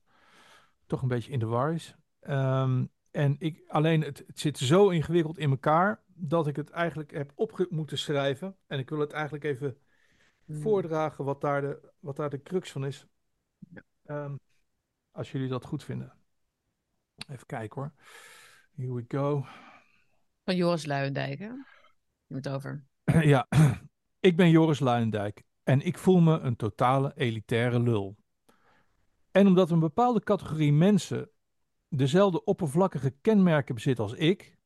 toch 0.87 1.03
een 1.03 1.09
beetje 1.09 1.33
in 1.33 1.39
de 1.39 1.47
war 1.47 1.73
is. 1.73 1.95
Ehm, 2.21 2.85
en 3.11 3.37
ik, 3.39 3.63
alleen 3.69 4.03
het, 4.03 4.25
het 4.27 4.41
zit 4.41 4.59
zo 4.59 4.89
ingewikkeld 4.89 5.39
in 5.39 5.51
elkaar 5.51 6.01
dat 6.15 6.47
ik 6.47 6.57
het 6.57 6.71
eigenlijk 6.71 7.13
heb 7.13 7.33
op 7.35 7.67
moeten 7.71 7.99
schrijven. 7.99 8.57
En 8.67 8.79
ik 8.79 8.89
wil 8.91 8.99
het 8.99 9.13
eigenlijk 9.13 9.45
even 9.45 9.77
Hmm. 10.47 10.61
voordragen 10.61 11.25
wat 11.25 11.41
daar 11.41 11.61
de, 11.61 11.93
wat 12.01 12.17
daar 12.17 12.31
de 12.31 12.43
crux 12.43 12.73
van 12.73 12.87
is. 12.87 13.07
Ehm, 14.05 14.37
als 15.11 15.33
jullie 15.33 15.49
dat 15.49 15.65
goed 15.65 15.85
vinden. 15.85 16.13
Even 17.29 17.47
kijken 17.47 17.81
hoor. 17.81 17.93
Here 18.75 18.95
we 18.95 19.05
go. 19.09 19.47
Van 20.45 20.57
Joris 20.57 20.87
Luijendijk, 20.87 21.39
hè? 21.39 21.51
Je 22.27 22.35
het 22.35 22.49
over. 22.49 22.85
ja, 23.35 23.49
ik 24.21 24.37
ben 24.37 24.51
Joris 24.51 24.81
Luijendijk 24.81 25.43
en 25.63 25.81
ik 25.81 25.99
voel 25.99 26.21
me 26.21 26.39
een 26.39 26.57
totale 26.57 27.13
elitaire 27.17 27.81
lul. 27.81 28.17
En 29.31 29.47
omdat 29.47 29.71
een 29.71 29.81
bepaalde 29.81 30.21
categorie 30.21 30.73
mensen 30.73 31.31
dezelfde 31.89 32.45
oppervlakkige 32.45 33.11
kenmerken 33.11 33.75
bezit 33.75 33.99
als 33.99 34.13
ik, 34.13 34.59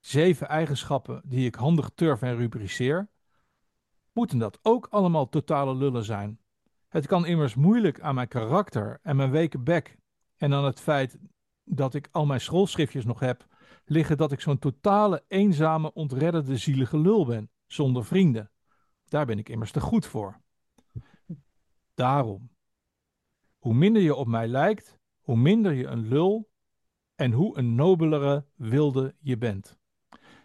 zeven 0.00 0.48
eigenschappen 0.48 1.22
die 1.24 1.46
ik 1.46 1.54
handig 1.54 1.90
turf 1.94 2.22
en 2.22 2.36
rubriceer, 2.36 3.10
moeten 4.16 4.38
dat 4.38 4.58
ook 4.62 4.86
allemaal 4.90 5.28
totale 5.28 5.74
lullen 5.74 6.04
zijn. 6.04 6.40
Het 6.88 7.06
kan 7.06 7.26
immers 7.26 7.54
moeilijk 7.54 8.00
aan 8.00 8.14
mijn 8.14 8.28
karakter 8.28 8.98
en 9.02 9.16
mijn 9.16 9.30
weke 9.30 9.58
bek 9.58 9.98
en 10.36 10.54
aan 10.54 10.64
het 10.64 10.80
feit 10.80 11.18
dat 11.64 11.94
ik 11.94 12.08
al 12.10 12.26
mijn 12.26 12.40
schoolschriftjes 12.40 13.04
nog 13.04 13.20
heb 13.20 13.46
liggen 13.86 14.16
dat 14.16 14.32
ik 14.32 14.40
zo'n 14.40 14.58
totale, 14.58 15.24
eenzame, 15.28 15.92
ontredderde, 15.92 16.56
zielige 16.56 16.98
lul 16.98 17.26
ben, 17.26 17.50
zonder 17.66 18.04
vrienden. 18.04 18.50
Daar 19.04 19.26
ben 19.26 19.38
ik 19.38 19.48
immers 19.48 19.72
te 19.72 19.80
goed 19.80 20.06
voor. 20.06 20.40
Daarom. 21.94 22.50
Hoe 23.58 23.74
minder 23.74 24.02
je 24.02 24.14
op 24.14 24.26
mij 24.26 24.48
lijkt, 24.48 24.98
hoe 25.20 25.36
minder 25.36 25.72
je 25.72 25.86
een 25.86 26.08
lul 26.08 26.50
en 27.14 27.32
hoe 27.32 27.58
een 27.58 27.74
nobelere 27.74 28.46
wilde 28.54 29.14
je 29.18 29.38
bent. 29.38 29.78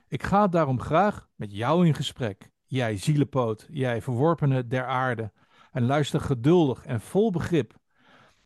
Ik 0.07 0.23
ga 0.23 0.47
daarom 0.47 0.79
graag 0.79 1.29
met 1.35 1.51
jou 1.51 1.87
in 1.87 1.93
gesprek, 1.93 2.50
jij 2.71 2.97
zielepoot, 2.97 3.67
jij 3.71 4.01
verworpene 4.01 4.67
der 4.67 4.85
aarde, 4.85 5.31
en 5.71 5.85
luister 5.85 6.21
geduldig 6.21 6.85
en 6.85 7.01
vol 7.01 7.31
begrip, 7.31 7.79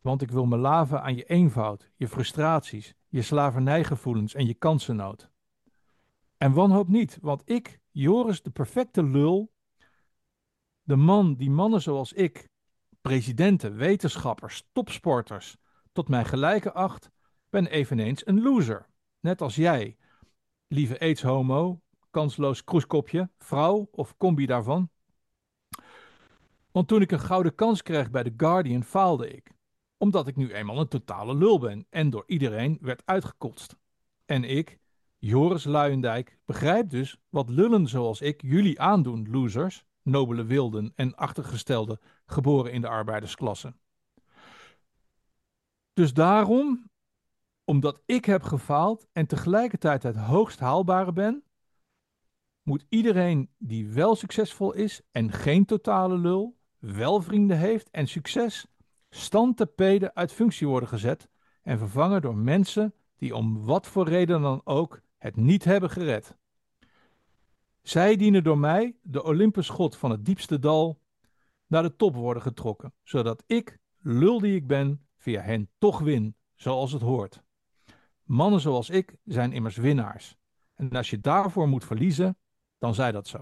want 0.00 0.22
ik 0.22 0.30
wil 0.30 0.46
me 0.46 0.56
laven 0.56 1.02
aan 1.02 1.16
je 1.16 1.24
eenvoud, 1.24 1.90
je 1.96 2.08
frustraties, 2.08 2.94
je 3.08 3.22
slavernijgevoelens 3.22 4.34
en 4.34 4.46
je 4.46 4.54
kansennood. 4.54 5.30
En 6.36 6.52
wanhoop 6.52 6.88
niet, 6.88 7.18
want 7.20 7.42
ik, 7.44 7.80
Joris 7.90 8.42
de 8.42 8.50
perfecte 8.50 9.02
lul, 9.02 9.52
de 10.82 10.96
man 10.96 11.34
die 11.34 11.50
mannen 11.50 11.82
zoals 11.82 12.12
ik, 12.12 12.48
presidenten, 13.00 13.76
wetenschappers, 13.76 14.68
topsporters, 14.72 15.56
tot 15.92 16.08
mijn 16.08 16.24
gelijke 16.24 16.72
acht, 16.72 17.10
ben 17.50 17.66
eveneens 17.66 18.26
een 18.26 18.42
loser. 18.42 18.88
Net 19.20 19.40
als 19.40 19.54
jij, 19.54 19.96
lieve 20.66 21.00
aids-homo, 21.00 21.80
kansloos 22.16 22.64
kroeskopje, 22.64 23.30
vrouw 23.38 23.88
of 23.90 24.16
combi 24.16 24.46
daarvan. 24.46 24.90
Want 26.72 26.88
toen 26.88 27.00
ik 27.00 27.10
een 27.10 27.20
gouden 27.20 27.54
kans 27.54 27.82
kreeg 27.82 28.10
bij 28.10 28.22
The 28.22 28.34
Guardian, 28.36 28.84
faalde 28.84 29.28
ik 29.28 29.54
omdat 29.98 30.26
ik 30.26 30.36
nu 30.36 30.52
eenmaal 30.52 30.80
een 30.80 30.88
totale 30.88 31.34
lul 31.34 31.58
ben 31.58 31.86
en 31.90 32.10
door 32.10 32.24
iedereen 32.26 32.78
werd 32.80 33.02
uitgekotst. 33.04 33.76
En 34.24 34.44
ik, 34.44 34.78
Joris 35.18 35.64
Luijendijk, 35.64 36.38
begrijp 36.44 36.90
dus 36.90 37.20
wat 37.28 37.48
lullen 37.48 37.88
zoals 37.88 38.20
ik 38.20 38.42
jullie 38.42 38.80
aandoen, 38.80 39.30
losers, 39.30 39.84
nobele 40.02 40.44
wilden 40.44 40.92
en 40.94 41.14
achtergestelde, 41.14 42.00
geboren 42.26 42.72
in 42.72 42.80
de 42.80 42.88
arbeidersklasse. 42.88 43.74
Dus 45.92 46.12
daarom, 46.12 46.90
omdat 47.64 48.00
ik 48.06 48.24
heb 48.24 48.42
gefaald 48.42 49.06
en 49.12 49.26
tegelijkertijd 49.26 50.02
het 50.02 50.16
hoogst 50.16 50.60
haalbare 50.60 51.12
ben, 51.12 51.44
moet 52.66 52.86
iedereen 52.88 53.50
die 53.58 53.88
wel 53.88 54.14
succesvol 54.14 54.72
is 54.72 55.00
en 55.10 55.32
geen 55.32 55.64
totale 55.64 56.18
lul, 56.18 56.56
wel 56.78 57.22
vrienden 57.22 57.58
heeft 57.58 57.90
en 57.90 58.08
succes, 58.08 58.66
stand 59.10 59.56
te 59.56 59.66
peden 59.66 60.14
uit 60.14 60.32
functie 60.32 60.68
worden 60.68 60.88
gezet 60.88 61.28
en 61.62 61.78
vervangen 61.78 62.22
door 62.22 62.36
mensen 62.36 62.94
die 63.16 63.36
om 63.36 63.64
wat 63.64 63.86
voor 63.86 64.08
reden 64.08 64.42
dan 64.42 64.60
ook 64.64 65.00
het 65.16 65.36
niet 65.36 65.64
hebben 65.64 65.90
gered. 65.90 66.36
Zij 67.82 68.16
dienen 68.16 68.44
door 68.44 68.58
mij, 68.58 68.96
de 69.02 69.24
Olympusgod 69.24 69.96
van 69.96 70.10
het 70.10 70.24
diepste 70.24 70.58
dal, 70.58 71.00
naar 71.66 71.82
de 71.82 71.96
top 71.96 72.14
worden 72.14 72.42
getrokken, 72.42 72.94
zodat 73.02 73.42
ik, 73.46 73.78
lul 73.98 74.40
die 74.40 74.54
ik 74.54 74.66
ben, 74.66 75.06
via 75.16 75.40
hen 75.40 75.70
toch 75.78 75.98
win, 75.98 76.36
zoals 76.54 76.92
het 76.92 77.02
hoort. 77.02 77.42
Mannen 78.22 78.60
zoals 78.60 78.90
ik 78.90 79.16
zijn 79.24 79.52
immers 79.52 79.76
winnaars. 79.76 80.36
En 80.74 80.90
als 80.90 81.10
je 81.10 81.20
daarvoor 81.20 81.68
moet 81.68 81.84
verliezen, 81.84 82.36
dan 82.86 82.94
zij 82.94 83.12
dat 83.12 83.28
zo. 83.28 83.38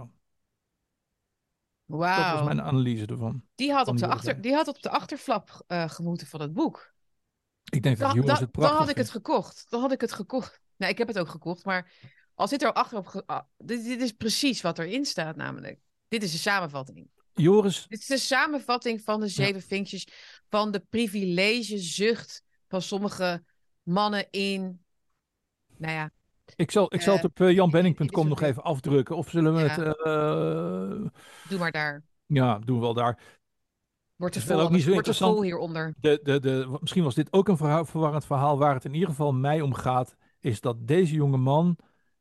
Dat 1.87 1.99
was 1.99 2.09
Wauw. 2.09 2.45
mijn 2.45 2.63
analyse 2.63 3.07
ervan. 3.07 3.45
Die 3.55 3.73
had, 3.73 3.89
op 3.89 3.97
de 3.97 4.07
achter, 4.07 4.41
die 4.41 4.53
had 4.53 4.69
op 4.69 4.83
de 4.83 4.91
achterflap 4.91 5.65
eh, 5.67 5.89
gemoeten 5.89 6.27
van 6.27 6.41
het 6.41 6.53
boek. 6.53 6.93
Ik 7.71 7.83
denk 7.83 7.99
dat 7.99 8.07
Dan, 8.07 8.17
Joris 8.17 8.31
dan, 8.31 8.43
het 8.43 8.53
dan 8.53 8.63
prachtig 8.63 8.79
had 8.79 8.89
ik 8.89 8.97
het 8.97 9.11
gekocht. 9.11 9.67
Dan 9.69 9.81
had 9.81 9.93
ik 9.93 10.01
het 10.01 10.13
gekocht. 10.13 10.61
Nou, 10.77 10.93
ik 10.93 10.99
heb 10.99 11.09
het 11.09 11.19
ook 11.19 11.29
gekocht, 11.29 11.65
maar 11.65 11.93
als 12.35 12.51
dit 12.51 12.63
er 12.63 12.73
achterop... 12.73 13.23
ah, 13.27 13.41
dit, 13.57 13.85
dit 13.85 14.01
is 14.01 14.13
precies 14.13 14.61
wat 14.61 14.79
erin 14.79 15.05
staat 15.05 15.37
namelijk. 15.37 15.81
Dit 16.09 16.23
is 16.23 16.33
de 16.33 16.39
samenvatting. 16.39 17.09
Joris, 17.35 17.87
Dit 17.89 18.01
is 18.01 18.07
de 18.07 18.19
samenvatting 18.19 19.03
van 19.03 19.21
de 19.21 19.29
zeven 19.29 19.63
vinkjes 19.63 20.09
van 20.49 20.71
de 20.71 20.81
privilegezucht 20.81 22.43
van 22.69 22.83
sommige 22.83 23.45
mannen 23.83 24.31
in... 24.31 24.85
Nou 25.77 25.93
ja, 25.93 26.11
ik 26.57 26.71
zal, 26.71 26.95
ik 26.95 27.01
zal 27.01 27.15
Eh, 27.17 27.23
het 27.23 27.31
op 27.31 27.41
uh, 27.41 27.47
dit 27.47 27.57
janbenning.com 27.57 28.29
nog 28.29 28.41
even 28.41 28.63
afdrukken. 28.63 29.17
Of 29.17 29.31
zullen 29.31 29.55
we 29.55 29.61
Ja. 29.61 29.67
het... 29.69 29.97
eh, 29.97 31.11
doe 31.49 31.59
maar 31.59 31.73
daar. 31.73 32.03
ja, 32.27 32.59
doen 32.59 32.77
we 32.77 32.83
wel 32.83 32.95
daar. 32.95 33.19
Wordt 34.17 34.37
is 34.37 34.45
vol, 34.45 34.61
ook 34.61 34.71
niet 34.71 34.83
zo 34.83 34.93
interessant. 34.93 35.43
hieronder. 35.43 35.95
De, 36.01 36.21
de, 36.23 36.41
de, 36.41 36.77
misschien 36.81 37.05
was 37.05 37.15
dit 37.15 37.33
ook 37.33 37.49
een 37.49 37.57
verwarrend 37.87 38.25
verhaal. 38.27 38.59
Waar 38.59 38.75
het 38.75 38.85
in 38.85 38.95
ieder 38.95 39.09
geval 39.09 39.33
mij 39.33 39.61
om 39.61 39.75
gaat, 39.75 40.17
is 40.41 40.61
dat 40.61 40.87
deze 40.87 41.15
jonge 41.15 41.37
man 41.37 41.79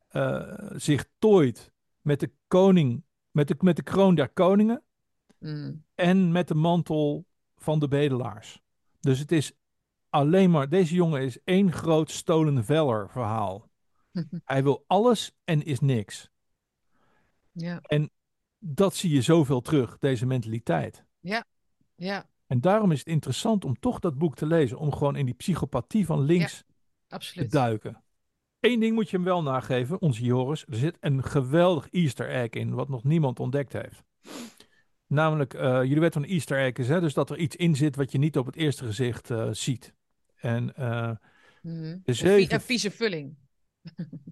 eh, 0.07 0.41
zich 0.75 1.05
tooit 1.19 1.71
met 2.01 2.19
de 2.19 2.31
koning, 2.47 3.03
met 3.31 3.47
de, 3.47 3.55
met 3.59 3.75
de 3.75 3.83
kroon 3.83 4.15
der 4.15 4.29
koningen 4.29 4.83
Mm. 5.39 5.83
en 5.95 6.31
met 6.31 6.47
de 6.47 6.55
mantel 6.55 7.25
van 7.55 7.79
de 7.79 7.87
bedelaars. 7.87 8.61
Dus 8.99 9.19
het 9.19 9.31
is 9.31 9.51
alleen 10.09 10.51
maar, 10.51 10.69
deze 10.69 10.95
jongen 10.95 11.21
is 11.21 11.43
één 11.43 11.71
groot 11.71 12.11
stolen 12.11 12.63
valor 12.65 13.09
verhaal. 13.09 13.69
Hij 14.45 14.63
wil 14.63 14.83
alles 14.87 15.31
en 15.43 15.63
is 15.63 15.79
niks. 15.79 16.29
ja, 17.51 17.81
Dat 18.59 18.95
zie 18.95 19.13
je 19.13 19.21
zoveel 19.21 19.61
terug, 19.61 19.97
deze 19.97 20.25
mentaliteit. 20.25 21.05
ja, 21.19 21.45
En 22.47 22.61
daarom 22.61 22.91
is 22.91 22.99
het 22.99 23.07
interessant 23.07 23.65
om 23.65 23.79
toch 23.79 23.99
dat 23.99 24.17
boek 24.17 24.35
te 24.35 24.45
lezen, 24.45 24.77
om 24.77 24.93
gewoon 24.93 25.15
in 25.15 25.25
die 25.25 25.33
psychopathie 25.33 26.05
van 26.05 26.21
links 26.21 26.63
te 27.07 27.15
absoluut. 27.15 27.51
duiken. 27.51 28.03
Eén 28.59 28.79
ding 28.79 28.95
moet 28.95 29.09
je 29.09 29.15
hem 29.15 29.25
wel 29.25 29.43
nageven, 29.43 30.01
onze 30.01 30.23
Joris. 30.23 30.65
Er 30.67 30.75
zit 30.75 30.97
een 30.99 31.23
geweldig 31.23 31.89
Easter 31.89 32.29
egg 32.29 32.49
in, 32.49 32.73
wat 32.73 32.89
nog 32.89 33.03
niemand 33.03 33.39
ontdekt 33.39 33.73
heeft. 33.73 34.03
Namelijk, 35.07 35.53
eh, 35.53 35.81
jullie 35.81 35.99
weten 35.99 36.21
van 36.21 36.31
Easter 36.31 36.59
eggs, 36.59 36.87
hè? 36.87 36.99
dus 36.99 37.13
dat 37.13 37.29
er 37.29 37.37
iets 37.37 37.55
in 37.55 37.75
zit 37.75 37.95
wat 37.95 38.11
je 38.11 38.17
niet 38.17 38.37
op 38.37 38.45
het 38.45 38.55
eerste 38.55 38.85
gezicht 38.85 39.29
eh, 39.29 39.49
ziet. 39.51 39.93
En 40.35 40.73
zeven... 42.05 42.53
een 42.53 42.61
vieze 42.61 42.91
vulling. 42.91 43.35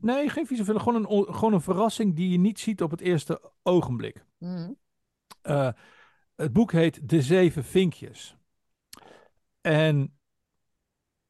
Nee, 0.02 0.30
geen 0.30 0.48
vieze 0.48 0.80
gewoon 0.80 0.96
een, 0.96 1.34
gewoon 1.34 1.54
een 1.54 1.62
verrassing 1.62 2.16
die 2.16 2.30
je 2.30 2.38
niet 2.38 2.60
ziet 2.60 2.82
op 2.82 2.92
het 2.92 3.02
eerste 3.02 3.52
ogenblik. 3.64 4.26
Mhm. 4.38 4.72
Eh, 5.42 5.72
het 6.36 6.54
boek 6.54 6.72
heet 6.72 7.10
De 7.10 7.22
Zeven 7.22 7.64
Vinkjes. 7.64 8.38
En 9.62 10.20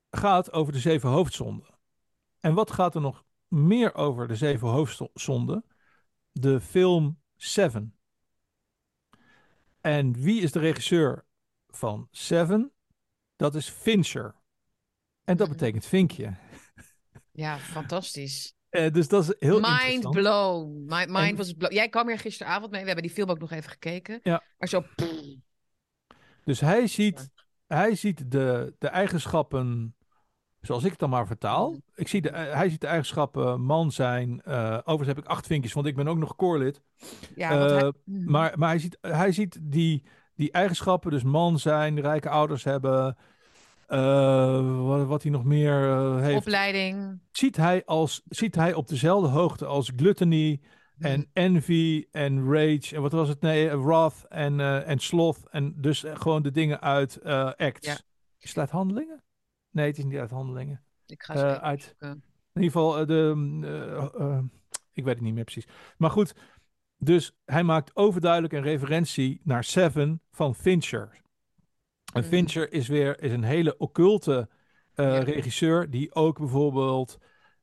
gaat 0.09 0.51
over 0.51 0.73
de 0.73 0.79
zeven 0.79 1.09
hoofdzonden. 1.09 1.67
En 2.39 2.53
wat 2.53 2.71
gaat 2.71 2.95
er 2.95 3.01
nog 3.01 3.23
meer 3.47 3.95
over 3.95 4.27
de 4.27 4.35
zeven 4.35 4.67
hoofdzonden? 4.67 5.65
De 6.31 6.61
film 6.61 7.21
Seven. 7.35 7.95
En 9.81 10.13
wie 10.13 10.41
is 10.41 10.51
de 10.51 10.59
regisseur 10.59 11.25
van 11.67 12.07
Seven? 12.11 12.71
Dat 13.35 13.55
is 13.55 13.69
Fincher. 13.69 14.35
En 15.23 15.37
dat 15.37 15.47
Mhm. 15.47 15.57
betekent 15.57 15.85
vinkje. 15.85 16.33
Ja, 17.31 17.57
fantastisch. 17.57 18.53
Eh, 18.69 18.91
dus 18.91 19.07
dat 19.07 19.23
is 19.23 19.35
heel 19.39 19.59
Mind 19.59 19.71
interessant. 19.81 20.15
blown. 20.15 20.83
My, 20.87 21.05
mind 21.07 21.29
En- 21.29 21.35
was 21.35 21.53
blown. 21.53 21.73
Jij 21.73 21.89
kwam 21.89 22.07
hier 22.07 22.19
gisteravond 22.19 22.71
mee. 22.71 22.79
We 22.81 22.85
hebben 22.85 23.05
die 23.05 23.13
film 23.15 23.29
ook 23.29 23.39
nog 23.39 23.51
even 23.51 23.69
gekeken. 23.69 24.19
Ja. 24.23 24.43
Maar 24.57 24.67
zo... 24.67 24.83
Dus 26.45 26.59
hij 26.59 26.87
ziet, 26.87 27.29
hij 27.67 27.95
ziet 27.95 28.31
de, 28.31 28.73
de 28.79 28.87
eigenschappen, 28.87 29.95
zoals 30.61 30.83
ik 30.83 30.89
het 30.89 30.99
dan 30.99 31.09
maar 31.09 31.27
vertaal. 31.27 31.81
Ik 31.95 32.07
zie 32.07 32.21
de, 32.21 32.29
eh, 32.29 32.53
hij 32.53 32.69
ziet 32.69 32.81
de 32.81 32.87
eigenschappen 32.87 33.61
man 33.61 33.91
zijn. 33.91 34.41
eh 34.41 34.73
overigens 34.77 35.07
heb 35.07 35.17
ik 35.17 35.25
acht 35.25 35.47
vinkjes, 35.47 35.73
want 35.73 35.87
ik 35.87 35.95
ben 35.95 36.07
ook 36.07 36.17
nog 36.17 36.35
koorlid. 36.35 36.81
Ja, 37.35 37.57
hij- 37.67 37.91
Mhm. 38.05 38.31
Maar, 38.31 38.53
maar 38.59 38.69
hij 38.69 38.79
ziet, 38.79 38.97
hij 39.01 39.31
ziet 39.31 39.59
die, 39.61 40.03
die 40.35 40.51
eigenschappen, 40.51 41.11
dus 41.11 41.23
man 41.23 41.59
zijn, 41.59 41.99
rijke 42.01 42.29
ouders 42.29 42.63
hebben. 42.63 43.17
Eh, 43.91 44.85
wat, 44.85 45.07
wat 45.07 45.23
hij 45.23 45.31
nog 45.31 45.43
meer 45.43 45.89
eh, 45.89 46.19
heeft. 46.21 46.37
Opleiding. 46.39 47.19
Ziet 47.31 47.57
hij, 47.57 47.85
als, 47.85 48.21
ziet 48.25 48.55
hij 48.55 48.73
op 48.73 48.87
dezelfde 48.87 49.27
hoogte 49.29 49.65
als 49.65 49.91
gluttony 49.95 50.61
en 50.99 51.19
Mhm. 51.19 51.27
envy 51.33 52.05
en 52.11 52.43
rage 52.53 52.95
en 52.95 53.01
wat 53.01 53.11
was 53.11 53.27
het? 53.29 53.41
Nee, 53.41 53.69
eh, 53.69 53.83
wrath 53.83 54.25
en, 54.29 54.59
en 54.85 54.99
sloth. 54.99 55.49
En 55.49 55.73
dus 55.77 56.03
gewoon 56.13 56.41
de 56.41 56.51
dingen 56.51 56.81
uit 56.81 57.23
acts. 57.57 57.87
Ja. 57.87 57.97
Is 58.39 58.49
het 58.49 58.57
uit 58.57 58.69
handelingen? 58.69 59.23
Nee, 59.71 59.87
het 59.87 59.97
is 59.97 60.03
niet 60.03 60.17
uit 60.19 60.31
handelingen. 60.31 60.83
Ik 61.05 61.23
ga 61.23 61.37
ze 61.37 61.59
uit- 61.61 61.83
zoeken. 61.83 62.23
In 62.53 62.61
ieder 62.61 62.71
geval, 62.71 63.05
de, 63.05 63.31
mm, 63.35 64.51
ik 64.93 65.03
weet 65.03 65.13
het 65.15 65.23
niet 65.23 65.33
meer 65.33 65.43
precies. 65.43 65.67
Maar 65.97 66.09
goed, 66.09 66.33
dus 66.97 67.31
hij 67.45 67.63
maakt 67.63 67.95
overduidelijk 67.95 68.53
een 68.53 68.61
referentie 68.61 69.41
naar 69.43 69.63
Seven 69.63 70.21
van 70.31 70.55
Fincher. 70.55 71.20
En 72.13 72.21
Mhm. 72.21 72.29
Fincher 72.29 72.73
is 72.73 72.87
weer 72.87 73.21
is 73.21 73.31
een 73.31 73.43
hele 73.43 73.77
occulte 73.77 74.49
eh, 74.95 75.19
regisseur 75.21 75.89
die 75.89 76.13
ook 76.15 76.37
bijvoorbeeld 76.39 77.17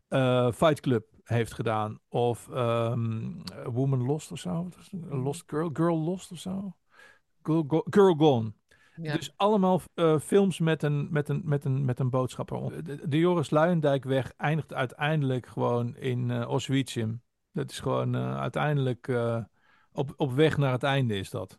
eh, 0.08 0.52
Fight 0.52 0.80
Club 0.80 1.06
heeft 1.24 1.52
gedaan. 1.54 1.98
Of 2.08 2.48
ehm, 2.48 3.30
Woman 3.64 4.02
Lost 4.02 4.32
of 4.32 4.38
zo. 4.38 4.68
Mhm. 4.90 5.16
Lost 5.22 5.42
Girl, 5.46 5.70
Girl 5.72 5.98
Lost 5.98 6.32
of 6.32 6.38
zo. 6.38 6.76
Girl, 7.42 7.64
Go- 7.68 7.84
Girl 7.90 8.14
Gone. 8.14 8.52
Ja. 9.02 9.16
Dus 9.16 9.32
allemaal 9.36 9.80
eh, 9.94 10.18
films 10.18 10.58
met 10.58 10.82
een, 10.82 11.08
met, 11.10 11.28
een, 11.28 11.40
met, 11.44 11.64
een, 11.64 11.84
met 11.84 11.98
een 11.98 12.10
boodschap 12.10 12.50
eronder. 12.50 12.84
De, 12.84 13.08
de 13.08 13.18
Joris 13.18 13.50
Luijendijkweg 13.50 14.32
eindigt 14.36 14.74
uiteindelijk 14.74 15.46
gewoon 15.46 15.96
in 15.96 16.30
Auschwitz. 16.32 16.96
Dat 17.52 17.70
is 17.70 17.80
gewoon 17.80 18.16
uiteindelijk 18.16 19.12
op, 19.92 20.12
op 20.16 20.32
weg 20.32 20.56
naar 20.56 20.72
het 20.72 20.82
einde 20.82 21.16
is 21.16 21.30
dat. 21.30 21.58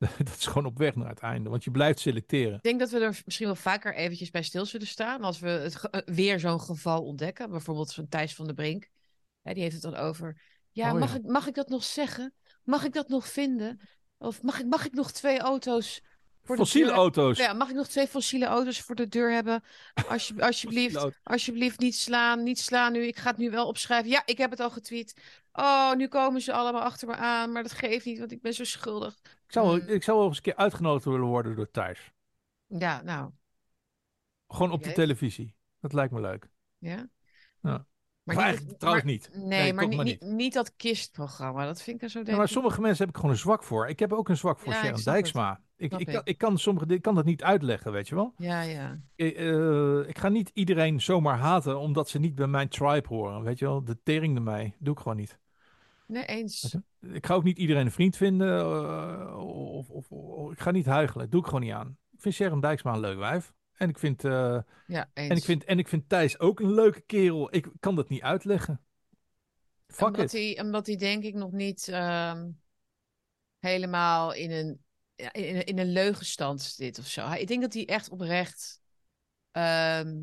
dat 0.18 0.36
is 0.38 0.46
gewoon 0.46 0.66
op 0.66 0.78
weg 0.78 0.94
naar 0.94 1.08
het 1.08 1.18
einde, 1.18 1.50
want 1.50 1.64
je 1.64 1.70
blijft 1.70 2.00
selecteren. 2.00 2.54
Ik 2.54 2.62
denk 2.62 2.80
dat 2.80 2.90
we 2.90 2.98
er 2.98 3.20
misschien 3.24 3.46
wel 3.46 3.56
vaker 3.56 3.94
eventjes 3.94 4.30
bij 4.30 4.42
stil 4.42 4.66
zullen 4.66 4.86
staan. 4.86 5.22
Als 5.22 5.38
we 5.38 5.48
het 5.48 5.90
eh, 5.90 6.00
weer 6.04 6.40
zo'n 6.40 6.60
geval 6.60 7.02
ontdekken. 7.02 7.50
Bijvoorbeeld 7.50 7.94
van 7.94 8.08
Thijs 8.08 8.34
van 8.34 8.44
der 8.44 8.54
Brink. 8.54 8.88
Hè, 9.42 9.52
die 9.52 9.62
heeft 9.62 9.82
het 9.82 9.92
dan 9.92 9.96
over. 9.96 10.40
Ja, 10.70 10.92
Oh, 10.92 10.98
mag, 10.98 11.12
ja. 11.12 11.18
Ik, 11.18 11.26
mag 11.26 11.46
ik 11.46 11.54
dat 11.54 11.68
nog 11.68 11.84
zeggen? 11.84 12.34
Mag 12.64 12.84
ik 12.84 12.92
dat 12.92 13.08
nog 13.08 13.28
vinden? 13.28 13.80
Of 14.18 14.42
mag 14.42 14.60
ik, 14.60 14.66
mag 14.66 14.86
ik 14.86 14.92
nog 14.92 15.12
twee 15.12 15.38
auto's 15.38 16.02
Fossiele 16.42 16.90
auto's. 16.90 17.38
Ja, 17.38 17.52
mag 17.52 17.68
ik 17.68 17.74
nog 17.74 17.86
twee 17.86 18.06
fossiele 18.06 18.44
auto's 18.44 18.80
voor 18.80 18.94
de 18.94 19.08
deur 19.08 19.32
hebben? 19.32 19.62
Alsje, 20.08 20.34
alsjeblieft, 20.42 21.06
alsjeblieft, 21.22 21.78
niet 21.78 21.96
slaan, 21.96 22.42
niet 22.42 22.58
slaan 22.58 22.92
nu. 22.92 23.06
Ik 23.06 23.16
ga 23.16 23.30
het 23.30 23.38
nu 23.38 23.50
wel 23.50 23.66
opschrijven. 23.66 24.10
Ja, 24.10 24.22
ik 24.24 24.38
heb 24.38 24.50
het 24.50 24.60
al 24.60 24.70
getweet. 24.70 25.14
Oh, 25.60 25.94
nu 25.94 26.08
komen 26.08 26.40
ze 26.40 26.52
allemaal 26.52 26.82
achter 26.82 27.08
me 27.08 27.14
aan, 27.16 27.52
maar 27.52 27.62
dat 27.62 27.72
geeft 27.72 28.04
niet, 28.06 28.18
want 28.18 28.32
ik 28.32 28.42
ben 28.42 28.54
zo 28.54 28.64
schuldig. 28.64 29.18
Ik 29.22 29.52
zou, 29.52 29.66
wel- 29.66 29.76
Mm. 29.76 29.88
ik 29.88 30.02
zou 30.02 30.18
wel 30.18 30.26
eens 30.26 30.36
een 30.36 30.42
keer 30.42 30.56
uitgenodigd 30.56 31.04
willen 31.04 31.20
worden 31.26 31.56
door 31.56 31.70
Thijs. 31.70 32.12
Ja, 32.66 33.02
nou, 33.02 33.30
Gewoon 34.48 34.70
op 34.72 34.82
de 34.82 34.92
televisie. 34.92 35.54
Dat 35.80 35.92
lijkt 35.92 36.12
me 36.12 36.20
leuk. 36.20 36.48
ja. 36.78 37.08
Ja. 37.62 37.86
Maar 38.22 38.36
Of 38.36 38.42
eigenlijk 38.42 38.78
trouwens 38.78 39.04
maar- 39.04 39.12
niet. 39.12 39.30
Nee, 39.34 39.46
Nee, 39.62 39.72
maar, 39.72 39.88
niet, 39.88 40.02
niet, 40.02 40.20
niet 40.20 40.52
dat 40.52 40.76
kistprogramma. 40.76 41.64
Dat 41.66 41.82
vind 41.82 41.96
ik 41.96 42.02
er 42.02 42.08
zo 42.08 42.20
Ja, 42.24 42.36
maar 42.36 42.48
sommige 42.48 42.80
mensen 42.80 42.98
heb 43.04 43.08
ik 43.08 43.16
gewoon 43.16 43.30
een 43.30 43.40
zwak 43.40 43.62
voor. 43.64 43.88
Ik 43.88 43.98
heb 43.98 44.12
ook 44.12 44.28
een 44.28 44.36
zwak 44.36 44.58
voor 44.58 44.72
Ja, 44.72 44.82
Sharon. 44.82 45.00
Dijksma. 45.02 45.60
Ik, 45.76 45.92
ik, 45.92 46.06
kan, 46.06 46.20
ik. 46.24 46.38
kan 46.38 46.58
sommige, 46.58 46.86
ik 46.86 47.02
kan 47.02 47.14
dat 47.14 47.24
niet 47.24 47.42
uitleggen, 47.42 47.92
weet 47.92 48.08
je 48.08 48.14
wel. 48.14 48.34
Ja, 48.36 48.60
ja. 48.60 49.00
Ik, 49.14 49.34
eh, 49.36 50.08
ik 50.08 50.18
ga 50.18 50.28
niet 50.28 50.50
iedereen 50.54 51.00
zomaar 51.00 51.38
haten 51.38 51.78
omdat 51.78 52.08
ze 52.08 52.18
niet 52.18 52.34
bij 52.34 52.46
mijn 52.46 52.68
tribe 52.68 53.08
horen. 53.08 53.42
Weet 53.42 53.58
je 53.58 53.64
wel, 53.64 53.84
de 53.84 54.02
tering 54.02 54.36
ermee. 54.36 54.74
Doe 54.78 54.92
ik 54.94 55.00
gewoon 55.00 55.16
niet. 55.16 55.38
Nee, 56.10 56.24
eens. 56.24 56.76
Ik 57.00 57.26
ga 57.26 57.34
ook 57.34 57.44
niet 57.44 57.58
iedereen 57.58 57.86
een 57.86 57.92
vriend 57.92 58.16
vinden. 58.16 58.58
eh, 58.60 59.36
of, 59.46 59.90
of, 59.90 60.10
of- 60.10 60.52
ik 60.52 60.60
ga 60.60 60.70
niet 60.70 60.86
huigelen. 60.86 61.30
Doe 61.30 61.40
ik 61.40 61.46
gewoon 61.46 61.60
niet 61.60 61.72
aan. 61.72 61.98
Ik 62.12 62.20
vind 62.20 62.34
Sharon 62.34 62.60
Dijksma 62.60 62.92
een 62.92 63.00
leuk 63.00 63.18
wijf. 63.18 63.52
En 63.72 63.88
ik 63.88 63.98
vind, 63.98 64.24
eh, 64.24 64.58
Ja, 64.86 65.10
eens. 65.14 65.30
en 65.30 65.36
ik 65.36 65.44
vind, 65.44 65.64
en 65.64 65.78
ik 65.78 65.88
vind 65.88 66.08
Thijs 66.08 66.38
ook 66.38 66.60
een 66.60 66.74
leuke 66.74 67.00
kerel. 67.00 67.54
Ik 67.54 67.68
kan 67.80 67.94
dat 67.96 68.08
niet 68.08 68.22
uitleggen. 68.22 68.80
Fuck 69.86 70.06
omdat 70.06 70.20
it. 70.20 70.32
hij, 70.32 70.60
omdat 70.64 70.86
hij 70.86 70.96
denk 70.96 71.24
ik 71.24 71.34
nog 71.34 71.52
niet 71.52 71.88
ehm, 71.88 72.50
helemaal 73.58 74.32
in 74.34 74.50
een, 74.50 74.84
in, 75.14 75.56
een- 75.56 75.64
in 75.64 75.78
een 75.78 75.92
leugenstand 75.92 76.62
zit 76.62 76.98
of 76.98 77.06
zo. 77.06 77.26
Hij- 77.26 77.40
Ik 77.40 77.46
denk 77.46 77.60
dat 77.62 77.74
hij 77.74 77.86
echt 77.86 78.08
oprecht 78.08 78.80
ehm, 79.50 80.16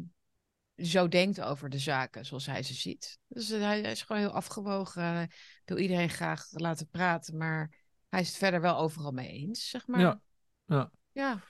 zo 0.78 1.07
denkt 1.07 1.41
over 1.41 1.69
de 1.69 1.80
zaken 1.80 2.25
zoals 2.25 2.45
hij 2.45 2.63
ze 2.63 2.73
ziet. 2.73 3.19
Dus 3.28 3.49
eh, 3.49 3.61
hij, 3.61 3.82
hij 3.82 3.91
is 3.91 4.01
gewoon 4.01 4.21
heel 4.21 4.32
afgewogen. 4.32 5.03
Hij 5.03 5.30
wil 5.65 5.78
iedereen 5.78 6.09
graag 6.09 6.47
laten 6.51 6.89
praten, 6.89 7.38
maar 7.38 7.71
hij 8.09 8.21
is 8.21 8.28
het 8.28 8.38
verder 8.38 8.61
wel 8.61 8.78
overal 8.78 9.11
mee 9.11 9.30
eens, 9.30 9.69
zeg 9.69 9.88
maar. 9.88 9.99
Ja, 9.99 10.21
ja. 10.65 10.91
Ja. 11.11 11.41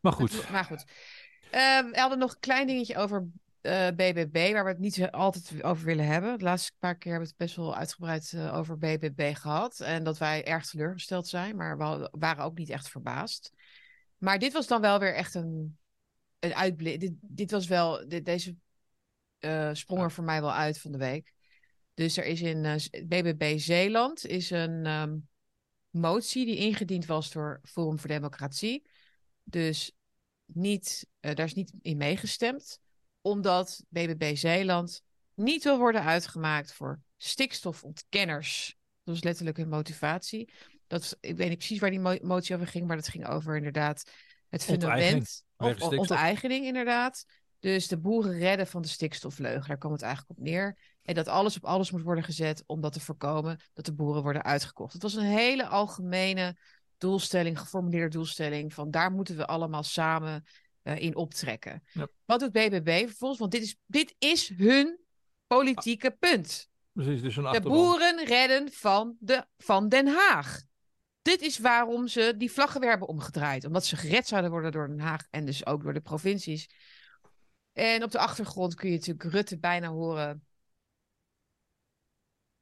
Maar 0.00 0.12
goed. 0.12 0.50
Maar 0.50 0.64
goed. 0.64 0.84
Eh, 1.50 1.90
we 1.90 1.92
hadden 1.92 2.18
nog 2.18 2.32
een 2.32 2.40
klein 2.40 2.66
dingetje 2.66 2.96
over 2.96 3.28
eh, 3.60 3.86
BBB, 3.88 4.52
waar 4.52 4.64
we 4.64 4.70
het 4.70 4.78
niet 4.78 5.10
altijd 5.10 5.62
over 5.62 5.84
willen 5.84 6.06
hebben. 6.06 6.38
De 6.38 6.44
laatste 6.44 6.72
paar 6.78 6.96
keer 6.96 7.12
hebben 7.12 7.28
we 7.28 7.34
het 7.36 7.46
best 7.46 7.56
wel 7.56 7.76
uitgebreid 7.76 8.32
eh, 8.32 8.56
over 8.56 8.78
BBB 8.78 9.34
gehad. 9.34 9.80
En 9.80 10.04
dat 10.04 10.18
wij 10.18 10.44
erg 10.44 10.66
teleurgesteld 10.66 11.28
zijn, 11.28 11.56
maar 11.56 11.78
we 11.78 12.08
waren 12.12 12.44
ook 12.44 12.58
niet 12.58 12.70
echt 12.70 12.88
verbaasd. 12.88 13.52
Maar 14.18 14.38
dit 14.38 14.52
was 14.52 14.66
dan 14.66 14.80
wel 14.80 14.98
weer 14.98 15.14
echt 15.14 15.34
een, 15.34 15.78
een 16.44 16.54
uitblik. 16.54 17.00
Dit, 17.00 17.12
dit 17.20 17.50
was 17.50 17.66
wel, 17.66 18.08
dit, 18.08 18.24
deze 18.24 18.56
eh, 19.38 19.70
sprong 19.72 20.02
er 20.02 20.12
voor 20.12 20.24
mij 20.24 20.40
wel 20.40 20.52
uit 20.52 20.80
van 20.80 20.92
de 20.92 20.98
week. 20.98 21.32
Dus 21.94 22.16
er 22.16 22.24
is 22.24 22.40
in 22.40 22.64
eh, 22.64 22.74
BBB 23.06 23.58
Zeeland 23.58 24.26
is 24.26 24.50
een 24.50 24.86
ehm, 24.86 25.16
motie 25.90 26.44
die 26.44 26.56
ingediend 26.56 27.06
was 27.06 27.30
door 27.30 27.60
Forum 27.62 27.98
voor 27.98 28.08
Democratie. 28.08 28.86
Dus 29.44 29.92
niet, 30.44 31.06
eh, 31.20 31.34
daar 31.34 31.46
is 31.46 31.54
niet 31.54 31.72
in 31.82 31.96
meegestemd, 31.96 32.78
omdat 33.20 33.84
BBB 33.88 34.36
Zeeland 34.36 35.02
niet 35.34 35.64
wil 35.64 35.78
worden 35.78 36.02
uitgemaakt 36.02 36.72
voor 36.72 37.00
stikstofontkenners. 37.16 38.76
Dat 39.02 39.14
was 39.14 39.24
letterlijk 39.24 39.56
hun 39.56 39.68
motivatie. 39.68 40.52
Dat, 40.86 41.16
ik 41.20 41.36
weet 41.36 41.48
niet 41.48 41.58
precies 41.58 41.78
waar 41.78 41.90
die 41.90 42.00
mo- 42.00 42.18
motie 42.22 42.54
over 42.54 42.66
ging, 42.66 42.86
maar 42.86 42.96
dat 42.96 43.08
ging 43.08 43.28
over 43.28 43.56
inderdaad 43.56 44.10
het 44.48 44.68
Onteigening. 44.68 45.26
fundament. 45.26 45.44
Vanwege 45.56 45.84
Of, 45.84 45.98
onteigening, 45.98 46.64
inderdaad. 46.64 47.24
Dus 47.60 47.88
de 47.88 47.98
boeren 47.98 48.38
redden 48.38 48.66
van 48.66 48.82
de 48.82 48.88
stikstofleugen. 48.88 49.68
Daar 49.68 49.78
kwam 49.78 49.92
het 49.92 50.02
eigenlijk 50.02 50.38
op 50.38 50.44
neer. 50.44 50.78
En 51.02 51.14
dat 51.14 51.28
alles 51.28 51.56
op 51.56 51.64
alles 51.64 51.90
moet 51.90 52.02
worden 52.02 52.24
gezet 52.24 52.62
om 52.66 52.80
dat 52.80 52.92
te 52.92 53.00
voorkomen 53.00 53.60
dat 53.72 53.84
de 53.84 53.94
boeren 53.94 54.22
worden 54.22 54.44
uitgekocht. 54.44 54.92
Het 54.92 55.02
was 55.02 55.14
een 55.14 55.24
hele 55.24 55.66
algemene 55.66 56.56
doelstelling, 56.98 57.58
geformuleerde 57.58 58.08
doelstelling. 58.08 58.74
Van 58.74 58.90
daar 58.90 59.12
moeten 59.12 59.36
we 59.36 59.46
allemaal 59.46 59.82
samen 59.82 60.44
eh, 60.82 61.00
in 61.00 61.16
optrekken. 61.16 61.82
Ja. 61.92 62.08
Wat 62.24 62.40
doet 62.40 62.52
BBB 62.52 63.06
vervolgens? 63.06 63.40
Want 63.40 63.52
dit 63.52 63.62
is, 63.62 63.76
dit 63.86 64.14
is 64.18 64.48
hun 64.56 64.98
politieke 65.46 66.16
punt. 66.18 66.68
Precies, 66.92 67.22
dus 67.22 67.36
een 67.36 67.52
De 67.52 67.60
boeren 67.60 68.24
redden 68.24 68.72
van, 68.72 69.16
de, 69.18 69.44
van 69.56 69.88
Den 69.88 70.06
Haag. 70.06 70.62
Dit 71.24 71.40
is 71.40 71.58
waarom 71.58 72.08
ze 72.08 72.34
die 72.36 72.52
vlaggen 72.52 72.80
weer 72.80 72.90
hebben 72.90 73.08
omgedraaid. 73.08 73.64
Omdat 73.64 73.86
ze 73.86 73.96
gered 73.96 74.26
zouden 74.26 74.50
worden 74.50 74.72
door 74.72 74.88
Den 74.88 75.00
Haag 75.00 75.26
en 75.30 75.44
dus 75.44 75.66
ook 75.66 75.82
door 75.82 75.92
de 75.92 76.00
provincies. 76.00 76.68
En 77.72 78.02
op 78.02 78.10
de 78.10 78.18
achtergrond 78.18 78.74
kun 78.74 78.90
je 78.90 78.96
natuurlijk 78.96 79.30
Rutte 79.30 79.58
bijna 79.58 79.88
horen. 79.88 80.46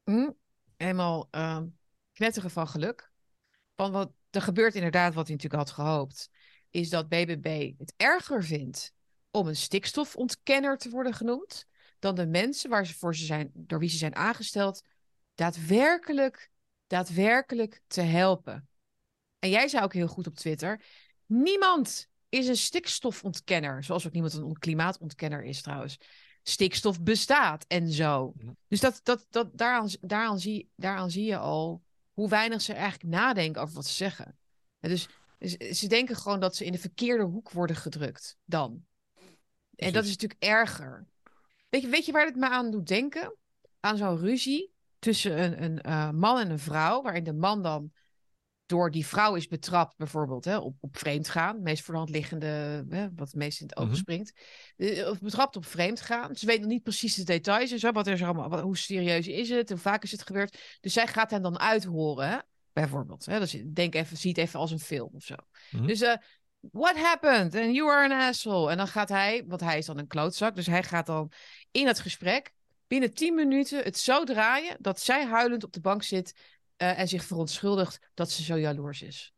Hm, 0.04 0.30
helemaal 0.76 1.28
ehm, 1.30 1.66
knetteren 2.12 2.50
van 2.50 2.68
geluk. 2.68 3.10
Van 3.76 3.92
wat, 3.92 4.12
er 4.30 4.42
gebeurt 4.42 4.74
inderdaad 4.74 5.14
wat 5.14 5.26
hij 5.26 5.36
natuurlijk 5.36 5.62
had 5.62 5.74
gehoopt. 5.74 6.30
Is 6.70 6.90
dat 6.90 7.08
BBB 7.08 7.78
het 7.78 7.94
erger 7.96 8.44
vindt 8.44 8.92
om 9.30 9.46
een 9.46 9.56
stikstofontkenner 9.56 10.78
te 10.78 10.90
worden 10.90 11.14
genoemd. 11.14 11.66
dan 11.98 12.14
de 12.14 12.26
mensen 12.26 12.70
waar 12.70 12.86
ze 12.86 12.94
voor 12.94 13.16
ze 13.16 13.24
zijn, 13.24 13.50
door 13.54 13.78
wie 13.78 13.88
ze 13.88 13.96
zijn 13.96 14.14
aangesteld. 14.14 14.84
daadwerkelijk, 15.34 16.50
daadwerkelijk 16.92 17.82
te 17.86 18.00
helpen. 18.00 18.68
En 19.38 19.50
jij 19.50 19.68
zei 19.68 19.84
ook 19.84 19.92
heel 19.92 20.06
goed 20.06 20.26
op 20.26 20.34
Twitter. 20.34 20.84
Niemand 21.26 22.08
is 22.28 22.48
een 22.48 22.56
stikstofontkenner. 22.56 23.84
Zoals 23.84 24.06
ook 24.06 24.12
niemand 24.12 24.34
een 24.34 24.58
klimaatontkenner 24.58 25.42
is 25.42 25.62
trouwens. 25.62 25.98
Stikstof 26.42 27.02
bestaat 27.02 27.64
en 27.68 27.90
zo. 27.90 28.32
Dus 28.68 28.80
dat, 28.80 29.00
dat, 29.02 29.26
dat, 29.30 29.58
daaraan, 29.58 29.88
daaraan, 30.00 30.38
zie, 30.38 30.70
daaraan 30.76 31.10
zie 31.10 31.24
je 31.24 31.38
al 31.38 31.82
hoe 32.12 32.28
weinig 32.28 32.62
ze 32.62 32.72
eigenlijk 32.72 33.14
nadenken 33.14 33.62
over 33.62 33.74
wat 33.74 33.86
ze 33.86 33.94
zeggen. 33.94 34.38
En 34.80 34.90
dus 34.90 35.08
ze, 35.40 35.74
ze 35.74 35.86
denken 35.86 36.16
gewoon 36.16 36.40
dat 36.40 36.56
ze 36.56 36.64
in 36.64 36.72
de 36.72 36.78
verkeerde 36.78 37.24
hoek 37.24 37.50
worden 37.50 37.76
gedrukt 37.76 38.36
dan. 38.44 38.84
En 39.74 39.92
dat 39.92 40.04
is 40.04 40.10
natuurlijk 40.10 40.42
erger. 40.42 41.06
Weet 41.68 41.82
je, 41.82 41.88
weet 41.88 42.06
je 42.06 42.12
waar 42.12 42.26
het 42.26 42.36
me 42.36 42.48
aan 42.48 42.70
doet 42.70 42.86
denken? 42.86 43.36
Aan 43.80 43.96
zo'n 43.96 44.18
ruzie 44.18 44.71
tussen 45.02 45.42
een, 45.42 45.62
een 45.62 45.80
uh, 45.86 46.10
man 46.10 46.38
en 46.38 46.50
een 46.50 46.58
vrouw, 46.58 47.02
waarin 47.02 47.24
de 47.24 47.32
man 47.32 47.62
dan 47.62 47.92
door 48.66 48.90
die 48.90 49.06
vrouw 49.06 49.34
is 49.34 49.46
betrapt, 49.48 49.96
bijvoorbeeld, 49.96 50.44
hè, 50.44 50.56
op, 50.56 50.76
op 50.80 50.98
vreemdgaan. 50.98 51.62
Meest 51.62 51.84
voor 51.84 52.08
liggende, 52.08 52.84
hè, 52.88 53.08
wat 53.14 53.26
het 53.26 53.34
meest 53.36 53.60
in 53.60 53.66
het 53.66 53.76
oog 53.76 53.86
Mhm. 53.86 53.94
springt. 53.96 54.32
Eh, 54.76 55.08
Of 55.08 55.20
betrapt 55.20 55.56
op 55.56 55.66
vreemdgaan. 55.66 56.36
Ze 56.36 56.46
weet 56.46 56.60
nog 56.60 56.68
niet 56.68 56.82
precies 56.82 57.14
de 57.14 57.24
details 57.24 57.70
en 57.70 57.78
zo. 57.78 57.92
Wat 57.92 58.06
er 58.06 58.24
allemaal, 58.24 58.48
wat, 58.48 58.60
hoe 58.60 58.76
serieus 58.76 59.26
is 59.26 59.48
het? 59.48 59.68
Hoe 59.68 59.78
vaak 59.78 60.02
is 60.02 60.12
het 60.12 60.26
gebeurd? 60.26 60.78
Dus 60.80 60.92
zij 60.92 61.06
gaat 61.06 61.30
hem 61.30 61.42
dan 61.42 61.58
uithoren, 61.58 62.28
hè, 62.28 62.38
bijvoorbeeld. 62.72 63.26
Hè? 63.26 63.38
Dus 63.38 63.62
denk 63.66 63.94
even, 63.94 64.16
zie 64.16 64.30
het 64.30 64.38
even 64.38 64.60
als 64.60 64.70
een 64.70 64.80
film 64.80 65.10
of 65.12 65.22
zo. 65.22 65.34
Mhm. 65.70 65.86
Dus, 65.86 66.00
eh 66.00 66.16
what 66.70 66.96
happened? 66.96 67.54
And 67.54 67.74
you 67.74 67.90
are 67.90 68.14
an 68.14 68.28
asshole. 68.28 68.70
En 68.70 68.76
dan 68.76 68.88
gaat 68.88 69.08
hij, 69.08 69.44
want 69.46 69.60
hij 69.60 69.78
is 69.78 69.86
dan 69.86 69.98
een 69.98 70.06
klootzak, 70.06 70.54
dus 70.54 70.66
hij 70.66 70.82
gaat 70.82 71.06
dan 71.06 71.32
in 71.70 71.86
het 71.86 71.98
gesprek 71.98 72.52
binnen 72.92 73.14
10 73.14 73.34
minuten 73.34 73.82
het 73.82 73.98
zo 73.98 74.24
draaien 74.24 74.76
dat 74.80 75.00
zij 75.00 75.26
huilend 75.26 75.64
op 75.64 75.72
de 75.72 75.80
bank 75.80 76.02
zit 76.02 76.34
eh, 76.76 76.98
en 76.98 77.08
zich 77.08 77.24
verontschuldigt 77.24 78.10
dat 78.14 78.30
ze 78.30 78.42
zo 78.42 78.58
jaloers 78.58 79.02
is. 79.02 79.32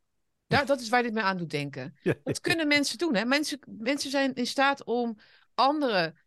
Daar, 0.46 0.66
dat 0.66 0.80
is 0.80 0.88
waar 0.88 1.02
dit 1.02 1.12
me 1.12 1.22
aan 1.22 1.36
doet 1.36 1.50
denken. 1.50 1.96
Dat 2.24 2.40
kunnen 2.40 2.68
mensen 2.68 2.98
doen. 2.98 3.14
Hè? 3.14 3.24
Mensen, 3.24 3.58
mensen 3.66 4.10
zijn 4.10 4.34
in 4.34 4.46
staat 4.46 4.84
om 4.84 5.18
anderen 5.54 6.18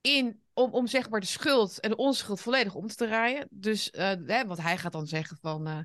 in, 0.00 0.42
om, 0.52 0.72
om 0.72 0.86
zeg 0.86 1.10
maar 1.10 1.20
de 1.20 1.26
schuld 1.26 1.80
en 1.80 1.90
de 1.90 1.96
onschuld 1.96 2.40
volledig 2.40 2.74
om 2.74 2.86
te 2.86 2.94
draaien. 2.94 3.46
Dus, 3.50 3.90
eh, 3.90 4.12
hè, 4.26 4.46
want 4.46 4.62
hij 4.62 4.78
gaat 4.78 4.92
dan 4.92 5.06
zeggen 5.06 5.36
van, 5.40 5.66
eh, 5.66 5.78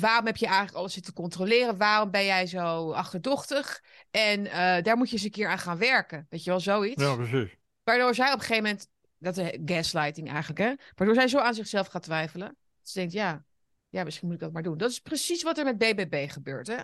waarom 0.00 0.26
heb 0.26 0.36
je 0.36 0.46
eigenlijk 0.46 0.76
alles 0.76 0.92
zitten 0.92 1.12
controleren? 1.12 1.76
Waarom 1.76 2.10
ben 2.10 2.24
jij 2.24 2.46
zo 2.46 2.92
achterdochtig? 2.92 3.82
En 4.10 4.44
daar 4.82 4.96
moet 4.96 5.08
je 5.08 5.14
eens 5.14 5.24
een 5.24 5.30
keer 5.30 5.48
aan 5.48 5.58
gaan 5.58 5.78
werken. 5.78 6.26
Weet 6.28 6.44
je 6.44 6.50
wel, 6.50 6.60
zoiets. 6.60 7.02
Ja, 7.02 7.14
precies. 7.14 7.56
Waardoor 7.84 8.14
zij 8.14 8.26
op 8.26 8.32
een 8.32 8.40
gegeven 8.40 8.62
moment, 8.62 8.90
dat 9.22 9.36
is 9.36 9.58
gaslighting 9.64 10.28
eigenlijk, 10.30 10.58
hè? 10.58 10.74
Waardoor 10.94 11.16
zij 11.16 11.28
zo 11.28 11.38
aan 11.38 11.54
zichzelf 11.54 11.86
gaat 11.86 12.02
twijfelen. 12.02 12.56
Ze 12.82 12.98
denkt, 12.98 13.12
ja, 13.12 13.44
ja, 13.88 14.04
misschien 14.04 14.26
moet 14.26 14.36
ik 14.36 14.42
dat 14.42 14.52
maar 14.52 14.62
doen. 14.62 14.78
Dat 14.78 14.90
is 14.90 15.00
precies 15.00 15.42
wat 15.42 15.58
er 15.58 15.64
met 15.64 15.78
BBB 15.78 16.30
gebeurt, 16.30 16.66
hè? 16.66 16.76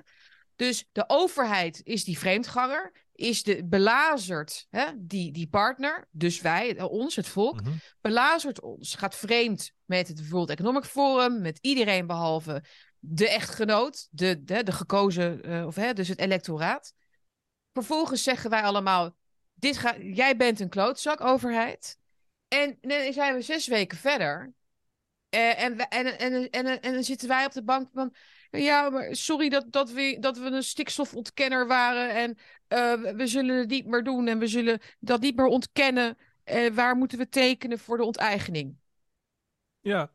Dus 0.57 0.89
de 0.93 1.05
overheid 1.07 1.81
is 1.85 2.05
die 2.05 2.19
vreemdganger, 2.19 2.93
is 3.13 3.43
de 3.43 3.65
belazerd, 3.65 4.67
hè? 4.71 4.85
Die, 4.97 5.33
die 5.33 5.49
partner, 5.49 6.09
dus 6.11 6.41
wij, 6.41 6.77
eh, 6.77 6.91
ons, 6.91 7.17
het 7.17 7.29
volk, 7.29 7.61
Mhm. 7.61 7.73
belazert 8.01 8.61
ons, 8.61 8.95
gaat 8.95 9.17
vreemd 9.17 9.73
met 9.85 10.09
het 10.09 10.29
World 10.29 10.51
Economic 10.51 10.85
Forum, 10.85 11.41
met 11.41 11.59
iedereen 11.61 12.07
behalve 12.07 12.63
de 12.99 13.29
echtgenoot, 13.29 14.09
de, 14.11 14.45
de, 14.45 14.63
de 14.63 14.73
gekozen, 14.73 15.43
eh, 15.43 15.67
of 15.67 15.75
hè, 15.75 15.93
dus 15.93 16.09
het 16.09 16.19
electoraat. 16.19 16.93
Vervolgens 17.73 18.23
zeggen 18.23 18.51
wij 18.51 18.63
allemaal, 18.63 19.17
dit 19.55 19.77
ga, 19.77 19.99
jij 19.99 20.37
bent 20.37 20.61
een 20.61 20.69
klootzak, 20.69 21.21
overheid. 21.21 21.99
En 22.49 22.79
dan 22.81 23.13
zijn 23.13 23.35
we 23.35 23.41
zes 23.41 23.67
weken 23.67 23.99
verder. 23.99 24.53
Eh, 25.29 25.63
en, 25.63 25.79
en, 25.79 26.19
en, 26.19 26.51
en, 26.51 26.81
en, 26.81 26.93
dan 26.93 27.03
zitten 27.03 27.29
wij 27.29 27.45
op 27.45 27.53
de 27.53 27.65
bank 27.65 27.89
van... 27.93 28.15
Ja, 28.51 28.91
maar 28.91 29.17
sorry 29.17 29.49
dat, 29.49 29.73
dat, 29.73 29.91
we, 29.91 30.17
dat 30.21 30.39
we 30.39 30.45
een 30.45 30.63
stikstofontkenner 30.63 31.67
waren. 31.67 32.15
En 32.15 32.39
eh, 32.69 33.13
we- 33.15 33.27
zullen 33.27 33.59
het 33.59 33.69
niet 33.69 33.87
meer 33.87 34.03
doen. 34.03 34.29
En 34.29 34.39
we 34.39 34.47
zullen 34.47 34.81
dat 35.01 35.21
niet 35.21 35.37
meer 35.37 35.47
ontkennen. 35.47 36.17
Eh, 36.45 36.71
waar 36.71 36.97
moeten 36.97 37.19
we 37.19 37.29
tekenen 37.29 37.79
voor 37.79 37.97
de 37.97 38.05
onteigening? 38.05 38.77
Ja, 39.81 40.13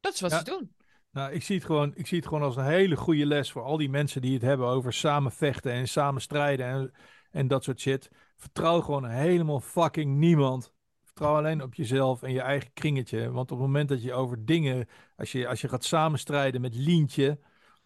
Dat 0.00 0.14
is 0.14 0.20
wat 0.20 0.32
ze 0.32 0.44
doen. 0.44 0.74
nou, 1.10 1.32
ik 1.32 1.42
zie, 1.42 1.56
het 1.56 1.64
gewoon, 1.64 1.92
ik 1.94 2.06
zie 2.06 2.18
het 2.18 2.26
gewoon 2.26 2.42
als 2.42 2.56
een 2.56 2.64
hele 2.64 2.96
goede 2.96 3.26
les 3.26 3.52
voor 3.52 3.62
al 3.62 3.76
die 3.76 3.90
mensen 3.90 4.20
die 4.22 4.32
het 4.32 4.42
hebben 4.42 4.66
over 4.66 4.92
samen 4.92 5.32
vechten 5.32 5.72
en 5.72 5.88
samen 5.88 6.20
strijden 6.22 6.66
en, 6.66 6.92
en 7.30 7.48
dat 7.48 7.64
soort 7.64 7.80
shit. 7.80 8.10
Vertrouw 8.36 8.80
gewoon 8.80 9.08
helemaal 9.08 9.60
fucking 9.60 10.16
niemand. 10.16 10.72
Vertrouw 11.14 11.36
alleen 11.36 11.62
op 11.62 11.74
jezelf 11.74 12.22
en 12.22 12.32
je 12.32 12.40
eigen 12.40 12.72
kringetje. 12.72 13.30
Want 13.30 13.50
op 13.50 13.58
het 13.58 13.66
moment 13.66 13.88
dat 13.88 14.02
je 14.02 14.12
over 14.12 14.44
dingen, 14.44 14.88
als 15.16 15.32
je, 15.32 15.48
als 15.48 15.60
je 15.60 15.68
gaat 15.68 15.84
samenstrijden 15.84 16.60
met 16.60 16.74
Lientje, 16.74 17.38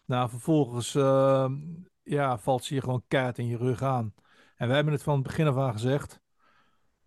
nou 0.05 0.29
vervolgens 0.29 0.95
ehm, 0.95 1.53
ja, 2.03 2.37
valt 2.37 2.63
ze 2.63 2.73
je 2.73 2.81
gewoon 2.81 3.03
kaart 3.07 3.37
in 3.37 3.47
je 3.47 3.57
rug 3.57 3.81
aan. 3.81 4.13
En 4.55 4.67
wij 4.67 4.75
hebben 4.75 4.93
het 4.93 5.03
van 5.03 5.13
het 5.13 5.23
begin 5.23 5.47
af 5.47 5.57
aan 5.57 5.71
gezegd. 5.71 6.21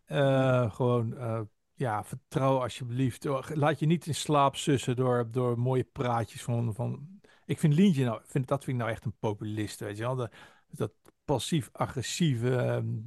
Eh, 0.05 0.75
gewoon, 0.75 1.17
eh, 1.17 1.41
ja, 1.75 2.05
vertrouw 2.05 2.63
alsjeblieft. 2.63 3.27
Oh, 3.27 3.49
Laat 3.55 3.79
je 3.79 3.87
niet 3.87 4.07
in 4.07 4.15
slaap 4.15 4.57
sussen 4.57 4.97
door, 4.97 5.31
door 5.31 5.59
mooie 5.59 5.85
praatjes 5.85 6.43
van, 6.43 6.75
van... 6.75 7.21
Ik 7.45 7.59
vind 7.59 7.75
Lientje 7.75 8.05
nou, 8.05 8.21
vind, 8.25 8.49
dat 8.49 8.65
vind 8.65 8.77
ik 8.77 8.83
nou 8.83 8.95
echt 8.95 9.05
een 9.05 9.19
populist, 9.19 9.81
weet 9.81 9.97
je 9.97 10.03
wel. 10.03 10.29
Dat, 10.71 10.93
passief-agressieve 11.25 12.57
ehm, 12.57 12.99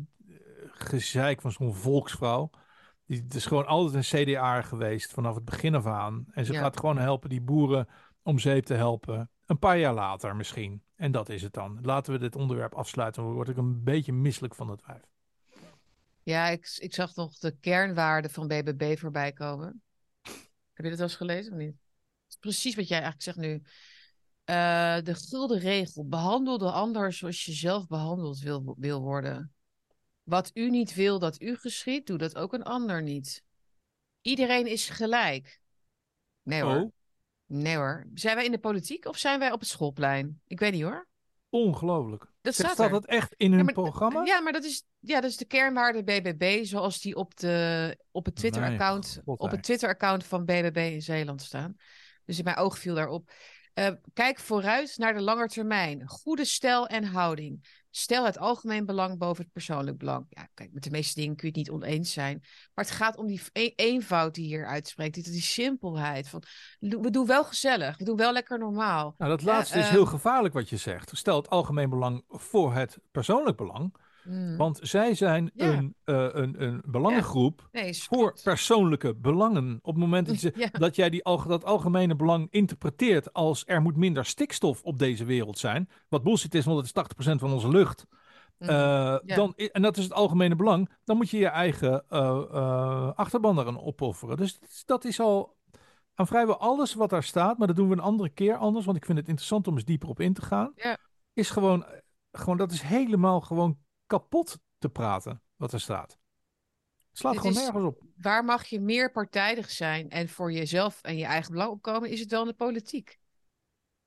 gezeik 0.71 1.41
van 1.41 1.51
zo'n 1.51 1.75
volksvrouw. 1.75 2.49
Die 3.05 3.21
het 3.21 3.33
is 3.35 3.45
gewoon 3.45 3.65
altijd 3.65 4.13
een 4.13 4.25
CDA 4.25 4.61
geweest 4.61 5.11
vanaf 5.11 5.35
het 5.35 5.45
begin 5.45 5.75
af 5.75 5.85
aan. 5.85 6.25
En 6.31 6.45
ze 6.45 6.53
Ja. 6.53 6.59
gaat 6.59 6.79
gewoon 6.79 6.97
helpen 6.97 7.29
die 7.29 7.41
boeren 7.41 7.87
om 8.21 8.39
zeep 8.39 8.65
te 8.65 8.73
helpen. 8.73 9.29
Een 9.45 9.59
paar 9.59 9.77
jaar 9.77 9.93
later 9.93 10.35
misschien. 10.35 10.83
En 10.95 11.11
dat 11.11 11.29
is 11.29 11.41
het 11.41 11.53
dan. 11.53 11.79
Laten 11.81 12.13
we 12.13 12.19
dit 12.19 12.35
onderwerp 12.35 12.73
afsluiten. 12.73 13.23
Dan 13.23 13.33
word 13.33 13.49
ik 13.49 13.57
een 13.57 13.83
beetje 13.83 14.13
misselijk 14.13 14.55
van 14.55 14.69
het 14.69 14.85
wijf. 14.85 15.01
Ja, 16.23 16.47
ik, 16.47 16.75
ik 16.77 16.93
zag 16.93 17.15
nog 17.15 17.37
de 17.37 17.57
kernwaarden 17.59 18.31
van 18.31 18.47
BBB 18.47 18.97
voorbij 18.97 19.31
komen. 19.31 19.81
Heb 20.73 20.85
je 20.85 20.89
dat 20.89 20.97
wel 20.97 21.07
eens 21.07 21.15
gelezen 21.15 21.51
of 21.53 21.57
niet? 21.57 21.75
Precies 22.39 22.75
wat 22.75 22.87
jij 22.87 23.01
eigenlijk 23.01 23.23
zegt 23.23 23.37
nu. 23.47 23.61
Eh, 24.43 24.97
de 25.03 25.15
gulden 25.15 25.59
regel. 25.59 26.07
Behandel 26.07 26.57
de 26.57 26.71
ander 26.71 27.13
zoals 27.13 27.45
je 27.45 27.51
zelf 27.51 27.87
behandeld 27.87 28.39
wil, 28.39 28.75
wil 28.79 29.01
worden. 29.01 29.53
Wat 30.23 30.51
u 30.53 30.69
niet 30.69 30.93
wil 30.93 31.19
dat 31.19 31.41
u 31.41 31.55
geschiet, 31.55 32.07
doe 32.07 32.17
dat 32.17 32.35
ook 32.35 32.53
een 32.53 32.63
ander 32.63 33.01
niet. 33.01 33.43
Iedereen 34.21 34.67
is 34.67 34.89
gelijk. 34.89 35.59
Nee 36.41 36.61
hoor. 36.61 36.81
Oh, 36.81 36.91
Nee 37.45 37.75
hoor. 37.75 38.07
Zijn 38.13 38.35
wij 38.35 38.45
in 38.45 38.51
de 38.51 38.59
politiek 38.59 39.05
of 39.05 39.17
zijn 39.17 39.39
wij 39.39 39.51
op 39.51 39.59
het 39.59 39.69
schoolplein? 39.69 40.41
Ik 40.47 40.59
weet 40.59 40.71
niet 40.71 40.83
hoor. 40.83 41.07
ongelooflijk. 41.49 42.31
Dat 42.41 42.53
staat 42.53 42.71
staat 42.71 42.91
dat 42.91 43.05
echt 43.05 43.33
in 43.37 43.49
hun 43.49 43.57
Ja, 43.57 43.63
maar- 43.63 43.73
programma? 43.73 44.23
Ja, 44.23 44.39
maar 44.39 44.53
dat 44.53 44.63
is, 44.63 44.83
ja, 44.99 45.21
dat 45.21 45.29
is 45.29 45.37
de 45.37 45.45
kernwaarde 45.45 46.03
BBB, 46.03 46.63
zoals 46.65 47.01
die 47.01 47.15
op, 47.15 47.35
de, 47.35 47.97
op 48.11 48.25
het 48.25 48.35
Twitter-account 48.35 49.21
op 49.25 49.51
het 49.51 49.63
Twitter-account 49.63 50.23
van 50.25 50.45
BBB 50.45 50.77
in 50.93 51.01
Zeeland 51.01 51.41
staan. 51.41 51.75
Dus 52.25 52.37
in 52.37 52.43
mijn 52.43 52.57
oog 52.57 52.79
viel 52.79 52.95
daarop. 52.95 53.31
Eh, 53.73 53.89
kijk 54.13 54.39
vooruit 54.39 54.97
naar 54.97 55.13
de 55.13 55.21
lange 55.21 55.47
termijn. 55.47 56.07
Goede 56.07 56.45
stijl 56.45 56.87
en 56.87 57.03
houding. 57.03 57.81
Stel 57.89 58.25
het 58.25 58.37
algemeen 58.37 58.85
belang 58.85 59.17
boven 59.17 59.43
het 59.43 59.53
persoonlijk 59.53 59.97
belang. 59.97 60.25
Ja, 60.29 60.47
kijk, 60.53 60.73
met 60.73 60.83
de 60.83 60.89
meeste 60.89 61.19
dingen 61.19 61.35
kun 61.35 61.51
je 61.51 61.59
het 61.59 61.67
niet 61.67 61.81
oneens 61.81 62.13
zijn. 62.13 62.39
Maar 62.73 62.85
het 62.85 62.93
gaat 62.93 63.17
om 63.17 63.27
die 63.27 63.41
e- 63.51 63.73
eenvoud 63.75 64.35
die 64.35 64.45
hier 64.45 64.67
uitspreekt. 64.67 65.13
Die, 65.13 65.23
die 65.23 65.41
simpelheid. 65.41 66.29
Van, 66.29 66.43
we 66.79 67.09
doen 67.09 67.25
wel 67.25 67.43
gezellig. 67.43 67.97
We 67.97 68.03
doen 68.03 68.17
wel 68.17 68.33
lekker 68.33 68.59
normaal. 68.59 69.13
Nou, 69.17 69.31
dat 69.31 69.41
Ja, 69.41 69.47
laatste 69.47 69.77
is 69.77 69.83
ehm, 69.83 69.93
heel 69.93 70.05
gevaarlijk 70.05 70.53
wat 70.53 70.69
je 70.69 70.77
zegt. 70.77 71.11
Stel 71.17 71.35
het 71.35 71.49
algemeen 71.49 71.89
belang 71.89 72.23
voor 72.27 72.73
het 72.73 72.97
persoonlijk 73.11 73.57
belang. 73.57 73.95
Hmm. 74.23 74.57
Want 74.57 74.79
zij 74.81 75.13
zijn 75.15 75.51
Ja. 75.53 75.65
een, 75.73 75.95
eh, 76.03 76.27
een, 76.31 76.63
een 76.63 76.81
belangengroep 76.85 77.67
Nee, 77.71 77.93
voor 78.03 78.37
persoonlijke 78.43 79.15
belangen. 79.15 79.79
Op 79.81 79.93
het 79.93 80.03
moment 80.03 80.27
dat, 80.27 80.41
Ja. 80.55 80.67
dat 80.71 80.95
jij 80.95 81.09
die, 81.09 81.23
dat 81.47 81.65
algemene 81.65 82.15
belang 82.15 82.47
interpreteert 82.49 83.33
als 83.33 83.63
er 83.65 83.81
moet 83.81 83.95
minder 83.95 84.25
stikstof 84.25 84.81
op 84.83 84.99
deze 84.99 85.25
wereld 85.25 85.57
zijn. 85.57 85.89
Wat 86.09 86.23
bullshit 86.23 86.55
is, 86.55 86.65
want 86.65 86.77
het 86.77 86.85
is 86.85 86.91
80% 86.93 87.39
van 87.39 87.51
onze 87.53 87.69
lucht. 87.69 88.05
Hmm. 88.57 88.67
Eh, 88.69 89.15
dan, 89.25 89.53
en 89.55 89.81
dat 89.81 89.97
is 89.97 90.03
het 90.03 90.13
algemene 90.13 90.55
belang. 90.55 90.89
Dan 91.03 91.17
moet 91.17 91.29
je 91.29 91.37
je 91.37 91.47
eigen 91.47 92.03
eh, 92.09 92.43
eh, 92.51 93.11
achterban 93.15 93.55
daaraan 93.55 93.81
opofferen. 93.81 94.37
Dus 94.37 94.59
dat 94.59 94.69
is- 94.69 94.83
dat 94.85 95.05
is 95.05 95.19
al 95.19 95.55
aan 96.15 96.27
vrijwel 96.27 96.57
alles 96.59 96.93
wat 96.93 97.09
daar 97.09 97.23
staat. 97.23 97.57
Maar 97.57 97.67
dat 97.67 97.75
doen 97.75 97.87
we 97.87 97.93
een 97.93 97.99
andere 97.99 98.29
keer 98.29 98.55
anders. 98.55 98.85
Want 98.85 98.97
ik 98.97 99.05
vind 99.05 99.17
het 99.17 99.27
interessant 99.27 99.67
om 99.67 99.73
eens 99.73 99.85
dieper 99.85 100.09
op 100.09 100.19
in 100.19 100.33
te 100.33 100.41
gaan. 100.41 100.71
Ja. 100.75 100.97
Is 101.33 101.49
gewoon, 101.49 101.85
gewoon, 102.31 102.57
dat 102.57 102.71
is 102.71 102.81
helemaal 102.81 103.41
gewoon 103.41 103.77
kapot 104.19 104.57
te 104.77 104.89
praten 104.89 105.41
wat 105.55 105.73
er 105.73 105.79
staat. 105.79 106.17
Het 107.09 107.17
slaat 107.21 107.37
gewoon 107.37 107.51
is- 107.51 107.57
nergens 107.57 107.83
op. 107.85 108.01
waar 108.15 108.45
mag 108.45 108.65
je 108.65 108.79
meer 108.79 109.11
partijdig 109.11 109.69
zijn 109.69 110.09
en 110.09 110.29
voor 110.29 110.51
jezelf 110.51 111.01
en 111.01 111.17
je 111.17 111.25
eigen 111.25 111.51
belang 111.51 111.71
opkomen, 111.71 112.09
is 112.09 112.19
het 112.19 112.31
wel 112.31 112.41
in 112.41 112.47
de 112.47 112.53
politiek. 112.53 113.19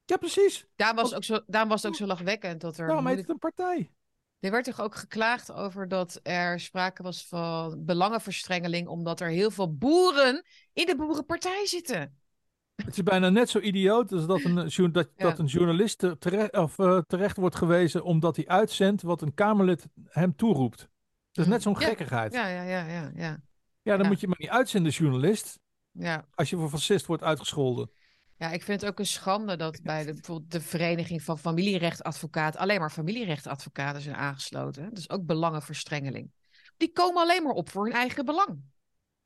Ja, 0.04 0.16
precies. 0.16 0.66
Daarom 0.76 0.96
was, 0.96 1.06
het 1.06 1.16
ook 1.16 1.24
zo, 1.24 1.40
daarom 1.46 1.70
was 1.70 1.82
het 1.82 1.90
ook 1.90 1.96
zo 1.98 2.06
lachwekkend 2.06 2.60
dat 2.60 2.78
er... 2.78 2.86
Moeilijk- 2.86 3.16
het 3.20 3.28
een 3.28 3.38
partij. 3.38 3.90
Er 4.38 4.50
werd 4.50 4.64
toch 4.64 4.80
ook 4.80 4.94
geklaagd 4.94 5.52
over 5.52 5.88
dat 5.88 6.20
er 6.22 6.60
sprake 6.60 7.02
was 7.02 7.26
van 7.28 7.84
belangenverstrengeling, 7.84 8.88
omdat 8.88 9.20
er 9.20 9.28
heel 9.28 9.50
veel 9.50 9.76
boeren 9.76 10.44
in 10.72 10.86
de 10.86 10.96
boerenpartij 10.96 11.66
zitten. 11.66 12.20
Het 12.76 12.96
is 12.96 13.02
bijna 13.02 13.28
net 13.28 13.50
zo 13.50 13.58
idioot 13.58 14.12
als 14.12 14.26
dat 14.26 14.44
een, 14.44 14.54
dat, 14.92 15.08
Ja. 15.16 15.24
dat 15.24 15.38
een 15.38 15.46
journalist 15.46 15.98
te- 15.98 16.18
terecht, 16.18 16.52
of, 16.56 16.78
eh, 16.78 16.98
terecht 17.06 17.36
wordt 17.36 17.56
gewezen 17.56 18.04
omdat 18.04 18.36
hij 18.36 18.46
uitzendt 18.46 19.02
wat 19.02 19.22
een 19.22 19.34
Kamerlid 19.34 19.86
hem 20.04 20.36
toeroept. 20.36 20.78
Dat 21.32 21.44
is 21.44 21.50
net 21.50 21.62
zo'n 21.62 21.72
Mm. 21.72 21.80
Ja. 21.80 21.86
gekkigheid. 21.86 22.32
Ja, 22.32 22.48
Ja, 22.48 22.62
ja, 22.62 22.86
ja, 22.86 23.10
ja, 23.14 23.40
ja. 23.82 23.96
dan 23.96 24.06
moet 24.06 24.20
je 24.20 24.28
maar 24.28 24.38
niet 24.40 24.48
uitzenden, 24.50 24.92
journalist, 24.92 25.58
Ja. 25.90 26.26
als 26.34 26.50
je 26.50 26.56
voor 26.56 26.68
fascist 26.68 27.06
wordt 27.06 27.22
uitgescholden. 27.22 27.90
ja, 28.38 28.50
ik 28.50 28.62
vind 28.62 28.80
het 28.80 28.90
ook 28.90 28.98
een 28.98 29.06
schande 29.06 29.56
dat 29.56 29.80
bij 29.82 30.04
de, 30.04 30.12
bijvoorbeeld 30.12 30.50
de 30.50 30.60
Vereniging 30.60 31.22
van 31.22 31.38
Familierechtadvocaten 31.38 32.60
alleen 32.60 32.80
maar 32.80 32.90
familierechtadvocaten 32.90 34.00
zijn 34.02 34.16
aangesloten. 34.16 34.94
Dus 34.94 35.10
ook 35.10 35.26
belangenverstrengeling. 35.26 36.30
Die 36.76 36.92
komen 36.92 37.22
alleen 37.22 37.42
maar 37.42 37.52
op 37.52 37.70
voor 37.70 37.84
hun 37.84 37.94
eigen 37.94 38.24
belang. 38.24 38.58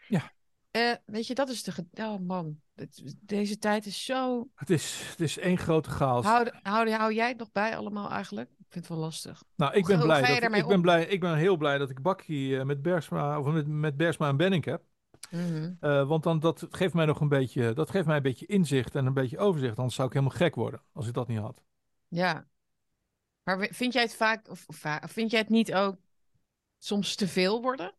Ja. 0.08 0.32
Eh, 0.70 0.92
weet 1.06 1.26
je, 1.26 1.34
dat 1.34 1.48
is 1.48 1.62
de. 1.62 1.72
Oh 1.94 2.20
man, 2.20 2.60
het- 2.74 3.14
deze 3.20 3.58
tijd 3.58 3.86
is 3.86 4.04
zo. 4.04 4.48
Het 4.54 4.70
is, 4.70 5.02
het 5.10 5.20
is 5.20 5.38
één 5.38 5.58
grote 5.58 5.90
chaos. 5.90 6.24
Hou, 6.24 6.50
hou, 6.62 6.90
hou 6.90 7.14
jij 7.14 7.28
het 7.28 7.38
nog 7.38 7.52
bij 7.52 7.76
allemaal 7.76 8.10
eigenlijk? 8.10 8.50
Ik 8.50 8.66
vind 8.68 8.84
het 8.84 8.88
wel 8.88 9.04
lastig. 9.04 9.42
nou, 9.56 9.74
ik 9.74 9.86
ben, 9.86 9.96
hoe 9.96 10.04
blij 10.04 10.40
dat, 10.40 10.54
ik, 10.54 10.66
ben 10.66 10.80
blij, 10.80 11.06
ik 11.06 11.20
ben 11.20 11.36
heel 11.36 11.56
blij 11.56 11.78
dat 11.78 11.90
ik 11.90 12.02
Bakkie 12.02 12.58
eh, 12.58 12.64
met 12.64 12.82
Bergsma, 12.82 13.38
of 13.38 13.46
met, 13.46 13.66
met 13.66 13.96
Bergsma 13.96 14.28
en 14.28 14.36
Benning 14.36 14.64
heb. 14.64 14.82
Mhm. 15.30 15.72
Eh, 15.80 16.08
want 16.08 16.22
dan, 16.22 16.40
dat 16.40 16.66
geeft 16.70 16.94
mij 16.94 17.06
nog 17.06 17.20
een 17.20 17.28
beetje, 17.28 17.72
dat 17.72 17.90
geeft 17.90 18.06
mij 18.06 18.16
een 18.16 18.22
beetje 18.22 18.46
inzicht 18.46 18.94
en 18.94 19.06
een 19.06 19.14
beetje 19.14 19.38
overzicht. 19.38 19.76
Anders 19.76 19.94
zou 19.94 20.08
ik 20.08 20.14
helemaal 20.14 20.36
gek 20.36 20.54
worden 20.54 20.82
als 20.92 21.06
ik 21.06 21.14
dat 21.14 21.28
niet 21.28 21.38
had. 21.38 21.62
Ja. 22.08 22.48
Maar 23.42 23.68
vind 23.70 23.92
jij 23.92 24.02
het 24.02 24.14
vaak, 24.14 24.48
of, 24.48 24.66
vind 25.00 25.30
jij 25.30 25.40
het 25.40 25.48
niet 25.48 25.74
ook 25.74 25.96
soms 26.78 27.14
te 27.14 27.28
veel 27.28 27.62
worden? 27.62 27.94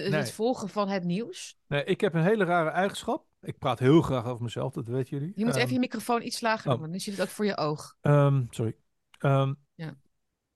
De, 0.00 0.08
Nee. 0.10 0.20
Het 0.20 0.32
volgen 0.32 0.68
van 0.68 0.88
het 0.88 1.04
nieuws? 1.04 1.58
Nee, 1.66 1.84
ik 1.84 2.00
heb 2.00 2.14
een 2.14 2.22
hele 2.22 2.44
rare 2.44 2.70
eigenschap. 2.70 3.26
Ik 3.40 3.58
praat 3.58 3.78
heel 3.78 4.02
graag 4.02 4.24
over 4.26 4.42
mezelf, 4.42 4.72
dat 4.72 4.86
weten 4.86 5.18
jullie. 5.18 5.32
Je 5.36 5.44
moet 5.44 5.54
Ehm, 5.54 5.62
even 5.62 5.74
je 5.74 5.78
microfoon 5.80 6.22
iets 6.22 6.40
lager 6.40 6.70
doen, 6.70 6.84
oh. 6.84 6.90
nu 6.90 6.98
zit 6.98 7.14
het 7.16 7.22
ook 7.22 7.28
voor 7.28 7.44
je 7.44 7.56
oog. 7.56 7.96
Ehm, 8.00 8.44
sorry. 8.50 8.76
Ehm, 9.18 9.54
Ja. 9.74 9.94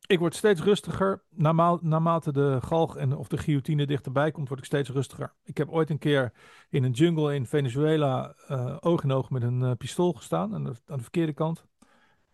Ik 0.06 0.18
word 0.18 0.34
steeds 0.34 0.60
rustiger. 0.62 1.24
Naarma- 1.30 1.78
naarmate 1.80 2.32
de 2.32 2.58
galg 2.62 2.96
en, 2.96 3.16
of 3.16 3.28
de 3.28 3.36
guillotine 3.38 3.86
dichterbij 3.86 4.30
komt, 4.30 4.48
word 4.48 4.60
ik 4.60 4.66
steeds 4.66 4.88
rustiger. 4.90 5.34
Ik 5.42 5.56
heb 5.56 5.68
ooit 5.68 5.90
een 5.90 5.98
keer 5.98 6.32
in 6.70 6.84
een 6.84 6.90
jungle 6.90 7.34
in 7.34 7.46
Venezuela 7.46 8.34
eh, 8.46 8.76
oog 8.80 9.02
in 9.02 9.12
oog 9.12 9.30
met 9.30 9.42
een 9.42 9.62
eh, 9.62 9.72
pistool 9.78 10.12
gestaan. 10.12 10.54
Aan 10.54 10.64
de, 10.64 10.74
aan 10.86 10.96
de 10.96 11.02
verkeerde 11.02 11.32
kant. 11.32 11.64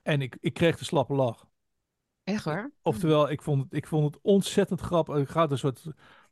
En 0.03 0.21
ik, 0.23 0.37
ik 0.41 0.55
kreeg 0.55 0.79
de 0.79 0.85
slappe 0.85 1.15
lach. 1.15 1.47
Echt 2.25 2.45
waar? 2.45 2.71
Oftewel, 2.83 3.31
ik 3.31 3.43
vond 3.43 3.63
het, 3.63 3.73
ik 3.73 3.87
vond 3.87 4.15
het 4.15 4.23
ontzettend 4.23 4.81
grappig. 4.81 5.17
Ik 5.17 5.29
ga 5.29 5.51
een 5.51 5.59
soort, 5.59 5.85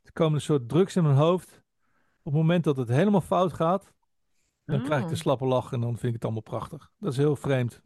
er 0.03 0.11
komen 0.13 0.33
een 0.35 0.41
soort 0.41 0.69
drugs 0.69 0.95
in 0.95 1.03
mijn 1.03 1.15
hoofd. 1.15 1.61
Op 2.23 2.31
het 2.33 2.41
moment 2.41 2.63
dat 2.63 2.77
het 2.77 2.87
helemaal 2.87 3.21
fout 3.21 3.53
gaat, 3.53 3.93
dan 4.65 4.83
krijg 4.83 5.01
ik 5.01 5.07
de 5.07 5.13
Oh. 5.13 5.19
slappe 5.19 5.45
lach 5.45 5.71
en 5.71 5.81
dan 5.81 5.91
vind 5.91 6.03
ik 6.07 6.13
het 6.13 6.23
allemaal 6.23 6.41
prachtig. 6.41 6.91
Dat 6.97 7.11
is 7.11 7.17
heel 7.17 7.35
vreemd. 7.35 7.81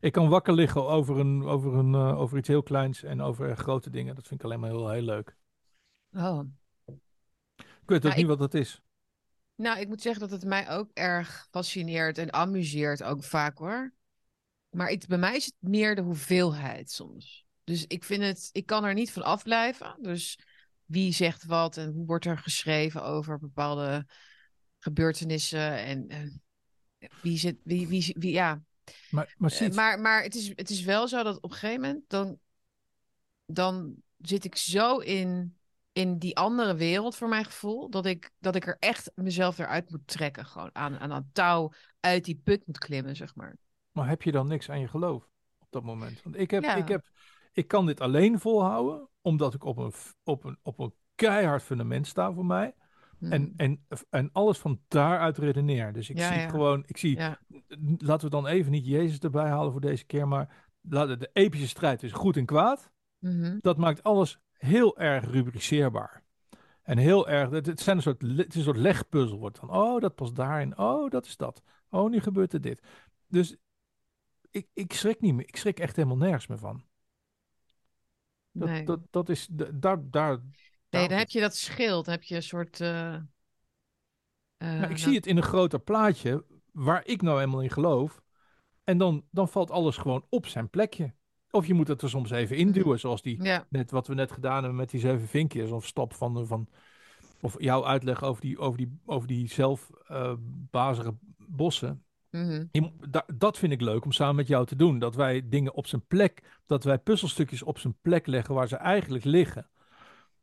Ik 0.00 0.12
kan 0.12 0.28
wakker 0.28 0.54
liggen 0.54 0.86
over, 0.88 1.18
een, 1.18 1.42
over, 1.44 1.74
een, 1.74 1.94
eh, 1.94 2.18
over 2.20 2.38
iets 2.38 2.48
heel 2.48 2.62
kleins 2.62 3.02
en 3.02 3.20
over 3.20 3.56
grote 3.56 3.90
dingen. 3.90 4.14
Dat 4.14 4.26
vind 4.26 4.40
ik 4.40 4.46
alleen 4.46 4.60
maar 4.60 4.70
heel, 4.70 4.90
heel 4.90 5.02
leuk. 5.02 5.36
Oh. 6.12 6.40
Ik 7.64 7.90
weet 7.90 7.98
ook 8.04 8.10
Ja, 8.10 8.16
niet 8.16 8.18
ik- 8.18 8.26
wat 8.26 8.38
dat 8.38 8.54
is. 8.54 8.82
Nou, 9.54 9.78
ik 9.80 9.88
moet 9.88 10.02
zeggen 10.02 10.20
dat 10.20 10.30
het 10.30 10.44
mij 10.44 10.70
ook 10.70 10.90
erg 10.92 11.46
fascineert 11.50 12.18
en 12.18 12.32
amuseert 12.32 13.02
ook 13.02 13.22
vaak 13.24 13.58
hoor. 13.58 13.92
Maar 14.74 14.96
bij 15.08 15.18
mij 15.18 15.36
is 15.36 15.44
het 15.44 15.54
meer 15.58 15.94
de 15.94 16.02
hoeveelheid 16.02 16.90
soms. 16.90 17.44
Dus 17.64 17.84
ik 17.86 18.04
vind 18.04 18.22
het, 18.22 18.48
ik 18.52 18.66
kan 18.66 18.84
er 18.84 18.94
niet 18.94 19.12
van 19.12 19.22
afblijven. 19.22 19.98
Dus 20.00 20.38
wie 20.84 21.12
zegt 21.12 21.44
wat 21.44 21.76
en 21.76 21.92
hoe 21.92 22.06
wordt 22.06 22.24
er 22.24 22.38
geschreven 22.38 23.02
over 23.02 23.38
bepaalde 23.38 24.06
gebeurtenissen 24.78 25.84
en 25.84 26.42
wie 27.22 27.38
zit, 27.38 27.56
wie, 27.64 27.88
wie, 27.88 28.14
wie, 28.18 28.32
ja. 28.32 28.62
Maar, 29.10 29.34
maar 29.38 29.50
Eh, 29.50 29.56
ziet, 29.56 29.74
maar 29.74 30.00
maar 30.00 30.22
het, 30.22 30.34
is, 30.34 30.48
het 30.54 30.70
is 30.70 30.82
wel 30.82 31.08
zo 31.08 31.22
dat 31.22 31.36
op 31.40 31.50
een 31.50 31.56
gegeven 31.56 31.80
moment 31.80 32.04
dan, 32.06 32.38
dan 33.46 33.94
zit 34.18 34.44
ik 34.44 34.56
zo 34.56 34.98
in, 34.98 35.58
in 35.92 36.18
die 36.18 36.36
andere 36.36 36.74
wereld 36.74 37.16
voor 37.16 37.28
mijn 37.28 37.44
gevoel, 37.44 37.90
dat 37.90 38.06
ik, 38.06 38.30
dat 38.38 38.54
ik 38.54 38.66
er 38.66 38.76
echt 38.78 39.10
mezelf 39.14 39.58
eruit 39.58 39.90
moet 39.90 40.06
trekken. 40.06 40.46
Gewoon 40.46 40.70
aan, 40.72 40.98
aan 40.98 41.10
een 41.10 41.30
touw 41.32 41.72
uit 42.00 42.24
die 42.24 42.40
put 42.44 42.66
moet 42.66 42.78
klimmen, 42.78 43.16
zeg 43.16 43.34
maar. 43.34 43.56
Maar 43.94 44.08
heb 44.08 44.22
je 44.22 44.32
dan 44.32 44.46
niks 44.46 44.70
aan 44.70 44.80
je 44.80 44.88
geloof 44.88 45.28
op 45.58 45.66
dat 45.70 45.82
moment? 45.82 46.22
Want 46.22 46.38
ik, 46.38 46.50
heb, 46.50 46.62
Ja. 46.62 46.74
ik, 46.74 46.88
heb, 46.88 47.04
ik 47.52 47.68
kan 47.68 47.86
dit 47.86 48.00
alleen 48.00 48.40
volhouden, 48.40 49.08
omdat 49.20 49.54
ik 49.54 49.64
op 49.64 49.76
een, 49.76 49.92
op 50.24 50.44
een, 50.44 50.58
op 50.62 50.78
een 50.78 50.94
keihard 51.14 51.62
fundament 51.62 52.06
sta 52.06 52.32
voor 52.32 52.46
mij. 52.46 52.74
Hmm. 53.18 53.32
En, 53.32 53.52
en, 53.56 53.86
en 54.10 54.30
alles 54.32 54.58
van 54.58 54.80
daaruit 54.88 55.38
redeneer. 55.38 55.92
Dus 55.92 56.10
ik 56.10 56.18
Ja, 56.18 56.28
zie 56.32 56.40
ja. 56.40 56.48
gewoon, 56.48 56.82
ik 56.86 56.96
zie, 56.96 57.18
laten 57.96 58.24
we 58.24 58.30
dan 58.30 58.46
even 58.46 58.70
niet 58.72 58.86
Jezus 58.86 59.18
erbij 59.18 59.48
halen 59.48 59.72
voor 59.72 59.80
deze 59.80 60.04
keer, 60.04 60.28
maar 60.28 60.66
laten 60.80 61.18
de 61.18 61.30
epische 61.32 61.68
strijd 61.68 62.02
is 62.02 62.12
goed 62.12 62.36
en 62.36 62.46
kwaad. 62.46 62.90
Mhm. 63.18 63.58
Dat 63.60 63.76
maakt 63.76 64.02
alles 64.02 64.38
heel 64.52 64.98
erg 64.98 65.24
rubriceerbaar. 65.30 66.22
En 66.82 66.98
heel 66.98 67.28
erg, 67.28 67.50
het, 67.50 67.66
het, 67.66 67.80
zijn 67.80 67.96
een 67.96 68.02
soort, 68.02 68.22
het 68.22 68.48
is 68.48 68.54
een 68.56 68.62
soort 68.62 68.76
legpuzzel 68.76 69.38
wordt 69.38 69.60
dan. 69.60 69.70
Oh, 69.70 70.00
dat 70.00 70.14
past 70.14 70.34
daarin. 70.34 70.78
Oh, 70.78 71.10
dat 71.10 71.26
is 71.26 71.36
dat. 71.36 71.62
Oh, 71.90 72.10
nu 72.10 72.20
gebeurt 72.20 72.52
er 72.52 72.60
dit. 72.60 72.82
Dus 73.28 73.56
ik, 74.54 74.66
ik 74.72 74.92
schrik 74.92 75.20
niet 75.20 75.34
meer. 75.34 75.48
Ik 75.48 75.56
schrik 75.56 75.80
echt 75.80 75.96
helemaal 75.96 76.16
nergens 76.16 76.46
meer 76.46 76.58
van. 76.58 76.84
Dat, 78.50 78.68
Nee. 78.68 78.84
dat, 78.84 79.00
dat 79.10 79.28
is, 79.28 79.46
da- 79.50 79.70
daar, 79.74 80.10
daar, 80.10 80.36
Nee, 80.38 80.50
daar- 80.88 81.08
dan 81.08 81.18
heb 81.18 81.28
je 81.28 81.40
dat 81.40 81.56
schild, 81.56 82.06
heb 82.06 82.22
je 82.22 82.34
een 82.36 82.42
soort. 82.42 82.80
eh, 82.80 83.14
eh, 83.14 83.22
Maar 84.56 84.82
ik 84.82 84.88
nou, 84.88 84.98
zie 84.98 85.14
het 85.14 85.26
in 85.26 85.36
een 85.36 85.42
groter 85.42 85.78
plaatje 85.80 86.44
waar 86.72 87.06
ik 87.06 87.22
nou 87.22 87.38
helemaal 87.38 87.62
in 87.62 87.70
geloof. 87.70 88.22
En 88.84 88.98
dan, 88.98 89.24
dan 89.30 89.48
valt 89.48 89.70
alles 89.70 89.96
gewoon 89.96 90.26
op 90.28 90.46
zijn 90.46 90.70
plekje. 90.70 91.14
Of 91.50 91.66
je 91.66 91.74
moet 91.74 91.88
het 91.88 92.02
er 92.02 92.08
soms 92.08 92.30
even 92.30 92.56
induwen, 92.56 93.00
zoals 93.00 93.22
die, 93.22 93.42
Ja, 93.42 93.66
net 93.70 93.90
wat 93.90 94.06
we 94.06 94.14
net 94.14 94.32
gedaan 94.32 94.58
hebben 94.58 94.76
met 94.76 94.90
die 94.90 95.00
zeven 95.00 95.28
vinkjes. 95.28 95.70
Of 95.70 95.86
stap 95.86 96.14
van, 96.14 96.46
van 96.46 96.68
of 97.40 97.54
jouw 97.58 97.84
uitleg 97.86 98.22
over 98.22 98.40
die, 98.40 98.58
over 98.58 98.78
die, 98.78 98.98
over 99.04 99.28
die 99.28 99.48
zelfbazige 99.48 101.14
bossen. 101.38 102.03
Mhm. 102.38 102.64
Je 102.72 102.92
da- 103.10 103.26
dat 103.34 103.58
vind 103.58 103.72
ik 103.72 103.80
leuk 103.80 104.04
om 104.04 104.12
samen 104.12 104.36
met 104.36 104.46
jou 104.46 104.66
te 104.66 104.76
doen. 104.76 104.98
Dat 104.98 105.14
wij 105.14 105.48
dingen 105.48 105.74
op 105.74 105.86
zijn 105.86 106.06
plek, 106.06 106.60
dat 106.66 106.84
wij 106.84 106.98
puzzelstukjes 106.98 107.62
op 107.62 107.78
zijn 107.78 107.96
plek 108.02 108.26
leggen 108.26 108.54
waar 108.54 108.68
ze 108.68 108.76
eigenlijk 108.76 109.24
liggen. 109.24 109.68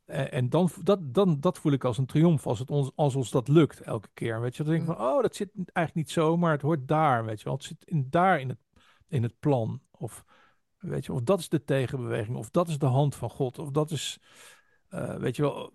Eh, 0.05 0.33
en 0.33 0.49
dan, 0.49 0.69
dat, 0.83 1.13
dan, 1.13 1.39
dat 1.39 1.57
voel 1.57 1.71
ik 1.71 1.83
als 1.83 1.97
een 1.97 2.05
triomf 2.05 2.47
als, 2.47 2.59
het 2.59 2.69
ons, 2.69 2.91
als 2.95 3.15
ons 3.15 3.31
dat 3.31 3.47
lukt 3.47 3.81
elke 3.81 4.09
keer. 4.13 4.41
Weet 4.41 4.55
je, 4.55 4.63
dan 4.63 4.71
denk 4.71 4.87
ik 4.89 4.95
van, 4.95 5.05
oh, 5.07 5.21
dat 5.21 5.35
zit 5.35 5.49
eigenlijk 5.55 5.95
niet 5.95 6.11
zo, 6.11 6.37
maar 6.37 6.51
het 6.51 6.61
hoort 6.61 6.87
daar, 6.87 7.25
weet 7.25 7.37
je 7.37 7.43
wel. 7.43 7.53
Het 7.53 7.63
zit 7.63 7.83
in, 7.85 8.07
daar 8.09 8.39
in 8.39 8.49
het, 8.49 8.59
in 9.07 9.23
het 9.23 9.39
plan. 9.39 9.81
Of, 9.91 10.25
weet 10.77 11.05
je, 11.05 11.13
of 11.13 11.21
dat 11.21 11.39
is 11.39 11.49
de 11.49 11.63
tegenbeweging, 11.63 12.37
of 12.37 12.49
dat 12.49 12.67
is 12.67 12.77
de 12.77 12.85
hand 12.85 13.15
van 13.15 13.29
God, 13.29 13.59
of 13.59 13.71
dat 13.71 13.91
is, 13.91 14.19
eh, 14.87 15.15
weet 15.15 15.35
je 15.35 15.41
wel, 15.41 15.73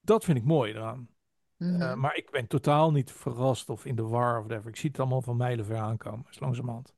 dat 0.00 0.24
vind 0.24 0.38
ik 0.38 0.44
mooi 0.44 0.72
eraan. 0.72 1.08
Eh, 1.58 1.94
maar 1.94 2.16
ik 2.16 2.30
ben 2.30 2.46
totaal 2.46 2.92
niet 2.92 3.12
verrast 3.12 3.68
of 3.70 3.84
in 3.84 3.96
de 3.96 4.02
war 4.02 4.38
of 4.38 4.44
whatever. 4.44 4.70
Ik 4.70 4.76
zie 4.76 4.90
het 4.90 4.98
allemaal 4.98 5.22
van 5.22 5.36
mijlenver 5.36 5.76
aankomen, 5.76 6.26
is 6.30 6.40
langzamerhand. 6.40 6.94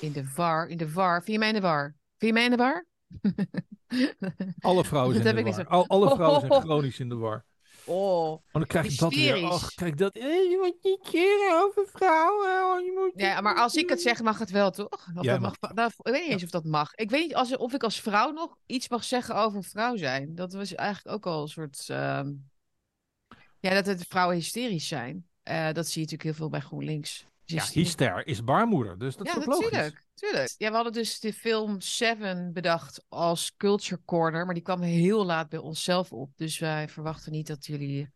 in 0.00 0.12
de 0.12 0.32
war, 0.34 0.68
in 0.68 0.76
de 0.76 0.92
war. 0.92 1.22
Vind 1.22 1.32
je 1.32 1.38
mij 1.38 1.48
in 1.48 1.54
de 1.54 1.60
war? 1.60 1.96
Vind 2.16 2.32
je 2.32 2.32
mij 2.32 2.44
in 2.44 2.50
de 2.50 2.56
war? 2.56 2.86
Alle 4.60 4.84
vrouwen 4.84 5.22
zijn 5.22 5.36
in 5.36 5.44
de 5.44 5.50
war. 5.50 5.66
Al, 5.66 5.86
alle 5.86 6.10
vrouwen 6.14 6.40
zijn 6.40 6.60
chronisch 6.62 7.00
in 7.00 7.08
de 7.08 7.14
war. 7.14 7.44
oh. 7.84 8.28
Want 8.28 8.42
dan 8.52 8.66
krijg 8.66 8.86
ik 8.92 8.98
dat 8.98 9.14
weer. 9.14 9.34
Hysterisch. 9.34 9.62
Oh, 9.62 9.68
krijg 9.74 9.92
ik 9.92 9.98
dat. 9.98 10.14
Eh, 10.14 10.22
je 10.22 10.58
moet 10.62 10.76
niet 10.82 11.08
keren 11.10 11.62
over 11.62 11.86
vrouwen. 11.86 12.48
oh, 12.48 12.80
je 12.80 12.92
moet 12.94 13.20
Ja, 13.20 13.40
maar 13.40 13.54
als 13.56 13.74
ik 13.74 13.88
het 13.88 14.00
zeg, 14.02 14.22
mag 14.22 14.38
het 14.38 14.50
wel, 14.50 14.70
toch? 14.70 14.88
Of 15.16 15.22
Jij 15.24 15.32
dat 15.32 15.40
mag 15.40 15.56
mag, 15.60 15.72
nou, 15.72 15.90
ik 15.96 16.12
weet 16.12 16.22
niet 16.22 16.32
eens 16.32 16.42
of 16.44 16.50
dat 16.50 16.64
mag. 16.64 16.94
Ik 16.94 17.10
weet 17.10 17.22
niet 17.22 17.34
als, 17.34 17.56
of 17.56 17.72
ik 17.72 17.82
als 17.82 18.00
vrouw 18.00 18.30
nog 18.30 18.56
iets 18.66 18.88
mag 18.88 19.04
zeggen 19.04 19.36
over 19.36 19.64
vrouw 19.64 19.96
zijn. 19.96 20.34
Dat 20.34 20.52
was 20.52 20.74
eigenlijk 20.74 21.16
ook 21.16 21.26
al 21.32 21.42
een 21.42 21.48
soort... 21.48 21.84
ehm, 21.88 22.32
Ja, 23.60 23.74
dat 23.74 23.86
het 23.86 24.06
vrouwen 24.08 24.36
hysterisch 24.36 24.88
zijn. 24.88 25.26
Eh, 25.42 25.72
dat 25.72 25.86
zie 25.86 25.94
je 25.94 26.00
natuurlijk 26.00 26.22
heel 26.22 26.34
veel 26.34 26.48
bij 26.48 26.60
GroenLinks. 26.60 27.28
Ja, 27.44 27.64
hyster 27.72 28.26
is 28.26 28.44
baarmoeder, 28.44 28.98
dus 28.98 29.16
dat 29.16 29.26
ja, 29.26 29.38
is 29.38 29.46
logisch. 29.46 29.70
natuurlijk. 29.70 30.04
Tuurlijk. 30.14 30.54
Ja, 30.58 30.68
we 30.68 30.74
hadden 30.74 30.92
dus 30.92 31.20
de 31.20 31.32
film 31.32 31.80
Seven 31.80 32.52
bedacht 32.52 33.04
als 33.08 33.56
Culture 33.56 34.00
Corner, 34.04 34.44
maar 34.44 34.54
die 34.54 34.62
kwam 34.62 34.80
heel 34.80 35.24
laat 35.24 35.48
bij 35.48 35.58
onszelf 35.58 36.12
op. 36.12 36.30
Dus 36.36 36.58
wij 36.58 36.88
verwachten 36.88 37.32
niet 37.32 37.46
dat 37.46 37.66
jullie 37.66 38.12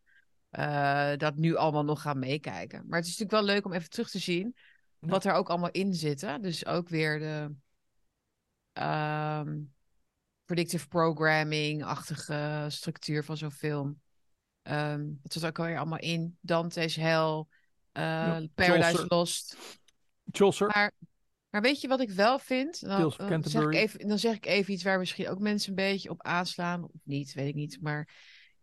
eh, 0.49 1.11
dat 1.17 1.35
nu 1.35 1.55
allemaal 1.55 1.83
nog 1.83 2.01
gaan 2.01 2.19
meekijken. 2.19 2.83
Maar 2.87 2.99
het 2.99 3.07
is 3.07 3.17
natuurlijk 3.17 3.45
wel 3.45 3.55
leuk 3.55 3.65
om 3.65 3.73
even 3.73 3.89
terug 3.89 4.09
te 4.09 4.19
zien 4.19 4.55
wat 4.99 5.25
er 5.25 5.33
ook 5.33 5.49
allemaal 5.49 5.71
in 5.71 5.93
zit. 5.93 6.21
Hè? 6.21 6.39
Dus 6.39 6.65
ook 6.65 6.89
weer 6.89 7.19
de 7.19 7.55
ehm, 8.73 9.59
predictive 10.45 10.87
programming-achtige 10.87 12.65
structuur 12.69 13.23
van 13.23 13.37
zo'n 13.37 13.51
film. 13.51 14.01
Ehm 14.65 15.03
dat 15.21 15.33
zit 15.33 15.45
ook 15.45 15.59
alweer 15.59 15.77
allemaal 15.77 15.99
in. 15.99 16.37
Dante's 16.41 16.95
Hell, 16.95 17.45
eh, 17.91 18.37
Paradise 18.55 18.81
Chaucer. 18.81 19.05
Lost. 19.07 19.57
Chaucer. 20.31 20.67
Maar, 20.67 20.91
Maar 21.49 21.61
weet 21.61 21.81
je 21.81 21.87
wat 21.87 21.99
ik 22.01 22.09
wel 22.09 22.39
vind? 22.39 22.79
Dan, 22.79 23.13
dan 23.17 23.43
zeg, 23.43 23.63
ik 23.63 23.73
even, 23.73 24.07
dan 24.07 24.19
zeg 24.19 24.35
ik 24.35 24.45
even 24.45 24.73
iets 24.73 24.83
waar 24.83 24.99
misschien 24.99 25.29
ook 25.29 25.39
mensen 25.39 25.69
een 25.69 25.75
beetje 25.75 26.09
op 26.09 26.23
aanslaan. 26.23 26.83
Of 26.83 27.01
niet, 27.03 27.33
weet 27.33 27.47
ik 27.47 27.55
niet. 27.55 27.77
Maar 27.81 28.09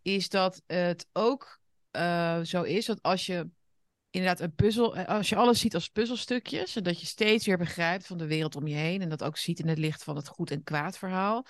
is 0.01 0.29
dat 0.29 0.61
het 0.67 1.07
ook 1.13 1.59
eh, 1.91 2.41
zo 2.41 2.61
is 2.61 2.85
dat 2.85 3.01
als 3.01 3.25
je 3.25 3.47
inderdaad 4.09 4.39
een 4.39 4.55
puzzel... 4.55 4.95
eh, 4.95 5.05
Als 5.05 5.29
je 5.29 5.35
alles 5.35 5.59
ziet 5.59 5.73
als 5.73 5.89
puzzelstukjes... 5.89 6.75
En 6.75 6.83
dat 6.83 6.99
je 6.99 7.05
steeds 7.05 7.45
weer 7.45 7.57
begrijpt 7.57 8.07
van 8.07 8.17
de 8.17 8.27
wereld 8.27 8.55
om 8.55 8.67
je 8.67 8.75
heen. 8.75 9.01
En 9.01 9.09
dat 9.09 9.23
ook 9.23 9.37
ziet 9.37 9.59
in 9.59 9.67
het 9.67 9.77
licht 9.77 10.03
van 10.03 10.15
het 10.15 10.27
goed 10.27 10.51
en 10.51 10.63
kwaad 10.63 10.97
verhaal. 10.97 11.45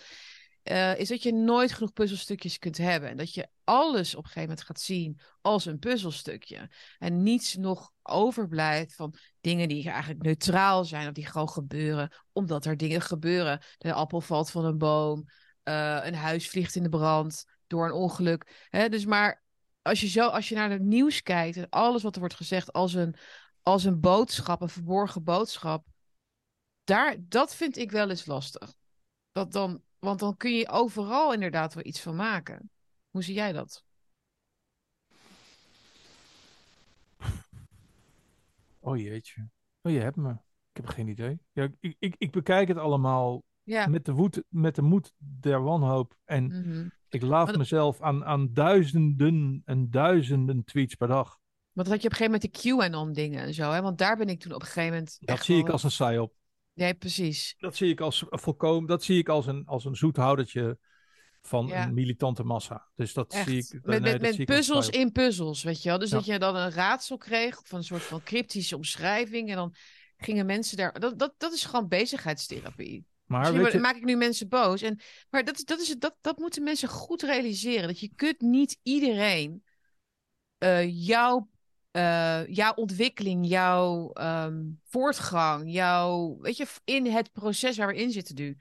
Eh, 0.64 1.00
is 1.00 1.08
dat 1.08 1.24
je 1.24 1.34
nooit 1.34 1.72
genoeg 1.72 1.94
puzzelstukjes 1.94 2.60
kunt 2.60 2.78
hebben. 2.78 3.10
En 3.10 3.18
dat 3.18 3.34
je 3.34 3.48
alles 3.64 4.16
op 4.16 4.24
een 4.24 4.30
gegeven 4.30 4.50
moment 4.50 4.66
gaat 4.66 4.80
zien 4.80 5.20
als 5.42 5.66
een 5.66 5.80
puzzelstukje. 5.80 6.70
En 6.98 7.24
niets 7.24 7.56
nog 7.56 7.92
overblijft 8.02 8.96
van 8.96 9.16
dingen 9.42 9.68
die 9.68 9.90
eigenlijk 9.90 10.24
neutraal 10.24 10.86
zijn 10.86 11.08
of 11.08 11.14
die 11.14 11.26
gewoon 11.26 11.50
gebeuren, 11.50 12.12
omdat 12.32 12.66
er 12.66 12.78
dingen 12.78 13.02
gebeuren. 13.02 13.62
De 13.78 13.94
appel 13.94 14.22
valt 14.22 14.52
van 14.52 14.66
een 14.66 14.78
boom, 14.78 15.26
eh, 15.64 16.00
een 16.04 16.16
huis 16.16 16.50
vliegt 16.50 16.76
in 16.76 16.84
de 16.84 16.90
brand 16.90 17.46
door 17.68 17.86
een 17.86 17.94
ongeluk. 17.94 18.68
Hè? 18.70 18.90
Dus 18.90 19.06
maar 19.06 19.44
als 19.82 20.02
je, 20.02 20.08
zo, 20.08 20.28
als 20.28 20.50
je 20.50 20.56
naar 20.56 20.70
het 20.70 20.82
nieuws 20.82 21.22
kijkt 21.22 21.58
en 21.58 21.70
alles 21.70 22.04
wat 22.04 22.14
er 22.14 22.20
wordt 22.20 22.36
gezegd 22.36 22.74
als 22.74 22.94
een, 22.94 23.16
als 23.62 23.84
een 23.84 24.00
boodschap, 24.00 24.62
een 24.62 24.70
verborgen 24.70 25.24
boodschap, 25.24 25.86
daar, 26.84 27.16
dat 27.20 27.56
vind 27.56 27.78
ik 27.78 27.92
wel 27.92 28.10
eens 28.10 28.26
lastig. 28.26 28.74
Dat 29.32 29.52
dan, 29.52 29.82
want 30.04 30.20
dan 30.20 30.38
kun 30.38 30.52
je 30.54 30.70
overal 30.70 31.34
inderdaad 31.34 31.74
wel 31.74 31.86
iets 31.86 32.02
van 32.02 32.16
maken. 32.16 32.70
Hoe 33.10 33.24
zie 33.24 33.34
jij 33.34 33.52
dat? 33.52 33.84
Oh 38.80 38.98
jeetje. 38.98 39.50
Oh, 39.82 39.92
je 39.92 40.00
hebt 40.00 40.16
me. 40.16 40.30
Ik 40.70 40.78
heb 40.84 40.86
geen 40.88 41.08
idee. 41.08 41.40
Ja, 41.52 41.68
ik, 41.80 41.96
ik, 42.00 42.16
ik 42.18 42.32
bekijk 42.32 42.68
het 42.68 42.78
allemaal 42.78 43.44
Ja. 43.64 43.88
met, 43.88 44.06
de 44.06 44.12
woed, 44.12 44.44
met 44.50 44.76
de 44.76 44.82
moed 44.82 45.14
der 45.18 45.62
wanhoop. 45.64 46.16
En 46.26 46.44
Mhm. 46.46 46.88
ik 47.10 47.22
laaf 47.22 47.56
mezelf 47.58 48.02
aan, 48.02 48.26
aan 48.26 48.54
duizenden 48.54 49.62
en 49.66 49.90
duizenden 49.90 50.64
tweets 50.64 50.96
per 50.96 51.08
dag. 51.08 51.40
Want 51.72 51.88
dat 51.88 51.96
had 51.96 52.02
je 52.02 52.08
op 52.08 52.12
een 52.14 52.18
gegeven 52.18 52.40
moment 52.42 52.54
de 52.54 52.60
QAnon-dingen 52.70 53.40
en 53.44 53.54
zo, 53.54 53.72
hè? 53.72 53.82
Want 53.82 53.98
daar 53.98 54.18
ben 54.18 54.28
ik 54.28 54.40
toen 54.40 54.54
op 54.54 54.62
een 54.62 54.68
gegeven 54.68 54.90
moment. 54.92 55.18
Dat 55.20 55.44
zie 55.44 55.56
wel- 55.56 55.66
ik 55.66 55.72
als 55.72 55.84
een 55.84 55.90
psyop. 55.90 56.34
Nee, 56.74 56.94
precies. 56.94 57.56
Dat 57.58 57.76
zie 57.76 57.90
ik 57.92 58.00
als 58.02 58.24
volkomen. 58.30 58.88
Dat 58.88 59.04
zie 59.04 59.18
ik 59.18 59.30
als 59.30 59.46
een, 59.46 59.66
als 59.66 59.86
een 59.86 59.96
zoethoudertje 59.96 60.78
van 61.42 61.68
Ja. 61.68 61.84
een 61.86 61.94
militante 61.94 62.44
massa. 62.44 62.88
Dus 62.96 63.14
dat 63.14 63.34
Echt. 63.34 63.48
zie 63.48 63.58
ik. 63.58 63.80
met 63.84 64.02
nee, 64.02 64.20
met, 64.20 64.40
ik 64.40 64.46
puzzels 64.46 64.90
in 64.90 65.12
puzzels, 65.12 65.64
weet 65.64 65.84
je 65.84 65.90
wel. 65.90 65.98
Dus 66.00 66.10
Ja. 66.10 66.16
dat 66.16 66.26
je 66.26 66.40
dan 66.40 66.56
een 66.56 66.72
raadsel 66.72 67.18
kreeg, 67.18 67.60
of 67.62 67.72
een 67.72 67.84
soort 67.84 68.04
van 68.04 68.24
cryptische 68.24 68.76
omschrijving. 68.76 69.50
En 69.50 69.56
dan 69.56 69.76
gingen 70.18 70.46
mensen 70.46 70.78
daar. 70.78 71.00
Dat, 71.00 71.20
dat, 71.20 71.34
dat 71.38 71.54
is 71.54 71.64
gewoon 71.66 71.88
bezigheidstherapie. 71.88 73.06
Maar 73.26 73.40
Misschien 73.40 73.64
weet 73.64 73.72
je, 73.72 73.80
maak 73.80 73.96
ik 73.96 74.04
nu 74.04 74.16
mensen 74.16 74.48
boos. 74.50 74.82
En, 74.82 75.00
maar 75.30 75.44
dat, 75.44 75.56
is- 75.58 75.64
dat, 75.64 75.80
is, 75.80 75.90
het- 75.90 76.02
dat, 76.02 76.16
dat 76.22 76.38
moeten 76.38 76.64
mensen 76.64 76.90
goed 76.90 77.22
realiseren. 77.22 77.88
Dat 77.88 78.00
je 78.00 78.12
kunt 78.16 78.42
niet 78.42 78.80
iedereen 78.84 79.64
eh, 80.58 81.06
jouw, 81.08 81.50
eh, 81.94 82.48
jouw 82.48 82.74
ontwikkeling, 82.74 83.48
jouw 83.48 84.12
ehm, 84.12 84.62
voortgang, 84.86 85.72
jouw, 85.72 86.38
weet 86.40 86.58
je, 86.58 86.68
in 86.84 87.06
het 87.06 87.32
proces 87.32 87.78
waar 87.78 87.88
we 87.88 87.96
in 87.96 88.12
zitten 88.12 88.36
nu, 88.36 88.58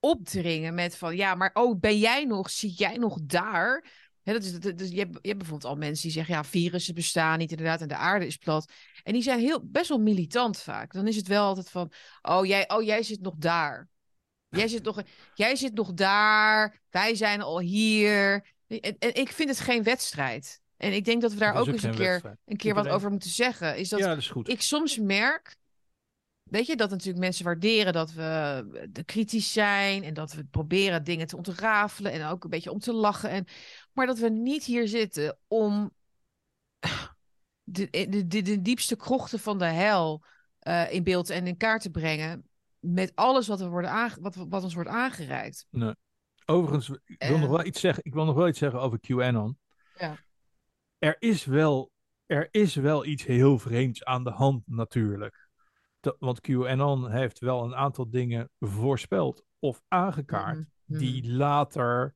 opdringen 0.00 0.74
met 0.74 0.96
van, 0.96 1.16
ja, 1.16 1.34
maar 1.34 1.50
oh, 1.52 1.80
ben 1.80 1.98
jij 1.98 2.24
nog, 2.24 2.50
zie 2.50 2.72
jij 2.72 2.96
nog 2.96 3.18
daar? 3.22 3.84
Dat 4.22 4.42
is, 4.42 4.50
je, 4.50 4.98
hebt, 4.98 5.18
je 5.22 5.28
hebt 5.28 5.38
bijvoorbeeld 5.38 5.64
al 5.64 5.76
mensen 5.76 6.02
die 6.02 6.12
zeggen, 6.12 6.34
ja, 6.34 6.44
virussen 6.44 6.94
bestaan 6.94 7.38
niet 7.38 7.50
inderdaad 7.50 7.80
en 7.80 7.88
de 7.88 7.96
aarde 7.96 8.26
is 8.26 8.36
plat. 8.36 8.72
En 9.02 9.12
die 9.12 9.22
zijn 9.22 9.40
heel, 9.40 9.60
best 9.64 9.88
wel 9.88 9.98
militant 9.98 10.60
vaak. 10.60 10.92
Dan 10.92 11.06
is 11.06 11.16
het 11.16 11.26
wel 11.26 11.44
altijd 11.44 11.70
van, 11.70 11.92
oh 12.22 12.46
jij, 12.46 12.70
oh, 12.70 12.82
jij 12.82 13.02
zit 13.02 13.20
nog 13.20 13.34
daar. 13.36 13.88
Jij 14.48 14.68
zit, 14.68 14.82
nog, 14.82 15.02
jij 15.34 15.56
zit 15.56 15.74
nog 15.74 15.92
daar, 15.92 16.82
wij 16.90 17.14
zijn 17.14 17.42
al 17.42 17.60
hier. 17.60 18.46
En 18.98 19.14
ik 19.14 19.28
vind 19.28 19.48
het 19.48 19.60
geen 19.60 19.82
wedstrijd. 19.82 20.60
En 20.80 20.92
ik 20.92 21.04
denk 21.04 21.22
dat 21.22 21.32
we 21.32 21.38
daar 21.38 21.54
ook 21.54 21.66
eens 21.66 21.82
een 21.82 21.90
keer, 21.90 21.98
wedstrijd. 22.10 22.38
een 22.44 22.56
keer 22.56 22.74
wat 22.74 22.88
over 22.88 23.10
moeten 23.10 23.30
zeggen. 23.30 23.76
Is 23.78 23.88
dat 23.88 23.98
ja, 23.98 24.08
dat 24.08 24.18
is 24.18 24.28
goed. 24.30 24.48
ik 24.48 24.60
soms 24.62 24.98
merk, 24.98 25.56
weet 26.42 26.66
je, 26.66 26.76
dat 26.76 26.90
natuurlijk 26.90 27.18
mensen 27.18 27.44
waarderen 27.44 27.92
dat 27.92 28.12
we 28.12 28.86
de 28.90 29.04
kritisch 29.04 29.52
zijn 29.52 30.02
en 30.04 30.14
dat 30.14 30.32
we 30.32 30.44
proberen 30.44 31.04
dingen 31.04 31.26
te 31.26 31.36
ontrafelen 31.36 32.12
en 32.12 32.26
ook 32.26 32.44
een 32.44 32.50
beetje 32.50 32.70
om 32.72 32.78
te 32.78 32.92
lachen. 32.92 33.30
En, 33.30 33.44
maar 33.92 34.06
dat 34.06 34.18
we 34.18 34.28
niet 34.28 34.64
hier 34.64 34.88
zitten 34.88 35.38
om 35.48 35.90
de, 37.62 37.90
de, 37.90 38.26
de, 38.26 38.42
de 38.42 38.62
diepste 38.62 38.96
krochten 38.96 39.38
van 39.38 39.58
de 39.58 39.64
hel 39.64 40.24
eh, 40.58 40.92
in 40.92 41.04
beeld 41.04 41.30
en 41.30 41.46
in 41.46 41.56
kaart 41.56 41.82
te 41.82 41.90
brengen 41.90 42.48
met 42.78 43.12
alles 43.14 43.46
wat, 43.46 43.60
we 43.60 43.68
worden 43.68 43.90
aange- 43.90 44.20
wat, 44.20 44.34
wat 44.48 44.62
ons 44.62 44.74
wordt 44.74 44.90
aangereikt. 44.90 45.66
Overigens, 46.44 46.88
ik 47.04 47.22
wil, 47.28 47.38
nog 47.38 47.42
Eh. 47.42 47.50
wel 47.56 47.64
iets 47.64 47.80
zeggen, 47.80 48.04
ik 48.04 48.14
wil 48.14 48.24
nog 48.24 48.34
wel 48.34 48.48
iets 48.48 48.58
zeggen 48.58 48.80
over 48.80 49.00
QAnon. 49.00 49.58
Ja. 49.98 50.16
Er, 51.00 51.16
is 51.18 51.44
wel, 51.44 51.90
er 52.26 52.48
is 52.50 52.74
wel 52.74 53.04
iets 53.04 53.24
heel 53.24 53.58
vreemds 53.58 54.04
aan 54.04 54.24
de 54.24 54.30
hand 54.30 54.62
natuurlijk. 54.66 55.48
Want 56.18 56.40
QAnon 56.40 57.10
heeft 57.10 57.38
wel 57.38 57.64
een 57.64 57.74
aantal 57.74 58.10
dingen 58.10 58.50
voorspeld 58.58 59.44
of 59.58 59.82
aangekaart 59.88 60.56
Mhm, 60.84 60.98
die 60.98 61.32
later 61.32 62.14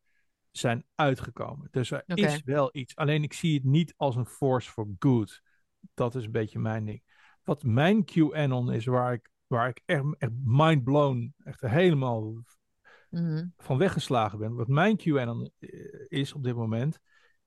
zijn 0.50 0.84
uitgekomen. 0.94 1.68
Dus 1.70 1.90
er 1.90 2.02
is 2.06 2.42
wel 2.44 2.68
iets. 2.72 2.96
Alleen 2.96 3.22
ik 3.22 3.32
zie 3.32 3.54
het 3.54 3.64
niet 3.64 3.94
als 3.96 4.16
een 4.16 4.26
force 4.26 4.70
for 4.70 4.88
good. 4.98 5.42
Dat 5.94 6.14
is 6.14 6.24
een 6.24 6.30
beetje 6.30 6.58
mijn 6.58 6.84
ding. 6.84 7.02
Wat 7.42 7.62
mijn 7.62 8.04
QAnon 8.04 8.72
is, 8.72 8.84
waar 8.84 9.12
ik, 9.12 9.30
waar 9.46 9.68
ik 9.68 9.80
echt, 9.84 10.04
echt 10.18 10.32
mind 10.44 10.84
blown, 10.84 11.34
echt 11.44 11.60
helemaal 11.60 12.42
Mhm. 13.10 13.46
van 13.56 13.78
weggeslagen 13.78 14.38
ben. 14.38 14.54
Wat 14.54 14.68
mijn 14.68 14.96
QAnon 14.96 15.50
eh, 15.58 15.68
is 16.08 16.32
op 16.32 16.42
dit 16.42 16.54
moment, 16.54 16.98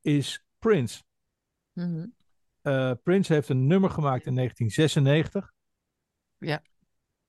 is 0.01 0.45
Prince. 0.59 1.03
Mhm. 1.77 2.05
Eh, 2.61 2.91
Prince 3.03 3.33
heeft 3.33 3.49
een 3.49 3.67
nummer 3.67 3.89
gemaakt 3.89 4.25
in 4.25 4.33
1996. 4.35 5.53
Ja. 6.37 6.61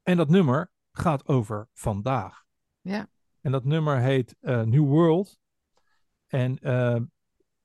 En 0.03 0.17
dat 0.17 0.29
nummer 0.29 0.71
gaat 0.93 1.27
over 1.29 1.69
vandaag. 1.73 2.45
Ja. 2.81 3.09
En 3.41 3.53
dat 3.53 3.65
nummer 3.65 3.99
heet 4.01 4.37
eh, 4.41 4.63
New 4.63 4.85
World. 4.87 5.39
En 6.27 6.59
eh, 6.59 7.01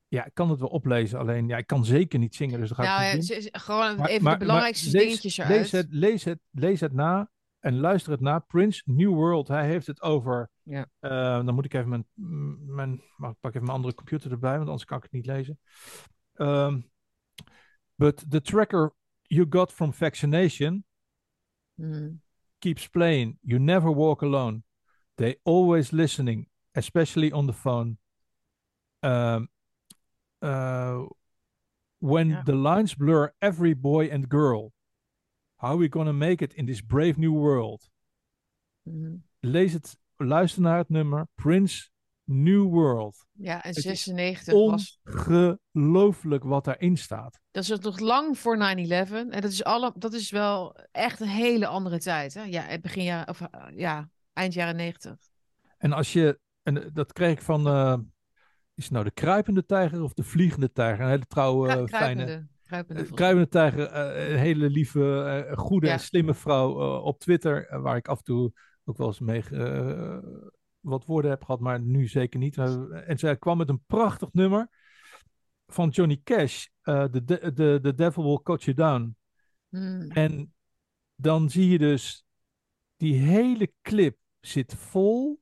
ja, 0.08 0.26
ik 0.26 0.34
kan 0.34 0.50
het 0.50 0.60
wel 0.60 0.70
oplezen, 0.70 1.20
alleen 1.20 1.48
ja, 1.48 1.58
ik 1.58 1.68
kan 1.68 1.86
zeker 1.86 2.20
niet 2.20 2.36
zingen, 2.36 2.60
dus 2.60 2.70
dat 2.70 2.78
ga 2.78 2.84
Nou, 2.84 3.02
ik 3.04 3.08
ja, 3.08 3.16
niet 3.36 3.52
doen. 3.52 3.62
gewoon 3.62 3.96
Maar- 3.98 4.10
even 4.10 4.24
maar- 4.24 4.34
de 4.34 4.40
belangrijkste 4.40 4.86
maar 4.86 4.94
lees- 4.94 5.04
dingetjes 5.04 5.38
lees 5.38 5.48
eruit. 5.48 5.72
het, 5.72 5.88
lees, 5.90 6.24
het, 6.24 6.40
lees 6.52 6.80
het 6.80 6.94
na 6.94 7.32
en 7.60 7.80
luister 7.80 8.12
het 8.12 8.22
na. 8.22 8.40
Prince, 8.40 8.82
New 8.86 9.14
World, 9.14 9.48
hij 9.48 9.68
heeft 9.68 9.88
het 9.88 10.02
over... 10.02 10.50
Ja. 10.64 10.86
dan 11.44 11.54
moet 11.56 11.66
ik 11.66 11.74
even 11.74 11.90
mijn, 11.90 12.06
mijn... 12.76 13.02
maar 13.18 13.30
ik 13.32 13.38
pak 13.40 13.52
even 13.54 13.66
mijn 13.66 13.78
andere 13.78 13.94
computer 13.96 14.32
erbij, 14.32 14.56
want 14.56 14.66
anders 14.68 14.86
kan 14.86 14.98
ik 14.98 15.04
het 15.04 15.12
niet 15.12 15.26
lezen. 15.26 15.60
Um, 16.40 16.84
but 17.98 18.24
the 18.30 18.42
tracker 18.42 18.92
you 19.30 19.46
got 19.46 19.72
from 19.72 19.92
vaccination 19.92 20.84
Mhm. 21.80 22.20
keeps 22.60 22.88
playing. 22.88 23.38
You 23.42 23.60
never 23.60 23.92
walk 23.92 24.22
alone. 24.22 24.64
They 25.16 25.36
always 25.44 25.92
listening, 25.92 26.48
especially 26.74 27.32
on 27.32 27.46
the 27.46 27.54
phone. 27.54 27.98
Um, 29.02 29.50
uh, 30.42 31.08
when 32.00 32.30
Ja. 32.30 32.44
the 32.44 32.56
lines 32.56 32.96
blur 32.96 33.34
every 33.40 33.74
boy 33.76 34.10
and 34.12 34.28
girl, 34.30 34.72
how 35.58 35.70
are 35.74 35.78
we 35.78 35.88
gonna 35.90 36.14
make 36.14 36.44
it 36.44 36.54
in 36.54 36.66
this 36.66 36.82
brave 36.82 37.18
new 37.18 37.34
world? 37.34 37.90
Mhm. 38.84 39.16
Lees 39.42 39.74
het, 39.74 39.98
luister 40.18 40.62
naar 40.62 40.78
het 40.78 40.90
nummer 40.90 41.28
Prince 41.36 41.90
New 42.24 42.64
World. 42.70 43.26
Ja, 43.32 43.64
en 43.64 43.70
is 43.74 43.84
96 43.84 44.54
was 44.54 45.00
Ongelooflijk 45.04 46.44
wat 46.44 46.66
daarin 46.66 46.98
staat. 46.98 47.40
Dat 47.52 47.64
is 47.64 47.80
nog 47.80 48.00
lang 48.00 48.38
voor 48.38 48.58
9-11. 48.58 48.60
En 48.60 49.30
dat 49.30 49.44
is, 49.52 49.64
alle, 49.64 49.94
dat 49.96 50.14
is 50.14 50.32
wel 50.32 50.76
echt 50.92 51.20
een 51.20 51.28
hele 51.28 51.68
andere 51.68 52.00
tijd. 52.00 52.34
Hè? 52.34 52.44
Ja, 52.44 52.62
het 52.62 52.82
begin 52.82 53.04
jaren, 53.04 53.28
of 53.30 53.42
eh, 53.42 53.66
ja, 53.76 54.10
eind 54.34 54.54
jaren 54.54 54.76
90. 54.76 55.16
En 55.78 55.92
als 55.92 56.14
je, 56.14 56.40
en 56.64 56.84
eh, 56.84 56.90
dat 56.94 57.14
kreeg 57.14 57.32
ik 57.32 57.42
van, 57.42 57.68
eh, 57.68 57.98
is 58.74 58.84
het 58.84 58.94
nou 58.94 59.06
de 59.06 59.12
kruipende 59.12 59.66
tijger 59.66 60.02
of 60.02 60.14
de 60.14 60.24
vliegende 60.24 60.72
tijger? 60.72 61.04
Een 61.04 61.10
hele 61.12 61.26
trouwe, 61.28 61.68
Kru- 61.68 61.88
fijne, 61.88 62.24
kruipende. 62.24 62.48
Kruipende. 62.64 63.14
Kruipende 63.14 63.50
tijger, 63.50 63.96
een 64.32 64.38
hele 64.40 64.70
lieve, 64.70 65.52
goede 65.56 65.88
Ja. 65.88 65.94
en 65.94 66.00
slimme 66.00 66.34
vrouw 66.34 67.00
op 67.00 67.20
Twitter, 67.20 67.82
waar 67.82 67.96
ik 67.96 68.08
af 68.08 68.18
en 68.18 68.24
toe 68.24 68.52
ook 68.84 68.98
wel 68.98 69.08
eens 69.08 69.20
mee 69.20 69.44
wat 70.84 71.06
woorden 71.06 71.32
heb 71.32 71.44
gehad, 71.44 71.60
maar 71.60 71.82
nu 71.82 72.08
zeker 72.08 72.40
niet. 72.40 72.58
En 72.58 73.20
zij 73.20 73.38
kwam 73.38 73.58
met 73.58 73.70
een 73.70 73.84
prachtig 73.86 74.30
nummer 74.34 74.70
van 75.68 75.90
Johnny 75.90 76.22
Cash, 76.24 76.66
eh, 76.82 77.04
The, 77.04 77.24
De- 77.24 77.54
The, 77.54 77.80
The 77.82 77.94
Devil 77.94 78.24
Will 78.24 78.40
Cut 78.44 78.64
You 78.64 78.76
Down. 78.76 79.16
Hmm. 79.70 80.12
En 80.12 80.54
dan 81.16 81.50
zie 81.50 81.70
je 81.70 81.78
dus, 81.78 82.26
die 82.98 83.16
hele 83.16 83.72
clip 83.82 84.18
zit 84.40 84.76
vol 84.76 85.42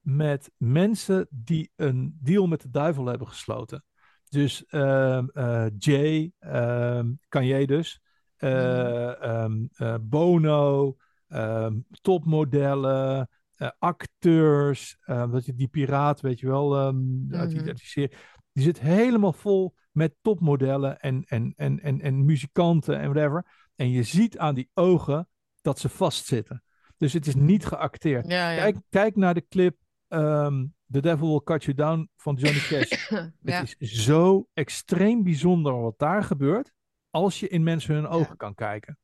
met 0.00 0.50
mensen 0.56 1.26
die 1.30 1.70
een 1.76 2.18
deal 2.22 2.46
met 2.46 2.60
de 2.60 2.70
duivel 2.70 3.06
hebben 3.06 3.28
gesloten. 3.28 3.84
Dus 4.28 4.66
ehm, 4.66 5.26
eh, 5.32 5.66
Jay, 5.78 6.32
ehm 6.38 7.12
Kanye 7.28 7.66
dus, 7.66 8.00
eh, 8.36 9.22
ehm, 9.22 9.66
eh, 9.76 9.94
Bono, 10.00 10.96
ehm, 11.28 11.78
topmodellen, 12.00 13.28
eh, 13.56 13.70
acteurs, 13.78 14.96
eh, 15.00 15.30
dat 15.30 15.44
je 15.44 15.54
die 15.54 15.68
piraat, 15.68 16.20
weet 16.20 16.40
je 16.40 16.46
wel, 16.46 16.76
ehm, 16.76 16.86
uit, 17.34 17.48
die, 17.50 17.58
Mhm. 17.58 17.68
uit 17.68 17.76
die 17.76 17.86
serie. 17.86 18.16
Die 18.52 18.64
zit 18.64 18.80
helemaal 18.80 19.32
vol 19.32 19.74
met 19.90 20.14
topmodellen 20.22 20.98
en, 21.00 21.24
en, 21.24 21.52
en, 21.56 21.80
en, 21.80 22.00
en 22.00 22.24
muzikanten 22.24 22.98
en 22.98 23.12
whatever. 23.12 23.46
En 23.74 23.90
je 23.90 24.02
ziet 24.02 24.38
aan 24.38 24.54
die 24.54 24.70
ogen 24.74 25.28
dat 25.60 25.78
ze 25.78 25.88
vastzitten. 25.88 26.62
Dus 26.96 27.12
het 27.12 27.26
is 27.26 27.34
niet 27.34 27.66
geacteerd. 27.66 28.26
Ja, 28.26 28.50
ja. 28.50 28.58
Kijk, 28.60 28.76
kijk 28.90 29.16
naar 29.16 29.34
de 29.34 29.46
clip 29.48 29.76
ehm, 30.08 30.66
The 30.90 31.00
Devil 31.00 31.28
Will 31.28 31.40
Cut 31.44 31.64
You 31.64 31.76
Down 31.76 32.10
van 32.16 32.34
Johnny 32.34 32.60
Cash. 32.60 32.90
ja. 33.10 33.60
Het 33.60 33.74
is 33.78 33.90
zo 33.90 34.48
extreem 34.52 35.22
bijzonder 35.22 35.80
wat 35.80 35.98
daar 35.98 36.24
gebeurt, 36.24 36.72
als 37.10 37.40
je 37.40 37.48
in 37.48 37.62
mensen 37.62 37.94
hun 37.94 38.06
ogen 38.06 38.36
kan 38.36 38.54
kijken. 38.54 38.98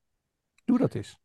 Doe 0.64 0.78
dat 0.78 0.94
eens. 0.94 1.18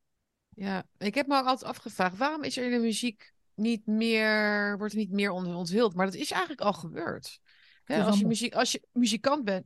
Ja, 0.60 0.84
ik 0.98 1.16
heb 1.16 1.28
me 1.28 1.38
ook 1.38 1.46
altijd 1.46 1.70
afgevraagd, 1.72 2.18
waarom 2.18 2.44
is 2.44 2.58
er 2.58 2.64
in 2.66 2.72
de 2.72 2.80
muziek 2.80 3.34
niet 3.54 3.86
meer, 3.86 4.78
wordt 4.78 4.94
er 4.94 5.00
niet 5.00 5.12
meer 5.12 5.32
on- 5.32 5.56
onthuld? 5.56 5.94
Maar 5.96 6.06
dat 6.06 6.16
is 6.16 6.32
eigenlijk 6.32 6.62
al 6.62 6.74
gebeurd. 6.74 7.40
Hè, 7.84 8.04
als, 8.04 8.20
je 8.20 8.26
muziek, 8.28 8.54
als 8.56 8.72
je 8.72 8.88
muzikant 8.92 9.44
bent. 9.44 9.66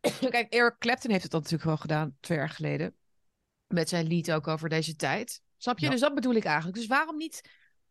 Kijk, 0.30 0.52
Eric 0.52 0.78
Clapton 0.78 1.10
heeft 1.10 1.22
het 1.22 1.30
dan 1.32 1.40
natuurlijk 1.40 1.68
wel 1.68 1.76
gedaan, 1.78 2.16
twee 2.20 2.38
jaar 2.38 2.48
geleden. 2.48 2.96
Met 3.66 3.88
zijn 3.88 4.06
lied 4.06 4.32
ook 4.32 4.46
over 4.46 4.68
deze 4.68 4.96
tijd. 4.96 5.40
Snap 5.56 5.78
je? 5.78 5.84
Ja. 5.84 5.90
Dus 5.90 6.00
dat 6.00 6.14
bedoel 6.14 6.34
ik 6.34 6.44
eigenlijk. 6.44 6.76
Dus 6.76 6.86
waarom 6.86 7.16
niet, 7.16 7.40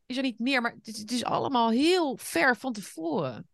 is 0.05 0.17
er 0.17 0.23
niet 0.23 0.39
meer? 0.39 0.61
Maar 0.61 0.71
het, 0.73 0.87
is- 0.87 0.97
het 0.97 1.11
is 1.11 1.23
allemaal 1.23 1.69
heel 1.69 2.17
ver 2.17 2.55
van 2.57 2.73
tevoren 2.73 3.49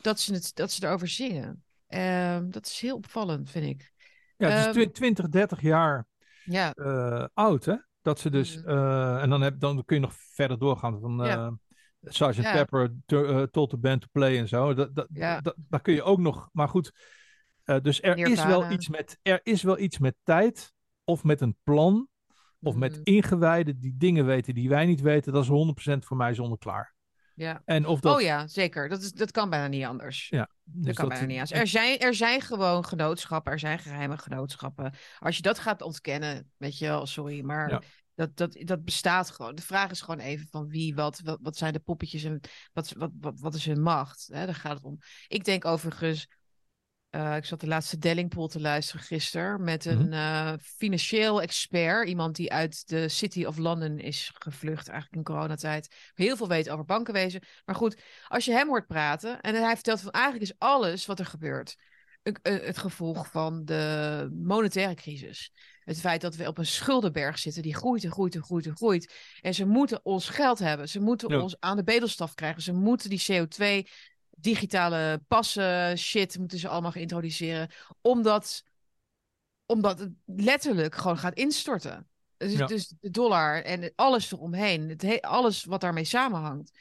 dat 0.00 0.20
ze, 0.20 0.32
het, 0.32 0.50
dat 0.54 0.72
ze 0.72 0.84
erover 0.86 1.08
zingen. 1.08 1.64
Ehm, 1.86 2.50
dat 2.50 2.66
is 2.66 2.80
heel 2.80 2.96
opvallend, 2.96 3.50
vind 3.50 3.66
ik. 3.66 3.92
Ja, 4.36 4.48
het 4.48 4.58
is 4.58 4.64
Ehm, 4.64 4.72
twi- 4.72 4.90
20, 4.90 5.28
30 5.28 5.60
jaar 5.60 6.06
Ja, 6.44 6.72
eh, 6.72 7.24
oud, 7.34 7.64
hè? 7.64 7.74
Dat 8.02 8.18
ze 8.18 8.30
dus, 8.30 8.56
Mhm. 8.56 8.68
eh, 8.68 9.22
en 9.22 9.30
dan, 9.30 9.40
heb, 9.40 9.60
dan 9.60 9.84
kun 9.84 9.96
je 9.96 10.02
nog 10.02 10.14
verder 10.14 10.58
doorgaan 10.58 11.00
van 11.00 11.16
Ja. 11.26 11.46
eh 11.46 11.52
Sgt. 12.02 12.34
Ja. 12.34 12.52
Pepper, 12.52 12.94
to- 13.06 13.46
Told 13.46 13.70
the 13.70 13.76
Band 13.78 14.00
to 14.00 14.06
Play 14.12 14.38
en 14.38 14.48
zo. 14.48 14.74
Dat, 14.74 14.94
dat, 14.94 15.06
Ja. 15.12 15.40
dat, 15.40 15.54
daar 15.56 15.80
kun 15.80 15.94
je 15.94 16.02
ook 16.02 16.18
nog, 16.18 16.48
maar 16.52 16.68
goed. 16.68 16.92
dus 17.82 18.02
er 18.02 18.18
is, 18.18 18.44
wel 18.44 18.70
iets 18.70 18.88
met, 18.88 19.18
er 19.22 19.40
is 19.42 19.62
wel 19.62 19.78
iets 19.78 19.98
met 19.98 20.14
tijd, 20.22 20.72
of 21.04 21.24
met 21.24 21.40
een 21.40 21.56
plan, 21.62 22.08
of 22.60 22.74
met 22.76 22.92
Mhm. 22.92 23.00
ingewijden 23.04 23.80
die 23.80 23.94
dingen 23.96 24.26
weten 24.26 24.54
die 24.54 24.68
wij 24.68 24.86
niet 24.86 25.00
weten. 25.00 25.32
Dat 25.32 25.42
is 25.42 25.48
100% 25.48 26.04
voor 26.04 26.16
mij 26.16 26.34
zonder 26.34 26.58
klaar. 26.58 26.94
Ja. 27.40 27.62
En 27.64 27.86
of 27.86 28.00
dat, 28.00 28.14
Oh 28.14 28.20
ja, 28.20 28.46
zeker. 28.46 28.88
Dat, 28.88 29.02
is, 29.02 29.12
dat 29.12 29.30
kan 29.30 29.50
bijna 29.50 29.66
niet 29.66 29.84
anders. 29.84 30.28
Ja, 30.28 30.48
dat 30.64 30.84
dus 30.84 30.94
kan 30.94 31.08
dat- 31.08 31.18
bijna 31.18 31.26
niet 31.32 31.40
anders. 31.40 31.60
Er 31.60 31.66
zijn, 31.66 31.98
er 31.98 32.14
zijn 32.14 32.40
gewoon 32.40 32.84
genootschappen, 32.84 33.52
er 33.52 33.58
zijn 33.58 33.78
geheime 33.78 34.18
genootschappen. 34.18 34.92
Als 35.18 35.36
je 35.36 35.42
dat 35.42 35.58
gaat 35.58 35.82
ontkennen, 35.82 36.50
weet 36.56 36.78
je 36.78 36.86
wel, 36.86 37.06
sorry, 37.06 37.40
maar 37.42 37.70
Ja. 37.70 37.82
dat, 38.14 38.36
dat, 38.36 38.56
dat 38.64 38.84
bestaat 38.84 39.30
gewoon. 39.30 39.54
De 39.54 39.62
vraag 39.62 39.90
is 39.90 40.00
gewoon 40.00 40.20
even 40.20 40.46
van 40.50 40.68
wie, 40.68 40.94
wat, 40.94 41.20
wat, 41.24 41.38
wat 41.42 41.56
zijn 41.56 41.72
de 41.72 41.78
poppetjes 41.80 42.24
en 42.24 42.40
wat, 42.72 42.92
wat, 42.96 43.10
wat, 43.20 43.40
wat 43.40 43.54
is 43.54 43.64
hun 43.64 43.82
macht? 43.82 44.28
Hè, 44.32 44.46
daar 44.46 44.54
gaat 44.54 44.76
het 44.76 44.84
om. 44.84 44.98
Ik 45.28 45.44
denk 45.44 45.64
overigens, 45.64 46.28
eh, 47.10 47.36
ik 47.36 47.44
zat 47.44 47.60
de 47.60 47.66
laatste 47.66 47.98
Dellingpool 47.98 48.48
te 48.48 48.60
luisteren 48.60 49.02
gisteren 49.02 49.64
met 49.64 49.84
een 49.84 50.04
Mhm. 50.08 50.12
eh, 50.12 50.52
financieel 50.62 51.42
expert, 51.42 52.08
iemand 52.08 52.36
die 52.36 52.52
uit 52.52 52.88
de 52.88 53.08
City 53.08 53.44
of 53.44 53.56
London 53.56 53.98
is 53.98 54.30
gevlucht, 54.34 54.88
eigenlijk 54.88 55.16
in 55.16 55.34
coronatijd. 55.34 55.94
Heel 56.14 56.36
veel 56.36 56.48
weet 56.48 56.70
over 56.70 56.84
bankenwezen. 56.84 57.42
Maar 57.64 57.74
goed, 57.74 58.00
als 58.28 58.44
je 58.44 58.52
hem 58.52 58.68
hoort 58.68 58.86
praten 58.86 59.40
en 59.40 59.54
hij 59.54 59.74
vertelt 59.74 60.00
van 60.00 60.10
eigenlijk 60.10 60.44
is 60.44 60.58
alles 60.58 61.06
wat 61.06 61.18
er 61.18 61.26
gebeurt 61.26 61.76
een- 62.22 62.36
een- 62.42 62.60
het 62.64 62.78
gevolg 62.78 63.30
van 63.30 63.64
de 63.64 64.28
monetaire 64.32 64.94
crisis. 64.94 65.52
Het 65.84 66.00
feit 66.00 66.20
dat 66.20 66.36
we 66.36 66.46
op 66.46 66.58
een 66.58 66.66
schuldenberg 66.66 67.38
zitten 67.38 67.62
die 67.62 67.74
groeit 67.74 68.04
en 68.04 68.10
groeit 68.10 68.34
en 68.34 68.42
groeit 68.42 68.66
en 68.66 68.76
groeit. 68.76 69.14
En 69.40 69.54
ze 69.54 69.66
moeten 69.66 70.00
ons 70.04 70.28
geld 70.28 70.58
hebben. 70.58 70.88
Ze 70.88 71.00
moeten 71.00 71.28
Ja. 71.28 71.40
ons 71.40 71.56
aan 71.60 71.76
de 71.76 71.82
bedelstaf 71.84 72.34
krijgen. 72.34 72.62
Ze 72.62 72.72
moeten 72.72 73.10
die 73.10 73.22
CO2, 73.26 73.86
digitale 74.42 75.22
passen, 75.28 75.98
shit, 75.98 76.38
moeten 76.38 76.58
ze 76.58 76.68
allemaal 76.68 76.90
gaan 76.92 77.00
introduceren. 77.00 77.70
Omdat, 78.00 78.62
omdat 79.66 79.98
het 79.98 80.12
letterlijk 80.24 80.94
gewoon 80.94 81.18
gaat 81.18 81.34
instorten. 81.34 82.08
Dus, 82.36 82.52
Ja. 82.52 82.66
dus 82.66 82.92
de 83.00 83.10
dollar 83.10 83.62
en 83.62 83.92
alles 83.94 84.32
eromheen. 84.32 84.88
Het 84.88 85.02
he- 85.02 85.20
alles 85.20 85.64
wat 85.64 85.80
daarmee 85.80 86.04
samenhangt. 86.04 86.78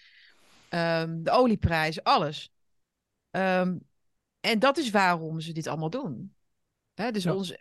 Ehm, 0.69 1.23
de 1.23 1.31
olieprijs, 1.31 2.03
alles. 2.03 2.52
Ehm, 3.30 3.77
en 4.40 4.60
dat 4.60 4.77
is 4.77 4.90
waarom 4.90 5.40
ze 5.40 5.52
dit 5.52 5.68
allemaal 5.68 5.90
doen. 5.90 6.36
Hè, 6.94 7.11
dus 7.11 7.23
Ja. 7.23 7.34
ons, 7.34 7.52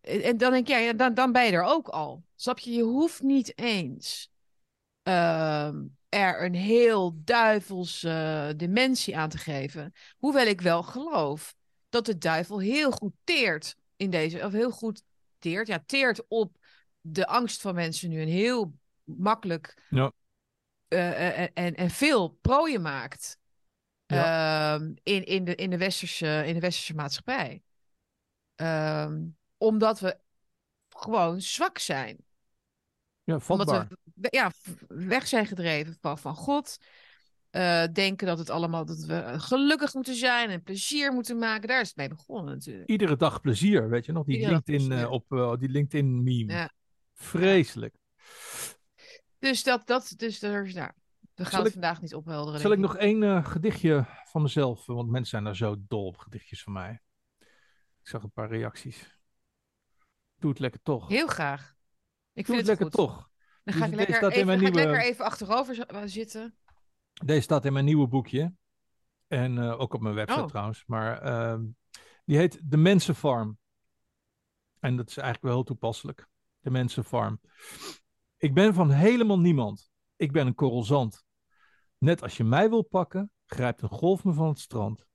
en 0.00 0.22
en 0.22 0.36
dan 0.36 0.52
denk 0.52 0.66
jij, 0.68 0.84
ja, 0.84 0.92
dan, 0.92 1.14
dan 1.14 1.32
ben 1.32 1.44
je 1.44 1.52
er 1.52 1.64
ook 1.64 1.88
al. 1.88 2.24
Snap 2.34 2.58
je? 2.58 2.70
Je 2.70 2.82
hoeft 2.82 3.22
niet 3.22 3.58
eens 3.58 4.30
ehm, 5.02 5.84
er 6.12 6.44
een 6.44 6.54
heel 6.54 7.12
duivelse 7.24 8.52
dimensie 8.56 9.16
aan 9.16 9.28
te 9.28 9.38
geven. 9.38 9.92
Hoewel 10.18 10.46
ik 10.46 10.60
wel 10.60 10.82
geloof 10.82 11.54
dat 11.88 12.06
de 12.06 12.18
duivel 12.18 12.58
heel 12.58 12.90
goed 12.90 13.12
teert 13.24 13.76
in 13.96 14.10
deze, 14.10 14.44
of 14.44 14.52
heel 14.52 14.70
goed 14.70 15.02
teert, 15.38 15.66
ja, 15.66 15.82
teert 15.86 16.24
op 16.28 16.56
de 17.00 17.26
angst 17.26 17.60
van 17.60 17.74
mensen 17.74 18.08
nu 18.08 18.20
en 18.20 18.28
heel 18.28 18.74
makkelijk 19.04 19.86
Ja. 19.88 20.12
eh, 20.88 21.38
en, 21.38 21.52
en, 21.54 21.74
en 21.74 21.90
veel 21.90 22.28
prooien 22.28 22.82
maakt 22.82 23.38
ehm, 24.06 24.92
in, 25.02 25.24
in, 25.24 25.44
de, 25.44 25.54
in, 25.54 25.70
de 25.70 25.78
westerse, 25.78 26.42
in 26.46 26.54
de 26.54 26.60
westerse 26.60 26.94
maatschappij. 26.94 27.62
Ehm, 28.54 29.24
omdat 29.56 30.00
we 30.00 30.18
gewoon 30.88 31.40
zwak 31.40 31.78
zijn. 31.78 32.16
ja, 33.24 33.34
Omdat 33.34 33.42
vatbaar. 33.44 33.86
we- 33.88 34.01
ja, 34.30 34.50
weg 34.88 35.26
zijn 35.26 35.46
gedreven 35.46 35.96
van, 36.00 36.18
van 36.18 36.34
God. 36.34 36.76
Eh, 37.50 37.84
denken 37.92 38.26
dat 38.26 38.38
het 38.38 38.50
allemaal 38.50 38.84
dat 38.84 38.98
we 38.98 39.24
gelukkig 39.40 39.94
moeten 39.94 40.14
zijn 40.14 40.50
en 40.50 40.62
plezier 40.62 41.12
moeten 41.12 41.38
maken. 41.38 41.68
Daar 41.68 41.80
is 41.80 41.88
het 41.88 41.96
mee 41.96 42.08
begonnen 42.08 42.54
natuurlijk. 42.54 42.88
Iedere 42.88 43.16
dag 43.16 43.40
plezier, 43.40 43.88
weet 43.88 44.06
je 44.06 44.12
nog? 44.12 44.24
Die 44.26 44.34
Iedere 44.36 44.52
LinkedIn, 44.52 44.92
eh, 44.92 45.10
op, 45.10 45.32
eh, 45.32 45.56
die 45.58 45.68
LinkedIn 45.68 46.22
meme. 46.22 46.52
Ja. 46.52 46.70
Vreselijk. 47.14 47.94
Dus 49.38 49.62
dat, 49.62 49.86
dat 49.86 50.14
dus 50.16 50.42
er, 50.42 50.72
nou, 50.74 50.90
we 51.34 51.42
gaan 51.42 51.50
Zal 51.50 51.58
het 51.58 51.66
ik- 51.68 51.72
vandaag 51.72 52.00
niet 52.00 52.14
ophelderen. 52.14 52.60
Zal 52.60 52.72
ik 52.72 52.78
nog 52.78 52.96
één 52.96 53.44
gedichtje 53.44 54.06
van 54.24 54.42
mezelf, 54.42 54.86
want 54.86 55.08
mensen 55.10 55.30
zijn 55.30 55.44
daar 55.44 55.56
zo 55.56 55.76
dol 55.78 56.06
op 56.06 56.16
gedichtjes 56.18 56.62
van 56.62 56.72
mij. 56.72 57.00
Ik 58.00 58.08
zag 58.08 58.22
een 58.22 58.32
paar 58.32 58.48
reacties. 58.48 59.18
Doe 60.36 60.50
het 60.50 60.58
lekker 60.58 60.80
toch. 60.82 61.08
Heel 61.08 61.26
graag. 61.26 61.74
Ik 62.32 62.46
Doe 62.46 62.54
vind 62.54 62.68
het 62.68 62.78
het, 62.78 62.80
lekker 62.80 62.84
goed. 63.00 63.14
toch. 63.16 63.30
Dan 63.64 63.74
Dus 63.74 63.82
ga 63.82 63.84
ik, 63.84 63.90
deze 63.90 63.96
lekker 63.96 64.14
staat 64.14 64.30
in 64.30 64.36
even, 64.36 64.46
mijn 64.46 64.58
ga 64.58 64.66
ik 64.66 64.72
nieuwe- 64.74 64.88
lekker 64.90 65.08
even 65.10 65.24
achterover 65.24 65.86
eh, 65.86 66.02
zitten. 66.04 66.56
Deze 67.24 67.40
staat 67.40 67.64
in 67.64 67.72
mijn 67.72 67.84
nieuwe 67.84 68.06
boekje. 68.08 68.54
En 69.26 69.58
eh, 69.58 69.80
ook 69.80 69.94
op 69.94 70.00
mijn 70.00 70.14
website 70.14 70.40
Oh. 70.40 70.46
trouwens. 70.48 70.84
Maar 70.86 71.20
ehm, 71.22 71.64
die 72.24 72.36
heet 72.36 72.60
De 72.64 72.76
Mensenfarm. 72.76 73.58
En 74.80 74.96
dat 74.96 75.08
is 75.08 75.16
eigenlijk 75.16 75.44
wel 75.46 75.54
heel 75.54 75.64
toepasselijk. 75.64 76.28
De 76.60 76.70
Mensenfarm. 76.70 77.40
Ik 78.36 78.54
ben 78.54 78.74
van 78.74 78.90
helemaal 78.90 79.40
niemand. 79.40 79.90
Ik 80.16 80.32
ben 80.32 80.46
een 80.46 80.54
korrel 80.54 80.82
zand. 80.82 81.24
Net 81.98 82.22
als 82.22 82.36
je 82.36 82.44
mij 82.44 82.68
wil 82.68 82.82
pakken, 82.82 83.30
grijpt 83.46 83.82
een 83.82 83.88
golf 83.88 84.24
me 84.24 84.32
van 84.32 84.48
het 84.48 84.58
strand. 84.58 85.06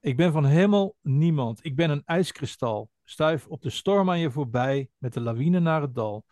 Ik 0.00 0.16
ben 0.16 0.32
van 0.32 0.44
helemaal 0.44 0.94
niemand. 1.00 1.64
Ik 1.64 1.76
ben 1.76 1.90
een 1.90 2.02
ijskristal. 2.04 2.90
Stuif 3.04 3.46
op 3.46 3.62
de 3.62 3.70
storm 3.70 4.10
aan 4.10 4.18
je 4.18 4.30
voorbij 4.30 4.90
met 4.98 5.12
de 5.12 5.20
lawine 5.20 5.60
naar 5.60 5.80
het 5.80 5.94
dal. 5.94 6.24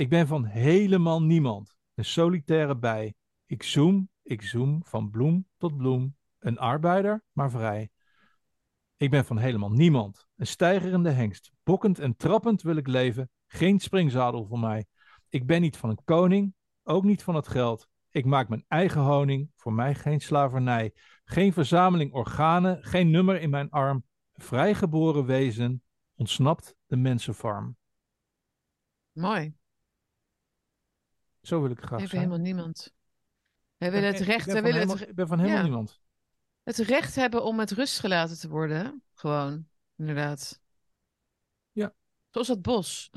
Ik 0.00 0.08
ben 0.08 0.26
van 0.26 0.44
helemaal 0.44 1.22
niemand. 1.22 1.76
Een 1.94 2.04
solitaire 2.04 2.76
bij. 2.76 3.14
Ik 3.46 3.62
zoom, 3.62 4.08
ik 4.22 4.42
zoom 4.42 4.84
van 4.84 5.10
bloem 5.10 5.48
tot 5.56 5.76
bloem. 5.76 6.16
Een 6.38 6.58
arbeider, 6.58 7.22
maar 7.32 7.50
vrij. 7.50 7.90
Ik 8.96 9.10
ben 9.10 9.24
van 9.24 9.38
helemaal 9.38 9.70
niemand. 9.70 10.26
Een 10.36 10.46
steigerende 10.46 11.10
hengst. 11.10 11.52
Bokkend 11.62 11.98
en 11.98 12.16
trappend 12.16 12.62
wil 12.62 12.76
ik 12.76 12.86
leven. 12.86 13.30
Geen 13.46 13.78
springzadel 13.78 14.46
voor 14.46 14.58
mij. 14.58 14.86
Ik 15.28 15.46
ben 15.46 15.60
niet 15.60 15.76
van 15.76 15.90
een 15.90 16.04
koning, 16.04 16.54
ook 16.82 17.04
niet 17.04 17.22
van 17.22 17.34
het 17.34 17.48
geld. 17.48 17.88
Ik 18.10 18.24
maak 18.24 18.48
mijn 18.48 18.64
eigen 18.68 19.00
honing, 19.00 19.50
voor 19.56 19.72
mij 19.72 19.94
geen 19.94 20.20
slavernij. 20.20 20.94
Geen 21.24 21.52
verzameling 21.52 22.12
organen, 22.12 22.84
geen 22.84 23.10
nummer 23.10 23.40
in 23.40 23.50
mijn 23.50 23.70
arm. 23.70 24.04
Vrijgeboren 24.32 25.24
wezen, 25.24 25.82
ontsnapt 26.14 26.76
de 26.86 26.96
mensenfarm. 26.96 27.76
Mooi. 29.12 29.58
Zo 31.50 31.60
wil 31.60 31.70
ik 31.70 31.80
We 31.80 31.86
graag 31.86 32.00
hebben 32.00 32.08
zijn. 32.08 32.22
helemaal 32.22 32.44
niemand. 32.46 32.92
We 33.76 33.86
Ik 33.86 33.92
willen 33.92 34.00
ben- 34.00 34.12
het 34.12 34.20
ik 34.20 34.26
recht, 34.26 34.46
ben 34.46 34.54
we 34.54 34.60
van 34.60 34.62
willen 34.62 34.78
helemaal- 34.80 34.96
het, 35.00 35.08
Ik 35.08 35.14
ben 35.14 35.26
van 35.28 35.38
helemaal 35.38 35.58
ja. 35.58 35.64
niemand. 35.64 36.00
het 36.62 36.76
recht 36.76 37.14
hebben 37.14 37.44
om 37.44 37.56
met 37.56 37.70
rust 37.70 37.98
gelaten 37.98 38.38
te 38.38 38.48
worden. 38.48 39.02
Gewoon, 39.14 39.66
inderdaad. 39.96 40.60
Ja. 41.72 41.92
Zoals 42.30 42.46
dat 42.48 42.62
bos. 42.62 43.10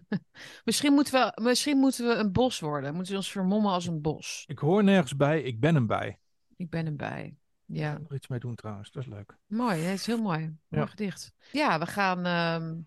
misschien, 0.64 0.92
moeten 0.92 1.12
we, 1.12 1.42
misschien 1.42 1.78
moeten 1.78 2.06
we 2.08 2.14
een 2.14 2.32
bos 2.32 2.60
worden. 2.60 2.94
Moeten 2.94 3.12
we 3.12 3.18
ons 3.18 3.30
vermommen 3.30 3.72
als 3.72 3.86
een 3.86 4.00
bos. 4.00 4.44
Ik 4.46 4.58
hoor 4.58 4.84
nergens 4.84 5.16
bij, 5.16 5.42
ik 5.42 5.60
ben 5.60 5.74
hem 5.74 5.86
bij. 5.86 6.18
Ik 6.56 6.70
ben 6.70 6.86
erbij. 6.86 7.36
Ja, 7.64 7.98
Nog 7.98 8.14
iets 8.14 8.28
mee 8.28 8.38
doen 8.38 8.54
trouwens, 8.54 8.90
dat 8.90 9.02
is 9.02 9.08
leuk. 9.08 9.36
mooi. 9.46 9.78
Het 9.80 9.98
is 9.98 10.06
heel 10.06 10.22
mooi. 10.22 10.38
Mooi 10.68 10.84
Ja. 10.84 10.86
gedicht. 10.86 11.32
Ja, 11.52 11.78
we 11.78 11.86
gaan 11.86 12.24
ehm, 12.26 12.78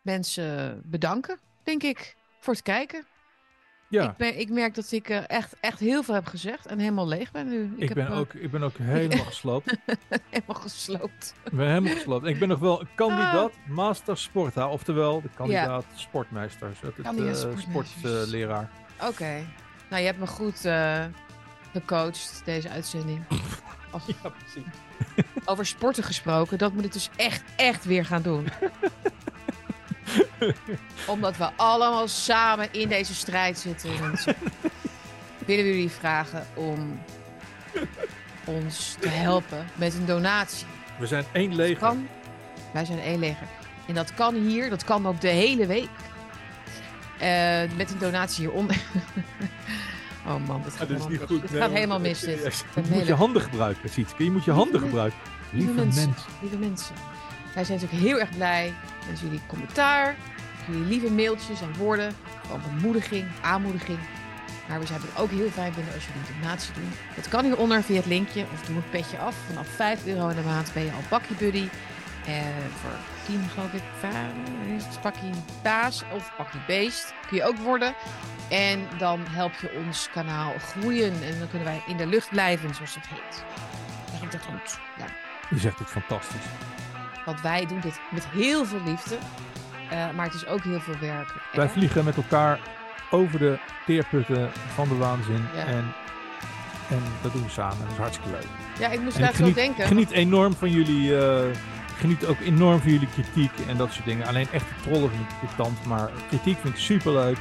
mensen 0.00 0.82
bedanken, 0.90 1.38
denk 1.62 1.82
ik. 1.82 2.16
voor 2.40 2.54
het 2.54 2.62
kijken. 2.62 3.06
Ja, 3.88 4.10
Ik, 4.10 4.16
ben, 4.16 4.38
ik 4.38 4.50
merk 4.50 4.74
dat 4.74 4.92
ik 4.92 5.08
eh, 5.08 5.18
echt, 5.26 5.54
echt 5.60 5.78
heel 5.80 6.02
veel 6.02 6.14
heb 6.14 6.26
gezegd 6.26 6.66
en 6.66 6.78
helemaal 6.78 7.08
leeg 7.08 7.30
ben 7.30 7.48
nu. 7.48 7.74
ik, 7.76 7.88
heb, 7.88 7.96
ben 7.96 8.06
eh, 8.06 8.18
ook, 8.18 8.32
ik 8.34 8.50
ben 8.50 8.62
ook 8.62 8.76
helemaal 8.78 9.24
gesloopt. 9.34 9.76
helemaal 10.30 10.60
gesloopt. 10.60 11.34
Ik 11.44 11.52
ben 11.52 11.68
helemaal 11.68 11.94
gesloopt. 11.94 12.26
Ik 12.26 12.38
ben 12.38 12.48
nog 12.48 12.58
wel 12.58 12.82
kandidaat 12.94 13.50
Ah. 13.52 13.68
Master 13.74 14.16
Sporta, 14.18 14.68
oftewel 14.68 15.20
de 15.22 15.28
kandidaat 15.36 15.84
sportmeester. 15.94 16.70
zo 16.80 16.86
Het, 16.86 16.94
Kandidaat 17.02 17.44
eh, 17.44 17.58
sportleraar. 17.58 18.70
Oké. 19.02 19.46
Nou, 19.90 20.00
je 20.02 20.06
hebt 20.06 20.18
me 20.18 20.26
goed 20.26 20.64
eh, 20.64 21.04
gecoacht, 21.72 22.42
deze 22.44 22.68
uitzending. 22.70 23.24
Als- 23.90 24.06
ja, 24.22 24.28
precies. 24.28 24.72
Over 25.44 25.66
sporten 25.66 26.02
gesproken, 26.04 26.58
dat 26.58 26.72
moet 26.72 26.84
ik 26.84 26.92
dus 26.92 27.10
echt, 27.16 27.42
echt 27.56 27.84
weer 27.84 28.04
gaan 28.04 28.22
doen. 28.22 28.48
Omdat 31.06 31.36
we 31.36 31.50
allemaal 31.56 32.08
samen 32.08 32.68
in 32.72 32.88
deze 32.88 33.14
strijd 33.14 33.58
zitten. 33.58 33.90
Willen 35.46 35.64
we 35.64 35.70
jullie 35.70 35.90
vragen 35.90 36.46
om 36.54 37.00
ons 38.44 38.96
te 39.00 39.08
helpen 39.08 39.66
met 39.74 39.94
een 39.94 40.06
donatie. 40.06 40.66
We 40.98 41.06
zijn 41.06 41.24
één 41.32 41.54
leger. 41.54 41.76
Kan, 41.78 42.08
wij 42.72 42.84
zijn 42.84 42.98
één 43.00 43.18
leger. 43.18 43.46
En 43.86 43.94
dat 43.94 44.14
kan 44.14 44.34
hier, 44.34 44.70
dat 44.70 44.84
kan 44.84 45.06
ook 45.06 45.20
de 45.20 45.28
hele 45.28 45.66
week. 45.66 45.88
Eh, 47.18 47.62
met 47.76 47.90
een 47.90 47.98
donatie 47.98 48.44
hieronder. 48.46 48.76
oh 50.26 50.46
man, 50.46 50.62
dit 50.62 50.72
gaat, 50.72 50.90
Ah, 50.90 51.08
niet 51.08 51.08
mis. 51.08 51.28
goed. 51.28 51.50
Nee, 51.50 51.60
gaat 51.60 51.70
helemaal 51.70 52.00
mis. 52.00 52.20
Dit. 52.20 52.64
Je 52.74 52.80
moet 52.90 53.06
je 53.06 53.14
handen 53.14 53.42
gebruiken, 53.42 53.88
Sietske. 53.90 54.24
Je 54.24 54.30
moet 54.30 54.44
je 54.44 54.50
handen 54.50 54.80
gebruiken. 54.80 55.18
Lieve 55.50 55.66
Lieve 55.72 55.84
mensen. 55.84 56.08
mens. 56.08 56.24
Lieve 56.40 56.56
mensen, 56.58 56.94
wij 57.56 57.64
zijn 57.64 57.78
natuurlijk 57.80 58.08
heel 58.08 58.20
erg 58.20 58.36
blij 58.36 58.74
met 59.08 59.20
jullie 59.20 59.40
commentaar, 59.46 60.14
jullie 60.66 60.84
lieve 60.84 61.10
mailtjes 61.10 61.60
en 61.60 61.76
woorden 61.76 62.12
van 62.48 62.60
bemoediging, 62.60 63.26
aanmoediging. 63.40 63.98
Maar 64.68 64.80
we 64.80 64.86
zouden 64.86 65.08
het 65.08 65.18
ook 65.18 65.30
heel 65.30 65.50
fijn 65.50 65.72
vinden 65.72 65.94
als 65.94 66.06
jullie 66.06 66.20
een 66.20 66.40
donatie 66.40 66.72
doen. 66.74 66.90
Dat 67.14 67.28
kan 67.28 67.44
hieronder 67.44 67.82
via 67.82 67.96
het 67.96 68.06
linkje 68.06 68.46
of 68.52 68.62
doe 68.62 68.76
een 68.76 68.90
petje 68.90 69.18
af. 69.18 69.36
Vanaf 69.46 69.66
5 69.68 70.06
euro 70.06 70.28
in 70.28 70.36
de 70.36 70.42
maand 70.42 70.72
ben 70.72 70.84
je 70.84 70.92
al 70.92 71.02
bakkie 71.08 71.36
buddy. 71.36 71.68
En 72.26 72.52
voor 72.80 72.90
10 73.26 73.48
geloof 73.54 73.72
ik, 73.72 73.82
pakkie 75.02 75.30
baas 75.62 76.04
of 76.12 76.32
pakkie 76.36 76.60
beest 76.66 77.14
kun 77.28 77.36
je 77.36 77.44
ook 77.44 77.58
worden. 77.58 77.94
En 78.48 78.88
dan 78.98 79.20
help 79.26 79.52
je 79.60 79.82
ons 79.86 80.08
kanaal 80.12 80.52
groeien 80.58 81.12
en 81.22 81.38
dan 81.38 81.48
kunnen 81.48 81.68
wij 81.68 81.82
in 81.86 81.96
de 81.96 82.06
lucht 82.06 82.30
blijven, 82.30 82.74
zoals 82.74 82.94
het 82.94 83.06
heet. 83.08 83.44
Zeg 84.10 84.22
ik 84.22 84.32
dat 84.32 84.42
goed? 84.42 84.78
Ja. 84.98 85.06
Je 85.50 85.58
zegt 85.58 85.78
het 85.78 85.88
fantastisch. 85.88 86.44
Want 87.26 87.40
wij 87.40 87.66
doen 87.66 87.80
dit 87.80 88.00
met 88.10 88.26
heel 88.28 88.64
veel 88.64 88.80
liefde. 88.84 89.16
eh, 89.90 90.10
maar 90.16 90.24
het 90.24 90.34
is 90.34 90.46
ook 90.46 90.62
heel 90.62 90.80
veel 90.80 90.98
werk. 91.00 91.34
Wij 91.52 91.64
En- 91.64 91.70
vliegen 91.70 92.04
met 92.04 92.16
elkaar 92.16 92.58
over 93.10 93.38
de 93.38 93.58
teerputten 93.86 94.50
van 94.74 94.88
de 94.88 94.94
waanzin. 94.96 95.44
Ja. 95.54 95.64
En, 95.64 95.92
en 96.90 97.02
dat 97.22 97.32
doen 97.32 97.42
we 97.42 97.50
samen. 97.50 97.78
Dat 97.82 97.90
is 97.92 97.96
hartstikke 97.98 98.30
leuk. 98.30 98.46
Ja, 98.78 98.88
ik 98.88 99.00
moest 99.00 99.16
En 99.16 99.20
ik 99.22 99.26
laatst 99.26 99.40
wel 99.40 99.48
geniet, 99.52 99.54
denken. 99.54 99.86
geniet 99.86 100.10
enorm 100.10 100.54
van 100.54 100.70
jullie. 100.70 101.18
eh, 101.18 101.48
ik 101.48 102.02
geniet 102.02 102.26
ook 102.26 102.40
enorm 102.40 102.80
van 102.80 102.90
jullie 102.90 103.08
kritiek 103.12 103.50
en 103.68 103.76
dat 103.76 103.92
soort 103.92 104.04
dingen. 104.04 104.26
Alleen 104.26 104.48
echte 104.52 104.72
trollen 104.82 105.10
vind 105.10 105.22
ik 105.22 105.28
irritant. 105.42 105.84
Maar 105.84 106.10
kritiek 106.28 106.58
vind 106.60 106.74
ik 106.74 106.80
super 106.80 107.12
leuk. 107.12 107.36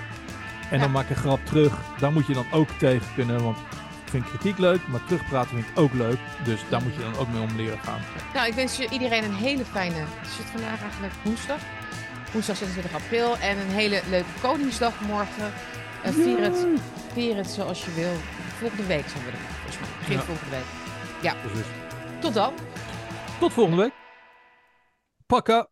En 0.69 0.77
Ja. 0.77 0.83
dan 0.83 0.91
maak 0.91 1.03
ik 1.03 1.09
een 1.09 1.15
grap 1.15 1.45
terug. 1.45 1.73
Daar 1.99 2.11
moet 2.11 2.27
je 2.27 2.33
dan 2.33 2.45
ook 2.51 2.69
tegen 2.69 3.07
kunnen. 3.15 3.43
Want 3.43 3.57
ik 3.57 3.84
vind 4.09 4.25
kritiek 4.25 4.57
leuk, 4.57 4.87
maar 4.87 5.03
terugpraten 5.05 5.49
vind 5.49 5.69
ik 5.69 5.79
ook 5.79 5.93
leuk. 5.93 6.17
Dus 6.43 6.61
daar 6.69 6.81
moet 6.83 6.93
je 6.93 6.99
dan 6.99 7.15
ook 7.17 7.27
mee 7.27 7.41
om 7.41 7.55
leren 7.55 7.79
gaan. 7.79 7.99
Nou, 8.33 8.47
ik 8.47 8.53
wens 8.53 8.77
je 8.77 8.89
iedereen 8.89 9.23
een 9.23 9.33
hele 9.35 9.65
fijne. 9.65 9.95
Is 10.21 10.37
het 10.37 10.47
vandaag 10.51 10.81
eigenlijk 10.81 11.13
woensdag? 11.23 11.59
Woensdag 12.31 12.55
26 12.57 12.93
april. 12.93 13.37
En 13.37 13.57
een 13.57 13.69
hele 13.69 14.01
leuke 14.09 14.29
Koningsdag 14.41 15.01
morgen. 15.01 15.53
Eh, 16.03 16.11
vier, 16.11 16.39
het, 16.41 16.65
vier 17.13 17.35
het 17.35 17.47
zoals 17.49 17.85
je 17.85 17.93
wil. 17.93 18.13
Volgende 18.59 18.85
week 18.85 19.07
zijn 19.09 19.23
we 19.23 19.29
er. 19.31 19.37
Volgens 19.37 19.77
mij. 19.79 19.89
Begin 19.99 20.15
Ja. 20.17 20.21
volgende 20.23 20.55
week. 20.55 20.65
Dus 21.53 21.65
Tot 22.19 22.33
dan. 22.33 22.53
tot 23.39 23.53
volgende 23.53 23.81
week. 23.81 23.93
Pakka! 25.25 25.67